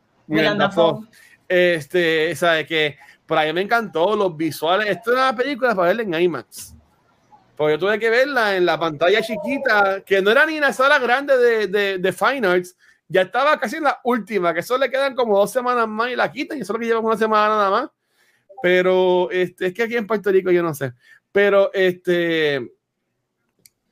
Este, 1.48 2.36
sabe 2.36 2.66
que 2.66 2.98
por 3.26 3.38
ahí 3.38 3.54
me 3.54 3.62
encantó 3.62 4.16
los 4.16 4.36
visuales. 4.36 4.90
Esto 4.90 5.12
es 5.12 5.18
una 5.18 5.36
película 5.36 5.76
para 5.76 5.90
verla 5.90 6.04
en 6.04 6.24
IMAX. 6.24 6.76
Pues 7.56 7.74
yo 7.74 7.80
tuve 7.80 8.00
que 8.00 8.10
verla 8.10 8.56
en 8.56 8.66
la 8.66 8.80
pantalla 8.80 9.22
chiquita, 9.22 10.02
que 10.06 10.22
no 10.22 10.32
era 10.32 10.46
ni 10.46 10.58
una 10.58 10.74
sala 10.74 11.00
grande 11.00 11.38
de, 11.38 11.68
de, 11.68 11.98
de 11.98 12.14
Fine 12.14 12.48
Arts, 12.48 12.76
ya 13.08 13.22
estaba 13.22 13.60
casi 13.60 13.78
en 13.78 13.84
la 13.84 14.00
última, 14.04 14.54
que 14.54 14.62
solo 14.62 14.86
le 14.86 14.92
quedan 14.92 15.16
como 15.16 15.38
dos 15.38 15.52
semanas 15.52 15.88
más 15.88 16.12
y 16.12 16.16
la 16.16 16.32
quitan, 16.32 16.58
y 16.58 16.66
solo 16.66 16.80
que 16.80 16.86
llevan 16.86 17.06
una 17.06 17.18
semana 17.18 17.50
nada 17.50 17.70
más. 17.70 17.90
Pero 18.62 19.30
este, 19.32 19.68
es 19.68 19.74
que 19.74 19.84
aquí 19.84 19.96
en 19.96 20.08
Puerto 20.08 20.32
Rico 20.32 20.52
yo 20.52 20.64
no 20.64 20.74
sé. 20.74 20.94
Pero 21.32 21.72
este, 21.74 22.56
en 22.56 22.72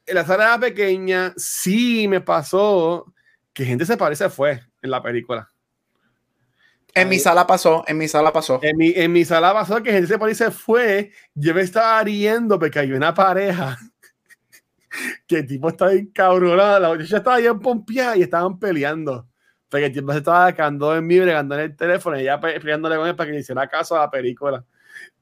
la 0.07 0.25
sala 0.25 0.59
pequeña 0.59 1.33
sí 1.37 2.07
me 2.07 2.21
pasó 2.21 3.13
que 3.53 3.65
gente 3.65 3.85
se 3.85 3.97
parece 3.97 4.29
fue 4.29 4.61
en 4.81 4.91
la 4.91 5.01
película. 5.01 5.49
En 6.93 7.09
mi 7.09 7.19
sala 7.19 7.45
pasó, 7.45 7.83
en 7.87 7.97
mi 7.97 8.07
sala 8.07 8.31
pasó. 8.31 8.59
En 8.63 8.77
mi, 8.77 8.93
en 8.95 9.11
mi 9.11 9.25
sala 9.25 9.53
pasó 9.53 9.83
que 9.83 9.91
gente 9.91 10.07
se 10.33 10.49
fue. 10.49 11.11
Yo 11.33 11.53
me 11.53 11.61
estaba 11.61 12.01
riendo 12.01 12.57
porque 12.57 12.79
hay 12.79 12.93
una 12.93 13.13
pareja 13.13 13.77
que 15.27 15.39
el 15.39 15.47
tipo 15.47 15.69
estaba 15.69 15.93
encabronada. 15.93 16.79
La 16.79 16.89
muchacha 16.89 17.17
estaba 17.17 17.37
bien 17.37 17.59
pompeada 17.59 18.17
y 18.17 18.23
estaban 18.23 18.59
peleando. 18.59 19.27
Porque 19.69 19.87
el 19.87 19.93
tipo 19.93 20.11
se 20.11 20.19
estaba 20.19 20.53
quedando 20.53 20.95
en 20.95 21.05
mí, 21.05 21.19
bregando 21.19 21.55
en 21.55 21.61
el 21.61 21.75
teléfono 21.75 22.17
y 22.17 22.21
ella 22.21 22.39
peleándole 22.39 22.95
con 22.97 23.07
él 23.07 23.15
para 23.15 23.27
que 23.27 23.33
le 23.33 23.39
hiciera 23.39 23.67
caso 23.67 23.95
a 23.95 24.01
la 24.01 24.11
película. 24.11 24.63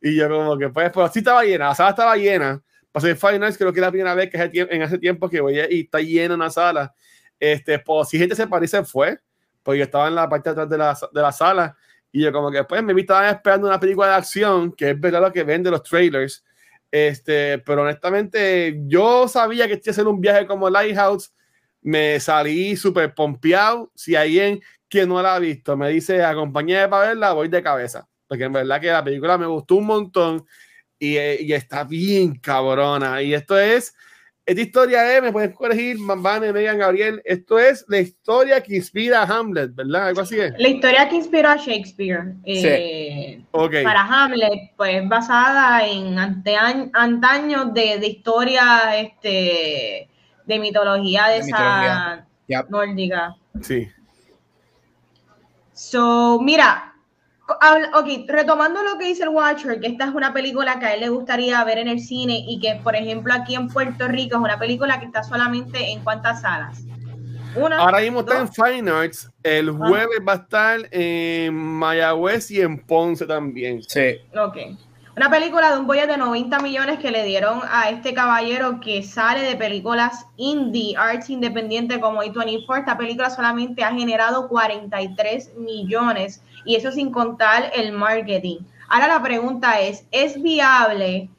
Y 0.01 0.15
yo, 0.15 0.29
como 0.29 0.57
que, 0.57 0.69
pues, 0.69 0.91
pero 0.93 1.07
sí 1.07 1.19
estaba 1.19 1.43
llena, 1.43 1.69
la 1.69 1.75
sala 1.75 1.89
estaba 1.91 2.15
llena. 2.15 2.61
Pasé 2.91 3.11
el 3.11 3.17
Final 3.17 3.57
creo 3.57 3.73
que 3.73 3.79
es 3.79 3.85
la 3.85 3.89
primera 3.89 4.13
vez 4.13 4.29
que 4.29 4.37
en 4.37 4.81
ese 4.83 4.99
tiempo 4.99 5.27
que 5.29 5.41
voy 5.41 5.59
y 5.69 5.81
está 5.81 5.99
llena 5.99 6.35
una 6.35 6.49
sala. 6.49 6.93
Este, 7.39 7.79
pues, 7.79 8.09
si 8.09 8.19
gente 8.19 8.35
se 8.35 8.47
parece, 8.47 8.83
fue 8.83 9.19
porque 9.63 9.79
yo 9.79 9.85
estaba 9.85 10.09
en 10.09 10.15
la 10.15 10.29
parte 10.29 10.49
de 10.49 10.51
atrás 10.51 10.69
de 10.69 10.77
la, 10.77 10.97
de 11.11 11.21
la 11.21 11.31
sala 11.31 11.75
y 12.11 12.21
yo 12.21 12.31
como 12.31 12.51
que 12.51 12.63
pues 12.65 12.83
me 12.83 12.99
estaba 12.99 13.29
esperando 13.29 13.67
una 13.67 13.79
película 13.79 14.07
de 14.07 14.13
acción, 14.15 14.71
que 14.73 14.91
es 14.91 14.99
verdad 14.99 15.21
lo 15.21 15.31
que 15.31 15.43
vende 15.43 15.71
los 15.71 15.81
trailers, 15.81 16.45
este, 16.93 17.57
pero 17.57 17.81
honestamente 17.81 18.79
yo 18.85 19.27
sabía 19.27 19.67
que 19.67 19.73
este 19.73 19.91
ser 19.91 20.07
un 20.07 20.21
viaje 20.21 20.45
como 20.45 20.69
Lighthouse, 20.69 21.33
me 21.81 22.19
salí 22.19 22.75
súper 22.75 23.15
pompeado, 23.15 23.91
si 23.95 24.15
alguien 24.15 24.61
que 24.87 25.07
no 25.07 25.19
la 25.19 25.35
ha 25.35 25.39
visto 25.39 25.75
me 25.75 25.89
dice 25.89 26.23
acompañé 26.23 26.87
para 26.87 27.07
verla, 27.07 27.33
voy 27.33 27.47
de 27.47 27.63
cabeza, 27.63 28.07
porque 28.27 28.43
en 28.43 28.53
verdad 28.53 28.79
que 28.79 28.91
la 28.91 29.03
película 29.03 29.39
me 29.39 29.47
gustó 29.47 29.77
un 29.77 29.87
montón 29.87 30.45
y, 30.99 31.17
y 31.17 31.51
está 31.53 31.83
bien 31.83 32.35
cabrona, 32.35 33.23
y 33.23 33.33
esto 33.33 33.57
es 33.57 33.95
esta 34.45 34.61
historia 34.61 35.15
es, 35.15 35.23
me 35.23 35.31
pueden 35.31 35.53
corregir, 35.53 35.97
Mambane, 35.97 36.51
Megan, 36.51 36.77
Gabriel, 36.77 37.21
esto 37.23 37.57
es 37.57 37.85
la 37.87 37.99
historia 37.99 38.61
que 38.61 38.75
inspira 38.75 39.21
a 39.21 39.25
Hamlet, 39.25 39.73
¿verdad? 39.73 40.07
Algo 40.07 40.21
así 40.21 40.37
es. 40.37 40.53
La 40.57 40.67
historia 40.67 41.07
que 41.07 41.15
inspira 41.15 41.53
a 41.53 41.55
Shakespeare. 41.55 42.33
Eh, 42.43 43.41
para 43.51 44.01
Hamlet, 44.01 44.73
pues 44.75 45.07
basada 45.07 45.87
en 45.87 46.17
antaños 46.19 47.73
de, 47.73 47.99
de, 47.99 48.07
historia 48.07 48.99
este, 48.99 50.09
de 50.45 50.59
mitología 50.59 51.27
de, 51.27 51.37
esa 51.37 52.27
nórdica. 52.69 53.35
Sí. 53.61 53.87
So, 55.71 56.39
mira, 56.41 56.92
Ok, 57.45 58.07
retomando 58.27 58.81
lo 58.83 58.97
que 58.97 59.05
dice 59.05 59.23
el 59.23 59.29
Watcher, 59.29 59.79
que 59.81 59.87
esta 59.87 60.05
es 60.05 60.15
una 60.15 60.33
película 60.33 60.79
que 60.79 60.85
a 60.85 60.93
él 60.93 61.01
le 61.01 61.09
gustaría 61.09 61.61
ver 61.65 61.77
en 61.77 61.89
el 61.89 61.99
cine 61.99 62.43
y 62.47 62.59
que, 62.59 62.79
por 62.81 62.95
ejemplo, 62.95 63.33
aquí 63.33 63.55
en 63.55 63.67
Puerto 63.67 64.07
Rico 64.07 64.37
es 64.37 64.41
una 64.41 64.57
película 64.57 64.99
que 64.99 65.07
está 65.07 65.23
solamente 65.23 65.91
en 65.91 66.01
cuántas 66.03 66.41
salas. 66.41 66.83
Una, 67.55 67.79
Ahora 67.79 67.99
mismo 67.99 68.21
está 68.21 68.39
en 68.39 68.51
Fine 68.51 68.89
Arts. 68.89 69.29
El 69.43 69.69
ah. 69.69 69.73
jueves 69.73 70.19
va 70.27 70.33
a 70.33 70.35
estar 70.37 70.79
en 70.91 71.53
Mayagüez 71.53 72.49
y 72.49 72.61
en 72.61 72.79
Ponce 72.79 73.25
también. 73.25 73.83
Sí. 73.83 74.15
Ok. 74.35 74.57
Una 75.15 75.29
película 75.29 75.71
de 75.71 75.79
un 75.79 75.85
boy 75.85 75.99
de 75.99 76.17
90 76.17 76.59
millones 76.59 76.97
que 76.97 77.11
le 77.11 77.23
dieron 77.23 77.59
a 77.69 77.89
este 77.89 78.15
caballero 78.15 78.79
que 78.79 79.03
sale 79.03 79.41
de 79.41 79.55
películas 79.55 80.25
indie, 80.37 80.95
arts 80.97 81.29
independiente 81.29 81.99
como 81.99 82.23
A24. 82.23 82.79
Esta 82.79 82.97
película 82.97 83.29
solamente 83.29 83.83
ha 83.83 83.93
generado 83.93 84.47
43 84.47 85.55
millones 85.57 86.41
y 86.65 86.75
eso 86.75 86.91
sin 86.91 87.11
contar 87.11 87.71
el 87.75 87.91
marketing. 87.91 88.59
Ahora 88.87 89.07
la 89.07 89.23
pregunta 89.23 89.79
es, 89.79 90.05
¿es 90.11 90.41
viable 90.41 91.29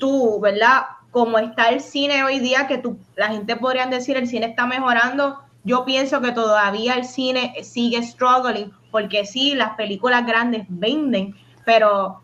tú, 0.00 0.40
verdad? 0.40 0.82
Como 1.10 1.38
está 1.38 1.68
el 1.68 1.80
cine 1.80 2.24
hoy 2.24 2.38
día, 2.38 2.66
que 2.66 2.78
tú, 2.78 2.98
la 3.16 3.28
gente 3.28 3.56
podría 3.56 3.86
decir 3.86 4.16
el 4.16 4.28
cine 4.28 4.46
está 4.46 4.66
mejorando, 4.66 5.40
yo 5.64 5.84
pienso 5.84 6.20
que 6.20 6.32
todavía 6.32 6.94
el 6.94 7.04
cine 7.04 7.54
sigue 7.62 8.02
struggling, 8.02 8.72
porque 8.90 9.26
sí, 9.26 9.54
las 9.54 9.74
películas 9.76 10.26
grandes 10.26 10.64
venden, 10.68 11.34
pero 11.64 12.22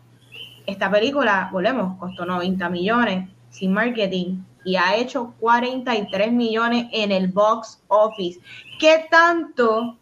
esta 0.65 0.89
película, 0.89 1.49
volvemos, 1.51 1.97
costó 1.99 2.25
90 2.25 2.69
millones 2.69 3.29
sin 3.49 3.73
marketing 3.73 4.39
y 4.63 4.75
ha 4.77 4.95
hecho 4.95 5.33
43 5.39 6.31
millones 6.31 6.87
en 6.91 7.11
el 7.11 7.27
box 7.27 7.83
office. 7.87 8.39
¿Qué 8.79 9.05
tanto 9.11 9.97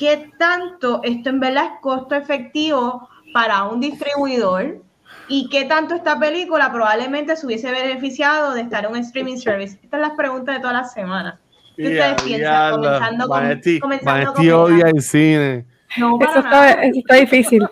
qué 0.00 0.30
tanto 0.38 1.02
esto 1.04 1.28
en 1.28 1.40
verdad 1.40 1.66
es 1.66 1.80
costo 1.82 2.14
efectivo 2.14 3.06
para 3.34 3.64
un 3.64 3.80
distribuidor 3.80 4.82
y 5.28 5.48
qué 5.50 5.66
tanto 5.66 5.94
esta 5.94 6.18
película 6.18 6.72
probablemente 6.72 7.36
se 7.36 7.44
hubiese 7.44 7.70
beneficiado 7.70 8.54
de 8.54 8.62
estar 8.62 8.86
en 8.86 8.92
un 8.92 8.96
streaming 8.96 9.36
service. 9.36 9.74
Estas 9.74 9.90
son 9.90 10.00
las 10.00 10.12
preguntas 10.12 10.54
de 10.54 10.60
todas 10.62 10.74
las 10.74 10.92
semanas. 10.94 11.38
¿Qué 11.76 11.82
ustedes 11.82 12.22
piensan? 12.22 12.72
Comenzando 12.72 13.28
con, 13.28 13.60
comenzando 13.80 14.32
con 14.32 14.50
odia 14.50 14.86
el 14.88 15.02
cine. 15.02 15.66
No, 15.98 16.18
eso, 16.18 16.38
está, 16.38 16.72
eso 16.72 16.98
está 16.98 17.14
difícil. 17.16 17.62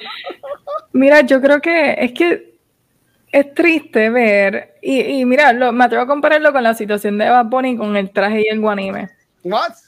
Mira, 0.92 1.22
yo 1.22 1.40
creo 1.40 1.60
que 1.62 1.96
es 1.98 2.12
que 2.12 2.58
es 3.32 3.54
triste 3.54 4.10
ver, 4.10 4.74
y, 4.82 5.00
y 5.00 5.24
mira, 5.24 5.52
lo, 5.54 5.72
me 5.72 5.84
atrevo 5.84 6.02
a 6.04 6.06
compararlo 6.06 6.52
con 6.52 6.62
la 6.62 6.74
situación 6.74 7.16
de 7.16 7.26
Eva 7.26 7.42
Bunny 7.42 7.76
con 7.76 7.96
el 7.96 8.10
traje 8.10 8.42
y 8.42 8.48
el 8.48 8.60
guanime. 8.60 9.17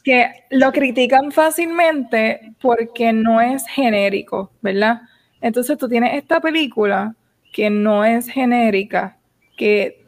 Que 0.04 0.44
lo 0.50 0.72
critican 0.72 1.32
fácilmente 1.32 2.52
porque 2.60 3.12
no 3.12 3.40
es 3.40 3.66
genérico, 3.66 4.50
¿verdad? 4.62 5.02
Entonces 5.40 5.76
tú 5.78 5.88
tienes 5.88 6.14
esta 6.14 6.40
película 6.40 7.14
que 7.52 7.70
no 7.70 8.04
es 8.04 8.28
genérica, 8.28 9.16
que 9.56 10.04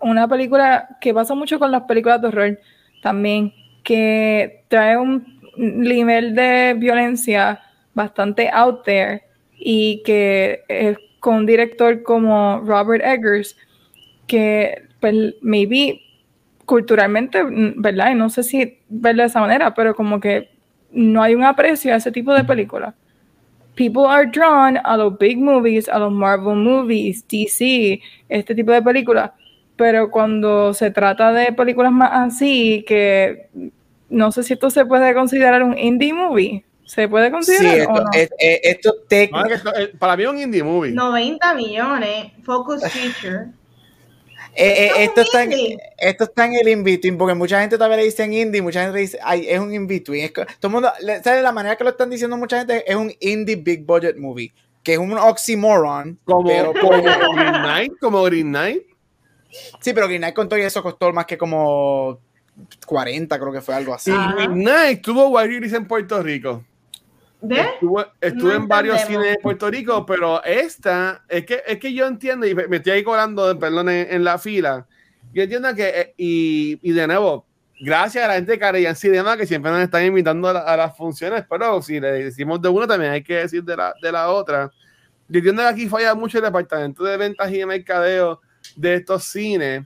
una 0.00 0.28
película 0.28 0.88
que 1.00 1.14
pasa 1.14 1.34
mucho 1.34 1.58
con 1.58 1.70
las 1.70 1.82
películas 1.82 2.20
de 2.20 2.28
horror 2.28 2.60
también, 3.02 3.52
que 3.82 4.64
trae 4.68 4.96
un 4.96 5.40
nivel 5.56 6.34
de 6.34 6.74
violencia 6.76 7.60
bastante 7.94 8.50
out 8.52 8.84
there 8.84 9.22
y 9.58 10.02
que 10.04 10.62
es 10.68 10.98
con 11.20 11.36
un 11.36 11.46
director 11.46 12.02
como 12.02 12.60
Robert 12.60 13.02
Eggers, 13.04 13.56
que 14.26 14.82
pues 15.00 15.34
maybe 15.40 16.02
culturalmente, 16.66 17.42
mm, 17.42 17.80
¿verdad? 17.80 18.10
Y 18.10 18.14
no 18.16 18.28
sé 18.28 18.42
si 18.42 18.78
verlo 18.88 19.22
de 19.22 19.28
esa 19.28 19.40
manera, 19.40 19.72
pero 19.74 19.94
como 19.94 20.20
que 20.20 20.50
no 20.90 21.22
hay 21.22 21.34
un 21.34 21.44
aprecio 21.44 21.94
a 21.94 21.96
ese 21.96 22.12
tipo 22.12 22.34
de 22.34 22.44
películas. 22.44 22.94
People 23.74 24.06
are 24.06 24.26
drawn 24.26 24.78
a 24.82 24.96
los 24.96 25.18
big 25.18 25.38
movies, 25.38 25.88
a 25.88 25.98
los 25.98 26.12
Marvel 26.12 26.56
movies, 26.56 27.26
DC, 27.28 28.00
este 28.28 28.54
tipo 28.54 28.72
de 28.72 28.82
películas, 28.82 29.30
pero 29.76 30.10
cuando 30.10 30.72
se 30.74 30.90
trata 30.90 31.32
de 31.32 31.52
películas 31.52 31.92
más 31.92 32.10
así, 32.12 32.84
que 32.86 33.48
no 34.08 34.32
sé 34.32 34.42
si 34.42 34.54
esto 34.54 34.70
se 34.70 34.86
puede 34.86 35.14
considerar 35.14 35.62
un 35.62 35.78
indie 35.78 36.12
movie. 36.12 36.64
¿Se 36.86 37.08
puede 37.08 37.32
considerar? 37.32 37.74
Sí, 38.12 38.20
esto, 38.20 38.94
es, 39.10 39.40
esto, 39.42 39.98
para 39.98 40.16
mí 40.16 40.22
es 40.22 40.28
un 40.28 40.38
indie 40.38 40.62
movie. 40.62 40.92
90 40.92 41.54
millones, 41.54 42.32
Focus 42.44 42.80
Feature. 42.92 43.48
Eh, 44.58 44.86
eh, 44.86 45.04
esto, 45.04 45.20
está 45.20 45.42
en, 45.42 45.52
esto 45.98 46.24
está 46.24 46.46
en 46.46 46.54
el 46.54 46.68
in-between, 46.68 47.18
porque 47.18 47.34
mucha 47.34 47.60
gente 47.60 47.76
todavía 47.76 47.98
le 47.98 48.04
dice 48.04 48.24
en 48.24 48.32
indie, 48.32 48.62
mucha 48.62 48.82
gente 48.82 48.98
dice, 48.98 49.18
ay, 49.22 49.46
es 49.46 49.60
un 49.60 49.72
in-between. 49.72 50.32
Todo 50.32 50.46
el 50.62 50.70
mundo, 50.70 50.90
¿sabes? 51.22 51.42
La 51.42 51.52
manera 51.52 51.76
que 51.76 51.84
lo 51.84 51.90
están 51.90 52.08
diciendo 52.08 52.38
mucha 52.38 52.58
gente 52.58 52.82
es 52.90 52.96
un 52.96 53.12
indie 53.20 53.56
big 53.56 53.84
budget 53.84 54.16
movie, 54.16 54.54
que 54.82 54.94
es 54.94 54.98
un 54.98 55.12
oxymoron. 55.12 56.18
Como, 56.24 56.72
como 56.72 57.02
Green 57.34 57.52
Knight, 57.52 57.92
como 58.00 58.22
Green 58.22 58.48
Knight. 58.48 58.82
Sí, 59.80 59.92
pero 59.92 60.06
Green 60.06 60.22
Knight 60.22 60.34
con 60.34 60.48
todo 60.48 60.58
eso 60.58 60.82
costó 60.82 61.12
más 61.12 61.26
que 61.26 61.36
como 61.36 62.18
40, 62.86 63.38
creo 63.38 63.52
que 63.52 63.60
fue 63.60 63.74
algo 63.74 63.92
así. 63.92 64.10
Y 64.10 64.32
Green 64.36 64.62
Knight 64.62 65.02
tuvo 65.02 65.28
Wild 65.28 65.74
en 65.74 65.86
Puerto 65.86 66.22
Rico. 66.22 66.64
Estuve, 67.42 68.54
en 68.54 68.66
varios 68.66 69.00
cines 69.02 69.30
de 69.30 69.38
Puerto 69.38 69.70
Rico, 69.70 70.06
pero 70.06 70.42
esta, 70.42 71.22
es 71.28 71.44
que, 71.44 71.62
es 71.66 71.78
que 71.78 71.92
yo 71.92 72.06
entiendo, 72.06 72.46
y 72.46 72.54
me 72.54 72.76
estoy 72.76 72.92
ahí 72.92 73.04
colando, 73.04 73.58
perdón, 73.58 73.88
en, 73.90 74.24
la 74.24 74.38
fila. 74.38 74.86
Yo 75.34 75.42
entiendo 75.42 75.74
que, 75.74 75.88
eh, 75.88 76.14
y, 76.16 76.78
y, 76.82 76.92
de 76.92 77.06
nuevo, 77.06 77.44
gracias 77.78 78.24
a 78.24 78.28
la 78.28 78.34
gente 78.34 78.52
de 78.52 78.58
Carolina 78.58 78.94
Cinema 78.94 79.36
que 79.36 79.46
siempre 79.46 79.70
nos 79.70 79.80
están 79.82 80.04
invitando 80.04 80.48
a, 80.48 80.76
las 80.76 80.96
funciones, 80.96 81.44
pero 81.48 81.82
si 81.82 82.00
le 82.00 82.24
decimos 82.24 82.60
de 82.62 82.68
una, 82.68 82.86
también 82.86 83.12
hay 83.12 83.22
que 83.22 83.36
decir 83.36 83.62
de 83.62 83.76
la, 83.76 83.94
de 84.00 84.10
la 84.10 84.30
otra. 84.30 84.70
Yo 85.28 85.38
entiendo 85.38 85.62
que 85.62 85.68
aquí 85.68 85.88
falla 85.88 86.14
mucho 86.14 86.38
el 86.38 86.44
departamento 86.44 87.04
de 87.04 87.16
ventas 87.16 87.50
y 87.50 87.58
de 87.58 87.66
mercadeo 87.66 88.40
de 88.76 88.94
estos 88.94 89.24
cines. 89.24 89.84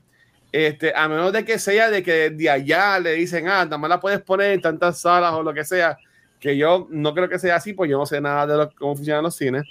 Este, 0.52 0.92
a 0.94 1.08
menos 1.08 1.32
de 1.32 1.44
que 1.44 1.58
sea 1.58 1.90
de 1.90 2.02
que 2.02 2.30
de 2.30 2.50
allá 2.50 2.98
le 2.98 3.12
dicen, 3.12 3.46
ah, 3.48 3.64
nada 3.64 3.78
más 3.78 3.88
la 3.88 4.00
puedes 4.00 4.20
poner 4.20 4.52
en 4.52 4.60
tantas 4.60 5.00
salas 5.00 5.32
o 5.32 5.42
lo 5.42 5.54
que 5.54 5.64
sea 5.64 5.96
que 6.40 6.56
yo 6.56 6.88
no 6.90 7.14
creo 7.14 7.28
que 7.28 7.38
sea 7.38 7.56
así, 7.56 7.74
pues 7.74 7.90
yo 7.90 7.98
no 7.98 8.06
sé 8.06 8.20
nada 8.20 8.46
de 8.46 8.74
cómo 8.74 8.96
funcionan 8.96 9.22
los 9.22 9.36
cines, 9.36 9.64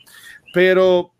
pero 0.53 1.11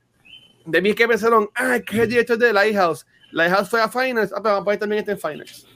de 0.65 0.81
mí 0.81 0.89
es 0.89 0.95
que 0.95 1.07
pensaron, 1.07 1.49
ah, 1.55 1.79
que 1.85 1.97
es 1.97 2.03
el 2.03 2.09
director 2.09 2.37
de 2.37 2.53
Lighthouse. 2.53 3.05
Lighthouse 3.31 3.69
fue 3.69 3.81
a 3.81 3.89
Finance, 3.89 4.33
ah, 4.35 4.41
pero 4.41 4.55
vamos 4.55 4.61
a 4.61 4.65
poner 4.65 4.79
también 4.79 4.99
este 4.99 5.11
en 5.13 5.19
Finance. 5.19 5.67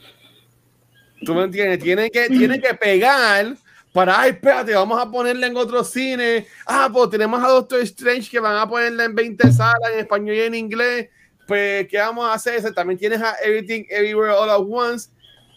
¿Tú 1.26 1.34
me 1.34 1.44
entiendes? 1.44 1.80
Tienen 1.80 2.10
que, 2.10 2.28
tienen 2.28 2.62
que 2.62 2.74
pegar 2.74 3.56
para, 3.94 4.20
ay, 4.20 4.32
espérate, 4.32 4.74
vamos 4.74 5.00
a 5.00 5.10
ponerle 5.10 5.48
en 5.48 5.56
otro 5.56 5.84
cine. 5.84 6.48
Ah, 6.66 6.90
pues 6.92 7.12
tenemos 7.12 7.42
a 7.44 7.48
Doctor 7.48 7.80
Strange 7.82 8.30
que 8.30 8.40
van 8.40 8.58
a 8.58 8.68
ponerle 8.68 9.04
en 9.04 9.14
20 9.14 9.52
salas 9.52 9.92
en 9.94 10.00
español 10.00 10.36
y 10.36 10.42
en 10.42 10.56
inglés. 10.56 11.10
Pues, 11.48 11.88
¿qué 11.88 12.00
vamos 12.00 12.26
a 12.26 12.34
hacer? 12.34 12.74
También 12.74 12.98
tienes 12.98 13.22
a 13.22 13.36
Everything 13.44 13.84
Everywhere 13.90 14.34
All 14.34 14.50
at 14.50 14.60
Once, 14.60 15.10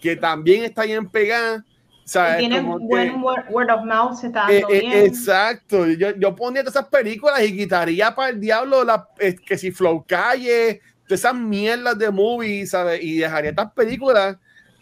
que 0.03 0.17
también 0.17 0.65
está 0.65 0.83
bien 0.83 1.09
pegada. 1.09 1.65
Tiene 2.39 2.61
buen 2.61 3.21
word, 3.23 3.71
of 3.71 3.85
mouth, 3.85 4.17
se 4.17 4.29
está 4.29 4.43
dando 4.43 4.69
eh, 4.71 4.81
eh, 4.85 5.05
Exacto. 5.07 5.87
Yo, 5.87 6.15
yo 6.17 6.37
ponía 6.37 6.63
todas 6.63 6.77
esas 6.77 6.89
películas 6.89 7.43
y 7.43 7.57
quitaría 7.57 8.15
para 8.15 8.31
el 8.31 8.41
diablo 8.41 8.85
la, 8.85 9.09
que 9.19 9.59
si 9.59 9.73
Flow 9.73 10.05
Calle, 10.07 10.81
todas 11.09 11.21
esas 11.21 11.35
mierdas 11.35 11.99
de 11.99 12.11
movies, 12.11 12.71
¿sabes? 12.71 13.03
Y 13.03 13.19
dejaría 13.19 13.51
estas 13.51 13.73
películas 13.73 14.37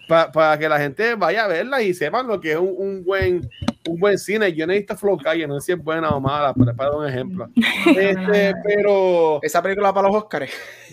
para 0.06 0.58
que 0.58 0.68
la 0.68 0.78
gente 0.78 1.14
vaya 1.14 1.44
a 1.44 1.48
verlas 1.48 1.80
y 1.80 1.94
sepan 1.94 2.26
lo 2.26 2.38
que 2.38 2.52
es 2.52 2.58
un, 2.58 3.02
buen 3.04 3.48
un 3.88 3.98
buen 3.98 4.18
cine. 4.18 4.52
Yo 4.52 4.66
necesito 4.66 4.94
Flow 4.94 5.16
Calle, 5.16 5.46
no 5.46 5.58
sé 5.60 5.66
si 5.66 5.72
es 5.72 5.82
buena 5.82 6.10
o 6.10 6.20
mala, 6.20 6.52
pero 6.52 6.76
para 6.76 6.90
dar 6.90 6.98
un 6.98 7.08
ejemplo. 7.08 7.48
este, 7.86 8.52
pero. 8.64 9.38
Esa 9.42 9.62
película 9.62 9.94
para 9.94 10.08
los 10.08 10.16
Oscars. 10.16 10.50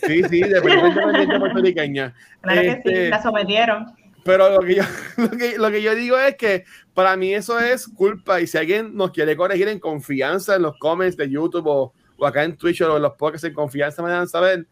Sí, 0.07 0.23
sí, 0.29 0.41
de 0.41 0.61
película 0.61 1.39
puertorriqueña. 1.39 2.13
Claro 2.39 2.61
que 2.61 2.67
sí, 2.67 2.77
este, 2.77 3.09
la 3.09 3.21
sometieron. 3.21 4.00
Pero 4.23 4.49
lo 4.49 4.59
que, 4.59 4.75
yo, 4.75 4.83
lo 5.57 5.71
que, 5.71 5.81
yo 5.81 5.95
digo 5.95 6.17
es 6.17 6.35
que 6.35 6.65
para 6.93 7.15
mí 7.15 7.33
eso 7.33 7.59
es 7.59 7.87
culpa 7.87 8.39
y 8.39 8.47
si 8.47 8.57
alguien 8.57 8.95
nos 8.95 9.11
quiere 9.11 9.35
corregir 9.35 9.67
en 9.67 9.79
confianza 9.79 10.55
en 10.55 10.61
los 10.61 10.77
comments 10.77 11.17
de 11.17 11.29
YouTube 11.29 11.65
o, 11.67 11.93
acá 12.23 12.43
en 12.43 12.55
Twitch 12.55 12.81
o 12.81 12.97
en 12.97 13.01
los 13.01 13.13
podcasts 13.13 13.47
en 13.47 13.53
confianza 13.53 14.03
me 14.03 14.11
dan 14.11 14.27
saber 14.27 14.67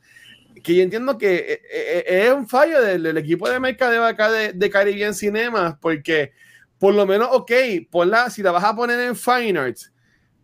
que 0.63 0.75
yo 0.75 0.83
entiendo 0.83 1.17
que 1.17 1.35
eh, 1.35 1.61
eh, 1.71 2.05
eh, 2.07 2.27
es 2.27 2.31
un 2.31 2.47
fallo 2.47 2.79
del, 2.79 3.17
equipo 3.17 3.49
de 3.49 3.59
mercadeo 3.59 4.05
acá 4.05 4.29
de, 4.29 4.53
de 4.53 4.69
Caribbean 4.69 5.15
Cinemas 5.15 5.75
porque 5.81 6.31
por 6.79 6.93
lo 6.93 7.05
menos, 7.05 7.27
ok, 7.31 7.51
ponla, 7.91 8.29
si 8.29 8.41
la 8.41 8.51
vas 8.51 8.63
a 8.63 8.75
poner 8.75 8.99
en 9.01 9.15
Fine 9.15 9.59
Arts, 9.59 9.91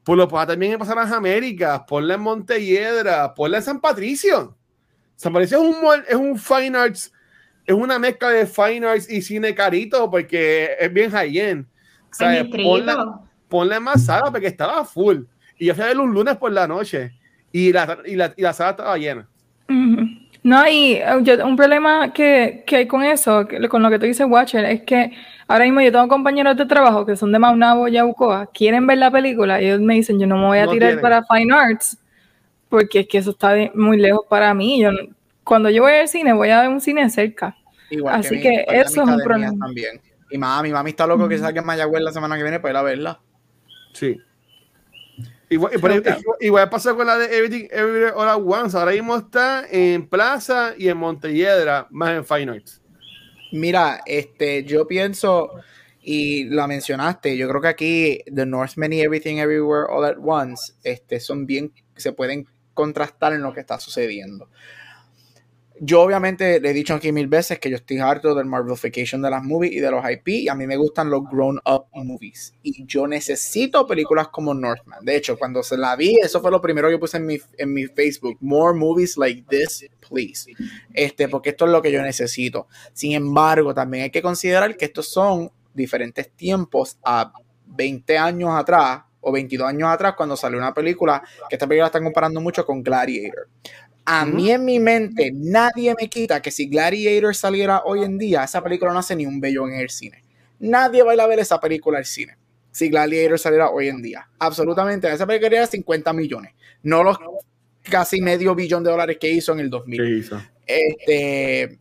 pues 0.03 0.18
lo 0.18 0.28
puedes 0.28 0.47
también 0.47 0.80
a 0.80 0.95
las 0.95 1.12
Américas, 1.12 1.82
ponla 1.88 2.16
en 2.16 2.22
Montelledra, 2.22 3.34
ponla 3.34 3.58
en 3.58 3.64
San 3.64 3.80
Patricio. 3.80 4.56
San 5.16 5.32
Patricio 5.32 5.64
es 5.64 5.76
un, 5.76 6.03
es 6.08 6.16
un 6.16 6.38
Fine 6.38 6.78
Arts 6.78 7.12
es 7.66 7.76
una 7.76 7.99
mezcla 7.99 8.30
de 8.30 8.45
fine 8.45 8.86
arts 8.86 9.09
y 9.09 9.22
cine 9.22 9.55
carito 9.55 10.09
porque 10.09 10.72
es 10.80 10.93
bien 10.93 11.11
high-end. 11.11 11.66
Ponle, 13.49 13.80
más 13.80 14.05
sala 14.05 14.32
porque 14.32 14.47
estaba 14.47 14.84
full. 14.86 15.24
Y 15.57 15.66
yo 15.68 15.76
fui 15.76 15.84
a 15.84 15.88
ver 15.88 15.99
un 15.99 16.13
lunes 16.13 16.36
por 16.38 16.51
la 16.51 16.68
noche 16.68 17.11
y 17.51 17.72
la, 17.72 17.99
y 18.05 18.16
la, 18.16 18.34
y 18.36 18.41
la 18.41 18.53
sala 18.53 18.72
estaba 18.72 18.97
llena. 18.97 19.28
No, 19.68 20.68
y 20.68 21.01
uh, 21.01 21.47
un 21.47 21.55
problema 21.55 22.13
que, 22.13 22.63
que, 22.68 22.76
hay 22.76 22.88
con 22.88 23.03
eso, 23.03 23.47
con 23.70 23.82
lo 23.82 23.89
que 23.89 23.97
tú 23.97 24.05
dices, 24.05 24.28
Watcher, 24.30 24.63
es 24.66 24.84
que 24.84 25.11
ahora 25.47 25.66
mismo 25.66 25.82
yo 25.82 25.91
tengo 25.91 26.07
compañeros 26.07 26.55
de 26.55 26.68
trabajo 26.68 27.03
que 27.03 27.16
son 27.16 27.32
de 27.32 27.39
Maunabo 27.39 27.88
y 27.88 27.97
Aucoa, 27.97 28.47
quieren 28.53 28.86
ver 28.86 28.99
la 28.99 29.09
película 29.09 29.59
y 29.59 29.66
ellos 29.66 29.80
me 29.80 29.95
dicen, 29.95 30.20
yo 30.20 30.28
no 30.28 30.38
me 30.38 30.45
voy 30.45 30.59
a 30.59 30.68
tirar 30.68 31.01
para 31.01 31.24
Fine 31.24 31.51
Arts 31.51 31.97
porque 32.70 32.99
es 32.99 33.07
que 33.07 33.18
eso 33.18 33.32
está 33.32 33.55
muy 33.74 33.97
lejos 33.97 34.26
para 34.30 34.53
mí. 34.53 34.82
Yo, 34.82 34.91
cuando 35.45 35.69
yo 35.69 35.83
voy 35.83 35.93
al 35.93 36.09
cine, 36.09 36.33
voy 36.33 36.49
a 36.49 36.61
ver 36.61 36.69
un 36.69 36.81
cine 36.81 37.09
cerca. 37.09 37.55
Igual 37.89 38.15
Así 38.15 38.41
que, 38.41 38.65
eso 38.67 39.03
es 39.03 39.07
un 39.07 39.21
problema. 39.23 39.65
También. 39.65 40.01
Y 40.29 40.37
mami, 40.37 40.71
mami 40.71 40.89
está 40.89 41.05
loco 41.07 41.29
que 41.29 41.37
salga 41.37 41.61
en 41.61 41.67
Mayagüez 41.67 42.01
la 42.01 42.11
semana 42.11 42.35
que 42.35 42.41
viene 42.41 42.59
para 42.59 42.71
ir 42.71 42.77
a 42.77 42.81
verla. 42.81 43.21
Sí. 43.93 44.17
Igual, 45.47 46.03
igual, 46.39 46.69
pasó 46.69 46.95
con 46.95 47.05
la 47.05 47.17
de 47.17 47.25
Everything 47.37 47.67
Everywhere 47.69 48.13
All 48.15 48.27
at 48.27 48.41
Once. 48.43 48.75
Ahora 48.75 48.91
mismo 48.91 49.15
está 49.15 49.65
en 49.69 50.09
Plaza 50.09 50.73
y 50.75 50.89
en 50.89 50.97
Montelledra, 50.97 51.87
más 51.91 52.09
en 52.09 52.25
Fine 52.25 52.51
Arts. 52.51 52.81
Mira, 53.51 54.01
este, 54.07 54.63
yo 54.65 54.87
pienso, 54.87 55.51
y 56.01 56.45
la 56.45 56.65
mencionaste, 56.65 57.37
yo 57.37 57.47
creo 57.47 57.61
que 57.61 57.67
aquí 57.67 58.19
The 58.33 58.47
Northman 58.47 58.93
y 58.93 59.01
Everything 59.01 59.37
Everywhere 59.37 59.85
All 59.89 60.05
at 60.05 60.17
Once 60.19 60.73
este, 60.83 61.19
son 61.19 61.45
bien, 61.45 61.71
se 61.95 62.11
pueden 62.11 62.47
contrastar 62.73 63.33
en 63.33 63.43
lo 63.43 63.53
que 63.53 63.59
está 63.59 63.79
sucediendo. 63.79 64.49
Yo 65.80 66.01
obviamente 66.01 66.61
le 66.61 66.69
he 66.69 66.73
dicho 66.73 66.93
aquí 66.93 67.11
mil 67.11 67.28
veces 67.28 67.59
que 67.59 67.69
yo 67.69 67.76
estoy 67.76 67.97
harto 67.97 68.34
del 68.34 68.45
Marvelification 68.45 69.21
de 69.21 69.30
las 69.30 69.43
movies 69.43 69.73
y 69.73 69.80
de 69.80 69.91
los 69.91 70.09
IP 70.09 70.28
y 70.28 70.47
a 70.47 70.55
mí 70.55 70.65
me 70.65 70.78
gustan 70.78 71.09
los 71.09 71.23
grown 71.30 71.59
up 71.65 71.88
movies 71.93 72.53
y 72.63 72.86
yo 72.86 73.07
necesito 73.07 73.86
películas 73.86 74.30
como 74.30 74.53
Northman. 74.53 75.03
De 75.03 75.17
hecho, 75.17 75.38
cuando 75.38 75.63
se 75.63 75.78
la 75.78 75.95
vi, 75.95 76.15
eso 76.23 76.39
fue 76.39 76.49
lo 76.49 76.61
primero 76.61 76.89
que 76.89 76.97
puse 76.97 77.17
en 77.17 77.26
mi, 77.26 77.38
en 77.57 77.73
mi 77.73 77.88
Facebook. 77.88 78.38
More 78.39 78.78
movies 78.78 79.17
like 79.17 79.43
this, 79.49 79.86
please. 80.07 80.49
Este, 80.93 81.28
porque 81.28 81.49
esto 81.49 81.65
es 81.65 81.71
lo 81.71 81.82
que 81.82 81.91
yo 81.91 82.01
necesito. 82.01 82.67
Sin 82.93 83.11
embargo, 83.11 83.73
también 83.73 84.05
hay 84.05 84.11
que 84.11 84.21
considerar 84.21 84.78
que 84.78 84.86
estos 84.86 85.09
son 85.09 85.51
diferentes 85.73 86.32
tiempos 86.32 86.97
a 87.03 87.34
20 87.65 88.17
años 88.17 88.51
atrás 88.53 89.03
o 89.26 89.32
22 89.32 89.67
años 89.67 89.89
atrás 89.89 90.13
cuando 90.15 90.38
salió 90.38 90.59
una 90.59 90.73
película, 90.73 91.21
que 91.49 91.55
esta 91.55 91.67
película 91.67 91.86
la 91.86 91.88
están 91.88 92.03
comparando 92.03 92.39
mucho 92.39 92.63
con 92.63 92.84
Gladiator. 92.84 93.49
A 94.06 94.26
mí 94.26 94.51
en 94.51 94.64
mi 94.64 94.80
mente 94.80 95.32
nadie 95.34 95.95
me 95.99 96.08
quita 96.08 96.41
que 96.41 96.51
si 96.51 96.68
Gladiator 96.68 97.36
saliera 97.36 97.82
hoy 97.86 98.03
en 98.03 98.18
día, 98.20 98.43
esa 98.43 98.64
película 98.64 98.93
no 98.93 98.99
hace 98.99 99.16
ni 99.16 99.26
un 99.26 99.39
bello 99.39 99.68
en 99.68 99.76
el 99.76 99.89
cine. 99.89 100.24
Nadie 100.60 101.03
va 101.03 101.12
a 101.12 101.16
ir 101.16 101.22
a 101.22 101.28
ver 101.28 101.39
esa 101.39 101.60
película 101.60 101.97
al 101.97 102.06
cine. 102.06 102.38
Si 102.72 102.89
Gladiator 102.89 103.39
saliera 103.39 103.70
hoy 103.70 103.88
en 103.88 104.01
día. 104.01 104.28
Absolutamente. 104.38 105.12
Esa 105.12 105.26
película 105.26 105.58
era 105.58 105.68
50 105.68 106.14
millones. 106.14 106.53
No 106.84 107.03
los 107.03 107.18
casi 107.82 108.22
medio 108.22 108.53
billón 108.53 108.84
de 108.84 108.91
dólares 108.91 109.18
que 109.20 109.32
hizo 109.32 109.53
en 109.53 109.60
el 109.60 109.70
2000. 109.70 110.30
Este, 110.68 111.80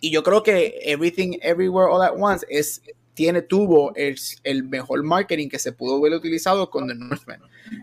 y 0.00 0.10
yo 0.10 0.22
creo 0.22 0.42
que 0.42 0.80
Everything 0.82 1.38
Everywhere 1.42 1.90
All 1.90 2.02
at 2.02 2.12
Once 2.16 2.46
es 2.48 2.82
tiene, 3.14 3.42
tuvo 3.42 3.94
el, 3.94 4.16
el, 4.44 4.64
mejor 4.64 5.02
marketing 5.02 5.48
que 5.48 5.58
se 5.58 5.72
pudo 5.72 5.96
haber 5.96 6.14
utilizado 6.14 6.70
con 6.70 6.88
The 6.88 6.94
Northman. 6.94 7.40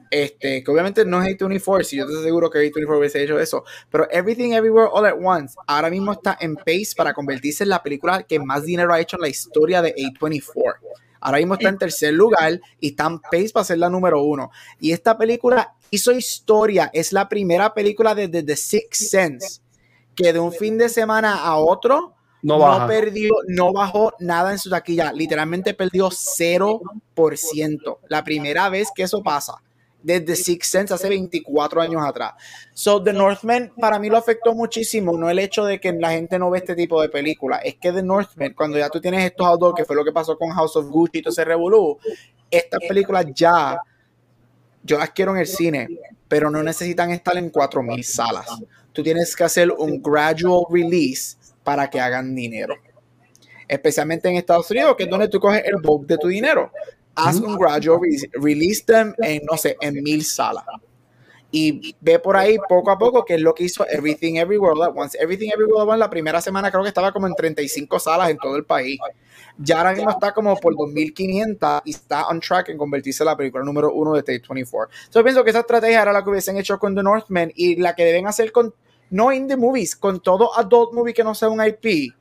Este, 0.09 0.63
que 0.63 0.71
obviamente 0.71 1.05
no 1.05 1.21
es 1.21 1.37
A24, 1.37 1.93
y 1.93 1.97
yo 1.97 2.05
estoy 2.05 2.23
seguro 2.23 2.49
que 2.49 2.59
A24 2.59 2.97
hubiese 2.97 3.23
hecho 3.23 3.39
eso, 3.39 3.63
pero 3.89 4.07
Everything 4.11 4.51
Everywhere 4.51 4.89
All 4.91 5.05
at 5.05 5.15
Once 5.21 5.55
ahora 5.67 5.89
mismo 5.89 6.11
está 6.11 6.37
en 6.39 6.55
pace 6.55 6.93
para 6.95 7.13
convertirse 7.13 7.63
en 7.63 7.69
la 7.69 7.83
película 7.83 8.23
que 8.23 8.39
más 8.39 8.63
dinero 8.63 8.93
ha 8.93 8.99
hecho 8.99 9.17
en 9.17 9.21
la 9.21 9.29
historia 9.29 9.81
de 9.81 9.93
A24. 9.95 10.75
Ahora 11.19 11.37
mismo 11.39 11.55
está 11.55 11.69
en 11.69 11.77
tercer 11.77 12.13
lugar 12.13 12.59
y 12.79 12.89
está 12.89 13.07
en 13.07 13.19
pace 13.19 13.49
para 13.53 13.65
ser 13.65 13.79
la 13.79 13.89
número 13.89 14.21
uno. 14.23 14.51
Y 14.79 14.91
esta 14.91 15.17
película 15.17 15.73
hizo 15.89 16.11
historia, 16.11 16.89
es 16.93 17.11
la 17.11 17.27
primera 17.27 17.73
película 17.73 18.13
desde 18.13 18.43
The 18.43 18.55
Sixth 18.55 19.09
Sense 19.09 19.61
que 20.15 20.33
de 20.33 20.39
un 20.39 20.51
fin 20.51 20.77
de 20.77 20.89
semana 20.89 21.35
a 21.35 21.57
otro 21.57 22.16
no, 22.41 22.87
perdió, 22.87 23.33
no 23.47 23.73
bajó 23.73 24.13
nada 24.19 24.51
en 24.51 24.59
su 24.59 24.69
taquilla, 24.69 25.11
literalmente 25.11 25.73
perdió 25.73 26.09
0%. 26.09 27.97
La 28.07 28.23
primera 28.23 28.69
vez 28.69 28.89
que 28.95 29.03
eso 29.03 29.21
pasa 29.23 29.61
desde 30.01 30.35
Six 30.35 30.67
Sense 30.67 30.93
hace 30.93 31.09
24 31.09 31.81
años 31.81 32.01
atrás. 32.05 32.33
So, 32.73 33.03
The 33.03 33.11
Northman 33.13 33.73
para 33.79 33.99
mí 33.99 34.09
lo 34.09 34.17
afectó 34.17 34.53
muchísimo, 34.53 35.17
no 35.17 35.29
el 35.29 35.39
hecho 35.39 35.65
de 35.65 35.79
que 35.79 35.91
la 35.91 36.11
gente 36.11 36.39
no 36.39 36.49
ve 36.49 36.59
este 36.59 36.75
tipo 36.75 37.01
de 37.01 37.09
películas, 37.09 37.61
es 37.63 37.75
que 37.75 37.91
The 37.91 38.03
Northman, 38.03 38.53
cuando 38.53 38.77
ya 38.77 38.89
tú 38.89 39.01
tienes 39.01 39.25
estos 39.25 39.45
outdoors, 39.45 39.75
que 39.75 39.85
fue 39.85 39.95
lo 39.95 40.05
que 40.05 40.11
pasó 40.11 40.37
con 40.37 40.49
House 40.51 40.75
of 40.75 40.87
Gucci 40.87 41.19
y 41.19 41.21
todo 41.21 41.31
ese 41.31 41.43
revolú, 41.43 41.97
estas 42.49 42.79
películas 42.87 43.25
ya, 43.33 43.81
yo 44.83 44.97
las 44.97 45.09
quiero 45.09 45.31
en 45.31 45.39
el 45.39 45.47
cine, 45.47 45.87
pero 46.27 46.49
no 46.49 46.63
necesitan 46.63 47.11
estar 47.11 47.35
en 47.37 47.51
4.000 47.51 48.03
salas 48.03 48.47
tú 48.97 49.03
tienes 49.03 49.35
que 49.35 49.43
hacer 49.43 49.71
un 49.71 50.01
gradual 50.01 50.63
release 50.71 51.37
para 51.67 51.89
que 51.89 51.99
hagan 51.99 52.33
dinero. 52.33 52.75
Especialmente 53.67 54.29
en 54.29 54.37
Estados 54.37 54.71
Unidos, 54.71 54.95
que 54.95 55.03
es 55.03 55.09
donde 55.09 55.27
tú 55.27 55.37
coges 55.37 55.61
el 55.65 55.75
bulk 55.81 56.07
de 56.07 56.17
tu 56.17 56.29
dinero. 56.29 56.71
Haz 57.13 57.41
un 57.41 57.57
gradual 57.57 57.99
release, 58.41 58.85
them 58.85 59.13
en, 59.17 59.41
no 59.43 59.57
sé, 59.57 59.75
en 59.81 60.01
mil 60.01 60.23
salas 60.23 60.63
y 61.51 61.95
ve 61.99 62.19
por 62.19 62.37
ahí 62.37 62.57
poco 62.69 62.89
a 62.91 62.97
poco 62.97 63.25
que 63.25 63.35
es 63.35 63.41
lo 63.41 63.53
que 63.53 63.65
hizo 63.65 63.85
Everything 63.89 64.35
Everywhere 64.35 64.81
At 64.81 64.93
Once. 64.95 65.17
Everything 65.19 65.49
Everywhere 65.49 65.81
All 65.81 65.81
At 65.81 65.93
Once 65.93 65.99
la 65.99 66.09
primera 66.09 66.39
semana 66.39 66.71
creo 66.71 66.83
que 66.83 66.89
estaba 66.89 67.11
como 67.11 67.27
en 67.27 67.35
35 67.35 67.99
salas 67.99 68.29
en 68.29 68.37
todo 68.37 68.55
el 68.55 68.63
país. 68.63 68.97
Ya 69.57 69.79
ahora 69.79 69.93
mismo 69.93 70.11
está 70.11 70.33
como 70.33 70.55
por 70.55 70.73
2500 70.73 71.81
y 71.83 71.91
está 71.91 72.27
on 72.27 72.39
track 72.39 72.69
en 72.69 72.77
convertirse 72.77 73.23
en 73.23 73.27
la 73.27 73.35
película 73.35 73.65
número 73.65 73.91
uno 73.91 74.13
de 74.13 74.23
Take 74.23 74.43
24. 74.47 74.95
Yo 75.13 75.23
pienso 75.23 75.43
que 75.43 75.49
esa 75.49 75.59
estrategia 75.59 76.01
era 76.01 76.13
la 76.13 76.23
que 76.23 76.29
hubiesen 76.29 76.57
hecho 76.57 76.79
con 76.79 76.95
The 76.95 77.03
Northman 77.03 77.51
y 77.53 77.75
la 77.75 77.93
que 77.93 78.05
deben 78.05 78.27
hacer 78.27 78.53
con, 78.53 78.73
no 79.09 79.31
indie 79.31 79.57
movies, 79.57 79.95
con 79.95 80.19
todo 80.19 80.57
adult 80.57 80.93
movie 80.93 81.13
que 81.13 81.23
no 81.23 81.35
sea 81.35 81.49
un 81.49 81.65
IP 81.65 82.13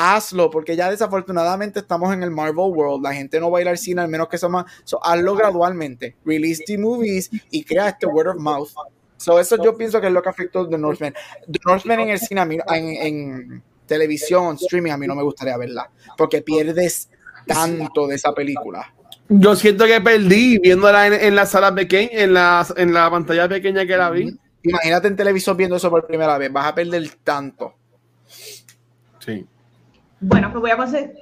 hazlo, 0.00 0.50
porque 0.50 0.76
ya 0.76 0.90
desafortunadamente 0.90 1.80
estamos 1.80 2.12
en 2.12 2.22
el 2.22 2.30
Marvel 2.30 2.72
World, 2.72 3.02
la 3.02 3.12
gente 3.12 3.38
no 3.38 3.50
va 3.50 3.58
a 3.58 3.62
ir 3.62 3.68
al 3.68 3.78
cine 3.78 4.00
al 4.00 4.08
menos 4.08 4.28
que 4.28 4.38
sea 4.38 4.48
más, 4.48 4.64
so, 4.84 4.98
hazlo 5.04 5.34
gradualmente, 5.34 6.16
release 6.24 6.62
the 6.66 6.78
movies 6.78 7.30
y 7.50 7.64
crea 7.64 7.90
este 7.90 8.06
word 8.06 8.28
of 8.28 8.36
mouth. 8.36 8.70
So, 9.18 9.38
eso 9.38 9.62
yo 9.62 9.76
pienso 9.76 10.00
que 10.00 10.06
es 10.06 10.12
lo 10.12 10.22
que 10.22 10.30
afectó 10.30 10.66
The 10.66 10.78
Northman. 10.78 11.12
The 11.46 11.58
Northman 11.66 12.00
en 12.00 12.08
el 12.08 12.18
cine, 12.18 12.40
en, 12.40 12.60
en 12.68 13.62
televisión, 13.86 14.56
streaming, 14.56 14.92
a 14.92 14.96
mí 14.96 15.06
no 15.06 15.14
me 15.14 15.22
gustaría 15.22 15.58
verla, 15.58 15.90
porque 16.16 16.40
pierdes 16.40 17.10
tanto 17.46 18.06
de 18.06 18.14
esa 18.14 18.32
película. 18.32 18.94
Yo 19.28 19.54
siento 19.54 19.84
que 19.84 20.00
perdí 20.00 20.58
viéndola 20.58 21.06
en, 21.06 21.12
en 21.12 21.36
la 21.36 21.44
sala 21.44 21.74
pequeña, 21.74 22.10
en 22.12 22.32
la, 22.32 22.66
en 22.76 22.94
la 22.94 23.10
pantalla 23.10 23.48
pequeña 23.48 23.84
que 23.84 23.96
la 23.96 24.10
vi. 24.10 24.38
Imagínate 24.62 25.08
en 25.08 25.16
televisor 25.16 25.56
viendo 25.56 25.76
eso 25.76 25.90
por 25.90 26.06
primera 26.06 26.36
vez, 26.38 26.52
vas 26.52 26.66
a 26.66 26.74
perder 26.74 27.08
tanto. 27.24 27.74
Sí. 29.18 29.46
Bueno, 30.22 30.52
pues 30.52 30.60
voy 30.60 30.70
a 30.70 30.76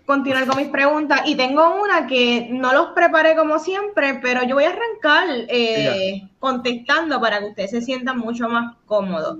continuar 0.04 0.44
con 0.46 0.56
mis 0.56 0.68
preguntas 0.68 1.20
y 1.24 1.36
tengo 1.36 1.80
una 1.80 2.08
que 2.08 2.48
no 2.50 2.72
los 2.72 2.88
preparé 2.88 3.36
como 3.36 3.60
siempre, 3.60 4.18
pero 4.20 4.42
yo 4.42 4.56
voy 4.56 4.64
a 4.64 4.70
arrancar 4.70 5.28
eh, 5.48 6.28
contestando 6.40 7.20
para 7.20 7.38
que 7.38 7.46
ustedes 7.46 7.70
se 7.70 7.80
sientan 7.80 8.18
mucho 8.18 8.48
más 8.48 8.74
cómodos. 8.86 9.38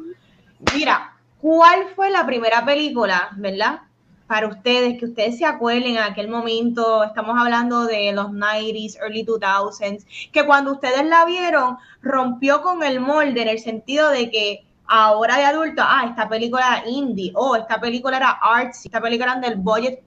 Mira, 0.73 1.17
¿cuál 1.39 1.87
fue 1.97 2.09
la 2.11 2.25
primera 2.25 2.65
película, 2.65 3.31
verdad? 3.37 3.81
Para 4.29 4.47
ustedes, 4.47 4.99
que 4.99 5.07
ustedes 5.07 5.39
se 5.39 5.47
acuerden 5.47 5.97
en 5.97 6.03
aquel 6.03 6.29
momento, 6.29 7.03
estamos 7.03 7.35
hablando 7.41 7.87
de 7.87 8.13
los 8.13 8.27
90s, 8.27 8.99
early 9.01 9.25
2000s, 9.25 10.05
que 10.31 10.45
cuando 10.45 10.73
ustedes 10.73 11.07
la 11.07 11.25
vieron 11.25 11.79
rompió 12.03 12.61
con 12.61 12.83
el 12.83 13.01
molde 13.01 13.41
en 13.41 13.49
el 13.49 13.59
sentido 13.59 14.11
de 14.11 14.31
que 14.31 14.65
ahora 14.87 15.39
de 15.39 15.45
adulto, 15.45 15.83
ah, 15.83 16.07
esta 16.11 16.29
película 16.29 16.83
era 16.83 16.89
indie, 16.91 17.33
oh, 17.35 17.57
esta 17.57 17.81
película 17.81 18.19
era 18.19 18.31
artsy, 18.31 18.89
esta 18.89 19.01
película 19.01 19.33
era 19.33 19.49
del 19.49 19.57
budget, 19.57 20.03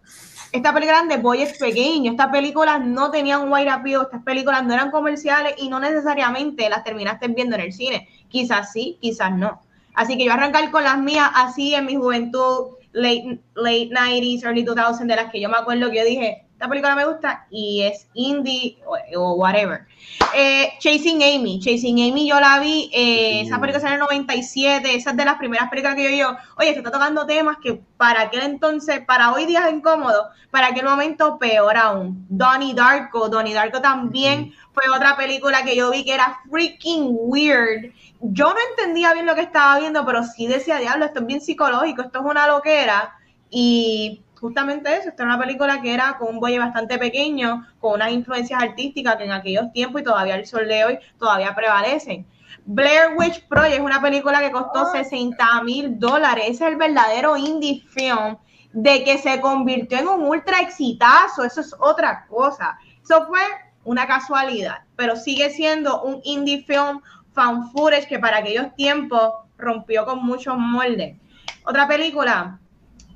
esta 0.52 0.72
película 0.72 1.00
era 1.00 1.16
de 1.16 1.22
budget 1.22 1.58
pequeño, 1.58 2.12
estas 2.12 2.28
películas 2.28 2.80
no 2.80 3.10
tenían 3.10 3.52
white 3.52 3.72
appeal, 3.72 4.04
estas 4.04 4.22
películas 4.22 4.64
no 4.64 4.74
eran 4.74 4.92
comerciales 4.92 5.56
y 5.58 5.68
no 5.68 5.80
necesariamente 5.80 6.70
las 6.70 6.84
terminaste 6.84 7.28
viendo 7.30 7.56
en 7.56 7.62
el 7.62 7.74
cine. 7.74 8.08
Quizás 8.28 8.72
sí, 8.72 8.98
quizás 9.02 9.32
no. 9.36 9.62
Así 9.94 10.18
que 10.18 10.26
yo 10.26 10.34
arrancar 10.34 10.70
con 10.72 10.84
las 10.84 10.98
mías 11.00 11.30
así 11.34 11.74
en 11.74 11.86
mi 11.86 11.96
juventud, 11.96 12.76
late, 12.94 13.40
late 13.56 13.90
90s, 13.92 14.44
early 14.44 14.66
2000s, 14.66 15.06
de 15.06 15.16
las 15.16 15.32
que 15.32 15.42
yo 15.42 15.50
me 15.50 15.58
acuerdo 15.58 15.90
que 15.90 15.98
yo 15.98 16.06
dije, 16.06 16.46
esta 16.62 16.70
película 16.70 16.96
me 16.96 17.06
gusta 17.06 17.48
y 17.50 17.82
es 17.82 18.08
indie 18.14 18.78
o, 19.16 19.34
whatever. 19.34 19.88
Eh, 20.36 20.74
Chasing 20.78 21.24
Amy, 21.24 21.60
Chasing 21.60 22.12
Amy 22.12 22.30
yo 22.30 22.40
la 22.40 22.60
vi, 22.60 22.92
eh, 22.94 23.42
esa 23.42 23.60
película 23.60 23.82
salió 23.82 23.96
en 23.96 24.02
el 24.02 24.08
97, 24.08 24.96
esa 24.96 25.10
es 25.10 25.18
de 25.18 25.26
las 25.26 25.40
primeras 25.40 25.72
películas 25.72 25.96
que 25.96 26.04
yo 26.04 26.10
digo, 26.10 26.38
oye, 26.58 26.74
se 26.74 26.78
está 26.78 26.92
tocando 26.92 27.26
temas 27.26 27.58
que 27.64 27.82
para 27.98 28.22
aquel 28.22 28.44
entonces, 28.44 29.02
para 29.08 29.34
hoy 29.34 29.48
día 29.48 29.68
es 29.68 29.74
incómodo, 29.74 30.30
para 30.52 30.68
aquel 30.68 30.86
momento 30.86 31.40
peor 31.40 31.78
aún. 31.78 32.28
Donnie 32.30 32.76
Darko, 32.76 33.28
Donnie 33.28 33.56
Darko 33.56 33.82
también 33.82 34.54
fue 34.72 34.84
otra 34.96 35.18
película 35.18 35.64
que 35.64 35.76
yo 35.76 35.90
vi 35.90 36.06
que 36.06 36.14
era 36.14 36.42
freaking 36.48 37.08
weird. 37.12 37.92
Yo 38.24 38.46
no 38.46 38.60
entendía 38.70 39.14
bien 39.14 39.26
lo 39.26 39.36
que 39.36 39.42
estaba 39.42 39.80
viendo, 39.80 40.06
pero 40.06 40.24
sí 40.24 40.46
decía, 40.46 40.78
diablo, 40.78 41.06
esto 41.06 41.22
es 41.22 41.26
bien 41.26 41.42
psicológico, 41.42 42.04
esto 42.04 42.20
es 42.20 42.26
una 42.26 42.48
loquera. 42.48 43.16
Y 43.50 44.24
justamente 44.40 44.96
eso, 44.96 45.10
esta 45.10 45.24
era 45.24 45.34
una 45.34 45.44
película 45.44 45.82
que 45.82 45.94
era 45.94 46.18
con 46.18 46.30
un 46.36 46.40
buey 46.40 46.58
bastante 46.58 46.98
pequeño, 46.98 47.66
con 47.80 47.94
unas 47.94 48.12
influencias 48.12 48.62
artísticas 48.62 49.16
que 49.18 49.24
en 49.24 49.32
aquellos 49.32 49.72
tiempos 49.72 50.02
y 50.02 50.04
todavía 50.04 50.36
el 50.36 50.46
sol 50.46 50.68
de 50.68 50.86
hoy 50.86 51.00
todavía 51.18 51.56
prevalecen. 51.56 52.28
Blair 52.66 53.16
Witch 53.18 53.48
Project 53.48 53.74
es 53.74 53.80
una 53.80 54.02
película 54.02 54.40
que 54.40 54.52
costó 54.52 54.86
60 54.92 55.64
mil 55.64 56.00
dólares. 56.00 56.46
Ese 56.46 56.66
es 56.66 56.72
el 56.72 56.78
verdadero 56.78 57.36
indie 57.38 57.82
film 57.90 58.38
de 58.74 59.04
que 59.04 59.18
se 59.18 59.42
convirtió 59.42 59.98
en 59.98 60.08
un 60.08 60.24
ultra 60.24 60.60
exitazo. 60.60 61.44
Eso 61.44 61.62
es 61.62 61.74
otra 61.80 62.26
cosa. 62.28 62.78
Eso 63.04 63.26
fue 63.28 63.42
una 63.84 64.06
casualidad, 64.08 64.84
pero 64.96 65.16
sigue 65.16 65.50
siendo 65.50 66.04
un 66.04 66.22
indie 66.24 66.64
film 66.64 67.02
fan 67.34 67.70
footage 67.72 68.08
que 68.08 68.20
para 68.20 68.38
aquellos 68.38 68.76
tiempos 68.76 69.34
rompió 69.58 70.06
con 70.06 70.24
muchos 70.24 70.58
moldes. 70.58 71.18
Otra 71.64 71.88
película, 71.88 72.60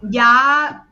ya 0.02 0.86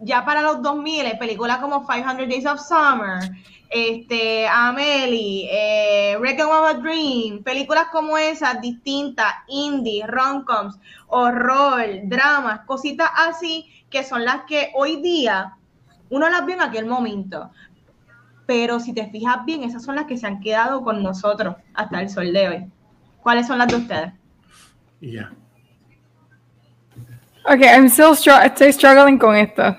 ya 0.00 0.24
para 0.24 0.42
los 0.42 0.62
2000, 0.62 1.18
películas 1.18 1.58
como 1.58 1.86
500 1.86 2.28
Days 2.28 2.46
of 2.46 2.60
Summer, 2.60 3.30
este, 3.68 4.48
Amelie, 4.48 5.48
eh, 5.50 6.16
of 6.16 6.64
a 6.64 6.74
Dream, 6.74 7.42
películas 7.42 7.86
como 7.92 8.16
esas, 8.16 8.60
distintas, 8.60 9.32
indie, 9.48 10.06
rom-coms, 10.06 10.78
horror, 11.08 11.84
dramas, 12.04 12.60
cositas 12.66 13.10
así, 13.14 13.70
que 13.90 14.02
son 14.02 14.24
las 14.24 14.42
que 14.44 14.72
hoy 14.74 15.00
día 15.02 15.56
uno 16.08 16.28
las 16.28 16.44
ve 16.44 16.54
en 16.54 16.62
aquel 16.62 16.86
momento. 16.86 17.50
Pero 18.50 18.80
si 18.80 18.92
te 18.92 19.06
fijas 19.06 19.44
bien, 19.46 19.62
esas 19.62 19.84
son 19.84 19.94
las 19.94 20.06
que 20.06 20.16
se 20.16 20.26
han 20.26 20.40
quedado 20.40 20.82
con 20.82 21.04
nosotros 21.04 21.54
hasta 21.72 22.02
el 22.02 22.10
sol 22.10 22.32
de 22.32 22.48
hoy. 22.48 22.64
¿Cuáles 23.22 23.46
son 23.46 23.58
las 23.58 23.68
de 23.68 23.76
ustedes? 23.76 24.12
Ya. 25.00 25.30
Ok, 27.44 27.60
I'm 27.60 27.88
still 27.88 28.10
estoy 28.44 28.72
struggling 28.72 29.18
con 29.18 29.36
esto. 29.36 29.76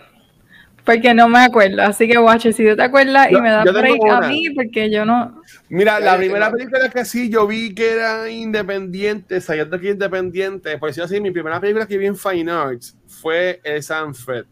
Porque 0.85 1.13
no 1.13 1.27
me 1.27 1.39
acuerdo. 1.39 1.81
Así 1.81 2.07
que, 2.07 2.17
watch, 2.17 2.47
si 2.53 2.65
tú 2.65 2.77
te 2.77 2.83
acuerdas 2.83 3.29
y 3.29 3.41
me 3.41 3.49
da 3.51 3.65
break 3.65 4.09
a 4.09 4.21
mí, 4.29 4.49
porque 4.55 4.89
yo 4.89 5.03
no. 5.03 5.41
Mira, 5.67 5.99
la 5.99 6.15
primera 6.15 6.49
película 6.49 6.89
que 6.89 7.03
sí 7.03 7.29
yo 7.29 7.45
vi 7.45 7.75
que 7.75 7.91
era 7.91 8.29
independiente, 8.29 9.41
saliendo 9.41 9.75
aquí 9.75 9.89
independiente, 9.89 10.77
por 10.77 10.87
decirlo 10.87 11.07
así, 11.07 11.19
mi 11.19 11.31
primera 11.31 11.59
película 11.59 11.85
que 11.85 11.97
vi 11.97 12.05
en 12.05 12.15
Fine 12.15 12.49
Arts 12.49 12.95
fue 13.05 13.59
El 13.65 13.83
Sanfred. 13.83 14.45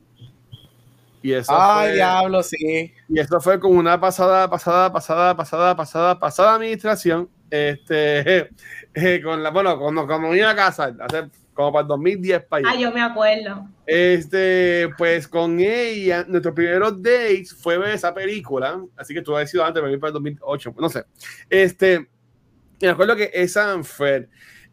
Y 1.22 1.34
eso 1.34 1.52
Ay, 1.54 1.96
diablo, 1.96 2.42
sí. 2.44 2.94
Y 3.10 3.20
eso 3.20 3.40
fue 3.42 3.60
como 3.60 3.80
una 3.80 4.00
pasada, 4.00 4.50
pasada, 4.50 4.92
pasada, 4.92 5.36
pasada, 5.36 5.76
pasada, 5.76 6.20
pasada 6.20 6.56
administración. 6.56 7.30
Este, 7.50 8.50
eh, 8.94 9.22
con 9.24 9.44
la, 9.44 9.50
bueno, 9.50 9.78
cuando, 9.78 10.08
cuando 10.08 10.36
iba 10.36 10.50
a 10.50 10.56
casa, 10.56 10.96
hace 11.00 11.30
como 11.60 11.74
para 11.74 11.82
el 11.82 11.88
2010 11.90 12.46
para 12.46 12.70
allá. 12.70 12.78
Ah, 12.78 12.80
yo 12.80 12.92
me 12.94 13.02
acuerdo. 13.02 13.68
Este, 13.86 14.90
pues 14.98 15.28
con 15.28 15.60
ella, 15.60 16.24
nuestros 16.26 16.56
primeros 16.56 17.02
dates 17.02 17.54
fue 17.54 17.78
ver 17.78 17.96
esa 17.96 18.14
película, 18.14 18.82
así 18.96 19.14
que 19.14 19.22
tú 19.22 19.36
has 19.36 19.52
sido 19.52 19.66
antes, 19.66 19.84
pero 19.84 20.00
para 20.00 20.10
el 20.10 20.14
2008, 20.14 20.76
no 20.80 20.88
sé. 20.88 21.04
Este, 21.50 22.08
me 22.80 22.88
acuerdo 22.88 23.18
que 23.18 23.30
esa 23.34 23.66
Sanford, 23.66 24.28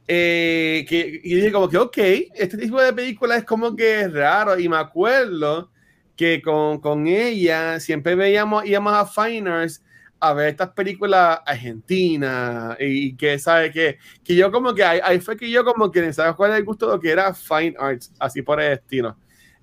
eh, 0.06 0.86
que 0.88 1.20
y 1.24 1.34
dije 1.34 1.50
como 1.50 1.68
que, 1.68 1.78
ok, 1.78 1.98
este 2.34 2.56
tipo 2.56 2.80
de 2.80 2.92
película 2.92 3.36
es 3.36 3.44
como 3.44 3.74
que 3.74 4.06
raro, 4.06 4.56
y 4.56 4.68
me 4.68 4.76
acuerdo 4.76 5.72
que 6.16 6.40
con, 6.42 6.80
con 6.80 7.06
ella 7.06 7.78
siempre 7.78 8.14
veíamos, 8.14 8.64
íbamos 8.66 8.92
a 8.94 9.06
Finers 9.06 9.82
a 10.18 10.32
ver 10.32 10.48
estas 10.48 10.70
películas 10.70 11.40
argentinas 11.44 12.76
y 12.80 13.14
que 13.16 13.38
sabe 13.38 13.70
que, 13.70 13.98
que 14.24 14.34
yo 14.34 14.50
como 14.50 14.74
que 14.74 14.82
ahí, 14.82 15.20
fue 15.20 15.36
que 15.36 15.50
yo 15.50 15.64
como 15.64 15.90
que 15.90 16.12
sabes 16.12 16.34
cuál 16.34 16.52
es 16.52 16.58
el 16.58 16.64
gusto 16.64 16.86
de 16.86 16.92
lo 16.92 17.00
que 17.00 17.10
era 17.10 17.34
fine 17.34 17.74
arts, 17.78 18.12
así 18.18 18.42
por 18.42 18.60
el 18.60 18.72
estilo. 18.72 19.16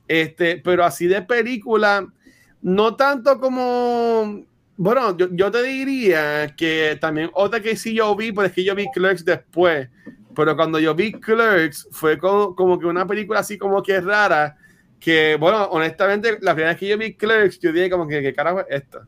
Este, 0.07 0.57
pero 0.57 0.83
así 0.85 1.07
de 1.07 1.21
película, 1.21 2.07
no 2.61 2.95
tanto 2.95 3.39
como, 3.39 4.45
bueno, 4.77 5.17
yo, 5.17 5.27
yo 5.31 5.49
te 5.49 5.63
diría 5.63 6.53
que 6.55 6.97
también 7.01 7.31
otra 7.33 7.59
que 7.59 7.75
sí 7.75 7.95
yo 7.95 8.15
vi, 8.15 8.31
pero 8.31 8.47
es 8.47 8.53
que 8.53 8.63
yo 8.63 8.75
vi 8.75 8.87
Clerks 8.93 9.25
después, 9.25 9.89
pero 10.35 10.55
cuando 10.55 10.79
yo 10.79 10.93
vi 10.93 11.13
Clerks 11.13 11.87
fue 11.91 12.17
como, 12.17 12.55
como 12.55 12.77
que 12.79 12.85
una 12.85 13.07
película 13.07 13.39
así 13.39 13.57
como 13.57 13.81
que 13.81 13.99
rara, 13.99 14.57
que 15.03 15.35
bueno, 15.35 15.65
honestamente, 15.65 16.37
la 16.39 16.53
primera 16.53 16.71
vez 16.71 16.79
que 16.79 16.87
yo 16.87 16.97
vi 16.97 17.13
Clerks, 17.15 17.59
yo 17.59 17.73
dije 17.73 17.89
como 17.89 18.07
que, 18.07 18.21
¿qué 18.21 18.33
carajo 18.33 18.61
es 18.61 18.67
esto? 18.69 19.01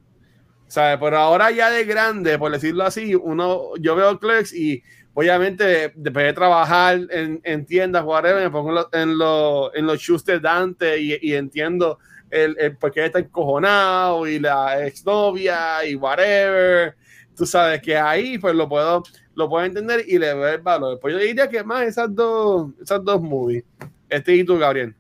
¿Sabes? 0.68 0.98
Pero 1.00 1.18
ahora 1.18 1.52
ya 1.52 1.70
de 1.70 1.86
grande, 1.86 2.38
por 2.38 2.52
decirlo 2.52 2.84
así, 2.84 3.16
uno, 3.16 3.78
yo 3.80 3.96
veo 3.96 4.20
Clerks 4.20 4.54
y 4.54 4.84
obviamente 5.14 5.94
después 5.96 6.26
de 6.26 6.34
trabajar 6.34 7.00
en, 7.12 7.40
en 7.46 7.66
tiendas, 7.66 8.04
whatever, 8.04 8.44
me 8.44 8.50
pongo 8.50 8.90
en, 8.92 9.18
lo, 9.18 9.74
en, 9.74 9.86
los 9.86 10.02
shoes 10.02 10.26
de 10.26 10.42
Dante 10.42 11.00
y, 11.00 11.18
y 11.22 11.34
entiendo 11.36 11.98
el, 12.30 12.58
el, 12.60 12.76
por 12.76 12.92
qué 12.92 13.06
está 13.06 13.20
encojonado 13.20 14.28
y 14.28 14.38
la 14.40 14.86
exnovia 14.86 15.86
y 15.86 15.96
whatever. 15.96 16.98
tú 17.38 17.46
sabes 17.46 17.82
que 17.82 17.96
ahí 17.96 18.38
pues 18.38 18.54
lo 18.54 18.68
puedo, 18.68 19.02
lo 19.34 19.48
puedo 19.48 19.64
entender 19.64 20.04
y 20.06 20.20
le 20.20 20.34
veo 20.34 20.50
el 20.56 20.62
valor. 20.62 21.00
Pues 21.00 21.14
yo 21.14 21.22
diría 21.22 21.48
que 21.48 21.64
más 21.64 21.84
esas 21.84 22.14
dos, 22.14 22.72
esas 22.82 23.02
dos 23.02 23.22
movies. 23.22 23.64
Este 24.10 24.36
y 24.36 24.44
tú, 24.44 24.58
Gabriel. 24.58 24.94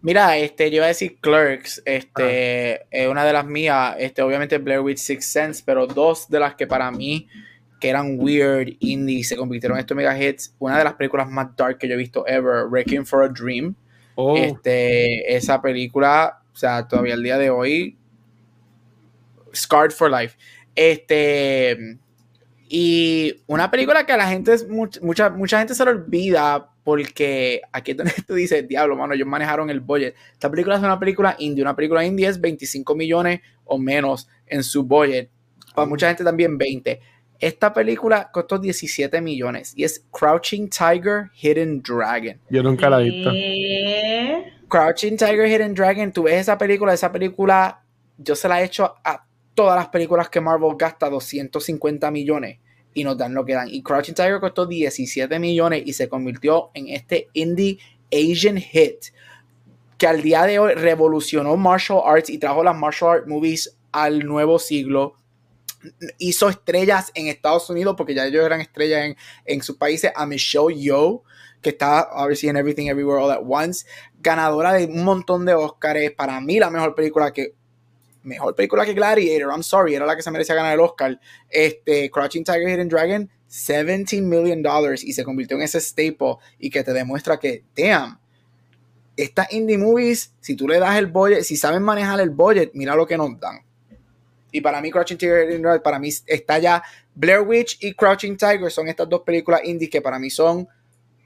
Mira, 0.00 0.36
este, 0.38 0.70
yo 0.70 0.76
iba 0.76 0.84
a 0.84 0.88
decir 0.88 1.18
Clerks, 1.20 1.82
este, 1.84 2.82
es 2.90 3.08
una 3.08 3.24
de 3.24 3.32
las 3.32 3.44
mías, 3.44 3.96
este, 3.98 4.22
obviamente 4.22 4.58
Blair 4.58 4.80
Witch 4.80 4.98
Six 4.98 5.26
Sense, 5.26 5.62
pero 5.66 5.86
dos 5.86 6.28
de 6.28 6.38
las 6.38 6.54
que 6.54 6.66
para 6.68 6.90
mí, 6.90 7.26
que 7.80 7.88
eran 7.88 8.16
weird, 8.18 8.76
indie, 8.78 9.24
se 9.24 9.36
convirtieron 9.36 9.76
en 9.76 9.80
estos 9.80 9.96
mega 9.96 10.16
hits, 10.16 10.54
una 10.60 10.78
de 10.78 10.84
las 10.84 10.94
películas 10.94 11.28
más 11.28 11.54
dark 11.56 11.78
que 11.78 11.88
yo 11.88 11.94
he 11.94 11.96
visto 11.96 12.24
ever, 12.28 12.66
Wrecking 12.68 13.04
for 13.04 13.24
a 13.24 13.28
Dream, 13.28 13.74
Oh. 14.20 14.36
este, 14.36 15.36
esa 15.36 15.62
película, 15.62 16.40
o 16.52 16.56
sea, 16.56 16.88
todavía 16.88 17.14
el 17.14 17.22
día 17.22 17.38
de 17.38 17.50
hoy, 17.50 17.96
Scarred 19.54 19.92
for 19.92 20.10
Life. 20.10 20.36
Este, 20.74 21.98
y 22.68 23.42
una 23.46 23.70
película 23.70 24.04
que 24.04 24.12
a 24.12 24.16
la 24.16 24.28
gente, 24.28 24.56
mucha, 25.00 25.30
mucha 25.30 25.58
gente 25.58 25.74
se 25.74 25.84
le 25.84 25.92
olvida 25.92 26.68
porque 26.88 27.60
aquí 27.70 27.90
es 27.90 27.96
donde 27.98 28.14
tú 28.26 28.32
dices, 28.32 28.66
diablo, 28.66 28.96
mano, 28.96 29.12
ellos 29.12 29.28
manejaron 29.28 29.68
el 29.68 29.80
budget. 29.80 30.14
Esta 30.32 30.50
película 30.50 30.76
es 30.76 30.82
una 30.82 30.98
película 30.98 31.36
indie, 31.38 31.60
una 31.60 31.76
película 31.76 32.02
indie 32.02 32.26
es 32.26 32.40
25 32.40 32.94
millones 32.94 33.42
o 33.66 33.76
menos 33.76 34.26
en 34.46 34.64
su 34.64 34.84
budget. 34.84 35.28
Para 35.74 35.86
mucha 35.86 36.06
gente 36.06 36.24
también 36.24 36.56
20. 36.56 36.98
Esta 37.40 37.74
película 37.74 38.30
costó 38.32 38.58
17 38.58 39.20
millones 39.20 39.74
y 39.76 39.84
es 39.84 40.06
Crouching 40.10 40.70
Tiger, 40.70 41.30
Hidden 41.34 41.82
Dragon. 41.82 42.40
Yo 42.48 42.62
nunca 42.62 42.88
la 42.88 43.02
he 43.02 43.10
visto. 43.10 43.32
Eh, 43.34 44.44
Crouching 44.66 45.18
Tiger, 45.18 45.46
Hidden 45.46 45.74
Dragon, 45.74 46.10
tú 46.10 46.22
ves 46.22 46.36
esa 46.36 46.56
película, 46.56 46.94
esa 46.94 47.12
película, 47.12 47.82
yo 48.16 48.34
se 48.34 48.48
la 48.48 48.62
he 48.62 48.64
hecho 48.64 48.94
a 49.04 49.26
todas 49.52 49.76
las 49.76 49.88
películas 49.90 50.30
que 50.30 50.40
Marvel 50.40 50.74
gasta 50.78 51.10
250 51.10 52.10
millones 52.10 52.60
y 52.98 53.04
nos 53.04 53.16
dan 53.16 53.32
lo 53.32 53.44
que 53.44 53.54
dan. 53.54 53.68
Y 53.70 53.82
Crouching 53.82 54.14
Tiger 54.14 54.40
costó 54.40 54.66
17 54.66 55.38
millones 55.38 55.82
y 55.86 55.92
se 55.92 56.08
convirtió 56.08 56.70
en 56.74 56.88
este 56.88 57.28
indie 57.32 57.78
Asian 58.12 58.56
hit 58.56 59.06
que 59.98 60.06
al 60.06 60.20
día 60.20 60.44
de 60.46 60.58
hoy 60.58 60.74
revolucionó 60.74 61.56
martial 61.56 62.00
arts 62.04 62.30
y 62.30 62.38
trajo 62.38 62.64
las 62.64 62.76
martial 62.76 63.10
art 63.10 63.26
movies 63.28 63.76
al 63.92 64.24
nuevo 64.26 64.58
siglo. 64.58 65.14
Hizo 66.18 66.48
estrellas 66.48 67.12
en 67.14 67.28
Estados 67.28 67.70
Unidos 67.70 67.94
porque 67.96 68.14
ya 68.14 68.26
ellos 68.26 68.44
eran 68.44 68.60
estrellas 68.60 69.04
en, 69.04 69.16
en 69.44 69.62
sus 69.62 69.76
países. 69.76 70.10
A 70.16 70.26
Michelle 70.26 70.74
Yeoh, 70.74 71.22
que 71.62 71.70
está 71.70 72.08
obviously 72.12 72.48
en 72.48 72.56
Everything 72.56 72.86
Everywhere 72.86 73.22
All 73.22 73.30
at 73.30 73.42
Once, 73.46 73.86
ganadora 74.20 74.72
de 74.72 74.86
un 74.86 75.04
montón 75.04 75.44
de 75.44 75.54
Oscars. 75.54 76.10
Para 76.16 76.40
mí, 76.40 76.58
la 76.58 76.70
mejor 76.70 76.96
película 76.96 77.32
que. 77.32 77.54
Mejor 78.28 78.54
película 78.54 78.84
que 78.84 78.92
Gladiator, 78.92 79.50
I'm 79.50 79.62
sorry, 79.62 79.94
era 79.94 80.04
la 80.04 80.14
que 80.14 80.22
se 80.22 80.30
merecía 80.30 80.54
ganar 80.54 80.74
el 80.74 80.80
Oscar. 80.80 81.18
Este, 81.48 82.10
Crouching 82.10 82.44
Tiger, 82.44 82.68
Hidden 82.68 82.88
Dragon, 82.88 83.30
17 83.48 84.20
million 84.20 84.62
dollars 84.62 85.02
y 85.02 85.14
se 85.14 85.24
convirtió 85.24 85.56
en 85.56 85.62
ese 85.62 85.80
staple 85.80 86.36
y 86.58 86.68
que 86.68 86.84
te 86.84 86.92
demuestra 86.92 87.38
que, 87.38 87.64
damn, 87.74 88.20
estas 89.16 89.50
indie 89.52 89.78
movies, 89.78 90.32
si 90.40 90.54
tú 90.54 90.68
le 90.68 90.78
das 90.78 90.98
el 90.98 91.06
budget, 91.06 91.42
si 91.42 91.56
saben 91.56 91.82
manejar 91.82 92.20
el 92.20 92.30
budget, 92.30 92.70
mira 92.74 92.94
lo 92.94 93.06
que 93.06 93.16
nos 93.16 93.40
dan. 93.40 93.60
Y 94.52 94.60
para 94.60 94.80
mí, 94.82 94.90
Crouching 94.90 95.16
Tiger, 95.16 95.48
Hidden 95.48 95.62
Dragon, 95.62 95.82
para 95.82 95.98
mí 95.98 96.10
está 96.26 96.58
ya 96.58 96.82
Blair 97.14 97.40
Witch 97.40 97.78
y 97.80 97.94
Crouching 97.94 98.36
Tiger 98.36 98.70
son 98.70 98.88
estas 98.88 99.08
dos 99.08 99.22
películas 99.22 99.62
indie 99.64 99.88
que 99.88 100.02
para 100.02 100.18
mí 100.18 100.28
son 100.28 100.68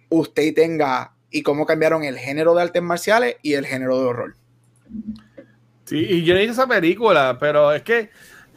usted 0.09 0.55
tenga 0.55 1.15
y 1.31 1.43
cómo 1.43 1.67
cambiaron 1.67 2.05
el 2.05 2.17
género 2.17 2.55
de 2.55 2.63
artes 2.63 2.83
marciales 2.83 3.37
y 3.43 3.55
el 3.55 3.67
género 3.67 3.99
de 3.99 4.05
horror. 4.05 4.37
Sí, 5.93 5.99
y 6.09 6.25
yo 6.25 6.33
no 6.35 6.41
visto 6.41 6.53
esa 6.55 6.67
película, 6.67 7.37
pero 7.39 7.73
es 7.73 7.83
que, 7.83 8.11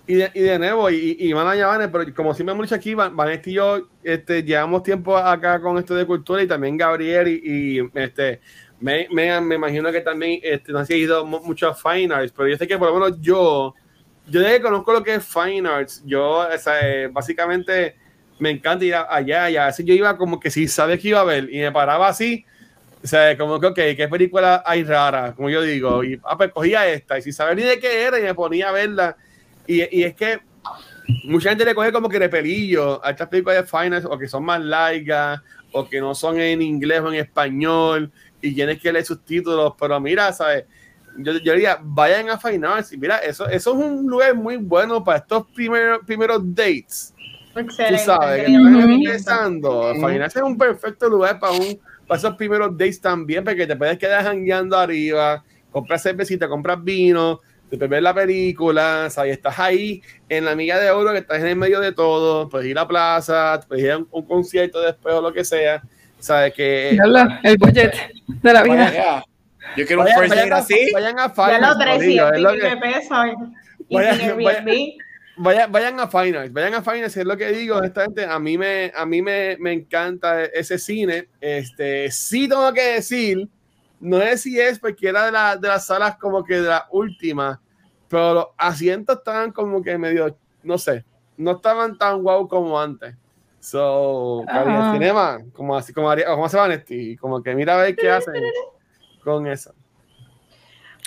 y 0.07 0.15
de, 0.15 0.31
y 0.33 0.39
de 0.41 0.57
nuevo, 0.59 0.89
y, 0.89 1.17
y 1.19 1.29
Iván 1.29 1.47
Ayabanes, 1.47 1.89
pero 1.91 2.13
como 2.13 2.33
siempre 2.33 2.53
hemos 2.53 2.65
dicho 2.65 2.75
aquí, 2.75 2.93
Van- 2.93 3.15
Vanessa 3.15 3.49
y 3.49 3.53
yo 3.53 3.89
este, 4.03 4.43
llevamos 4.43 4.83
tiempo 4.83 5.17
acá 5.17 5.59
con 5.61 5.77
esto 5.77 5.95
de 5.95 6.05
cultura 6.05 6.41
y 6.43 6.47
también 6.47 6.77
Gabriel 6.77 7.27
y, 7.27 7.79
y, 7.79 7.89
este, 7.95 8.39
me, 8.79 9.07
me, 9.11 9.41
me 9.41 9.55
imagino 9.55 9.91
que 9.91 10.01
también 10.01 10.39
este, 10.43 10.71
no 10.71 10.79
ha 10.79 10.85
ido 10.93 11.25
mu- 11.25 11.41
mucho 11.43 11.67
a 11.69 11.73
Fine 11.75 12.13
Arts, 12.13 12.31
pero 12.35 12.47
yo 12.49 12.57
sé 12.57 12.67
que 12.67 12.77
por 12.77 12.89
lo 12.89 12.93
menos 12.99 13.19
yo, 13.21 13.73
yo 14.27 14.39
desde 14.39 14.57
que 14.57 14.61
conozco 14.63 14.93
lo 14.93 15.03
que 15.03 15.15
es 15.15 15.25
Fine 15.25 15.67
Arts, 15.67 16.03
yo 16.05 16.39
o 16.47 16.57
sea, 16.57 16.79
eh, 16.87 17.07
básicamente 17.07 17.95
me 18.39 18.51
encanta 18.51 18.85
ir 18.85 18.95
a- 18.95 19.07
allá 19.13 19.49
y 19.49 19.57
a 19.57 19.65
veces 19.67 19.85
yo 19.85 19.93
iba 19.93 20.17
como 20.17 20.39
que 20.39 20.51
si 20.51 20.67
sabes 20.67 20.99
que 21.01 21.09
iba 21.09 21.19
a 21.21 21.23
ver 21.25 21.49
y 21.53 21.59
me 21.59 21.71
paraba 21.71 22.07
así 22.07 22.45
o 23.05 23.07
sea, 23.07 23.37
como 23.37 23.59
que, 23.59 23.67
ok, 23.67 23.75
¿qué 23.75 24.07
película 24.09 24.63
hay 24.65 24.83
rara? 24.83 25.35
Como 25.35 25.47
yo 25.47 25.61
digo, 25.61 26.03
y 26.03 26.19
ah, 26.23 26.35
pues 26.35 26.51
cogía 26.51 26.87
esta, 26.87 27.19
y 27.19 27.21
sin 27.21 27.33
saber 27.33 27.55
ni 27.55 27.61
de 27.61 27.79
qué 27.79 28.01
era, 28.01 28.19
y 28.19 28.23
me 28.23 28.33
ponía 28.33 28.69
a 28.69 28.71
verla. 28.71 29.15
Y, 29.67 29.99
y 29.99 30.03
es 30.03 30.15
que 30.15 30.39
mucha 31.25 31.49
gente 31.49 31.63
le 31.65 31.75
coge 31.75 31.91
como 31.91 32.09
que 32.09 32.17
de 32.17 32.29
pelillo 32.29 33.05
a 33.05 33.11
estas 33.11 33.27
películas 33.27 33.57
de 33.57 33.67
finance, 33.67 34.07
o 34.09 34.17
que 34.17 34.27
son 34.27 34.43
más 34.43 34.59
largas, 34.59 35.39
o 35.71 35.87
que 35.87 36.01
no 36.01 36.15
son 36.15 36.39
en 36.39 36.63
inglés 36.63 37.01
o 37.01 37.09
en 37.09 37.19
español, 37.19 38.11
y 38.41 38.55
tienes 38.55 38.81
que 38.81 38.91
leer 38.91 39.05
sus 39.05 39.23
títulos. 39.23 39.73
Pero 39.79 39.99
mira, 39.99 40.33
¿sabes? 40.33 40.65
Yo, 41.19 41.33
yo 41.33 41.53
diría, 41.53 41.77
vayan 41.83 42.31
a 42.31 42.39
Fine 42.39 42.65
Arts, 42.65 42.91
y 42.93 42.97
mira, 42.97 43.19
eso, 43.19 43.47
eso 43.47 43.69
es 43.69 43.85
un 43.85 44.07
lugar 44.07 44.33
muy 44.33 44.57
bueno 44.57 45.03
para 45.03 45.19
estos 45.19 45.45
primeros, 45.51 45.99
primeros 46.07 46.41
dates. 46.55 47.13
excelente. 47.55 47.97
Tú 47.97 48.03
sabes, 48.03 48.45
que 48.47 48.55
están 48.55 48.91
empezando. 48.91 49.93
Fine 49.93 50.23
Arts 50.23 50.37
es 50.37 50.41
un 50.41 50.57
perfecto 50.57 51.07
lugar 51.07 51.39
para 51.39 51.53
un 51.53 51.79
para 52.07 52.17
esos 52.17 52.35
primeros 52.35 52.77
dates 52.77 53.01
también, 53.01 53.43
porque 53.43 53.67
te 53.67 53.75
puedes 53.75 53.97
quedar 53.97 54.23
jangueando 54.23 54.77
arriba, 54.77 55.43
compras 55.71 56.03
cervecita, 56.03 56.47
compras 56.47 56.83
vino, 56.83 57.41
te 57.69 57.77
puedes 57.77 57.89
ver 57.89 58.03
la 58.03 58.13
película, 58.13 59.09
¿sabes? 59.09 59.33
estás 59.33 59.57
ahí 59.59 60.01
en 60.29 60.45
la 60.45 60.55
milla 60.55 60.79
de 60.79 60.91
oro, 60.91 61.11
que 61.11 61.19
estás 61.19 61.39
en 61.39 61.47
el 61.47 61.55
medio 61.55 61.79
de 61.79 61.91
todo, 61.91 62.47
puedes 62.47 62.67
ir 62.67 62.77
a 62.77 62.87
plaza, 62.87 63.59
puedes 63.67 63.83
ir 63.83 63.91
a 63.91 63.97
un, 63.97 64.07
un 64.11 64.25
concierto 64.25 64.81
después 64.81 65.15
o 65.15 65.21
lo 65.21 65.33
que 65.33 65.43
sea, 65.43 65.81
¿sabes? 66.19 66.53
Que 66.53 66.91
el 67.43 67.57
budget 67.57 67.93
de 68.27 68.53
la 68.53 68.63
vida. 68.63 68.85
Vaya, 68.85 69.23
Yo 69.75 69.85
quiero 69.85 70.01
un 70.01 70.05
vayan, 70.05 70.19
first 70.19 70.29
vayan 70.35 70.49
date 70.49 70.53
a, 70.53 70.63
así. 70.63 70.91
vayan 70.93 71.19
a 71.19 71.27
Ya 71.27 71.73
corillo, 71.73 72.29
300 72.29 72.35
es 72.35 72.41
lo 72.41 72.55
y 72.55 72.59
de 72.59 72.77
pesos. 72.77 73.25
Y 73.89 73.97
sin 73.97 74.21
Airbnb. 74.21 75.04
Vayan, 75.37 75.69
vayan 75.71 75.99
a 75.99 76.07
Finance, 76.07 76.49
vayan 76.49 76.75
a 76.75 76.81
Finance, 76.81 77.19
es 77.19 77.25
lo 77.25 77.35
que 77.35 77.49
digo, 77.51 77.75
honestamente, 77.75 78.25
a 78.25 78.39
mí 78.39 78.57
me, 78.57 78.91
a 78.95 79.05
mí 79.05 79.21
me, 79.21 79.57
me 79.59 79.73
encanta 79.73 80.45
ese 80.45 80.77
cine. 80.79 81.27
Este, 81.41 82.09
sí 82.09 82.47
tengo 82.47 82.71
que 82.71 82.93
decir, 82.93 83.49
no 83.99 84.19
sé 84.21 84.37
si 84.37 84.59
es 84.59 84.79
porque 84.79 85.09
era 85.09 85.25
de, 85.25 85.31
la- 85.33 85.57
de 85.57 85.67
las 85.67 85.85
salas 85.87 86.17
como 86.17 86.43
que 86.43 86.55
de 86.61 86.69
la 86.69 86.87
última, 86.91 87.61
pero 88.07 88.33
los 88.33 88.45
asientos 88.57 89.17
estaban 89.17 89.51
como 89.51 89.81
que 89.81 89.97
medio, 89.97 90.37
no 90.63 90.77
sé, 90.77 91.03
no 91.35 91.51
estaban 91.51 91.97
tan 91.97 92.21
guau 92.21 92.47
como 92.47 92.79
antes. 92.79 93.15
So, 93.59 94.45
Ajá. 94.47 94.91
cinema, 94.91 95.39
como 95.51 95.75
así, 95.75 95.91
como, 95.91 96.07
como 96.25 96.45
hace 96.45 96.55
Vanesti, 96.55 97.17
como 97.17 97.41
que 97.43 97.55
mira 97.55 97.73
a 97.73 97.81
ver 97.83 97.95
qué 97.95 98.09
hacen 98.09 98.35
con 99.23 99.47
eso. 99.47 99.73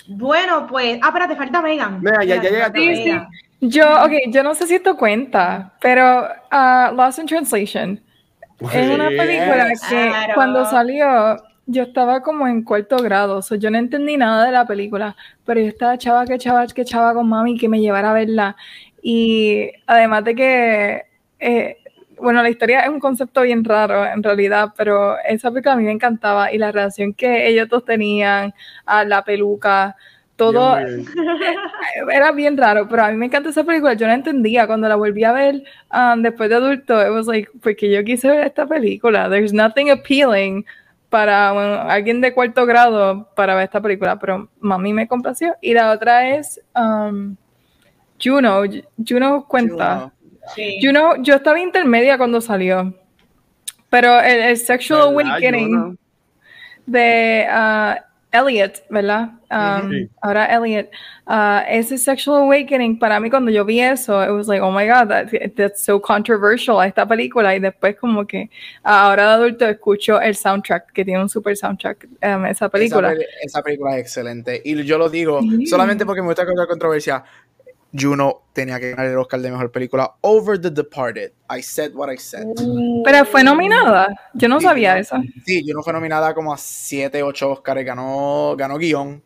Bueno, 0.07 0.67
pues. 0.67 0.99
Ah, 1.01 1.07
espérate, 1.07 1.35
falta 1.35 1.61
Megan. 1.61 1.99
Mira, 2.01 2.23
ya- 2.25 2.43
ya 2.43 2.49
falta 2.63 2.79
Sí, 2.79 2.95
sí. 2.95 3.11
Yo, 3.61 3.85
ok, 4.03 4.11
yo 4.29 4.43
no 4.43 4.55
sé 4.55 4.67
si 4.67 4.75
esto 4.75 4.95
cuenta, 4.95 5.73
pero 5.81 6.27
uh, 6.51 6.95
Lost 6.95 7.19
in 7.19 7.25
Translation 7.25 8.01
es 8.73 8.89
una 8.89 9.09
película 9.09 9.67
que 9.89 10.07
Claro. 10.09 10.33
cuando 10.35 10.65
salió 10.65 11.37
yo 11.65 11.83
estaba 11.83 12.21
como 12.21 12.47
en 12.47 12.63
cuarto 12.63 12.97
grado, 12.97 13.41
so 13.43 13.53
yo 13.55 13.69
no 13.69 13.77
entendí 13.77 14.17
nada 14.17 14.45
de 14.45 14.51
la 14.51 14.65
película, 14.65 15.15
pero 15.45 15.59
yo 15.59 15.67
estaba 15.67 15.97
chava 15.99 16.25
que 16.25 16.37
chava 16.39 16.65
que 16.65 16.83
chava 16.83 17.13
con 17.13 17.29
mami 17.29 17.57
que 17.59 17.69
me 17.69 17.79
llevara 17.79 18.09
a 18.09 18.13
verla. 18.13 18.55
Y 19.03 19.69
además 19.85 20.23
de 20.23 20.35
que, 20.35 21.03
eh, 21.39 21.77
bueno, 22.19 22.41
la 22.41 22.49
historia 22.49 22.81
es 22.81 22.89
un 22.89 22.99
concepto 22.99 23.41
bien 23.43 23.63
raro 23.63 24.03
en 24.05 24.23
realidad, 24.23 24.73
pero 24.75 25.17
esa 25.19 25.51
película 25.51 25.73
a 25.73 25.77
mí 25.77 25.83
me 25.83 25.91
encantaba 25.91 26.51
y 26.51 26.57
la 26.57 26.71
relación 26.71 27.13
que 27.13 27.47
ellos 27.47 27.69
dos 27.69 27.85
tenían, 27.85 28.51
a 28.85 29.03
la 29.05 29.23
peluca, 29.23 29.95
todo, 30.39 30.77
era 32.11 32.31
bien 32.31 32.55
raro, 32.55 32.87
pero 32.87 33.03
a 33.03 33.11
mí 33.11 33.17
me 33.17 33.25
encanta 33.25 33.49
esa 33.49 33.65
película. 33.65 33.93
Yo 33.93 34.07
no 34.07 34.13
entendía 34.13 34.65
cuando 34.65 34.87
la 34.87 34.95
volví 34.95 35.25
a 35.25 35.33
ver 35.33 35.63
um, 35.93 36.21
después 36.21 36.49
de 36.49 36.55
adulto. 36.55 37.05
It 37.05 37.11
was 37.11 37.27
like, 37.27 37.51
porque 37.61 37.91
yo 37.91 38.03
quise 38.05 38.29
ver 38.29 38.47
esta 38.47 38.65
película. 38.65 39.29
There's 39.29 39.51
nothing 39.53 39.91
appealing 39.91 40.65
para 41.09 41.51
bueno, 41.51 41.73
alguien 41.81 42.21
de 42.21 42.33
cuarto 42.33 42.65
grado 42.65 43.29
para 43.35 43.53
ver 43.55 43.65
esta 43.65 43.81
película, 43.81 44.17
pero 44.17 44.49
mami 44.61 44.93
me 44.93 45.09
complació. 45.09 45.55
Y 45.61 45.73
la 45.73 45.91
otra 45.91 46.29
es 46.29 46.61
um, 46.73 47.35
Juno. 48.23 48.61
Juno 49.05 49.45
cuenta. 49.45 50.13
Sí. 50.55 50.79
Juno, 50.81 51.21
yo 51.21 51.35
estaba 51.35 51.59
intermedia 51.59 52.17
cuando 52.17 52.39
salió, 52.39 52.93
pero 53.89 54.19
el, 54.21 54.39
el 54.39 54.57
Sexual 54.57 55.13
¿Verdad, 55.13 55.33
Awakening 55.33 55.99
de 56.85 57.45
uh, 57.47 58.08
Elliot, 58.31 58.83
¿verdad? 58.89 59.31
Um, 59.49 59.89
Sí. 59.89 60.09
Ahora 60.21 60.45
Elliot. 60.45 60.89
Uh, 61.25 61.61
ese 61.67 61.97
Sexual 61.97 62.43
Awakening, 62.43 62.99
para 62.99 63.19
mí 63.19 63.29
cuando 63.29 63.51
yo 63.51 63.65
vi 63.65 63.79
eso, 63.79 64.23
it 64.23 64.31
was 64.31 64.47
like, 64.47 64.61
oh 64.61 64.71
my 64.71 64.85
God, 64.87 65.09
that, 65.09 65.29
that's 65.55 65.83
so 65.83 65.99
controversial 65.99 66.79
a 66.79 66.87
esta 66.87 67.07
película. 67.07 67.55
Y 67.55 67.59
después 67.59 67.95
como 67.97 68.25
que 68.25 68.49
ahora 68.83 69.23
de 69.23 69.33
adulto 69.33 69.65
escucho 69.67 70.19
el 70.21 70.35
soundtrack, 70.35 70.91
que 70.93 71.03
tiene 71.03 71.21
un 71.21 71.29
super 71.29 71.55
soundtrack, 71.55 72.07
um, 72.23 72.45
esa 72.45 72.69
película. 72.69 73.15
Esa, 73.43 73.61
película 73.61 73.95
es 73.95 74.01
excelente. 74.01 74.61
Y 74.63 74.83
yo 74.83 74.97
lo 74.97 75.09
digo 75.09 75.41
Sí. 75.41 75.65
solamente 75.67 76.05
porque 76.05 76.21
me 76.21 76.27
gusta 76.27 76.45
causar 76.45 76.67
controversia. 76.67 77.23
Juno 77.97 78.43
tenía 78.53 78.79
que 78.79 78.91
ganar 78.91 79.07
el 79.07 79.17
Oscar 79.17 79.39
de 79.39 79.51
mejor 79.51 79.71
película 79.71 80.13
over 80.21 80.59
The 80.59 80.69
Departed. 80.69 81.31
I 81.49 81.61
said 81.61 81.93
what 81.93 82.11
I 82.11 82.17
said. 82.17 82.45
Pero 83.03 83.25
fue 83.25 83.43
nominada. 83.43 84.07
Yo 84.33 84.47
no 84.47 84.61
sabía 84.61 84.97
eso. 84.97 85.17
Sí, 85.45 85.63
Juno 85.65 85.81
fue 85.81 85.93
nominada 85.93 86.33
como 86.33 86.53
a 86.53 86.57
7, 86.57 87.23
8 87.23 87.51
Oscars. 87.51 87.83
Ganó, 87.83 88.55
ganó 88.57 88.77
guion. 88.77 89.23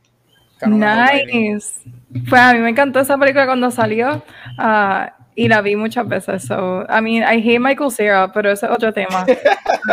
nice. 0.65 1.81
Pues 2.29 2.41
a 2.41 2.53
mí 2.53 2.59
me 2.59 2.69
encantó 2.69 2.99
esa 2.99 3.17
película 3.17 3.45
cuando 3.45 3.69
salió. 3.69 4.23
Uh, 4.57 5.23
y 5.35 5.47
la 5.47 5.61
vi 5.61 5.75
muchas 5.75 6.07
veces. 6.07 6.45
So, 6.45 6.85
I 6.89 7.01
mean, 7.01 7.23
I 7.23 7.41
hate 7.41 7.59
Michael 7.59 7.91
Cera, 7.91 8.31
pero 8.31 8.51
ese 8.51 8.65
es 8.65 8.71
otro 8.71 8.93
tema. 8.93 9.25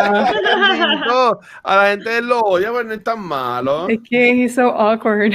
a 1.65 1.77
la 1.77 1.91
gente 1.91 2.23
lo 2.23 2.41
odia, 2.41 2.71
pero 2.73 2.85
no 2.85 2.95
es 2.95 3.03
tan 3.03 3.21
malo. 3.21 3.89
Es 3.89 3.99
que 4.09 4.31
he's 4.31 4.55
so 4.55 4.71
awkward. 4.71 5.33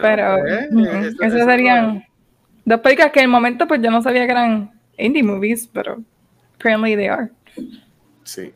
pero 0.00 0.38
pues, 0.72 1.14
eso, 1.20 1.44
serían 1.44 2.04
dos 2.64 2.80
películas 2.80 3.12
que 3.12 3.20
en 3.20 3.24
el 3.24 3.30
momento 3.30 3.66
pues 3.66 3.80
yo 3.82 3.90
no 3.90 4.02
sabía 4.02 4.26
que 4.26 4.32
eran 4.32 4.70
indie 4.98 5.22
movies, 5.22 5.68
pero 5.72 6.02
apparently 6.56 6.96
they 6.96 7.06
are. 7.06 7.30
Sí. 8.24 8.52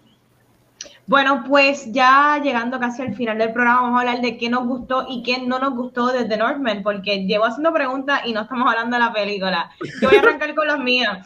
Bueno, 1.06 1.44
pues 1.47 1.93
ya 1.93 2.40
llegando 2.43 2.81
casi 2.81 3.02
al 3.02 3.14
final 3.14 3.36
del 3.36 3.52
programa, 3.52 3.82
vamos 3.82 3.98
a 3.98 4.01
hablar 4.01 4.22
de 4.22 4.39
qué 4.39 4.48
nos 4.48 4.66
gustó 4.66 5.06
y 5.09 5.22
qué 5.22 5.39
no 5.39 5.59
nos 5.59 5.74
gustó 5.74 6.06
desde 6.06 6.36
Northman, 6.36 6.82
porque 6.82 7.26
llevo 7.26 7.44
haciendo 7.44 7.74
preguntas 7.74 8.22
y 8.24 8.32
no 8.32 8.43
estamos 8.43 8.66
hablando 8.66 8.97
de 8.97 9.02
la 9.02 9.12
película. 9.12 9.70
Yo 10.01 10.09
voy 10.09 10.16
a 10.16 10.20
arrancar 10.20 10.55
con 10.55 10.66
los 10.66 10.78
míos. 10.78 11.18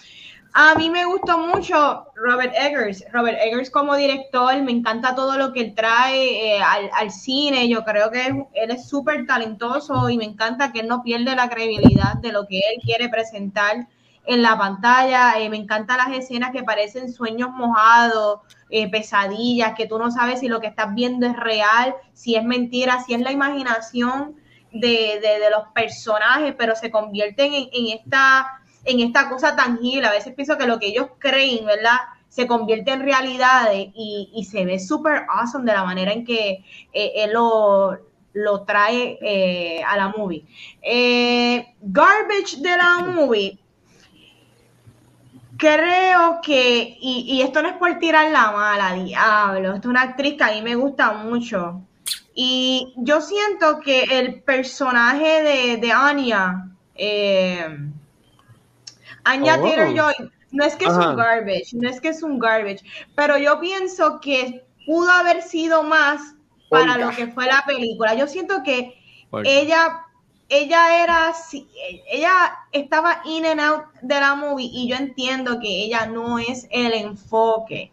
A 0.61 0.75
mí 0.75 0.91
me 0.91 1.05
gustó 1.05 1.39
mucho 1.39 2.09
Robert 2.17 2.53
Eggers. 2.53 3.05
Robert 3.13 3.39
Eggers 3.41 3.71
como 3.71 3.95
director, 3.95 4.61
me 4.61 4.73
encanta 4.73 5.15
todo 5.15 5.39
lo 5.39 5.53
que 5.53 5.61
él 5.61 5.75
trae 5.77 6.57
eh, 6.57 6.61
al, 6.61 7.13
cine. 7.13 7.69
Yo 7.69 7.85
creo 7.85 8.11
que 8.11 8.27
él 8.27 8.71
es 8.73 8.89
súper 8.89 9.25
talentoso 9.25 10.09
y 10.09 10.19
me 10.19 10.25
encanta 10.25 10.73
que 10.73 10.81
él 10.81 10.89
no 10.89 11.05
pierde 11.05 11.37
la 11.37 11.49
credibilidad 11.49 12.15
de 12.15 12.33
lo 12.33 12.49
que 12.49 12.59
él 12.59 12.81
quiere 12.83 13.09
presentar 13.09 13.87
en 14.27 14.43
la 14.43 14.59
pantalla. 14.59 15.39
Eh, 15.39 15.49
me 15.49 15.59
encantan 15.59 15.99
las 15.99 16.11
escenas 16.11 16.51
que 16.51 16.65
parecen 16.65 17.13
sueños 17.13 17.51
mojados, 17.51 18.41
eh, 18.69 18.91
pesadillas, 18.91 19.75
que 19.77 19.87
tú 19.87 19.97
no 19.97 20.11
sabes 20.11 20.41
si 20.41 20.49
lo 20.49 20.59
que 20.59 20.67
estás 20.67 20.93
viendo 20.93 21.25
es 21.25 21.37
real, 21.37 21.95
si 22.15 22.35
es 22.35 22.43
mentira, 22.43 23.01
si 23.05 23.15
es 23.15 23.21
la 23.21 23.31
imaginación 23.31 24.35
de, 24.73 25.21
los 25.53 25.69
personajes, 25.73 26.53
pero 26.59 26.75
se 26.75 26.91
convierten 26.91 27.53
en, 27.55 27.97
esta, 27.97 28.61
en 28.85 29.01
esta 29.01 29.29
cosa 29.29 29.57
tangible. 29.57 30.07
A 30.07 30.13
veces 30.13 30.35
pienso 30.35 30.57
que 30.57 30.67
lo 30.67 30.79
que 30.79 30.89
ellos 30.89 31.09
creen, 31.19 31.67
¿verdad? 31.67 31.99
se 32.29 32.47
convierte 32.47 32.93
en 32.93 33.01
realidades 33.01 33.89
y, 33.95 34.47
se 34.49 34.67
ve 34.67 34.79
súper 34.79 35.25
awesome 35.31 35.65
de 35.65 35.73
la 35.73 35.83
manera 35.83 36.13
en 36.13 36.27
que 36.27 36.63
eh, 36.93 37.13
él 37.17 37.33
lo, 37.33 37.99
lo 38.35 38.63
trae 38.65 39.83
a 39.85 39.97
la 39.97 40.09
movie. 40.09 40.45
garbage 41.81 42.59
de 42.59 42.77
la 42.77 42.99
movie 42.99 43.59
creo 45.59 46.41
que, 46.41 46.97
y, 47.01 47.43
esto 47.43 47.61
no 47.61 47.69
es 47.69 47.77
por 47.77 47.99
tirar 47.99 48.31
la 48.31 48.53
mala, 48.53 48.95
diablo, 48.95 49.75
esto 49.75 49.89
es 49.89 49.91
una 49.91 50.03
actriz 50.03 50.37
que 50.39 50.45
a 50.45 50.53
mí 50.53 50.63
me 50.63 50.77
gusta 50.77 51.13
mucho. 51.13 51.83
Y 52.35 52.95
yo 52.97 53.21
siento 53.21 53.81
que 53.81 54.05
el 54.05 54.41
personaje 54.43 55.43
de, 55.43 55.77
de 55.79 55.93
Anya, 55.93 56.71
eh, 56.95 57.67
Anya 59.29 59.57
oh. 59.59 59.63
Taylor-Joy, 59.63 60.31
no 60.53 60.65
es 60.65 60.77
que 60.77 60.87
es 60.87 60.93
un 60.93 61.17
garbage, 61.17 61.75
no 61.75 61.89
es 61.89 62.01
que 62.01 62.09
es 62.09 62.23
un 62.23 62.39
garbage, 62.39 62.83
pero 63.15 63.39
yo 63.39 63.61
pienso 63.61 64.21
que 64.21 64.65
pudo 64.87 65.11
haber 65.11 65.43
sido 65.43 65.83
más 65.83 66.35
para 66.71 66.99
lo 66.99 67.11
que 67.11 67.29
fue 67.29 67.47
la 67.47 67.63
película. 67.67 68.15
Yo 68.15 68.27
siento 68.27 68.63
que 68.63 68.95
ella 69.45 70.05
ella 70.49 71.03
era, 71.03 71.35
ella 72.11 72.59
estaba 72.73 73.21
in 73.25 73.45
and 73.45 73.61
out 73.61 73.85
de 74.01 74.21
la 74.21 74.35
movie 74.35 74.71
y 74.73 74.89
yo 74.89 74.97
entiendo 74.97 75.61
que 75.61 75.69
ella 75.69 76.07
no 76.07 76.39
es 76.39 76.67
el 76.71 76.95
enfoque, 76.95 77.93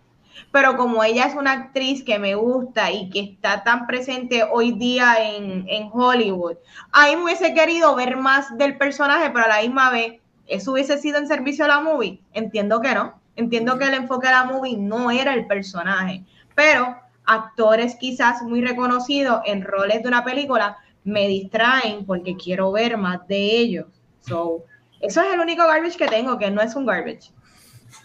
pero 0.52 0.78
como 0.78 1.04
ella 1.04 1.26
es 1.26 1.36
una 1.36 1.52
actriz 1.52 2.04
que 2.04 2.18
me 2.18 2.36
gusta 2.36 2.92
y 2.92 3.10
que 3.10 3.20
está 3.20 3.64
tan 3.64 3.88
presente 3.88 4.44
hoy 4.50 4.72
día 4.72 5.16
en, 5.20 5.90
Hollywood, 5.92 6.56
a 6.94 7.08
mí 7.08 7.18
me 7.18 7.24
hubiese 7.24 7.54
querido 7.54 7.94
ver 7.96 8.16
más 8.16 8.58
del 8.58 8.78
personaje, 8.78 9.30
pero 9.32 9.46
a 9.46 9.50
la 9.50 9.62
misma 9.62 9.92
vez, 9.92 10.22
¿eso 10.48 10.72
hubiese 10.72 10.98
sido 10.98 11.18
en 11.18 11.28
servicio 11.28 11.66
a 11.66 11.70
la 11.70 11.82
movie? 11.82 12.22
Entiendo 12.34 12.82
que 12.82 12.94
no, 12.94 13.20
entiendo 13.36 13.78
que 13.78 13.86
el 13.86 13.94
enfoque 13.94 14.28
de 14.28 14.34
la 14.34 14.46
movie 14.46 14.78
no 14.78 15.12
era 15.12 15.34
el 15.34 15.46
personaje, 15.48 16.24
pero 16.56 16.96
actores 17.26 17.96
quizás 17.96 18.42
muy 18.42 18.62
reconocidos 18.62 19.42
en 19.46 19.64
roles 19.64 20.02
de 20.04 20.08
una 20.08 20.24
película 20.24 20.78
me 21.04 21.28
distraen 21.28 22.06
porque 22.06 22.36
quiero 22.36 22.72
ver 22.72 22.98
más 22.98 23.28
de 23.28 23.38
ellos. 23.38 23.86
So, 24.22 24.64
eso 25.02 25.22
es 25.22 25.34
el 25.34 25.40
único 25.40 25.66
garbage 25.68 25.98
que 25.98 26.08
tengo, 26.08 26.38
que 26.38 26.50
no 26.50 26.62
es 26.62 26.76
un 26.76 26.86
garbage. 26.86 27.32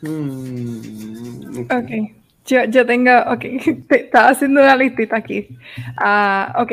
Hmm, 0.02 1.60
ok. 1.62 2.16
Yo, 2.46 2.64
yo, 2.64 2.86
tengo, 2.86 3.10
ok, 3.26 3.44
estaba 3.90 4.28
haciendo 4.30 4.60
una 4.60 4.76
listita 4.76 5.16
aquí. 5.16 5.48
Uh, 5.98 6.62
ok. 6.62 6.72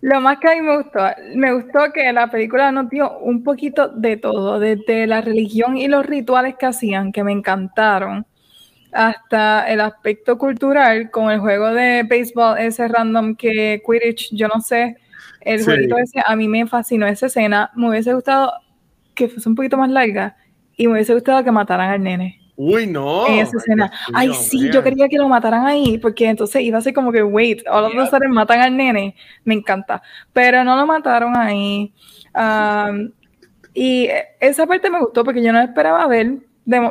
Lo 0.00 0.20
más 0.20 0.38
que 0.38 0.48
a 0.48 0.54
mí 0.54 0.62
me 0.62 0.78
gustó, 0.78 1.00
me 1.34 1.52
gustó 1.52 1.92
que 1.92 2.12
la 2.12 2.30
película 2.30 2.72
nos 2.72 2.88
dio 2.88 3.18
un 3.18 3.44
poquito 3.44 3.88
de 3.88 4.16
todo, 4.16 4.58
desde 4.58 5.06
la 5.06 5.20
religión 5.20 5.76
y 5.76 5.88
los 5.88 6.06
rituales 6.06 6.54
que 6.58 6.66
hacían, 6.66 7.12
que 7.12 7.22
me 7.22 7.32
encantaron, 7.32 8.26
hasta 8.92 9.68
el 9.70 9.80
aspecto 9.80 10.38
cultural, 10.38 11.10
con 11.10 11.30
el 11.30 11.40
juego 11.40 11.72
de 11.74 12.02
béisbol 12.04 12.58
ese 12.58 12.88
random 12.88 13.36
que 13.36 13.82
Quidditch, 13.86 14.30
yo 14.32 14.48
no 14.48 14.60
sé, 14.60 14.96
el 15.40 15.64
jueguito 15.64 15.96
ese, 15.98 16.22
a 16.24 16.36
mí 16.36 16.48
me 16.48 16.66
fascinó 16.66 17.06
esa 17.06 17.26
escena. 17.26 17.70
Me 17.74 17.88
hubiese 17.88 18.12
gustado 18.12 18.52
que 19.14 19.28
fuese 19.28 19.48
un 19.48 19.54
poquito 19.54 19.76
más 19.76 19.90
larga 19.90 20.36
y 20.76 20.86
me 20.86 20.94
hubiese 20.94 21.14
gustado 21.14 21.42
que 21.44 21.50
mataran 21.50 21.90
al 21.90 22.02
nene. 22.02 22.39
Uy, 22.62 22.86
no. 22.86 23.26
En 23.26 23.38
esa 23.38 23.56
escena. 23.56 23.90
Ay, 24.12 24.34
sí, 24.34 24.68
yo 24.70 24.82
quería 24.82 25.08
que 25.08 25.16
lo 25.16 25.26
mataran 25.30 25.66
ahí, 25.66 25.96
porque 25.96 26.28
entonces 26.28 26.60
iba 26.60 26.76
a 26.76 26.82
ser 26.82 26.92
como 26.92 27.10
que, 27.10 27.22
wait, 27.22 27.66
all 27.66 27.86
of 27.86 27.96
a 27.96 28.06
sudden 28.06 28.32
matan 28.32 28.60
al 28.60 28.76
nene. 28.76 29.16
Me 29.44 29.54
encanta. 29.54 30.02
Pero 30.34 30.62
no 30.62 30.76
lo 30.76 30.84
mataron 30.84 31.34
ahí. 31.38 31.94
y 33.72 34.08
esa 34.40 34.66
parte 34.66 34.90
me 34.90 35.00
gustó 35.00 35.24
porque 35.24 35.42
yo 35.42 35.54
no 35.54 35.60
esperaba 35.62 36.06
ver, 36.06 36.36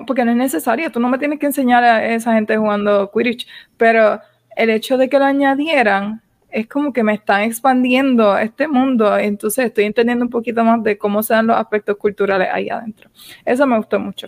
porque 0.08 0.26
no 0.26 0.32
es 0.32 0.38
necesario. 0.38 0.92
Tú 0.92 1.00
no 1.00 1.08
me 1.08 1.20
tienes 1.20 1.38
que 1.38 1.46
enseñar 1.46 1.84
a 1.84 2.04
esa 2.16 2.34
gente 2.34 2.58
jugando 2.58 3.12
Quidditch, 3.14 3.46
pero 3.78 4.20
el 4.56 4.72
hecho 4.72 4.98
de 4.98 5.08
que 5.08 5.20
lo 5.20 5.26
añadieran 5.26 6.24
es 6.50 6.68
como 6.68 6.92
que 6.94 7.04
me 7.04 7.14
están 7.14 7.42
expandiendo 7.42 8.36
este 8.40 8.68
mundo, 8.68 9.16
entonces 9.20 9.66
estoy 9.66 9.84
entendiendo 9.84 10.26
un 10.26 10.32
poquito 10.32 10.64
más 10.64 10.82
de 10.82 10.98
cómo 10.98 11.22
se 11.22 11.36
dan 11.36 11.46
los 11.46 11.58
aspectos 11.58 11.96
culturales 11.98 12.48
ahí 12.52 12.70
adentro. 12.70 13.12
Eso 13.46 13.68
me 13.68 13.78
gustó 13.78 14.00
mucho. 14.00 14.28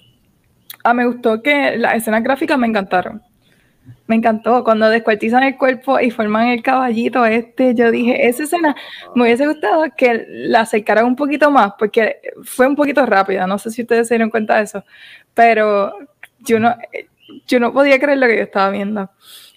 Ah, 0.83 0.93
me 0.93 1.05
gustó 1.05 1.41
que 1.41 1.77
las 1.77 1.95
escenas 1.95 2.23
gráficas 2.23 2.57
me 2.57 2.67
encantaron. 2.67 3.21
Me 4.07 4.15
encantó 4.15 4.63
cuando 4.63 4.89
descuartizan 4.89 5.43
el 5.43 5.57
cuerpo 5.57 5.99
y 5.99 6.11
forman 6.11 6.47
el 6.47 6.61
caballito 6.61 7.25
este. 7.25 7.73
Yo 7.73 7.91
dije, 7.91 8.27
esa 8.27 8.43
escena 8.43 8.75
me 9.15 9.23
hubiese 9.23 9.47
gustado 9.47 9.85
que 9.95 10.25
la 10.27 10.61
acercaran 10.61 11.05
un 11.05 11.15
poquito 11.15 11.49
más, 11.49 11.73
porque 11.79 12.17
fue 12.43 12.67
un 12.67 12.75
poquito 12.75 13.05
rápida. 13.05 13.47
No 13.47 13.57
sé 13.57 13.71
si 13.71 13.83
ustedes 13.83 14.07
se 14.07 14.15
dieron 14.15 14.29
cuenta 14.29 14.57
de 14.57 14.63
eso, 14.63 14.83
pero 15.33 15.93
yo 16.39 16.59
no, 16.59 16.75
yo 17.47 17.59
no 17.59 17.73
podía 17.73 17.99
creer 17.99 18.17
lo 18.17 18.27
que 18.27 18.37
yo 18.37 18.43
estaba 18.43 18.69
viendo. 18.69 19.09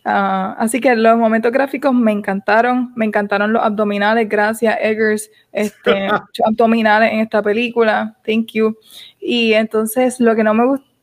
Ah, 0.07 0.55
así 0.59 0.81
que 0.81 0.95
los 0.95 1.17
momentos 1.17 1.51
gráficos 1.51 1.95
me 1.95 2.13
encantaron, 2.13 2.93
me 2.95 3.07
encantaron 3.07 3.55
los 3.55 3.63
abdominales, 3.63 4.29
gracias 4.29 4.77
Eggers, 4.81 5.31
este, 5.51 6.09
abdominales 6.47 7.13
en 7.13 7.21
esta 7.21 7.43
película, 7.43 8.15
thank 8.25 8.53
you. 8.53 8.77
Y 9.19 9.55
entonces 9.55 10.21
lo 10.21 10.37
que 10.37 10.45
no 10.45 10.53
me 10.53 10.67
gustó, 10.67 10.94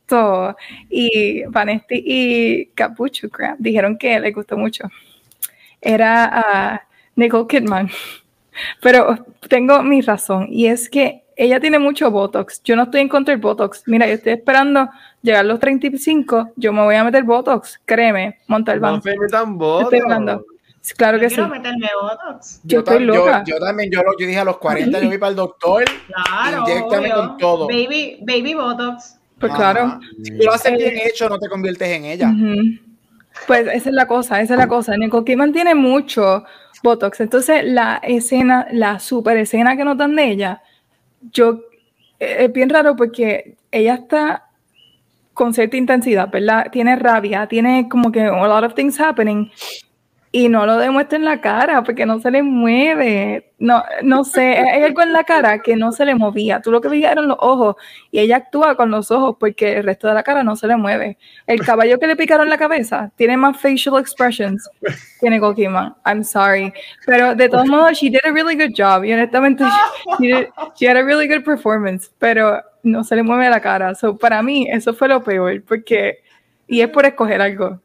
y 0.88 1.44
Vanesti 1.44 2.02
y 2.04 2.66
Capucho 2.74 3.28
Crab 3.28 3.56
dijeron 3.58 3.96
que 3.96 4.18
les 4.20 4.34
gustó 4.34 4.56
mucho, 4.56 4.88
era 5.80 6.24
a 6.24 6.86
Nicole 7.16 7.46
Kidman. 7.48 7.90
Pero 8.80 9.24
tengo 9.48 9.82
mi 9.82 10.02
razón, 10.02 10.48
y 10.50 10.66
es 10.66 10.90
que 10.90 11.22
ella 11.36 11.60
tiene 11.60 11.78
mucho 11.78 12.10
Botox. 12.10 12.62
Yo 12.62 12.76
no 12.76 12.84
estoy 12.84 13.00
en 13.00 13.08
contra 13.08 13.32
del 13.32 13.40
Botox. 13.40 13.82
Mira, 13.86 14.06
yo 14.06 14.14
estoy 14.14 14.32
esperando 14.32 14.88
llegar 15.22 15.40
a 15.40 15.48
los 15.48 15.58
35. 15.58 16.52
Yo 16.56 16.72
me 16.72 16.82
voy 16.82 16.94
a 16.94 17.04
meter 17.04 17.24
Botox. 17.24 17.80
Créeme, 17.84 18.38
Montalbán. 18.46 18.96
No 18.96 19.00
me 19.04 19.18
metan 19.18 19.58
Botox. 19.58 19.84
Estoy 19.84 20.00
hablando. 20.00 20.44
Claro 20.96 21.20
que 21.20 21.28
quiero 21.28 21.48
meterme 21.48 21.88
Botox. 22.00 22.60
Yo, 22.64 22.80
estoy 22.80 23.04
loca. 23.04 23.44
Yo, 23.46 23.58
también, 23.58 23.90
yo, 23.90 24.02
yo, 24.18 24.26
dije 24.26 24.38
a 24.38 24.44
los 24.44 24.58
40 24.58 25.00
yo 25.00 25.08
voy 25.08 25.18
para 25.18 25.30
el 25.30 25.36
doctor. 25.36 25.84
Claro. 26.06 26.64
Inyectame 26.68 27.10
con 27.12 27.36
todo. 27.38 27.66
Baby, 27.68 28.18
baby 28.20 28.54
Botox. 28.54 29.18
Pues 29.42 29.54
claro. 29.54 29.98
Si 30.22 30.30
lo 30.34 30.52
haces 30.52 30.78
bien 30.78 30.94
hecho, 31.04 31.28
no 31.28 31.36
te 31.36 31.48
conviertes 31.48 31.88
en 31.88 32.04
ella. 32.04 32.32
Pues 33.48 33.66
esa 33.66 33.88
es 33.88 33.94
la 33.94 34.06
cosa, 34.06 34.40
esa 34.40 34.54
es 34.54 34.58
la 34.58 34.68
cosa. 34.68 34.96
Nicole 34.96 35.24
Kidman 35.24 35.52
tiene 35.52 35.74
mucho 35.74 36.44
Botox. 36.84 37.20
Entonces, 37.20 37.64
la 37.64 37.96
escena, 38.04 38.68
la 38.70 39.00
super 39.00 39.36
escena 39.36 39.76
que 39.76 39.84
notan 39.84 40.14
de 40.14 40.30
ella, 40.30 40.62
yo, 41.32 41.64
eh, 42.20 42.36
es 42.44 42.52
bien 42.52 42.70
raro 42.70 42.94
porque 42.94 43.56
ella 43.72 43.94
está 43.94 44.48
con 45.34 45.52
cierta 45.52 45.76
intensidad, 45.76 46.30
¿verdad? 46.30 46.68
Tiene 46.70 46.94
rabia, 46.94 47.48
tiene 47.48 47.88
como 47.88 48.12
que 48.12 48.22
a 48.22 48.46
lot 48.46 48.62
of 48.62 48.74
things 48.74 49.00
happening. 49.00 49.50
Y 50.34 50.48
no 50.48 50.64
lo 50.64 50.78
demuestra 50.78 51.18
en 51.18 51.26
la 51.26 51.42
cara 51.42 51.82
porque 51.84 52.06
no 52.06 52.18
se 52.18 52.30
le 52.30 52.42
mueve. 52.42 53.52
No, 53.58 53.84
no 54.02 54.24
sé, 54.24 54.40
hay 54.72 54.82
algo 54.82 55.02
en 55.02 55.12
la 55.12 55.24
cara 55.24 55.58
que 55.58 55.76
no 55.76 55.92
se 55.92 56.06
le 56.06 56.14
movía. 56.14 56.60
Tú 56.62 56.72
lo 56.72 56.80
que 56.80 56.88
veías 56.88 57.12
eran 57.12 57.28
los 57.28 57.36
ojos 57.38 57.76
y 58.10 58.18
ella 58.18 58.38
actúa 58.38 58.74
con 58.74 58.90
los 58.90 59.10
ojos 59.10 59.36
porque 59.38 59.76
el 59.76 59.84
resto 59.84 60.08
de 60.08 60.14
la 60.14 60.22
cara 60.22 60.42
no 60.42 60.56
se 60.56 60.66
le 60.66 60.76
mueve. 60.76 61.18
El 61.46 61.60
caballo 61.60 61.98
que 61.98 62.06
le 62.06 62.16
picaron 62.16 62.48
la 62.48 62.56
cabeza 62.56 63.12
tiene 63.14 63.36
más 63.36 63.60
facial 63.60 63.98
expressions 63.98 64.68
que 65.20 65.28
Nicole 65.28 65.54
Kidman. 65.54 65.94
I'm 66.06 66.24
sorry. 66.24 66.72
Pero 67.04 67.34
de 67.34 67.50
todos 67.50 67.68
modos, 67.68 67.98
she 67.98 68.08
did 68.08 68.24
a 68.24 68.32
really 68.32 68.56
good 68.56 68.72
job. 68.74 69.04
Y 69.04 69.12
honestamente, 69.12 69.64
she, 70.18 70.48
she 70.76 70.88
had 70.88 70.96
a 70.96 71.04
really 71.04 71.28
good 71.28 71.44
performance. 71.44 72.10
Pero 72.18 72.62
no 72.82 73.04
se 73.04 73.16
le 73.16 73.22
mueve 73.22 73.50
la 73.50 73.60
cara. 73.60 73.94
So, 73.94 74.16
para 74.16 74.42
mí, 74.42 74.66
eso 74.70 74.94
fue 74.94 75.08
lo 75.08 75.22
peor 75.22 75.62
porque, 75.62 76.20
y 76.66 76.80
es 76.80 76.88
por 76.88 77.04
escoger 77.04 77.42
algo 77.42 77.82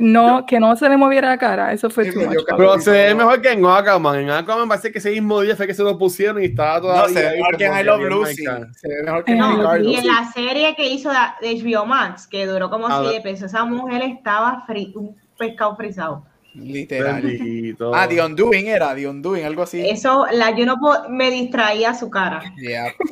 no, 0.00 0.44
que 0.46 0.60
no 0.60 0.76
se 0.76 0.88
le 0.88 0.96
moviera 0.96 1.28
la 1.28 1.38
cara, 1.38 1.72
eso 1.72 1.90
fue 1.90 2.10
much. 2.12 2.44
Pero 2.56 2.80
se 2.80 2.90
ve 2.90 3.14
mejor 3.14 3.40
que 3.40 3.52
en 3.52 3.64
Aquaman. 3.64 4.20
En 4.20 4.30
Aquaman 4.30 4.68
parece 4.68 4.92
que 4.92 4.98
ese 4.98 5.10
mismo 5.10 5.40
día 5.40 5.56
fue 5.56 5.66
que 5.66 5.74
se 5.74 5.82
lo 5.82 5.98
pusieron 5.98 6.42
y 6.42 6.46
estaba 6.46 6.80
todavía. 6.80 7.02
No, 7.02 7.08
se 7.08 7.22
ve 7.22 7.36
mejor 7.36 7.56
que 7.56 7.64
en 7.66 7.78
I 7.78 7.82
Love 7.84 8.08
Lucy. 8.08 8.44
Se 8.44 8.88
ve 8.88 9.02
mejor 9.04 9.24
que 9.24 9.32
en 9.32 9.38
no, 9.38 9.76
Y 9.78 9.96
en 9.96 10.06
la 10.06 10.30
serie 10.32 10.74
que 10.76 10.86
hizo 10.86 11.10
de 11.10 11.62
HBO 11.62 11.86
Max, 11.86 12.26
que 12.26 12.46
duró 12.46 12.70
como 12.70 12.88
7 12.88 13.20
pesos, 13.22 13.46
esa 13.46 13.64
mujer 13.64 14.02
estaba 14.02 14.64
un 14.94 15.16
pescado 15.36 15.76
frisado. 15.76 16.24
Literal. 16.54 17.22
Ah, 17.94 18.06
The 18.08 18.22
Undoing 18.22 18.66
era, 18.66 18.94
The 18.94 19.08
Undoing, 19.08 19.44
algo 19.44 19.62
así. 19.62 19.88
Eso, 19.88 20.26
la, 20.32 20.56
yo 20.56 20.66
no 20.66 20.76
me 21.08 21.30
distraía 21.30 21.94
su 21.94 22.10
cara. 22.10 22.42
Yeah. 22.56 22.92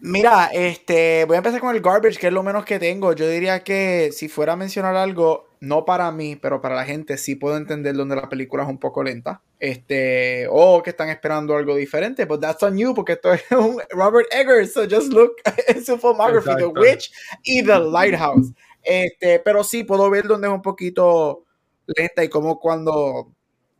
Mira, 0.00 0.50
este, 0.52 1.24
voy 1.24 1.36
a 1.36 1.38
empezar 1.38 1.60
con 1.60 1.74
el 1.74 1.80
garbage, 1.80 2.18
que 2.18 2.26
es 2.26 2.32
lo 2.32 2.42
menos 2.42 2.64
que 2.64 2.80
tengo. 2.80 3.12
Yo 3.12 3.28
diría 3.28 3.62
que 3.62 4.10
si 4.12 4.28
fuera 4.28 4.54
a 4.54 4.56
mencionar 4.56 4.96
algo, 4.96 5.45
no 5.60 5.84
para 5.84 6.10
mí, 6.12 6.36
pero 6.36 6.60
para 6.60 6.74
la 6.74 6.84
gente, 6.84 7.16
sí 7.18 7.34
puedo 7.34 7.56
entender 7.56 7.94
donde 7.94 8.16
la 8.16 8.28
película 8.28 8.62
es 8.62 8.68
un 8.68 8.78
poco 8.78 9.02
lenta. 9.02 9.42
Este, 9.58 10.46
o 10.50 10.82
que 10.82 10.90
están 10.90 11.08
esperando 11.08 11.56
algo 11.56 11.74
diferente, 11.76 12.24
but 12.26 12.40
that's 12.40 12.62
on 12.62 12.76
you, 12.76 12.94
porque 12.94 13.12
esto 13.12 13.32
es 13.32 13.42
un 13.50 13.80
Robert 13.90 14.28
Eggers, 14.32 14.72
so 14.72 14.82
just 14.82 15.12
look 15.12 15.32
en 15.68 15.84
su 15.84 15.98
filmography, 15.98 16.56
The 16.56 16.66
Witch 16.66 17.10
y 17.42 17.62
The 17.64 17.78
Lighthouse. 17.78 18.52
Este, 18.82 19.40
pero 19.40 19.64
sí 19.64 19.84
puedo 19.84 20.08
ver 20.10 20.26
donde 20.28 20.46
es 20.46 20.52
un 20.52 20.62
poquito 20.62 21.44
lenta 21.86 22.22
y 22.22 22.28
como 22.28 22.58
cuando 22.60 23.32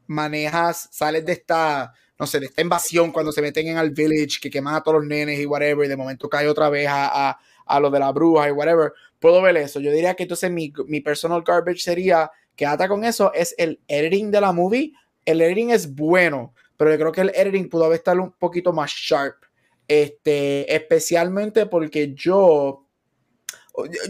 manejas, 0.06 0.88
sales 0.92 1.24
de 1.24 1.32
esta 1.32 1.92
no 2.18 2.26
sé, 2.26 2.40
de 2.40 2.46
esta 2.46 2.62
invasión 2.62 3.12
cuando 3.12 3.30
se 3.30 3.42
meten 3.42 3.68
en 3.68 3.78
el 3.78 3.90
village, 3.90 4.40
que 4.40 4.50
queman 4.50 4.74
a 4.74 4.82
todos 4.82 5.00
los 5.00 5.06
nenes 5.06 5.38
y 5.38 5.46
whatever, 5.46 5.84
y 5.84 5.88
de 5.88 5.96
momento 5.96 6.28
cae 6.28 6.48
otra 6.48 6.70
vez 6.70 6.88
a, 6.88 7.28
a, 7.28 7.38
a 7.66 7.80
lo 7.80 7.90
de 7.90 7.98
la 7.98 8.10
bruja 8.12 8.48
y 8.48 8.52
whatever, 8.52 8.92
puedo 9.18 9.40
ver 9.42 9.56
eso. 9.56 9.80
Yo 9.80 9.90
diría 9.90 10.14
que 10.14 10.24
entonces 10.24 10.50
mi, 10.50 10.72
mi 10.86 11.00
personal 11.00 11.42
garbage 11.42 11.80
sería 11.80 12.30
que 12.54 12.66
ata 12.66 12.88
con 12.88 13.04
eso 13.04 13.32
es 13.34 13.54
el 13.58 13.80
editing 13.88 14.30
de 14.30 14.40
la 14.40 14.52
movie. 14.52 14.92
El 15.24 15.40
editing 15.40 15.70
es 15.70 15.94
bueno, 15.94 16.54
pero 16.76 16.90
yo 16.90 16.98
creo 16.98 17.12
que 17.12 17.20
el 17.22 17.32
editing 17.34 17.68
pudo 17.68 17.84
haber 17.84 17.98
estado 17.98 18.22
un 18.22 18.32
poquito 18.32 18.72
más 18.72 18.90
sharp. 18.90 19.36
Este, 19.88 20.74
especialmente 20.74 21.66
porque 21.66 22.12
yo, 22.14 22.86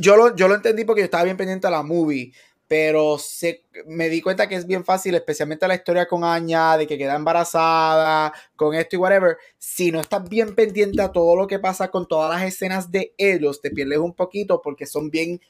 yo 0.00 0.16
lo, 0.16 0.34
yo 0.34 0.48
lo 0.48 0.54
entendí 0.54 0.84
porque 0.84 1.02
yo 1.02 1.06
estaba 1.06 1.24
bien 1.24 1.36
pendiente 1.36 1.66
a 1.66 1.70
la 1.70 1.82
movie 1.82 2.32
pero 2.68 3.18
se, 3.18 3.62
me 3.86 4.09
di 4.09 4.20
cuenta 4.20 4.48
que 4.48 4.56
es 4.56 4.66
bien 4.66 4.84
fácil, 4.84 5.14
especialmente 5.14 5.68
la 5.68 5.76
historia 5.76 6.06
con 6.06 6.24
Aña, 6.24 6.76
de 6.76 6.86
que 6.86 6.98
queda 6.98 7.14
embarazada, 7.14 8.32
con 8.56 8.74
esto 8.74 8.97
y 8.97 8.98
whatever. 8.98 9.36
Si 9.59 9.93
no 9.93 10.01
estás 10.01 10.28
bien 10.28 10.55
pendiente 10.55 11.01
a 11.01 11.12
todo 11.12 11.36
lo 11.36 11.47
que 11.47 11.59
pasa 11.59 11.90
con 11.90 12.09
todas 12.09 12.30
las 12.30 12.43
escenas 12.43 12.90
de 12.90 13.14
ellos, 13.18 13.60
te 13.60 13.70
pierdes 13.70 13.98
un 13.98 14.14
poquito 14.14 14.60
porque 14.62 14.86
son 14.86 15.10
bien. 15.10 15.40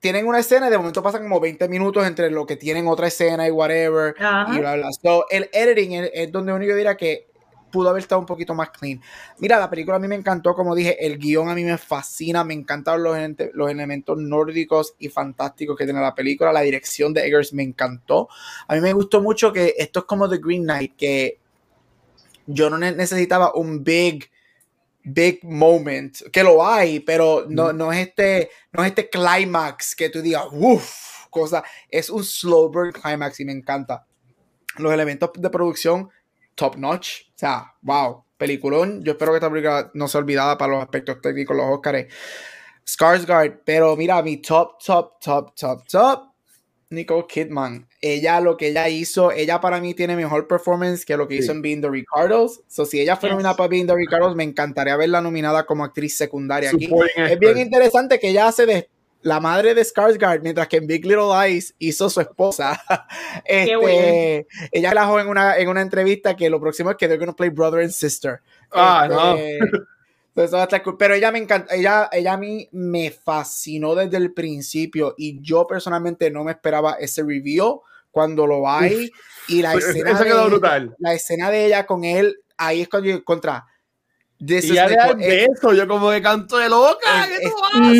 Tienen 0.00 0.26
una 0.26 0.38
escena 0.38 0.68
y 0.68 0.70
de 0.70 0.78
momento 0.78 1.02
pasan 1.02 1.22
como 1.22 1.40
20 1.40 1.66
minutos 1.68 2.06
entre 2.06 2.30
lo 2.30 2.46
que 2.46 2.56
tienen 2.56 2.88
otra 2.88 3.08
escena 3.08 3.46
y 3.46 3.50
whatever. 3.50 4.14
Y 4.18 4.58
bla, 4.58 4.76
bla. 4.76 4.88
el 5.30 5.48
editing 5.52 5.92
es, 5.92 6.10
es 6.12 6.32
donde 6.32 6.52
uno 6.52 6.64
yo 6.64 6.74
diría 6.74 6.96
que 6.96 7.26
pudo 7.74 7.88
haber 7.88 8.02
estado 8.02 8.20
un 8.20 8.26
poquito 8.26 8.54
más 8.54 8.70
clean. 8.70 9.02
Mira, 9.38 9.58
la 9.58 9.68
película 9.68 9.96
a 9.96 9.98
mí 9.98 10.06
me 10.06 10.14
encantó, 10.14 10.54
como 10.54 10.76
dije, 10.76 11.04
el 11.04 11.18
guion 11.18 11.48
a 11.48 11.56
mí 11.56 11.64
me 11.64 11.76
fascina, 11.76 12.44
me 12.44 12.54
encantaron 12.54 13.02
los, 13.02 13.18
los 13.52 13.68
elementos 13.68 14.16
nórdicos 14.16 14.94
y 15.00 15.08
fantásticos 15.08 15.76
que 15.76 15.84
tiene 15.84 16.00
la 16.00 16.14
película, 16.14 16.52
la 16.52 16.60
dirección 16.60 17.12
de 17.12 17.26
Eggers 17.26 17.52
me 17.52 17.64
encantó. 17.64 18.28
A 18.68 18.76
mí 18.76 18.80
me 18.80 18.92
gustó 18.92 19.20
mucho 19.20 19.52
que 19.52 19.74
esto 19.76 20.00
es 20.00 20.04
como 20.04 20.30
The 20.30 20.38
Green 20.38 20.62
Knight, 20.62 20.94
que 20.96 21.40
yo 22.46 22.70
no 22.70 22.78
necesitaba 22.78 23.52
un 23.54 23.82
big 23.82 24.30
big 25.02 25.44
moment, 25.44 26.30
que 26.30 26.44
lo 26.44 26.64
hay, 26.64 27.00
pero 27.00 27.44
no, 27.48 27.72
no 27.72 27.92
es 27.92 28.06
este, 28.06 28.50
no 28.72 28.84
es 28.84 28.90
este 28.90 29.10
climax 29.10 29.96
que 29.96 30.10
tú 30.10 30.22
digas, 30.22 30.44
uff, 30.52 31.26
cosa, 31.28 31.64
es 31.90 32.08
un 32.08 32.22
slow 32.22 32.70
burn 32.70 32.92
climax 32.92 33.40
y 33.40 33.44
me 33.44 33.52
encanta. 33.52 34.06
Los 34.78 34.92
elementos 34.92 35.30
de 35.36 35.50
producción 35.50 36.08
top 36.54 36.76
notch. 36.76 37.22
O 37.28 37.38
sea, 37.38 37.74
wow, 37.82 38.24
peliculón. 38.36 39.02
Yo 39.04 39.12
espero 39.12 39.32
que 39.32 39.36
esta 39.36 39.50
película 39.50 39.90
no 39.94 40.08
sea 40.08 40.20
olvidada 40.20 40.56
para 40.58 40.74
los 40.74 40.82
aspectos 40.82 41.20
técnicos, 41.20 41.56
los 41.56 41.66
Oscars. 41.66 42.06
Skarsgård, 42.86 43.62
pero 43.64 43.96
mira, 43.96 44.22
mi 44.22 44.38
top, 44.38 44.78
top, 44.84 45.18
top, 45.20 45.54
top, 45.54 45.86
top. 45.86 46.34
Nicole 46.90 47.26
Kidman. 47.26 47.88
Ella, 48.00 48.40
lo 48.40 48.56
que 48.56 48.68
ella 48.68 48.88
hizo, 48.88 49.32
ella 49.32 49.60
para 49.60 49.80
mí 49.80 49.94
tiene 49.94 50.16
mejor 50.16 50.46
performance 50.46 51.04
que 51.04 51.16
lo 51.16 51.26
que 51.26 51.36
hizo 51.36 51.52
en 51.52 51.62
Being 51.62 51.80
the 51.80 51.90
Ricardos. 51.90 52.62
So, 52.68 52.86
si 52.86 53.00
ella 53.00 53.16
fue 53.16 53.30
nominada 53.30 53.56
para 53.56 53.68
Being 53.68 53.86
the 53.86 53.94
Ricardos, 53.94 54.36
me 54.36 54.44
encantaría 54.44 54.96
verla 54.96 55.20
nominada 55.20 55.66
como 55.66 55.84
actriz 55.84 56.16
secundaria 56.16 56.70
aquí. 56.70 56.88
Es 57.16 57.38
bien 57.38 57.58
interesante 57.58 58.18
que 58.18 58.28
ella 58.28 58.48
hace 58.48 58.66
de 58.66 58.88
la 59.24 59.40
madre 59.40 59.74
de 59.74 59.82
Skarsgård, 59.82 60.42
mientras 60.42 60.68
que 60.68 60.76
en 60.76 60.86
Big 60.86 61.04
Little 61.04 61.28
Lies 61.32 61.74
hizo 61.78 62.10
su 62.10 62.20
esposa. 62.20 62.80
este, 63.44 64.46
ella 64.70 64.94
la 64.94 65.20
en 65.20 65.28
una, 65.28 65.56
en 65.56 65.68
una 65.68 65.80
entrevista 65.80 66.36
que 66.36 66.50
lo 66.50 66.60
próximo 66.60 66.90
es 66.90 66.96
que 66.96 67.08
they're 67.08 67.18
gonna 67.18 67.34
play 67.34 67.48
brother 67.48 67.80
and 67.80 67.90
sister. 67.90 68.40
Ah, 68.70 69.08
no. 69.08 69.36
Este, 70.36 70.82
Pero 70.98 71.14
ella 71.14 71.30
me 71.30 71.38
encanta, 71.38 71.72
ella, 71.72 72.08
ella 72.10 72.32
a 72.32 72.36
mí 72.36 72.68
me 72.72 73.12
fascinó 73.12 73.94
desde 73.94 74.16
el 74.16 74.32
principio 74.32 75.14
y 75.16 75.40
yo 75.40 75.64
personalmente 75.64 76.28
no 76.28 76.42
me 76.42 76.50
esperaba 76.50 76.94
ese 76.94 77.22
review 77.22 77.82
cuando 78.10 78.44
lo 78.44 78.68
hay 78.68 79.12
y 79.46 79.62
la 79.62 79.74
escena, 79.74 80.18
de, 80.18 80.90
la 80.98 81.14
escena 81.14 81.52
de 81.52 81.66
ella 81.66 81.86
con 81.86 82.02
él, 82.02 82.40
ahí 82.56 82.80
es 82.80 82.88
cuando 82.88 83.10
yo 83.10 83.22
contra 83.22 83.64
y 84.38 84.74
ya 84.74 84.88
de 84.88 85.44
eso, 85.44 85.72
yo 85.72 85.86
como 85.86 86.10
de 86.10 86.20
canto 86.20 86.58
de 86.58 86.68
loca. 86.68 87.28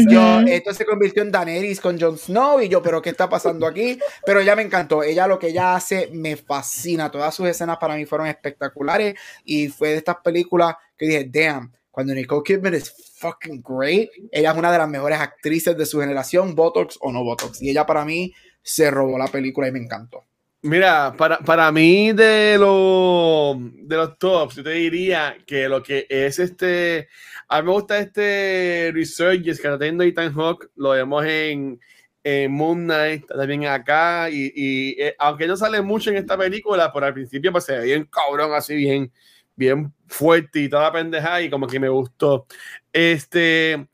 yo, 0.08 0.40
esto 0.40 0.74
se 0.74 0.84
convirtió 0.84 1.22
en 1.22 1.30
Daenerys 1.30 1.80
con 1.80 1.98
Jon 1.98 2.18
Snow 2.18 2.60
y 2.60 2.68
yo, 2.68 2.82
pero 2.82 3.00
¿qué 3.00 3.10
está 3.10 3.28
pasando 3.28 3.66
aquí? 3.66 3.98
Pero 4.26 4.40
ella 4.40 4.56
me 4.56 4.62
encantó. 4.62 5.02
Ella 5.02 5.26
lo 5.26 5.38
que 5.38 5.48
ella 5.48 5.74
hace 5.74 6.10
me 6.12 6.36
fascina. 6.36 7.10
Todas 7.10 7.34
sus 7.34 7.48
escenas 7.48 7.78
para 7.78 7.96
mí 7.96 8.04
fueron 8.04 8.26
espectaculares 8.26 9.14
y 9.44 9.68
fue 9.68 9.90
de 9.90 9.96
estas 9.96 10.16
películas 10.16 10.74
que 10.96 11.06
dije, 11.06 11.30
damn, 11.30 11.72
cuando 11.90 12.14
Nicole 12.14 12.42
Kidman 12.44 12.74
es 12.74 12.92
fucking 13.18 13.62
great, 13.66 14.08
ella 14.32 14.50
es 14.50 14.56
una 14.56 14.72
de 14.72 14.78
las 14.78 14.88
mejores 14.88 15.20
actrices 15.20 15.76
de 15.76 15.86
su 15.86 16.00
generación, 16.00 16.54
Botox 16.54 16.98
o 17.00 17.12
no 17.12 17.22
Botox. 17.22 17.62
Y 17.62 17.70
ella 17.70 17.86
para 17.86 18.04
mí 18.04 18.32
se 18.62 18.90
robó 18.90 19.16
la 19.16 19.28
película 19.28 19.68
y 19.68 19.72
me 19.72 19.78
encantó. 19.78 20.24
Mira, 20.64 21.12
para, 21.18 21.40
para 21.40 21.70
mí 21.70 22.14
de, 22.14 22.56
lo, 22.58 23.54
de 23.60 23.96
los 23.96 24.18
tops, 24.18 24.56
yo 24.56 24.62
te 24.62 24.70
diría 24.70 25.36
que 25.46 25.68
lo 25.68 25.82
que 25.82 26.06
es 26.08 26.38
este, 26.38 27.06
a 27.48 27.60
mí 27.60 27.66
me 27.66 27.72
gusta 27.74 27.98
este 27.98 28.90
Resurgence 28.94 29.60
que 29.60 29.68
está 29.68 29.78
teniendo 29.78 30.04
Ethan 30.04 30.32
Hawk, 30.32 30.70
lo 30.76 30.92
vemos 30.92 31.22
en, 31.26 31.78
en 32.22 32.50
Moon 32.50 32.84
Knight, 32.84 33.26
también 33.26 33.66
acá, 33.66 34.30
y, 34.30 34.52
y 34.54 35.02
eh, 35.02 35.14
aunque 35.18 35.46
no 35.46 35.54
sale 35.54 35.82
mucho 35.82 36.08
en 36.08 36.16
esta 36.16 36.38
película, 36.38 36.90
por 36.90 37.04
al 37.04 37.12
principio 37.12 37.52
pues 37.52 37.64
se 37.64 37.76
ve 37.76 37.84
bien 37.84 38.08
cabrón, 38.10 38.54
así 38.54 38.74
bien, 38.74 39.12
bien 39.54 39.92
fuerte 40.06 40.60
y 40.60 40.70
toda 40.70 40.90
pendeja, 40.90 41.42
y 41.42 41.50
como 41.50 41.66
que 41.66 41.78
me 41.78 41.90
gustó. 41.90 42.46
Este, 42.90 43.86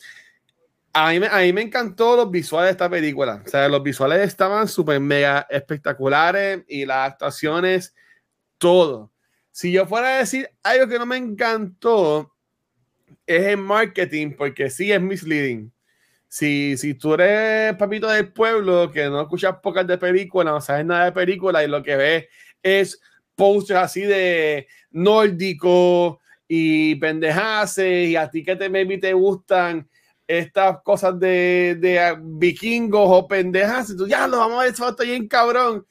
a 0.92 1.10
mí, 1.10 1.20
me, 1.20 1.52
me 1.52 1.62
encantó 1.62 2.16
los 2.16 2.30
visuales 2.30 2.68
de 2.68 2.72
esta 2.72 2.90
película. 2.90 3.42
O 3.46 3.48
sea, 3.48 3.68
los 3.68 3.82
visuales 3.82 4.20
estaban 4.20 4.66
súper 4.68 5.00
mega 5.00 5.46
espectaculares 5.50 6.64
y 6.68 6.84
las 6.84 7.12
actuaciones, 7.12 7.94
todo. 8.58 9.12
Si 9.52 9.72
yo 9.72 9.86
fuera 9.86 10.16
a 10.16 10.18
decir 10.18 10.48
algo 10.62 10.88
que 10.88 10.98
no 10.98 11.06
me 11.06 11.16
encantó, 11.16 12.34
es 13.26 13.46
el 13.46 13.58
marketing, 13.58 14.32
porque 14.36 14.70
sí 14.70 14.90
es 14.90 15.00
misleading. 15.00 15.72
Si, 16.28 16.76
si 16.76 16.94
tú 16.94 17.14
eres 17.14 17.74
papito 17.76 18.08
del 18.08 18.32
pueblo, 18.32 18.90
que 18.90 19.04
no 19.06 19.20
escuchas 19.20 19.56
pocas 19.62 19.86
de 19.86 19.98
películas, 19.98 20.54
no 20.54 20.60
sabes 20.60 20.86
nada 20.86 21.06
de 21.06 21.12
películas 21.12 21.64
y 21.64 21.68
lo 21.68 21.82
que 21.82 21.96
ves 21.96 22.26
es 22.62 23.00
posters 23.34 23.80
así 23.80 24.02
de 24.02 24.68
nórdico 24.90 26.20
y 26.46 26.94
pendejaces 26.96 28.08
y 28.08 28.16
a 28.16 28.30
ti 28.30 28.44
que 28.44 28.54
te 28.54 28.68
maybe 28.68 28.98
te 28.98 29.12
gustan 29.12 29.88
estas 30.38 30.82
cosas 30.82 31.18
de, 31.18 31.76
de 31.80 32.16
vikingos 32.20 33.02
o 33.04 33.26
pendejas, 33.26 33.90
y 33.90 33.96
tú 33.96 34.06
ya 34.06 34.28
lo 34.28 34.38
vamos 34.38 34.60
a 34.60 34.62
ver, 34.62 34.70
está 34.72 35.02
bien 35.02 35.26
cabrón. 35.26 35.84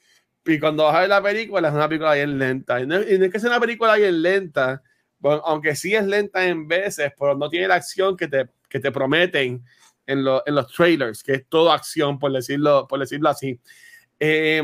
Y 0.46 0.58
cuando 0.58 0.84
vas 0.84 0.96
a 0.96 1.00
ver 1.00 1.08
la 1.10 1.22
película, 1.22 1.68
es 1.68 1.74
una 1.74 1.88
película 1.88 2.14
bien 2.14 2.38
lenta. 2.38 2.80
Y 2.80 2.86
no, 2.86 2.96
es 2.96 3.30
que 3.30 3.38
sea 3.38 3.50
una 3.50 3.60
película 3.60 3.96
bien 3.96 4.22
lenta, 4.22 4.82
aunque 5.22 5.76
sí 5.76 5.94
es 5.94 6.06
lenta 6.06 6.44
en 6.46 6.66
veces, 6.66 7.12
pero 7.18 7.36
no 7.36 7.50
tiene 7.50 7.68
la 7.68 7.74
acción 7.74 8.16
que 8.16 8.26
te, 8.28 8.48
que 8.68 8.80
te 8.80 8.90
prometen 8.90 9.62
en, 10.06 10.24
en 10.46 10.54
los 10.54 10.72
trailers, 10.72 11.22
que 11.22 11.34
es 11.34 11.46
todo 11.46 11.70
acción, 11.70 12.18
por 12.18 12.32
decirlo, 12.32 12.86
por 12.88 12.98
decirlo 12.98 13.28
así. 13.28 13.60
Eh, 14.18 14.62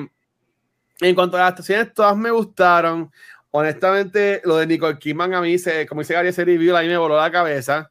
En 1.00 1.14
cuanto 1.14 1.36
a 1.36 1.40
las 1.40 1.50
actuaciones, 1.50 1.92
todas 1.92 2.16
me 2.16 2.30
gustaron. 2.30 3.12
Honestamente, 3.50 4.42
lo 4.44 4.56
de 4.56 4.66
Nicole 4.66 4.98
Kidman 4.98 5.32
a 5.34 5.40
mí, 5.40 5.58
se, 5.58 5.86
como 5.86 6.02
dice 6.02 6.14
Gary 6.14 6.28
ese 6.28 6.44
review, 6.44 6.76
a 6.76 6.82
mí 6.82 6.88
me 6.88 6.98
voló 6.98 7.16
la 7.16 7.30
cabeza. 7.30 7.90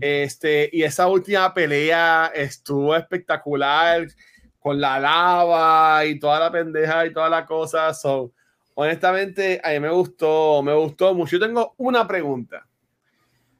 este, 0.00 0.70
y 0.72 0.82
esa 0.82 1.08
última 1.08 1.52
pelea 1.52 2.30
estuvo 2.34 2.94
espectacular 2.94 4.06
con 4.60 4.80
la 4.80 5.00
lava 5.00 6.04
y 6.04 6.18
toda 6.18 6.38
la 6.38 6.52
pendeja 6.52 7.06
y 7.06 7.12
toda 7.12 7.28
la 7.28 7.44
cosa. 7.44 7.92
So, 7.94 8.32
honestamente, 8.74 9.60
a 9.64 9.70
mí 9.70 9.80
me 9.80 9.90
gustó, 9.90 10.62
me 10.62 10.74
gustó 10.74 11.14
mucho. 11.14 11.38
Yo 11.38 11.46
tengo 11.46 11.74
una 11.78 12.06
pregunta. 12.06 12.66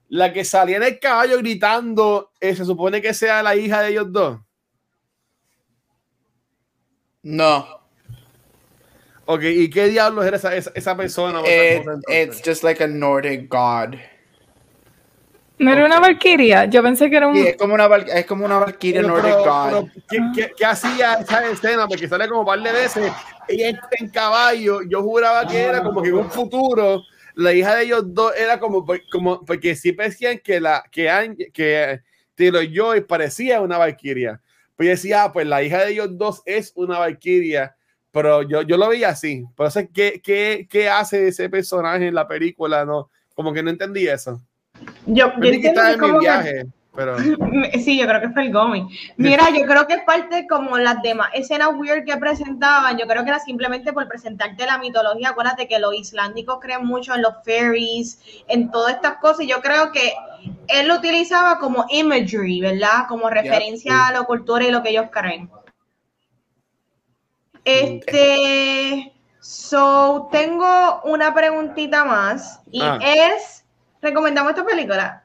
La 0.08 0.32
que 0.32 0.44
salía 0.44 0.76
en 0.76 0.82
el 0.82 0.98
caballo 0.98 1.38
gritando, 1.38 2.32
eh, 2.40 2.54
¿se 2.54 2.64
supone 2.64 3.00
que 3.00 3.14
sea 3.14 3.42
la 3.42 3.56
hija 3.56 3.80
de 3.80 3.90
ellos 3.90 4.12
dos? 4.12 4.40
No. 7.22 7.79
Ok, 9.32 9.42
¿y 9.44 9.70
qué 9.70 9.86
diablos 9.86 10.26
era 10.26 10.38
esa, 10.38 10.56
esa, 10.56 10.96
persona? 10.96 11.40
It, 11.46 11.86
it's 12.08 12.42
just 12.44 12.64
like 12.64 12.82
a 12.82 12.88
Nordic 12.88 13.48
god. 13.48 13.94
No 15.56 15.70
era 15.72 15.84
una 15.84 16.00
valquiria, 16.00 16.64
yo 16.64 16.82
pensé 16.82 17.08
que 17.08 17.16
era 17.16 17.28
un... 17.28 17.36
Sí, 17.36 17.46
es 17.46 17.56
como 17.56 17.74
una, 17.74 17.86
es 18.12 18.26
como 18.26 18.44
una 18.44 18.58
valquiria 18.58 19.02
Nordic 19.02 19.36
god. 19.36 19.88
¿qué, 20.08 20.18
qué, 20.34 20.52
qué, 20.56 20.64
hacía 20.64 21.14
esa 21.20 21.48
escena? 21.48 21.86
Porque 21.86 22.08
sale 22.08 22.26
como 22.26 22.40
un 22.40 22.46
par 22.46 22.60
de 22.60 22.72
veces. 22.72 23.12
Ella 23.46 23.80
en 23.92 24.08
caballo, 24.08 24.82
yo 24.82 25.00
juraba 25.00 25.46
que 25.46 25.62
era 25.62 25.80
como 25.80 26.02
que 26.02 26.08
en 26.08 26.16
un 26.16 26.30
futuro 26.30 27.04
la 27.36 27.52
hija 27.52 27.76
de 27.76 27.84
ellos 27.84 28.02
dos 28.06 28.34
era 28.36 28.58
como, 28.58 28.84
como 29.12 29.44
porque 29.44 29.76
sí 29.76 29.92
decían 29.92 30.40
que 30.42 30.58
la 30.58 30.82
que, 30.90 31.36
que 31.54 32.00
Taylor 32.34 32.66
Joy 32.68 33.02
parecía 33.02 33.60
una 33.60 33.78
valquiria. 33.78 34.40
Pues 34.74 34.88
yo 34.88 34.90
decía, 34.90 35.22
ah, 35.22 35.32
pues 35.32 35.46
la 35.46 35.62
hija 35.62 35.84
de 35.84 35.92
ellos 35.92 36.18
dos 36.18 36.42
es 36.46 36.72
una 36.74 36.98
valquiria 36.98 37.76
pero 38.12 38.42
yo, 38.42 38.62
yo 38.62 38.76
lo 38.76 38.88
veía 38.88 39.10
así. 39.10 39.44
Pero 39.56 39.70
sé 39.70 39.88
¿qué, 39.92 40.20
qué, 40.22 40.66
qué 40.68 40.88
hace 40.88 41.28
ese 41.28 41.48
personaje 41.48 42.08
en 42.08 42.14
la 42.14 42.26
película? 42.26 42.84
No, 42.84 43.10
como 43.34 43.52
que 43.52 43.62
no 43.62 43.70
entendí 43.70 44.06
eso. 44.08 44.40
Yo, 45.06 45.32
yo 45.34 45.40
que 45.40 45.72
en 45.74 46.00
mi 46.00 46.18
viaje, 46.18 46.66
pero... 46.94 47.16
Sí, 47.84 47.98
yo 47.98 48.06
creo 48.06 48.20
que 48.20 48.30
fue 48.30 48.42
el 48.42 48.52
Gomi. 48.52 48.86
Mira, 49.16 49.48
yo 49.50 49.64
creo 49.66 49.86
que 49.86 49.94
es 49.94 50.02
parte 50.02 50.46
como 50.48 50.78
las 50.78 51.02
demás 51.02 51.30
escenas 51.34 51.70
weird 51.74 52.04
que 52.04 52.16
presentaban. 52.16 52.98
Yo 52.98 53.06
creo 53.06 53.22
que 53.22 53.30
era 53.30 53.38
simplemente 53.38 53.92
por 53.92 54.08
presentarte 54.08 54.66
la 54.66 54.78
mitología. 54.78 55.30
Acuérdate 55.30 55.68
que 55.68 55.78
los 55.78 55.94
islámicos 55.94 56.58
creen 56.60 56.84
mucho 56.84 57.14
en 57.14 57.22
los 57.22 57.34
fairies, 57.44 58.20
en 58.48 58.70
todas 58.70 58.94
estas 58.94 59.18
cosas. 59.18 59.42
Y 59.42 59.48
yo 59.48 59.60
creo 59.60 59.92
que 59.92 60.12
él 60.68 60.88
lo 60.88 60.96
utilizaba 60.96 61.58
como 61.58 61.86
imagery, 61.90 62.60
¿verdad? 62.60 63.06
Como 63.08 63.30
referencia 63.30 64.08
a 64.08 64.12
la 64.12 64.22
cultura 64.24 64.64
y 64.64 64.70
lo 64.70 64.82
que 64.82 64.90
ellos 64.90 65.06
creen. 65.10 65.50
Este, 67.64 69.12
so, 69.40 70.28
tengo 70.32 71.00
una 71.04 71.34
preguntita 71.34 72.04
más 72.04 72.60
y 72.70 72.80
ah. 72.82 72.98
es, 73.02 73.64
¿recomendamos 74.00 74.50
esta 74.50 74.64
película? 74.64 75.24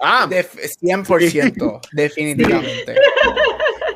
Ah, 0.00 0.26
100%, 0.28 1.80
definitivamente. 1.92 2.96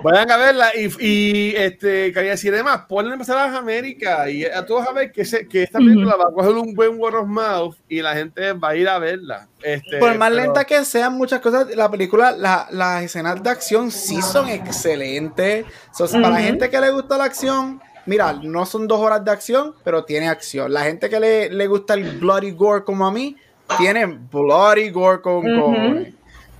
Vayan 0.06 0.30
a 0.30 0.36
verla 0.36 0.70
y, 0.72 0.86
y 1.04 1.56
este, 1.56 2.12
quería 2.12 2.30
decir 2.30 2.54
además, 2.54 2.82
ponle 2.88 3.12
en 3.12 3.20
a 3.20 3.34
las 3.34 3.56
Américas 3.56 4.30
y 4.30 4.44
a 4.44 4.64
todos 4.64 4.86
a 4.86 4.92
ver 4.92 5.10
que, 5.10 5.24
se, 5.24 5.48
que 5.48 5.64
esta 5.64 5.78
película 5.78 6.14
va 6.14 6.28
a 6.28 6.32
coger 6.32 6.52
un 6.52 6.74
buen 6.74 6.96
word 6.96 7.16
of 7.16 7.26
mouth 7.26 7.74
y 7.88 8.00
la 8.02 8.14
gente 8.14 8.52
va 8.52 8.68
a 8.68 8.76
ir 8.76 8.88
a 8.88 9.00
verla. 9.00 9.48
Este, 9.60 9.98
Por 9.98 10.16
más 10.16 10.30
lenta 10.30 10.64
que 10.64 10.84
sean 10.84 11.14
muchas 11.14 11.40
cosas, 11.40 11.74
la 11.74 11.90
película, 11.90 12.30
la, 12.30 12.68
las 12.70 13.02
escenas 13.02 13.42
de 13.42 13.50
acción 13.50 13.90
sí 13.90 14.22
son 14.22 14.48
excelentes. 14.48 15.66
Para 15.98 16.30
la 16.30 16.40
gente 16.40 16.70
que 16.70 16.80
le 16.80 16.92
gusta 16.92 17.18
la 17.18 17.24
acción, 17.24 17.80
mira, 18.04 18.32
no 18.32 18.64
son 18.64 18.86
dos 18.86 19.00
horas 19.00 19.24
de 19.24 19.32
acción, 19.32 19.74
pero 19.82 20.04
tiene 20.04 20.28
acción. 20.28 20.72
La 20.72 20.82
gente 20.82 21.10
que 21.10 21.18
le, 21.18 21.50
le 21.50 21.66
gusta 21.66 21.94
el 21.94 22.18
bloody 22.20 22.52
gore 22.52 22.84
como 22.84 23.08
a 23.08 23.10
mí, 23.10 23.36
tiene 23.76 24.06
bloody 24.06 24.90
gore 24.90 25.20
con 25.20 25.42
gore. 25.42 26.15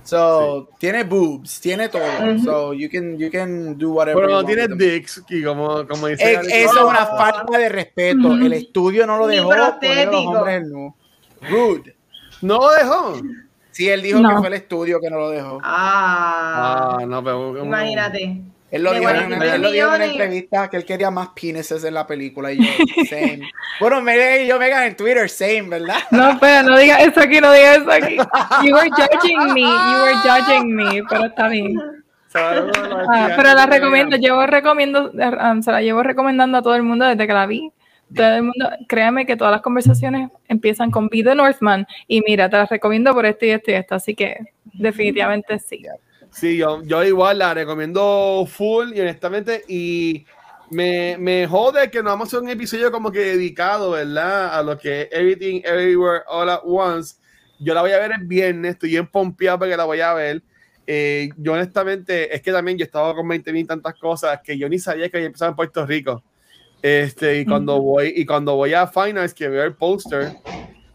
So, 0.07 0.69
tiene 0.79 1.03
boobs, 1.03 1.59
tiene 1.59 1.89
todo. 1.89 2.01
So, 2.41 2.73
you 2.73 2.89
can, 2.89 3.17
you 3.17 3.29
can 3.29 3.77
do 3.77 3.91
whatever. 3.91 4.23
Pero 4.23 4.41
no 4.41 4.45
tiene 4.45 4.67
dicks, 4.69 5.21
como, 5.43 5.85
como 5.85 6.07
dice. 6.07 6.31
Es, 6.31 6.47
eso 6.47 6.79
es 6.79 6.83
una 6.85 7.05
falta 7.05 7.57
de 7.57 7.67
respeto. 7.67 8.33
El 8.33 8.53
estudio 8.53 9.05
no 9.05 9.17
lo 9.17 9.27
dejó. 9.27 9.49
Poner 9.49 10.07
los 10.07 10.25
hombres 10.25 10.63
no. 10.69 10.95
Rude. 11.49 11.95
¿No 12.41 12.57
lo 12.57 12.69
dejó? 12.71 13.21
Sí, 13.71 13.89
él 13.89 14.01
dijo 14.01 14.21
que 14.21 14.35
fue 14.37 14.47
el 14.47 14.53
estudio 14.53 14.99
que 15.01 15.09
no 15.09 15.19
lo 15.19 15.29
dejó. 15.29 15.59
Ah. 15.61 16.99
ah 17.01 17.05
no, 17.05 17.21
pero. 17.21 17.65
Imagínate. 17.65 18.43
Él 18.69 18.83
lo, 18.83 18.93
dijo, 18.93 19.09
en, 19.09 19.41
él 19.41 19.61
lo 19.61 19.71
dijo 19.71 19.87
en 19.87 19.93
una 19.93 20.05
entrevista 20.05 20.69
que 20.69 20.75
él 20.75 20.83
quería 20.83 21.09
más 21.09 21.29
penises 21.29 21.83
en 21.85 21.93
la 21.93 22.05
película. 22.05 22.51
Y 22.51 22.57
yo, 22.57 22.63
same. 23.09 23.49
bueno, 23.79 24.01
me 24.01 24.43
y 24.43 24.47
yo 24.47 24.59
me 24.59 24.67
en 24.67 24.95
Twitter, 24.95 25.29
same, 25.29 25.69
¿verdad? 25.69 25.99
No, 26.11 26.37
pero 26.39 26.63
no 26.63 26.77
digas 26.77 27.01
eso 27.01 27.21
aquí, 27.21 27.39
no 27.39 27.51
digas 27.53 27.77
eso 27.77 27.91
aquí. 27.91 28.17
You 28.65 28.73
were 28.73 28.89
judging 28.89 29.53
me, 29.53 29.61
you 29.61 30.03
were 30.03 30.15
judging 30.23 30.75
me, 30.75 31.03
pero 31.09 31.25
está 31.25 31.47
bien. 31.47 31.77
Ah, 32.35 33.33
pero 33.35 33.53
la 33.53 33.65
recomiendo, 33.65 34.17
llevo 34.17 34.45
recomiendo, 34.45 35.11
um, 35.11 35.61
se 35.61 35.71
la 35.71 35.81
llevo 35.81 36.03
recomendando 36.03 36.57
a 36.57 36.61
todo 36.61 36.75
el 36.75 36.83
mundo 36.83 37.05
desde 37.05 37.25
que 37.25 37.33
la 37.33 37.45
vi. 37.45 37.71
Todo 38.13 38.35
el 38.35 38.43
mundo, 38.43 38.69
créame 38.87 39.25
que 39.25 39.35
todas 39.35 39.51
las 39.51 39.61
conversaciones 39.61 40.29
empiezan 40.47 40.91
con 40.91 41.09
Be 41.09 41.23
the 41.23 41.35
Northman 41.35 41.85
y 42.07 42.21
mira, 42.21 42.49
te 42.49 42.57
las 42.57 42.69
recomiendo 42.69 43.13
por 43.13 43.25
esto 43.25 43.45
y 43.45 43.49
esto 43.49 43.71
y 43.71 43.73
esto, 43.73 43.95
así 43.95 44.15
que 44.15 44.37
definitivamente 44.63 45.59
sí. 45.59 45.83
Sí, 46.31 46.57
yo, 46.57 46.83
yo 46.83 47.03
igual 47.03 47.39
la 47.39 47.53
recomiendo 47.53 48.47
full 48.47 48.93
y 48.93 49.01
honestamente 49.01 49.63
y 49.67 50.25
me, 50.69 51.17
me 51.17 51.47
jode 51.47 51.89
que 51.89 52.03
no 52.03 52.09
vamos 52.09 52.27
a 52.27 52.29
hacer 52.29 52.39
un 52.41 52.49
episodio 52.49 52.91
como 52.91 53.11
que 53.11 53.19
dedicado, 53.19 53.91
¿verdad? 53.91 54.57
A 54.57 54.61
lo 54.63 54.77
que 54.77 55.09
Everything 55.11 55.61
Everywhere 55.63 56.23
All 56.27 56.49
at 56.49 56.61
Once. 56.63 57.15
Yo 57.59 57.73
la 57.73 57.81
voy 57.81 57.91
a 57.91 57.99
ver 57.99 58.11
el 58.11 58.27
viernes, 58.27 58.73
estoy 58.73 58.91
bien 58.91 59.07
pompeado 59.07 59.59
porque 59.59 59.77
la 59.77 59.85
voy 59.85 60.01
a 60.01 60.13
ver. 60.13 60.43
Eh, 60.85 61.29
yo 61.37 61.53
honestamente, 61.53 62.33
es 62.33 62.41
que 62.41 62.51
también 62.51 62.77
yo 62.77 62.85
estaba 62.85 63.13
con 63.15 63.27
20 63.27 63.51
mil 63.51 63.67
tantas 63.67 63.95
cosas 63.95 64.39
que 64.43 64.57
yo 64.57 64.69
ni 64.69 64.79
sabía 64.79 65.09
que 65.09 65.17
había 65.17 65.27
empezado 65.27 65.51
en 65.51 65.55
Puerto 65.55 65.85
Rico. 65.85 66.23
Este, 66.81 67.39
y 67.39 67.45
cuando 67.45 67.81
voy, 67.81 68.13
y 68.15 68.25
cuando 68.25 68.55
voy 68.55 68.73
a 68.73 68.85
Finals, 68.87 69.33
que 69.33 69.47
veo 69.47 69.63
el 69.63 69.75
póster, 69.75 70.33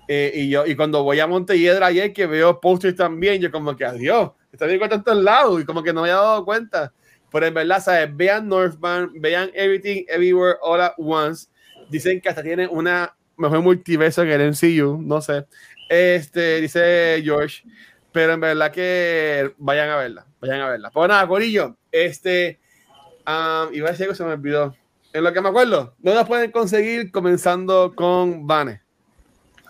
eh, 0.07 0.33
y 0.35 0.49
yo, 0.49 0.65
y 0.65 0.77
cuando 0.77 1.03
voy 1.03 1.19
a 1.19 1.27
Montelledra 1.27 1.87
ayer, 1.87 2.13
que 2.13 2.27
veo 2.27 2.61
póster 2.61 2.95
también, 2.95 3.41
yo 3.41 3.51
como 3.51 3.75
que 3.77 3.85
adiós 3.85 4.31
está 4.53 4.67
bien 4.67 4.79
con 4.79 4.89
tantos 4.89 5.17
lados 5.17 5.61
y 5.61 5.65
como 5.65 5.83
que 5.83 5.93
no 5.93 6.03
me 6.03 6.11
había 6.11 6.21
dado 6.21 6.45
cuenta. 6.45 6.93
Pero 7.33 7.47
en 7.47 7.55
verdad, 7.55 7.83
¿sabes? 7.83 8.15
Vean 8.15 8.47
Northman, 8.47 9.11
vean 9.15 9.51
Everything 9.55 10.05
Everywhere 10.07 10.59
All 10.61 10.81
at 10.81 10.93
Once. 10.99 11.49
Dicen 11.89 12.21
que 12.21 12.29
hasta 12.29 12.43
tiene 12.43 12.67
una 12.67 13.17
mejor 13.37 13.63
multiverso 13.63 14.23
que 14.23 14.35
el 14.35 14.51
MCU, 14.51 15.01
no 15.03 15.21
sé. 15.21 15.47
Este, 15.89 16.61
dice 16.61 17.21
George. 17.25 17.63
Pero 18.13 18.35
en 18.35 18.41
verdad 18.41 18.71
que 18.71 19.55
vayan 19.57 19.89
a 19.89 19.97
verla, 19.97 20.27
vayan 20.41 20.61
a 20.61 20.69
verla. 20.69 20.91
Pues 20.91 21.09
nada, 21.09 21.27
Corillo, 21.27 21.79
este, 21.91 22.61
um, 23.27 23.73
iba 23.73 23.89
a 23.89 23.93
decir 23.93 24.07
que 24.07 24.15
se 24.15 24.25
me 24.25 24.33
olvidó. 24.33 24.77
En 25.15 25.25
lo 25.25 25.33
que 25.33 25.41
me 25.41 25.49
acuerdo, 25.49 25.95
no 26.01 26.15
la 26.15 26.27
pueden 26.27 26.51
conseguir 26.51 27.11
comenzando 27.11 27.95
con 27.95 28.47
Vane. 28.47 28.82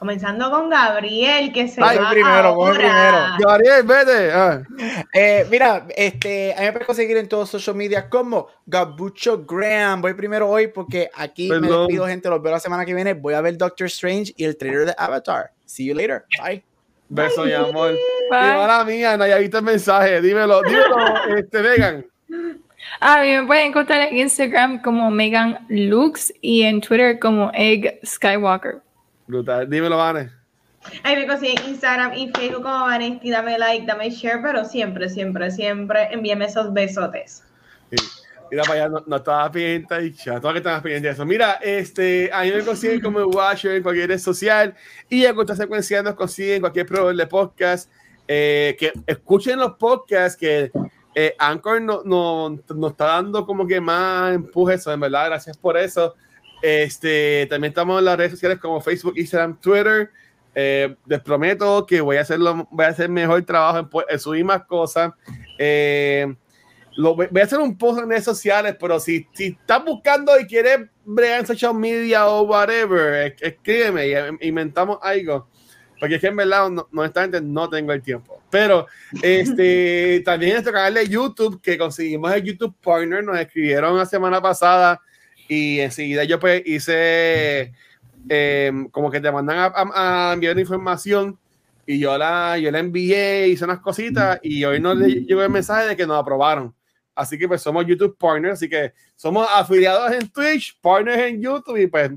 Comenzando 0.03 0.51
con 0.51 0.69
Gabriel, 0.69 1.53
que 1.53 1.69
se 1.69 1.81
Ay, 1.81 1.97
va 1.97 2.11
primero, 2.11 2.49
ahora. 2.49 2.74
primero. 2.74 3.19
Gabriel, 3.39 3.83
vete. 3.85 4.33
Ah. 4.33 4.61
Eh, 5.15 5.47
mira, 5.49 5.87
este, 5.95 6.53
a 6.55 6.59
mí 6.59 6.65
me 6.65 6.73
puedes 6.73 6.87
conseguir 6.89 7.16
en 7.19 7.29
todos 7.29 7.49
social 7.49 7.77
media 7.77 8.09
como 8.09 8.49
Gabucho 8.66 9.45
Graham. 9.47 10.03
Voy 10.03 10.15
primero 10.15 10.51
hoy 10.51 10.66
porque 10.66 11.09
aquí 11.15 11.49
me 11.49 11.69
despido, 11.69 12.05
gente. 12.09 12.29
Los 12.29 12.43
veo 12.43 12.51
la 12.51 12.59
semana 12.59 12.85
que 12.85 12.95
viene. 12.95 13.15
Voy 13.15 13.35
a 13.35 13.41
ver 13.41 13.57
Doctor 13.57 13.87
Strange 13.87 14.35
y 14.37 14.43
el 14.43 14.57
trailer 14.57 14.87
de 14.87 14.95
Avatar. 14.99 15.53
See 15.66 15.87
you 15.87 15.95
later. 15.95 16.24
Bye. 16.43 16.65
Beso, 17.09 17.45
mi 17.45 17.53
amor. 17.53 17.97
Hola 18.29 18.83
mía, 18.85 19.16
no 19.16 19.24
visto 19.39 19.59
el 19.59 19.65
mensaje. 19.65 20.20
Dímelo, 20.20 20.62
dímelo, 20.62 20.97
este, 21.39 21.62
Megan. 21.62 22.05
A 22.99 23.23
mí 23.23 23.37
me 23.37 23.47
pueden 23.47 23.66
encontrar 23.66 24.09
en 24.09 24.16
Instagram 24.16 24.83
como 24.83 25.12
Megan 25.12 25.65
Lux 25.69 26.35
y 26.41 26.62
en 26.62 26.81
Twitter 26.81 27.20
como 27.20 27.53
Egg 27.55 28.01
Skywalker. 28.05 28.83
Brutal. 29.33 29.69
Dímelo, 29.69 29.97
Vane. 29.97 30.31
Ahí 31.05 31.17
me 31.17 31.27
consiguen 31.27 31.57
Instagram 31.69 32.13
y 32.15 32.29
Facebook 32.31 32.63
como 32.63 32.85
Vanesti. 32.85 33.31
Dame 33.31 33.59
like, 33.59 33.87
dame 33.87 34.11
share, 34.11 34.43
pero 34.43 34.65
siempre, 34.65 35.09
siempre, 35.09 35.51
siempre 35.51 36.13
envíame 36.13 36.45
esos 36.45 36.73
besotes. 36.73 37.43
Mira 38.51 38.65
para 38.65 38.85
allá, 38.85 39.01
no, 39.07 39.17
estaba 39.17 39.51
pendiente 39.51 40.05
y 40.05 40.13
ya, 40.13 40.39
que 40.39 40.59
estabas 40.59 40.83
pendiente 40.83 41.09
de 41.09 41.15
eso. 41.15 41.25
Mira, 41.25 41.53
este, 41.63 42.29
a 42.31 42.43
mí 42.43 42.51
me 42.53 42.63
consiguen 42.63 43.01
como 43.01 43.21
Watcher 43.21 43.77
en 43.77 43.83
cualquier 43.83 44.11
red 44.11 44.19
social 44.19 44.75
y 45.09 45.25
a 45.25 45.35
Contra 45.35 45.57
Secuencia 45.57 46.03
nos 46.03 46.15
consiguen 46.15 46.61
cualquier 46.61 46.85
proveedor 46.85 47.17
de 47.17 47.27
podcast. 47.27 47.91
Eh, 48.29 48.77
que 48.79 48.93
escuchen 49.07 49.59
los 49.59 49.73
podcasts 49.75 50.39
que 50.39 50.71
eh, 51.15 51.35
Anchor 51.39 51.81
nos 51.81 52.05
no, 52.05 52.59
no 52.75 52.89
está 52.89 53.07
dando 53.07 53.47
como 53.47 53.67
que 53.67 53.81
más 53.81 54.35
empuje, 54.35 54.75
eso, 54.75 54.93
en 54.93 55.01
verdad, 55.01 55.27
gracias 55.27 55.57
por 55.57 55.79
eso. 55.79 56.15
Este, 56.62 57.47
también 57.51 57.72
estamos 57.72 57.98
en 57.98 58.05
las 58.05 58.16
redes 58.16 58.30
sociales 58.30 58.59
como 58.59 58.80
Facebook, 58.80 59.14
Instagram, 59.16 59.60
Twitter. 59.60 60.10
Eh, 60.55 60.94
les 61.06 61.20
prometo 61.20 61.84
que 61.84 62.01
voy 62.01 62.18
a 62.18 62.20
hacerlo, 62.20 62.68
voy 62.70 62.84
a 62.84 62.89
hacer 62.89 63.09
mejor 63.09 63.43
trabajo 63.43 63.89
en, 64.09 64.18
subir 64.18 64.44
más 64.44 64.64
cosas. 64.64 65.12
Eh, 65.59 66.32
lo, 66.97 67.16
voy 67.16 67.28
a 67.40 67.44
hacer 67.44 67.59
un 67.59 67.76
post 67.76 68.01
en 68.01 68.09
redes 68.09 68.24
sociales, 68.24 68.76
pero 68.78 69.01
si, 69.01 69.26
si 69.32 69.47
estás 69.47 69.84
buscando 69.84 70.39
y 70.39 70.47
quieres 70.47 70.89
bregar 71.05 71.40
en 71.40 71.47
social 71.47 71.74
media 71.74 72.28
o 72.28 72.43
whatever, 72.43 73.34
escríbeme 73.40 74.09
y 74.40 74.47
inventamos 74.48 74.98
algo. 75.02 75.48
Porque 75.98 76.16
es 76.16 76.20
que 76.20 76.26
en 76.28 76.36
verdad, 76.36 76.68
no, 76.68 76.89
honestamente, 76.94 77.40
no 77.40 77.68
tengo 77.68 77.93
el 77.93 78.02
tiempo. 78.02 78.40
Pero 78.51 78.86
este, 79.22 80.20
también 80.24 80.51
en 80.51 80.55
nuestro 80.56 80.72
canal 80.72 80.94
de 80.94 81.09
YouTube, 81.09 81.60
que 81.62 81.78
conseguimos 81.78 82.32
el 82.32 82.43
YouTube 82.43 82.74
Partner, 82.82 83.24
nos 83.24 83.39
escribieron 83.39 83.97
la 83.97 84.06
semana 84.06 84.40
pasada 84.40 85.01
y 85.53 85.81
enseguida 85.81 86.24
yo 86.24 86.41
pues 86.41 86.62
hice 86.65 87.74
em, 88.27 88.89
como 88.89 89.11
que 89.11 89.20
te 89.20 89.31
mandan 89.31 89.59
a, 89.59 90.31
a, 90.31 90.33
enviar 90.33 90.59
información 90.59 91.39
y 91.87 91.99
yo 91.99 92.16
la, 92.16 92.57
yo 92.57 92.70
la 92.70 92.79
envié, 92.79 93.49
hice 93.49 93.65
unas 93.65 93.81
cositas 93.81 94.41
y 94.43 94.65
hoy 94.65 94.81
nos 94.81 94.97
llegó 94.99 95.43
el 95.43 95.51
mensaje 95.51 95.89
de 95.89 95.97
que 95.97 96.07
nos 96.07 96.19
aprobaron. 96.19 96.74
Así 97.15 97.37
que 97.37 97.47
pues 97.47 97.61
somos 97.61 97.85
YouTube 97.85 98.16
Partners, 98.16 98.55
así 98.55 98.69
que 98.69 98.95
somos 99.15 99.47
afiliados 99.53 100.11
en 100.12 100.27
Twitch, 100.31 100.79
partners 100.81 101.19
en 101.19 101.43
YouTube 101.43 101.77
y 101.77 101.87
pues 101.87 102.11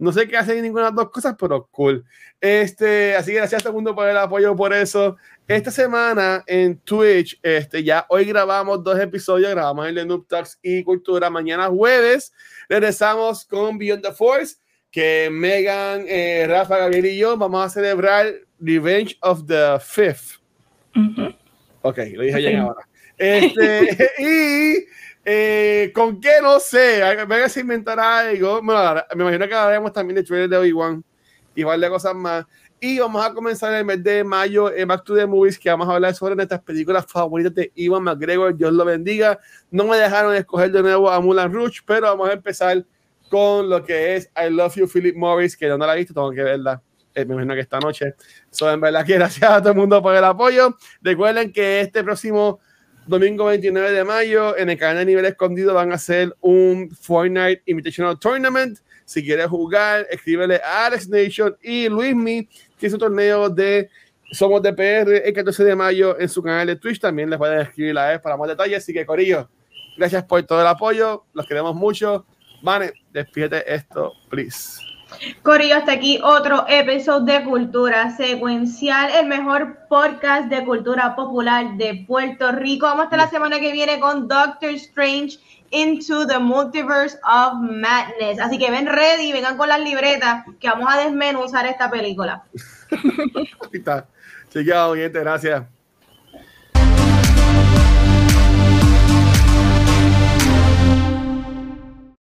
no 0.00 0.12
sé 0.12 0.26
qué 0.26 0.36
hacen 0.36 0.62
ninguna 0.62 0.84
de 0.84 0.90
las 0.90 0.96
dos 0.96 1.10
cosas, 1.10 1.36
pero 1.38 1.66
cool. 1.66 2.04
Este, 2.40 3.14
así 3.14 3.32
que 3.32 3.36
gracias 3.36 3.60
a 3.60 3.64
todo 3.64 3.70
el 3.70 3.74
mundo 3.74 3.94
por 3.94 4.08
el 4.08 4.16
apoyo 4.16 4.56
por 4.56 4.72
eso. 4.72 5.16
Esta 5.46 5.70
semana 5.70 6.42
en 6.46 6.78
Twitch, 6.78 7.38
este, 7.42 7.84
ya 7.84 8.06
hoy 8.08 8.24
grabamos 8.24 8.82
dos 8.82 8.98
episodios, 8.98 9.50
grabamos 9.50 9.86
el 9.86 9.94
de 9.96 10.06
Noob 10.06 10.26
Talks 10.26 10.58
y 10.62 10.82
Cultura. 10.84 11.28
Mañana 11.28 11.68
jueves 11.68 12.32
regresamos 12.66 13.44
con 13.44 13.76
Beyond 13.76 14.02
the 14.02 14.12
Force, 14.12 14.56
que 14.90 15.28
Megan, 15.30 16.06
eh, 16.08 16.46
Rafa, 16.48 16.78
Gabriel 16.78 17.06
y 17.06 17.18
yo 17.18 17.36
vamos 17.36 17.66
a 17.66 17.68
celebrar 17.68 18.32
Revenge 18.58 19.18
of 19.20 19.44
the 19.46 19.78
Fifth. 19.80 20.40
Ok, 21.82 21.98
lo 22.14 22.22
dije 22.22 22.38
bien 22.38 22.60
ahora. 22.60 22.88
Este, 23.18 24.08
y 24.18 24.86
eh, 25.32 25.92
¿Con 25.94 26.20
qué? 26.20 26.32
No 26.42 26.58
sé. 26.58 27.02
Venga 27.26 27.46
a 27.46 27.60
inventar 27.60 28.00
algo. 28.00 28.60
Bueno, 28.62 29.02
me 29.14 29.22
imagino 29.22 29.46
que 29.46 29.54
hablaremos 29.54 29.92
también 29.92 30.16
de 30.16 30.24
trailer 30.24 30.48
de 30.48 30.56
Obi-Wan 30.56 31.04
y 31.54 31.62
varias 31.62 31.90
cosas 31.90 32.14
más. 32.14 32.44
Y 32.80 32.98
vamos 32.98 33.24
a 33.24 33.32
comenzar 33.32 33.72
el 33.74 33.84
mes 33.84 34.02
de 34.02 34.24
mayo 34.24 34.74
en 34.74 34.88
Back 34.88 35.04
to 35.04 35.14
the 35.14 35.26
Movies, 35.26 35.58
que 35.58 35.70
vamos 35.70 35.88
a 35.88 35.94
hablar 35.94 36.14
sobre 36.14 36.34
nuestras 36.34 36.62
películas 36.62 37.04
favoritas 37.06 37.54
de 37.54 37.70
Iwan 37.74 38.02
McGregor. 38.02 38.56
Dios 38.56 38.72
lo 38.72 38.84
bendiga. 38.84 39.38
No 39.70 39.84
me 39.84 39.98
dejaron 39.98 40.34
escoger 40.34 40.72
de 40.72 40.82
nuevo 40.82 41.10
a 41.10 41.20
Mulan 41.20 41.52
Rouge, 41.52 41.80
pero 41.86 42.06
vamos 42.08 42.28
a 42.28 42.32
empezar 42.32 42.84
con 43.28 43.68
lo 43.68 43.84
que 43.84 44.16
es 44.16 44.30
I 44.36 44.50
Love 44.50 44.74
You, 44.76 44.88
Philip 44.88 45.14
Morris, 45.14 45.56
que 45.56 45.68
no 45.68 45.78
la 45.78 45.94
he 45.94 45.98
visto, 45.98 46.14
tengo 46.14 46.32
que 46.32 46.42
verla. 46.42 46.82
Eh, 47.14 47.24
me 47.24 47.34
imagino 47.34 47.54
que 47.54 47.60
esta 47.60 47.78
noche. 47.78 48.14
So, 48.50 48.70
en 48.70 48.80
verdad 48.80 49.04
que 49.04 49.14
gracias 49.16 49.50
a 49.50 49.60
todo 49.60 49.70
el 49.70 49.78
mundo 49.78 50.02
por 50.02 50.14
el 50.14 50.24
apoyo. 50.24 50.76
Recuerden 51.02 51.52
que 51.52 51.82
este 51.82 52.02
próximo 52.02 52.60
domingo 53.10 53.46
29 53.46 53.92
de 53.92 54.04
mayo 54.04 54.56
en 54.56 54.70
el 54.70 54.78
canal 54.78 54.98
de 54.98 55.04
nivel 55.04 55.24
escondido 55.24 55.74
van 55.74 55.90
a 55.90 55.96
hacer 55.96 56.34
un 56.40 56.90
Fortnite 56.90 57.62
Invitational 57.66 58.18
Tournament. 58.18 58.78
Si 59.04 59.24
quieres 59.24 59.48
jugar, 59.48 60.06
escríbele 60.10 60.60
a 60.64 60.86
Alex 60.86 61.08
Nation 61.08 61.56
y 61.60 61.88
Luismi, 61.88 62.48
que 62.78 62.86
es 62.86 62.92
un 62.92 63.00
torneo 63.00 63.50
de 63.50 63.90
Somos 64.30 64.62
de 64.62 64.72
PR 64.72 65.26
el 65.26 65.34
14 65.34 65.64
de 65.64 65.74
mayo 65.74 66.18
en 66.20 66.28
su 66.28 66.40
canal 66.40 66.68
de 66.68 66.76
Twitch. 66.76 67.00
También 67.00 67.28
les 67.28 67.38
voy 67.38 67.48
a 67.48 67.62
escribir 67.62 67.94
la 67.94 68.10
vez 68.10 68.20
para 68.20 68.36
más 68.36 68.48
detalles. 68.48 68.78
Así 68.78 68.92
que, 68.92 69.04
Corillo, 69.04 69.50
gracias 69.98 70.22
por 70.22 70.40
todo 70.44 70.60
el 70.60 70.66
apoyo. 70.68 71.24
Los 71.34 71.46
queremos 71.46 71.74
mucho. 71.74 72.24
Vane, 72.62 72.92
despídete 73.12 73.74
esto, 73.74 74.12
please. 74.28 74.89
Corillo, 75.42 75.76
hasta 75.76 75.92
aquí 75.92 76.20
otro 76.22 76.64
episodio 76.68 77.24
de 77.24 77.44
Cultura 77.44 78.16
Secuencial, 78.16 79.10
el 79.10 79.26
mejor 79.26 79.78
podcast 79.88 80.48
de 80.48 80.64
cultura 80.64 81.14
popular 81.14 81.76
de 81.76 82.04
Puerto 82.06 82.52
Rico. 82.52 82.86
Vamos 82.86 83.04
hasta 83.04 83.16
la 83.16 83.28
semana 83.28 83.58
que 83.58 83.72
viene 83.72 84.00
con 84.00 84.28
Doctor 84.28 84.70
Strange 84.70 85.38
Into 85.70 86.26
the 86.26 86.38
Multiverse 86.38 87.18
of 87.24 87.54
Madness. 87.60 88.38
Así 88.40 88.58
que 88.58 88.70
ven 88.70 88.86
ready, 88.86 89.32
vengan 89.32 89.56
con 89.56 89.68
las 89.68 89.80
libretas 89.80 90.44
que 90.58 90.68
vamos 90.68 90.92
a 90.92 90.98
desmenuzar 90.98 91.66
esta 91.66 91.90
película. 91.90 92.44
Chequeado, 94.50 94.94
gente, 94.94 95.20
gracias. 95.20 95.79